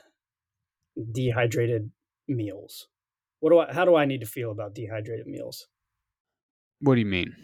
dehydrated 1.11 1.91
meals? 2.27 2.87
What 3.39 3.49
do 3.49 3.59
I 3.59 3.73
how 3.73 3.83
do 3.83 3.95
I 3.95 4.05
need 4.05 4.21
to 4.21 4.25
feel 4.25 4.51
about 4.51 4.73
dehydrated 4.73 5.27
meals? 5.27 5.67
What 6.79 6.95
do 6.95 7.01
you 7.01 7.07
mean? 7.07 7.35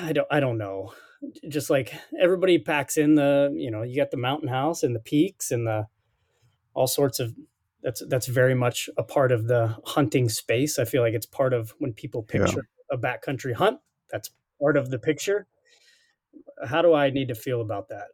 I 0.00 0.12
don't 0.12 0.28
I 0.30 0.38
don't 0.38 0.58
know. 0.58 0.92
Just 1.48 1.70
like 1.70 1.92
everybody 2.20 2.58
packs 2.58 2.96
in 2.96 3.14
the, 3.14 3.52
you 3.56 3.70
know, 3.70 3.82
you 3.82 3.96
got 3.96 4.10
the 4.10 4.16
mountain 4.16 4.48
house 4.48 4.82
and 4.82 4.94
the 4.94 5.00
peaks 5.00 5.50
and 5.50 5.66
the 5.66 5.86
all 6.74 6.86
sorts 6.86 7.18
of 7.18 7.34
that's 7.82 8.02
that's 8.08 8.26
very 8.26 8.54
much 8.54 8.88
a 8.96 9.02
part 9.02 9.32
of 9.32 9.48
the 9.48 9.76
hunting 9.86 10.28
space. 10.28 10.78
I 10.78 10.84
feel 10.84 11.02
like 11.02 11.14
it's 11.14 11.26
part 11.26 11.52
of 11.52 11.74
when 11.78 11.92
people 11.92 12.22
picture 12.22 12.68
yeah. 12.90 12.96
a 12.96 12.98
backcountry 12.98 13.54
hunt. 13.54 13.80
That's 14.10 14.30
part 14.60 14.76
of 14.76 14.90
the 14.90 15.00
picture. 15.00 15.48
How 16.64 16.80
do 16.80 16.94
I 16.94 17.10
need 17.10 17.28
to 17.28 17.34
feel 17.34 17.60
about 17.60 17.88
that? 17.88 18.06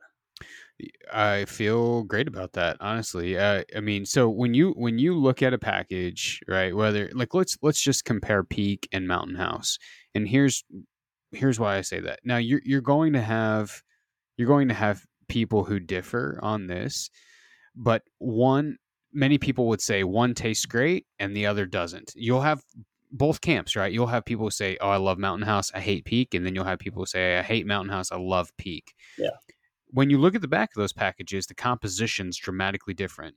I 1.12 1.44
feel 1.46 2.04
great 2.04 2.28
about 2.28 2.52
that, 2.52 2.76
honestly. 2.80 3.36
Uh, 3.36 3.64
I 3.76 3.80
mean, 3.80 4.04
so 4.04 4.28
when 4.28 4.54
you 4.54 4.72
when 4.72 4.98
you 4.98 5.14
look 5.14 5.42
at 5.42 5.54
a 5.54 5.58
package, 5.58 6.40
right? 6.46 6.74
Whether 6.74 7.10
like 7.14 7.34
let's 7.34 7.58
let's 7.62 7.80
just 7.80 8.04
compare 8.04 8.44
Peak 8.44 8.88
and 8.92 9.08
Mountain 9.08 9.36
House, 9.36 9.78
and 10.14 10.28
here's 10.28 10.64
here's 11.32 11.58
why 11.58 11.76
I 11.76 11.80
say 11.80 12.00
that. 12.00 12.20
Now 12.24 12.36
you're 12.36 12.60
you're 12.64 12.80
going 12.80 13.12
to 13.14 13.22
have 13.22 13.82
you're 14.36 14.48
going 14.48 14.68
to 14.68 14.74
have 14.74 15.04
people 15.28 15.64
who 15.64 15.80
differ 15.80 16.38
on 16.42 16.68
this, 16.68 17.10
but 17.74 18.02
one 18.18 18.76
many 19.12 19.38
people 19.38 19.66
would 19.68 19.80
say 19.80 20.04
one 20.04 20.34
tastes 20.34 20.66
great 20.66 21.06
and 21.18 21.34
the 21.34 21.46
other 21.46 21.66
doesn't. 21.66 22.12
You'll 22.14 22.42
have 22.42 22.62
both 23.10 23.40
camps, 23.40 23.74
right? 23.74 23.92
You'll 23.92 24.06
have 24.06 24.24
people 24.24 24.50
say, 24.50 24.76
"Oh, 24.80 24.90
I 24.90 24.98
love 24.98 25.18
Mountain 25.18 25.46
House, 25.46 25.72
I 25.74 25.80
hate 25.80 26.04
Peak," 26.04 26.34
and 26.34 26.46
then 26.46 26.54
you'll 26.54 26.64
have 26.64 26.78
people 26.78 27.04
say, 27.06 27.38
"I 27.38 27.42
hate 27.42 27.66
Mountain 27.66 27.92
House, 27.92 28.12
I 28.12 28.18
love 28.18 28.56
Peak." 28.58 28.94
Yeah 29.16 29.30
when 29.90 30.10
you 30.10 30.18
look 30.18 30.34
at 30.34 30.40
the 30.40 30.48
back 30.48 30.70
of 30.70 30.80
those 30.80 30.92
packages, 30.92 31.46
the 31.46 31.54
composition's 31.54 32.36
dramatically 32.36 32.94
different. 32.94 33.36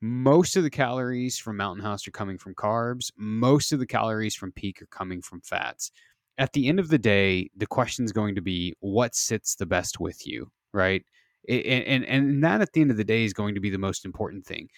Most 0.00 0.56
of 0.56 0.62
the 0.62 0.70
calories 0.70 1.38
from 1.38 1.56
Mountain 1.56 1.84
House 1.84 2.06
are 2.06 2.12
coming 2.12 2.38
from 2.38 2.54
carbs. 2.54 3.10
Most 3.16 3.72
of 3.72 3.78
the 3.78 3.86
calories 3.86 4.34
from 4.34 4.52
Peak 4.52 4.82
are 4.82 4.86
coming 4.86 5.22
from 5.22 5.40
fats. 5.40 5.90
At 6.36 6.52
the 6.52 6.68
end 6.68 6.80
of 6.80 6.88
the 6.88 6.98
day, 6.98 7.48
the 7.56 7.66
question 7.66 8.04
is 8.04 8.12
going 8.12 8.34
to 8.34 8.42
be 8.42 8.74
what 8.80 9.14
sits 9.14 9.54
the 9.54 9.66
best 9.66 10.00
with 10.00 10.26
you, 10.26 10.50
right? 10.72 11.02
And, 11.48 11.84
and 11.84 12.04
and 12.04 12.44
that 12.44 12.60
at 12.60 12.72
the 12.72 12.80
end 12.80 12.90
of 12.90 12.96
the 12.96 13.04
day 13.04 13.24
is 13.24 13.32
going 13.32 13.54
to 13.54 13.60
be 13.60 13.70
the 13.70 13.78
most 13.78 14.04
important 14.04 14.44
thing. 14.44 14.68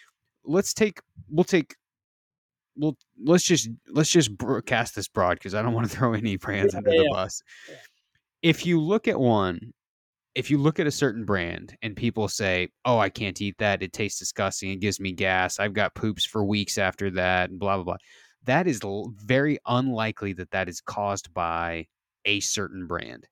Let's 0.44 0.74
take 0.74 1.00
we'll 1.28 1.44
take 1.44 1.74
well 2.76 2.96
let's 3.24 3.44
just 3.44 3.68
let's 3.88 4.10
just 4.10 4.30
cast 4.66 4.94
this 4.94 5.08
broad 5.08 5.38
because 5.38 5.54
I 5.54 5.62
don't 5.62 5.72
want 5.72 5.90
to 5.90 5.96
throw 5.96 6.12
any 6.12 6.36
brands 6.36 6.74
yeah, 6.74 6.78
under 6.78 6.92
yeah, 6.92 7.02
the 7.02 7.08
bus. 7.10 7.42
Yeah. 7.68 7.76
If 8.42 8.66
you 8.66 8.80
look 8.80 9.08
at 9.08 9.18
one 9.18 9.72
if 10.36 10.50
you 10.50 10.58
look 10.58 10.78
at 10.78 10.86
a 10.86 10.90
certain 10.92 11.24
brand 11.24 11.76
and 11.82 11.96
people 11.96 12.28
say, 12.28 12.68
"Oh, 12.84 12.98
I 12.98 13.08
can't 13.08 13.40
eat 13.40 13.56
that. 13.58 13.82
It 13.82 13.92
tastes 13.94 14.18
disgusting. 14.18 14.70
It 14.70 14.80
gives 14.80 15.00
me 15.00 15.12
gas. 15.12 15.58
I've 15.58 15.72
got 15.72 15.94
poops 15.94 16.24
for 16.26 16.44
weeks 16.44 16.78
after 16.78 17.10
that," 17.12 17.50
and 17.50 17.58
blah 17.58 17.76
blah 17.76 17.84
blah. 17.84 17.96
That 18.44 18.68
is 18.68 18.80
very 19.24 19.58
unlikely 19.66 20.34
that 20.34 20.50
that 20.52 20.68
is 20.68 20.80
caused 20.80 21.32
by 21.34 21.86
a 22.26 22.40
certain 22.40 22.86
brand. 22.86 23.26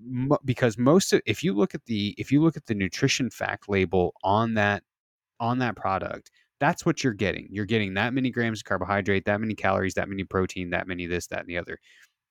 Right. 0.00 0.38
because 0.44 0.76
most 0.76 1.12
of 1.12 1.22
if 1.24 1.42
you 1.42 1.54
look 1.54 1.74
at 1.74 1.84
the 1.86 2.14
if 2.18 2.30
you 2.32 2.42
look 2.42 2.56
at 2.56 2.66
the 2.66 2.74
nutrition 2.74 3.30
fact 3.30 3.68
label 3.68 4.14
on 4.22 4.54
that 4.54 4.82
on 5.40 5.58
that 5.60 5.76
product, 5.76 6.30
that's 6.60 6.84
what 6.86 7.02
you're 7.04 7.14
getting. 7.14 7.48
You're 7.50 7.64
getting 7.64 7.94
that 7.94 8.12
many 8.14 8.30
grams 8.30 8.60
of 8.60 8.64
carbohydrate, 8.64 9.24
that 9.26 9.40
many 9.40 9.54
calories, 9.54 9.94
that 9.94 10.08
many 10.08 10.24
protein, 10.24 10.70
that 10.70 10.86
many 10.88 11.06
this, 11.06 11.26
that, 11.28 11.40
and 11.40 11.48
the 11.48 11.58
other 11.58 11.78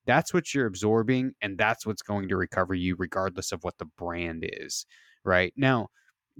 that's 0.06 0.34
what 0.34 0.54
you're 0.54 0.66
absorbing 0.66 1.34
and 1.42 1.58
that's 1.58 1.86
what's 1.86 2.02
going 2.02 2.28
to 2.30 2.38
recover 2.38 2.74
you 2.74 2.96
regardless 2.98 3.52
of 3.52 3.64
what 3.64 3.78
the 3.78 3.86
brand 3.98 4.46
is 4.48 4.86
right? 5.24 5.54
Now 5.56 5.90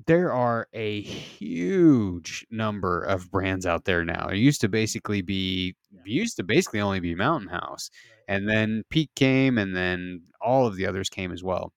there 0.08 0.34
are 0.34 0.68
a 0.74 1.02
huge 1.02 2.46
number 2.50 3.04
of 3.04 3.30
brands 3.30 3.66
out 3.66 3.86
there 3.86 4.04
now. 4.04 4.28
It 4.28 4.38
used 4.38 4.62
to 4.62 4.70
basically 4.70 5.22
be 5.22 5.76
used 6.04 6.36
to 6.38 6.44
basically 6.44 6.82
only 6.82 7.00
be 7.00 7.14
mountain 7.14 7.50
house 7.50 7.90
and 8.28 8.50
then 8.50 8.84
peak 8.90 9.12
came 9.16 9.58
and 9.58 9.76
then 9.76 10.22
all 10.42 10.66
of 10.66 10.76
the 10.76 10.88
others 10.88 11.10
came 11.10 11.32
as 11.32 11.44
well. 11.44 11.74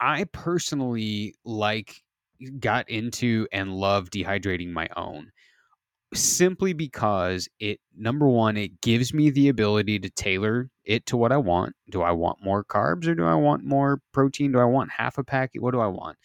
I 0.00 0.24
personally 0.32 1.34
like 1.44 2.02
got 2.58 2.90
into 2.90 3.46
and 3.52 3.72
love 3.72 4.10
dehydrating 4.10 4.70
my 4.70 4.88
own 4.96 5.30
simply 6.14 6.72
because 6.72 7.48
it 7.58 7.80
number 7.96 8.28
one 8.28 8.56
it 8.56 8.80
gives 8.80 9.12
me 9.12 9.30
the 9.30 9.48
ability 9.48 9.98
to 9.98 10.10
tailor 10.10 10.70
it 10.84 11.04
to 11.06 11.16
what 11.16 11.32
i 11.32 11.36
want. 11.36 11.74
Do 11.90 12.02
i 12.02 12.12
want 12.12 12.38
more 12.42 12.64
carbs 12.64 13.06
or 13.08 13.14
do 13.14 13.24
i 13.24 13.34
want 13.34 13.64
more 13.64 14.00
protein? 14.12 14.52
Do 14.52 14.60
i 14.60 14.64
want 14.64 14.90
half 14.90 15.18
a 15.18 15.24
packet? 15.24 15.62
What 15.62 15.72
do 15.72 15.80
i 15.80 15.86
want? 15.86 16.16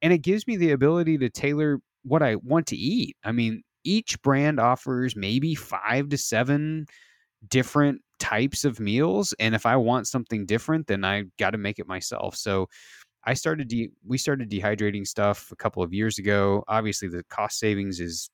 And 0.00 0.12
it 0.12 0.18
gives 0.18 0.46
me 0.46 0.56
the 0.56 0.70
ability 0.72 1.18
to 1.18 1.28
tailor 1.28 1.80
what 2.04 2.22
i 2.22 2.36
want 2.36 2.66
to 2.68 2.76
eat. 2.76 3.16
I 3.24 3.32
mean 3.32 3.62
each 3.84 4.20
brand 4.22 4.58
offers 4.60 5.14
maybe 5.14 5.54
five 5.54 6.08
to 6.08 6.18
seven 6.18 6.86
different 7.48 8.00
types 8.18 8.64
of 8.64 8.80
meals 8.80 9.32
and 9.38 9.54
if 9.54 9.64
i 9.64 9.76
want 9.76 10.08
something 10.08 10.44
different 10.44 10.88
then 10.88 11.04
i 11.04 11.22
got 11.38 11.50
to 11.50 11.58
make 11.58 11.78
it 11.78 11.86
myself. 11.86 12.34
So 12.34 12.66
i 13.24 13.34
started 13.34 13.68
de- 13.68 13.90
we 14.06 14.16
started 14.18 14.50
dehydrating 14.50 15.06
stuff 15.06 15.50
a 15.52 15.56
couple 15.56 15.82
of 15.82 15.92
years 15.92 16.18
ago. 16.18 16.64
Obviously 16.66 17.08
the 17.08 17.24
cost 17.30 17.58
savings 17.58 18.00
is 18.00 18.30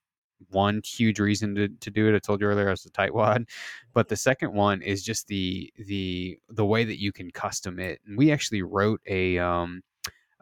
one 0.51 0.83
huge 0.85 1.21
reason 1.21 1.55
to, 1.55 1.69
to 1.69 1.91
do 1.91 2.09
it. 2.09 2.17
I 2.17 2.19
told 2.19 2.41
you 2.41 2.47
earlier 2.47 2.69
I 2.69 2.71
was 2.71 2.85
a 2.85 2.91
tightwad, 2.91 3.49
but 3.93 4.09
the 4.09 4.17
second 4.17 4.53
one 4.53 4.83
is 4.83 5.03
just 5.03 5.27
the 5.29 5.73
the 5.79 6.39
the 6.49 6.65
way 6.65 6.85
that 6.85 7.01
you 7.01 7.13
can 7.13 7.31
custom 7.31 7.79
it. 7.79 8.01
And 8.07 8.17
we 8.17 8.33
actually 8.33 8.63
wrote 8.63 9.01
a 9.07 9.39
um, 9.39 9.83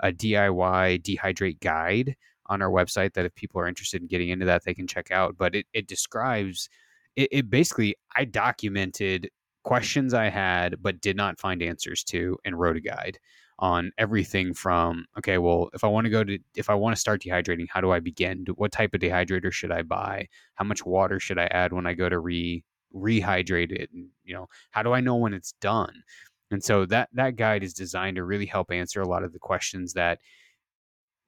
a 0.00 0.12
DIY 0.12 1.02
dehydrate 1.02 1.60
guide 1.60 2.16
on 2.46 2.62
our 2.62 2.70
website 2.70 3.14
that 3.14 3.24
if 3.24 3.34
people 3.34 3.60
are 3.60 3.68
interested 3.68 4.02
in 4.02 4.08
getting 4.08 4.30
into 4.30 4.46
that, 4.46 4.64
they 4.64 4.74
can 4.74 4.86
check 4.86 5.10
out. 5.10 5.36
But 5.36 5.54
it 5.54 5.66
it 5.72 5.86
describes 5.86 6.68
it, 7.16 7.28
it 7.32 7.50
basically 7.50 7.96
I 8.16 8.24
documented 8.24 9.30
questions 9.64 10.12
I 10.12 10.28
had 10.28 10.82
but 10.82 11.00
did 11.00 11.16
not 11.16 11.38
find 11.38 11.62
answers 11.62 12.02
to 12.04 12.36
and 12.44 12.58
wrote 12.58 12.76
a 12.76 12.80
guide 12.80 13.18
on 13.62 13.92
everything 13.96 14.52
from 14.52 15.06
okay 15.16 15.38
well 15.38 15.70
if 15.72 15.84
i 15.84 15.86
want 15.86 16.04
to 16.04 16.10
go 16.10 16.24
to 16.24 16.36
if 16.56 16.68
i 16.68 16.74
want 16.74 16.94
to 16.94 17.00
start 17.00 17.22
dehydrating 17.22 17.66
how 17.70 17.80
do 17.80 17.92
i 17.92 18.00
begin? 18.00 18.44
What 18.56 18.72
type 18.72 18.92
of 18.92 19.00
dehydrator 19.00 19.52
should 19.52 19.70
i 19.72 19.82
buy? 19.82 20.28
How 20.56 20.64
much 20.64 20.84
water 20.84 21.20
should 21.20 21.38
i 21.38 21.46
add 21.46 21.72
when 21.72 21.86
i 21.86 21.94
go 21.94 22.08
to 22.08 22.18
re 22.18 22.64
rehydrate 22.94 23.70
it? 23.72 23.88
And 23.94 24.08
you 24.24 24.34
know 24.34 24.48
how 24.72 24.82
do 24.82 24.92
i 24.92 25.00
know 25.00 25.14
when 25.16 25.32
it's 25.32 25.52
done? 25.60 26.02
And 26.50 26.62
so 26.62 26.84
that 26.86 27.08
that 27.14 27.36
guide 27.36 27.62
is 27.62 27.72
designed 27.72 28.16
to 28.16 28.24
really 28.24 28.46
help 28.46 28.72
answer 28.72 29.00
a 29.00 29.08
lot 29.08 29.22
of 29.22 29.32
the 29.32 29.38
questions 29.38 29.92
that 29.94 30.18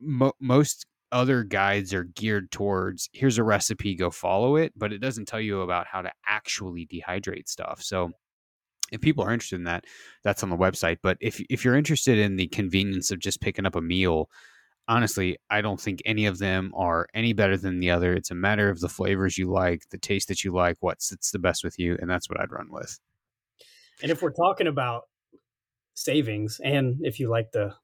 mo- 0.01 0.35
most 0.41 0.87
other 1.13 1.45
guides 1.45 1.95
are 1.95 2.05
geared 2.05 2.51
towards 2.51 3.09
here's 3.13 3.39
a 3.39 3.45
recipe 3.45 3.95
go 3.95 4.11
follow 4.11 4.57
it 4.57 4.73
but 4.77 4.93
it 4.93 4.99
doesn't 4.99 5.27
tell 5.27 5.41
you 5.41 5.61
about 5.61 5.87
how 5.87 6.03
to 6.03 6.11
actually 6.27 6.87
dehydrate 6.87 7.49
stuff. 7.49 7.81
So 7.81 8.11
if 8.95 9.01
people 9.01 9.25
are 9.25 9.33
interested 9.33 9.57
in 9.57 9.65
that, 9.65 9.85
that's 10.23 10.43
on 10.43 10.51
the 10.51 10.57
website. 10.57 10.99
But 11.03 11.19
if 11.21 11.41
if 11.51 11.65
you're 11.65 11.77
interested 11.77 12.19
in 12.19 12.37
the 12.37 12.49
convenience 12.49 13.11
of 13.11 13.19
just 13.19 13.41
picking 13.41 13.67
up 13.67 13.77
a 13.77 13.81
meal, 13.83 14.31
honestly, 14.89 15.37
I 15.51 15.61
don't 15.61 15.81
think 15.81 16.01
any 16.05 16.27
of 16.27 16.39
them 16.39 16.73
are 16.75 17.07
any 17.15 17.33
better 17.33 17.57
than 17.57 17.81
the 17.81 17.91
other. 17.91 18.15
It's 18.15 18.31
a 18.31 18.35
matter 18.35 18.71
of 18.71 18.81
the 18.81 18.89
flavors 18.89 19.37
you 19.37 19.51
like, 19.51 19.83
the 19.91 19.99
taste 19.99 20.29
that 20.29 20.45
you 20.45 20.53
like, 20.53 20.77
what 20.81 21.03
sits 21.03 21.31
the 21.31 21.39
best 21.39 21.65
with 21.65 21.79
you, 21.79 21.97
and 22.01 22.09
that's 22.09 22.31
what 22.31 22.41
I'd 22.41 22.53
run 22.53 22.69
with. 22.71 22.99
And 24.03 24.11
if 24.11 24.23
we're 24.23 24.33
talking 24.33 24.67
about 24.67 25.03
savings, 25.95 26.61
and 26.63 26.99
if 27.03 27.21
you 27.21 27.29
like 27.29 27.53
the 27.53 27.75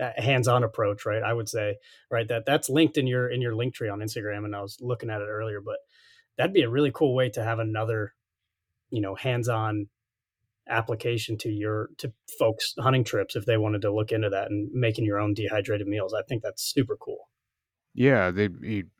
uh, 0.00 0.10
hands-on 0.16 0.62
approach, 0.62 1.06
right? 1.06 1.22
I 1.22 1.32
would 1.32 1.48
say, 1.48 1.76
right, 2.10 2.28
that 2.28 2.44
that's 2.46 2.68
linked 2.68 2.98
in 2.98 3.06
your 3.06 3.30
in 3.30 3.40
your 3.40 3.54
link 3.54 3.74
tree 3.74 3.88
on 3.88 4.00
Instagram, 4.00 4.44
and 4.44 4.54
I 4.54 4.60
was 4.60 4.78
looking 4.80 5.10
at 5.10 5.22
it 5.22 5.28
earlier, 5.28 5.60
but 5.60 5.78
that'd 6.36 6.52
be 6.52 6.62
a 6.62 6.70
really 6.70 6.92
cool 6.92 7.14
way 7.14 7.30
to 7.30 7.42
have 7.42 7.58
another, 7.60 8.12
you 8.90 9.00
know, 9.00 9.14
hands-on 9.14 9.88
application 10.68 11.36
to 11.36 11.50
your 11.50 11.90
to 11.98 12.12
folks 12.38 12.74
hunting 12.78 13.04
trips 13.04 13.36
if 13.36 13.44
they 13.44 13.56
wanted 13.56 13.82
to 13.82 13.92
look 13.92 14.12
into 14.12 14.30
that 14.30 14.50
and 14.50 14.70
making 14.72 15.04
your 15.04 15.18
own 15.18 15.34
dehydrated 15.34 15.86
meals. 15.86 16.14
I 16.14 16.22
think 16.22 16.42
that's 16.42 16.62
super 16.62 16.96
cool. 16.96 17.28
Yeah, 17.94 18.30
they 18.30 18.48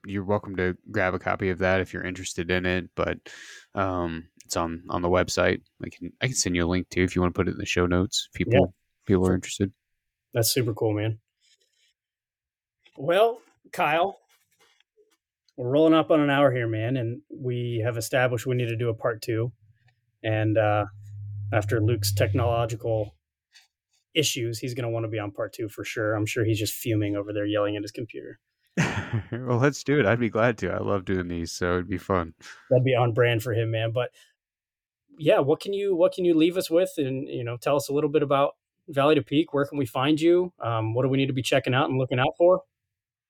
you're 0.06 0.24
welcome 0.24 0.56
to 0.56 0.77
grab 0.90 1.15
a 1.15 1.19
copy 1.19 1.51
of 1.51 1.59
that 1.59 1.81
if 1.81 1.93
you're 1.93 2.05
interested 2.05 2.51
in 2.51 2.65
it, 2.65 2.90
but 2.94 3.19
um, 3.74 4.28
it's 4.44 4.56
on 4.56 4.85
on 4.89 5.02
the 5.02 5.09
website. 5.09 5.62
I 5.82 5.89
can 5.89 6.12
I 6.20 6.27
can 6.27 6.36
send 6.36 6.55
you 6.55 6.65
a 6.65 6.69
link 6.69 6.89
too 6.90 7.02
if 7.02 7.16
you 7.16 7.23
want 7.23 7.35
to 7.35 7.39
put 7.39 7.48
it 7.48 7.52
in 7.52 7.59
the 7.59 7.66
show 7.66 7.86
notes. 7.86 8.28
People 8.35 8.52
yeah. 8.55 8.66
people 9.06 9.27
are 9.27 9.35
interested. 9.35 9.73
That's 10.32 10.52
super 10.52 10.74
cool, 10.74 10.93
man. 10.93 11.19
Well, 12.97 13.40
Kyle, 13.73 14.19
we're 15.56 15.70
rolling 15.70 15.94
up 15.94 16.12
on 16.12 16.20
an 16.20 16.31
hour 16.31 16.52
here, 16.52 16.69
man, 16.69 16.97
and 16.97 17.23
we 17.28 17.82
have 17.85 17.97
established 17.97 18.47
we 18.47 18.55
need 18.55 18.69
to 18.69 18.77
do 18.77 18.90
a 18.90 18.94
part 18.94 19.23
two. 19.23 19.52
And 20.24 20.59
uh, 20.59 20.86
after 21.52 21.80
Luke's 21.80 22.12
technological 22.12 23.14
issues, 24.14 24.59
he's 24.59 24.74
going 24.74 24.84
to 24.84 24.90
want 24.90 25.05
to 25.05 25.09
be 25.09 25.18
on 25.18 25.30
part 25.30 25.52
two 25.52 25.68
for 25.68 25.84
sure. 25.84 26.14
I'm 26.14 26.26
sure 26.26 26.44
he's 26.44 26.59
just 26.59 26.74
fuming 26.74 27.16
over 27.16 27.32
there, 27.32 27.46
yelling 27.46 27.76
at 27.76 27.82
his 27.82 27.92
computer. 27.92 28.40
well, 29.32 29.59
let's 29.59 29.84
do 29.84 30.01
it. 30.01 30.06
I'd 30.06 30.18
be 30.18 30.30
glad 30.30 30.59
to. 30.59 30.72
I 30.72 30.78
love 30.78 31.05
doing 31.05 31.28
these, 31.28 31.52
so 31.52 31.74
it'd 31.74 31.88
be 31.88 31.98
fun. 31.98 32.34
That'd 32.70 32.84
be 32.84 32.96
on 32.96 33.12
brand 33.12 33.42
for 33.42 33.52
him, 33.52 33.70
man. 33.70 33.92
But 33.92 34.10
yeah, 35.18 35.38
what 35.38 35.60
can 35.60 35.72
you 35.72 35.94
what 35.94 36.12
can 36.12 36.24
you 36.24 36.34
leave 36.34 36.56
us 36.56 36.70
with, 36.70 36.90
and 36.96 37.28
you 37.28 37.44
know, 37.44 37.56
tell 37.56 37.76
us 37.76 37.88
a 37.88 37.92
little 37.92 38.10
bit 38.10 38.22
about 38.22 38.55
Valley 38.88 39.14
to 39.14 39.22
Peak. 39.22 39.52
Where 39.52 39.64
can 39.64 39.78
we 39.78 39.86
find 39.86 40.20
you? 40.20 40.52
Um, 40.60 40.94
what 40.94 41.02
do 41.02 41.09
we 41.09 41.18
need 41.18 41.26
to 41.26 41.32
be 41.32 41.42
checking 41.42 41.74
out 41.74 41.88
and 41.88 41.98
looking 41.98 42.18
out 42.18 42.34
for? 42.36 42.62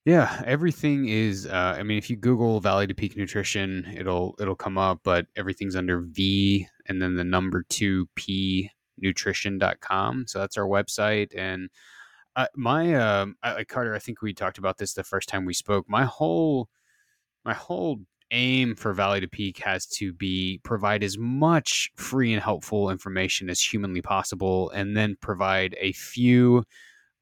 Yeah, 0.05 0.43
everything 0.47 1.09
is. 1.09 1.47
Uh, 1.47 1.77
I 1.79 1.83
mean, 1.83 1.97
if 1.97 2.11
you 2.11 2.17
Google 2.17 2.61
Valley 2.61 2.87
to 2.87 2.95
Peak 2.95 3.17
Nutrition, 3.17 3.87
it'll 3.97 4.35
it'll 4.39 4.55
come 4.55 4.79
up. 4.79 5.01
But 5.03 5.27
everything's 5.37 5.77
under 5.77 6.01
V 6.01 6.67
and 6.87 7.01
then 7.01 7.17
the 7.17 7.25
number 7.25 7.65
two 7.69 8.09
P 8.15 8.71
nutrition.com. 8.99 10.27
So 10.27 10.39
that's 10.39 10.57
our 10.57 10.67
website. 10.67 11.37
And 11.37 11.69
uh, 12.37 12.47
my 12.57 12.95
uh, 12.95 13.27
I, 13.43 13.65
Carter, 13.65 13.95
I 13.95 13.99
think 13.99 14.23
we 14.23 14.35
talked 14.35 14.59
about 14.59 14.79
this 14.79 14.95
the 14.95 15.05
first 15.05 15.29
time 15.29 15.45
we 15.45 15.55
spoke. 15.55 15.89
My 15.89 16.05
whole 16.05 16.69
my 17.45 17.55
whole 17.55 18.01
aim 18.31 18.75
for 18.75 18.93
Valley 18.93 19.21
to 19.21 19.29
Peak 19.29 19.59
has 19.59 19.87
to 19.87 20.13
be 20.13 20.61
provide 20.65 21.05
as 21.05 21.17
much 21.19 21.93
free 21.97 22.33
and 22.33 22.43
helpful 22.43 22.91
information 22.91 23.49
as 23.51 23.61
humanly 23.61 24.03
possible, 24.03 24.71
and 24.71 24.97
then 24.97 25.17
provide 25.21 25.77
a 25.81 25.93
few 25.93 26.65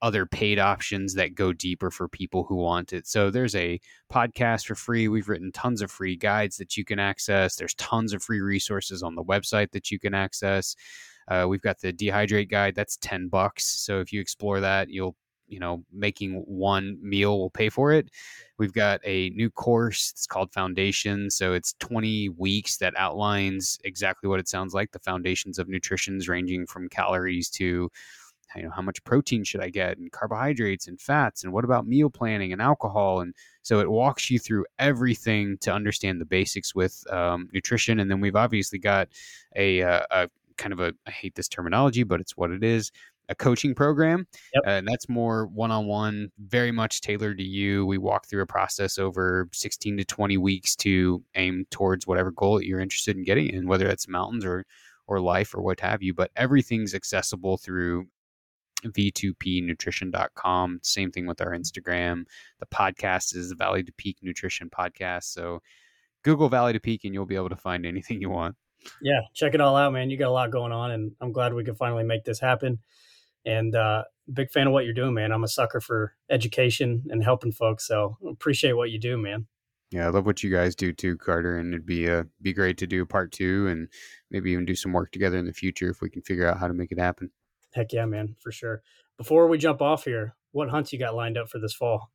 other 0.03 0.27
paid 0.27 0.59
options 0.59 1.15
that 1.15 1.35
go 1.35 1.53
deeper 1.53 1.91
for 1.91 2.09
people 2.09 2.45
who 2.45 2.57
want 2.57 2.93
it. 2.93 3.07
So 3.07 3.31
there's 3.31 3.55
a 3.55 3.81
podcast 4.13 4.67
for 4.67 4.75
free. 4.75 5.09
We've 5.09 5.29
written 5.29 5.53
tons 5.53 5.81
of 5.81 5.91
free 5.91 6.17
guides 6.17 6.57
that 6.57 6.77
you 6.77 6.85
can 6.85 6.99
access. 6.99 7.57
There's 7.57 7.75
tons 7.75 8.13
of 8.13 8.23
free 8.23 8.41
resources 8.41 9.03
on 9.03 9.15
the 9.15 9.25
website 9.25 9.71
that 9.71 9.91
you 9.91 10.01
can 10.01 10.13
access. 10.13 10.75
Uh, 11.29 11.47
we've 11.49 11.63
got 11.63 11.81
the 11.81 11.93
dehydrate 11.93 12.51
guide. 12.51 12.75
That's 12.75 12.97
10 12.99 13.29
bucks. 13.29 13.65
So 13.65 14.01
if 14.01 14.13
you 14.13 14.21
explore 14.21 14.61
that, 14.61 14.91
you'll 14.91 15.17
you 15.49 15.61
know 15.61 15.85
making 15.93 16.43
one 16.47 16.97
meal 17.03 17.39
will 17.39 17.51
pay 17.51 17.69
for 17.69 17.93
it 17.93 18.09
we've 18.59 18.73
got 18.73 19.01
a 19.05 19.29
new 19.31 19.51
course 19.51 20.11
it's 20.13 20.27
called 20.27 20.51
foundation 20.53 21.29
so 21.29 21.53
it's 21.53 21.75
20 21.79 22.31
weeks 22.31 22.79
that 22.79 22.95
outlines 22.97 23.79
exactly 23.85 24.29
what 24.29 24.41
it 24.41 24.49
sounds 24.49 24.73
like 24.73 24.91
the 24.93 24.99
foundations 24.99 25.59
of 25.59 25.69
nutritions 25.69 26.29
ranging 26.29 26.67
from 26.67 26.89
calories 26.89 27.51
to 27.51 27.91
you 28.57 28.63
know 28.63 28.71
how 28.71 28.83
much 28.83 29.03
protein 29.05 29.45
should 29.45 29.61
i 29.61 29.69
get 29.69 29.99
and 29.99 30.13
carbohydrates 30.13 30.89
and 30.89 31.01
fats 31.01 31.45
and 31.45 31.53
what 31.53 31.65
about 31.65 31.87
meal 31.87 32.11
planning 32.11 32.53
and 32.53 32.63
alcohol? 32.63 33.21
And 33.21 33.35
so 33.63 33.81
it 33.81 33.91
walks 33.91 34.31
you 34.31 34.39
through 34.39 34.65
everything 34.79 35.59
to 35.59 35.73
understand 35.73 36.21
the 36.21 36.25
basics 36.25 36.75
with 36.75 37.05
um, 37.13 37.49
nutrition. 37.53 38.01
And 38.01 38.11
then 38.11 38.21
we've 38.21 38.37
obviously 38.37 38.79
got 38.79 39.09
a, 39.57 39.83
uh, 39.83 40.03
a 40.11 40.29
kind 40.59 40.73
of 40.73 40.81
a 40.81 40.93
i 41.07 41.11
hate 41.11 41.35
this 41.35 41.49
terminology 41.49 42.03
but 42.03 42.21
it's 42.21 42.37
what 42.37 42.51
it 42.51 42.63
is 42.63 42.93
a 43.31 43.35
coaching 43.35 43.75
program. 43.75 44.27
Yep. 44.55 44.63
uh, 44.67 44.71
and 44.71 44.87
that's 44.87 45.09
more 45.09 45.47
one-on-one 45.47 46.31
very 46.39 46.71
much 46.73 47.01
tailored 47.01 47.39
to 47.39 47.45
you. 47.45 47.87
We 47.87 47.97
walk 47.97 48.27
through 48.27 48.43
a 48.43 48.47
process 48.47 48.99
over 48.99 49.49
16 49.53 49.97
to 49.97 50.05
20 50.05 50.37
weeks 50.37 50.77
to 50.77 51.23
aim 51.37 51.65
towards 51.71 52.07
whatever 52.07 52.33
goal 52.33 52.59
that 52.59 52.67
you're 52.67 52.81
interested 52.81 53.17
in 53.17 53.25
getting 53.25 53.49
in 53.49 53.67
whether 53.67 53.87
that's 53.87 54.09
mountains 54.09 54.45
or 54.45 54.67
or 55.07 55.21
life 55.21 55.55
or 55.55 55.63
what 55.63 55.81
have 55.81 56.03
you. 56.03 56.13
But 56.13 56.31
everything's 56.37 56.95
accessible 56.95 57.57
through 57.57 58.07
v2pnutrition.com. 58.91 60.81
Same 60.83 61.11
thing 61.11 61.27
with 61.27 61.41
our 61.41 61.53
Instagram. 61.53 62.25
The 62.61 62.67
podcast 62.67 63.37
is 63.37 63.51
the 63.51 63.55
Valley 63.55 63.83
to 63.83 63.93
Peak 63.93 64.19
Nutrition 64.23 64.71
Podcast. 64.71 65.25
So 65.25 65.61
Google 66.23 66.49
Valley 66.49 66.73
to 66.73 66.81
Peak 66.81 67.05
and 67.05 67.15
you'll 67.15 67.27
be 67.27 67.37
able 67.37 67.49
to 67.51 67.57
find 67.57 67.85
anything 67.87 68.21
you 68.21 68.31
want. 68.31 68.57
Yeah, 69.01 69.21
check 69.35 69.55
it 69.55 69.61
all 69.61 69.77
out, 69.77 69.93
man. 69.93 70.11
You 70.11 70.19
got 70.19 70.29
a 70.29 70.33
lot 70.33 70.51
going 70.51 70.73
on, 70.73 70.91
and 70.91 71.13
I'm 71.21 71.33
glad 71.33 71.55
we 71.55 71.65
could 71.65 71.77
finally 71.77 72.05
make 72.05 72.25
this 72.25 72.41
happen. 72.41 72.79
And 73.45 73.75
uh, 73.75 74.05
big 74.33 74.51
fan 74.51 74.69
of 74.69 74.73
what 74.73 74.85
you're 74.85 74.95
doing, 74.95 75.15
man. 75.15 75.33
I'm 75.33 75.45
a 75.45 75.49
sucker 75.49 75.81
for 75.81 76.15
education 76.31 77.05
and 77.09 77.23
helping 77.23 77.53
folks, 77.53 77.87
so 77.87 78.17
appreciate 78.29 78.73
what 78.73 78.91
you 78.91 78.99
do, 78.99 79.17
man. 79.17 79.47
Yeah, 79.91 80.07
I 80.07 80.11
love 80.11 80.25
what 80.25 80.43
you 80.43 80.51
guys 80.51 80.75
do 80.75 80.93
too, 80.93 81.19
Carter. 81.19 81.59
And 81.59 81.75
it'd 81.75 81.87
be 81.87 82.09
uh, 82.09 82.25
be 82.41 82.53
great 82.53 82.79
to 82.79 82.87
do 82.87 83.05
part 83.05 83.33
two, 83.33 83.69
and 83.69 83.89
maybe 84.31 84.51
even 84.53 84.65
do 84.65 84.75
some 84.75 84.93
work 84.93 85.13
together 85.13 85.39
in 85.39 85.47
the 85.47 85.53
future 85.53 85.91
if 85.91 86.01
we 86.01 86.11
can 86.11 86.23
figure 86.23 86.47
out 86.47 86.59
how 86.59 86.69
to 86.69 86.75
make 86.75 86.93
it 86.93 86.99
happen. 86.99 87.31
Heck 87.73 87.93
yeah, 87.93 88.07
man, 88.07 88.37
for 88.39 88.53
sure. 88.53 88.83
Before 89.17 89.47
we 89.47 89.59
jump 89.59 89.83
off 89.83 90.05
here, 90.05 90.35
what 90.53 90.71
hunts 90.71 90.93
you 90.93 90.99
got 90.99 91.15
lined 91.15 91.39
up 91.39 91.49
for 91.49 91.59
this 91.59 91.75
fall? 91.75 92.11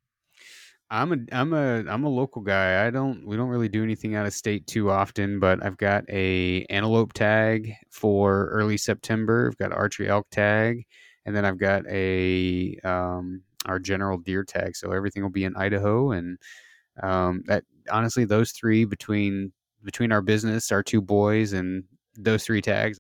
I'm 0.90 1.12
a 1.12 1.18
I'm 1.34 1.54
a 1.54 1.84
I'm 1.90 2.06
a 2.06 2.10
local 2.10 2.42
guy. 2.42 2.86
I 2.86 2.90
don't 2.92 3.28
we 3.28 3.36
don't 3.36 3.50
really 3.50 3.68
do 3.68 3.84
anything 3.84 4.16
out 4.16 4.26
of 4.26 4.34
state 4.34 4.68
too 4.68 4.90
often, 4.90 5.40
but 5.40 5.64
I've 5.64 5.78
got 5.78 6.06
a 6.10 6.66
antelope 6.70 7.12
tag 7.12 7.74
for 7.92 8.48
early 8.52 8.78
September. 8.78 9.48
I've 9.48 9.58
got 9.58 9.74
archery 9.74 10.08
elk 10.08 10.28
tag, 10.32 10.86
and 11.26 11.36
then 11.36 11.44
I've 11.44 11.58
got 11.58 11.86
a 11.90 12.78
um, 12.86 13.42
our 13.66 13.80
general 13.80 14.18
deer 14.18 14.46
tag. 14.46 14.78
So 14.78 14.92
everything 14.92 15.24
will 15.24 15.30
be 15.30 15.44
in 15.44 15.58
Idaho, 15.58 16.12
and 16.12 16.38
um, 17.04 17.44
that 17.48 17.66
honestly 17.92 18.24
those 18.24 18.52
three 18.52 18.86
between 18.86 19.52
between 19.84 20.14
our 20.14 20.22
business, 20.22 20.72
our 20.72 20.84
two 20.84 21.02
boys, 21.02 21.52
and 21.52 21.84
those 22.16 22.46
three 22.46 22.62
tags, 22.62 22.98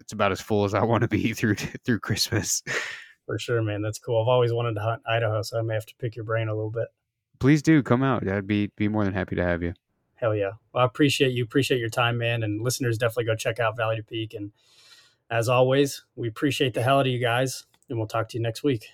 it's 0.00 0.12
about 0.12 0.32
as 0.32 0.40
full 0.40 0.64
as 0.64 0.74
I 0.74 0.82
want 0.82 1.02
to 1.02 1.08
be 1.08 1.32
through 1.34 1.56
through 1.56 2.00
Christmas. 2.00 2.62
For 3.26 3.38
sure, 3.38 3.62
man. 3.62 3.82
That's 3.82 3.98
cool. 3.98 4.20
I've 4.20 4.28
always 4.28 4.52
wanted 4.52 4.74
to 4.74 4.80
hunt 4.80 5.02
Idaho, 5.06 5.42
so 5.42 5.58
I 5.58 5.62
may 5.62 5.74
have 5.74 5.86
to 5.86 5.94
pick 5.96 6.16
your 6.16 6.24
brain 6.24 6.48
a 6.48 6.54
little 6.54 6.70
bit. 6.70 6.88
Please 7.38 7.62
do 7.62 7.82
come 7.82 8.02
out. 8.02 8.26
I'd 8.26 8.46
be 8.46 8.70
be 8.76 8.88
more 8.88 9.04
than 9.04 9.14
happy 9.14 9.36
to 9.36 9.44
have 9.44 9.62
you. 9.62 9.74
Hell 10.16 10.34
yeah. 10.34 10.52
Well, 10.72 10.82
I 10.82 10.86
appreciate 10.86 11.32
you. 11.32 11.44
Appreciate 11.44 11.78
your 11.78 11.88
time, 11.88 12.18
man. 12.18 12.42
And 12.42 12.62
listeners, 12.62 12.98
definitely 12.98 13.24
go 13.24 13.36
check 13.36 13.58
out 13.58 13.76
Valley 13.76 13.96
to 13.96 14.02
Peak. 14.02 14.34
And 14.34 14.52
as 15.30 15.48
always, 15.48 16.04
we 16.14 16.28
appreciate 16.28 16.74
the 16.74 16.82
hell 16.82 16.98
out 16.98 17.06
of 17.06 17.12
you 17.12 17.18
guys. 17.18 17.64
And 17.88 17.98
we'll 17.98 18.06
talk 18.06 18.28
to 18.30 18.36
you 18.36 18.42
next 18.42 18.62
week. 18.62 18.86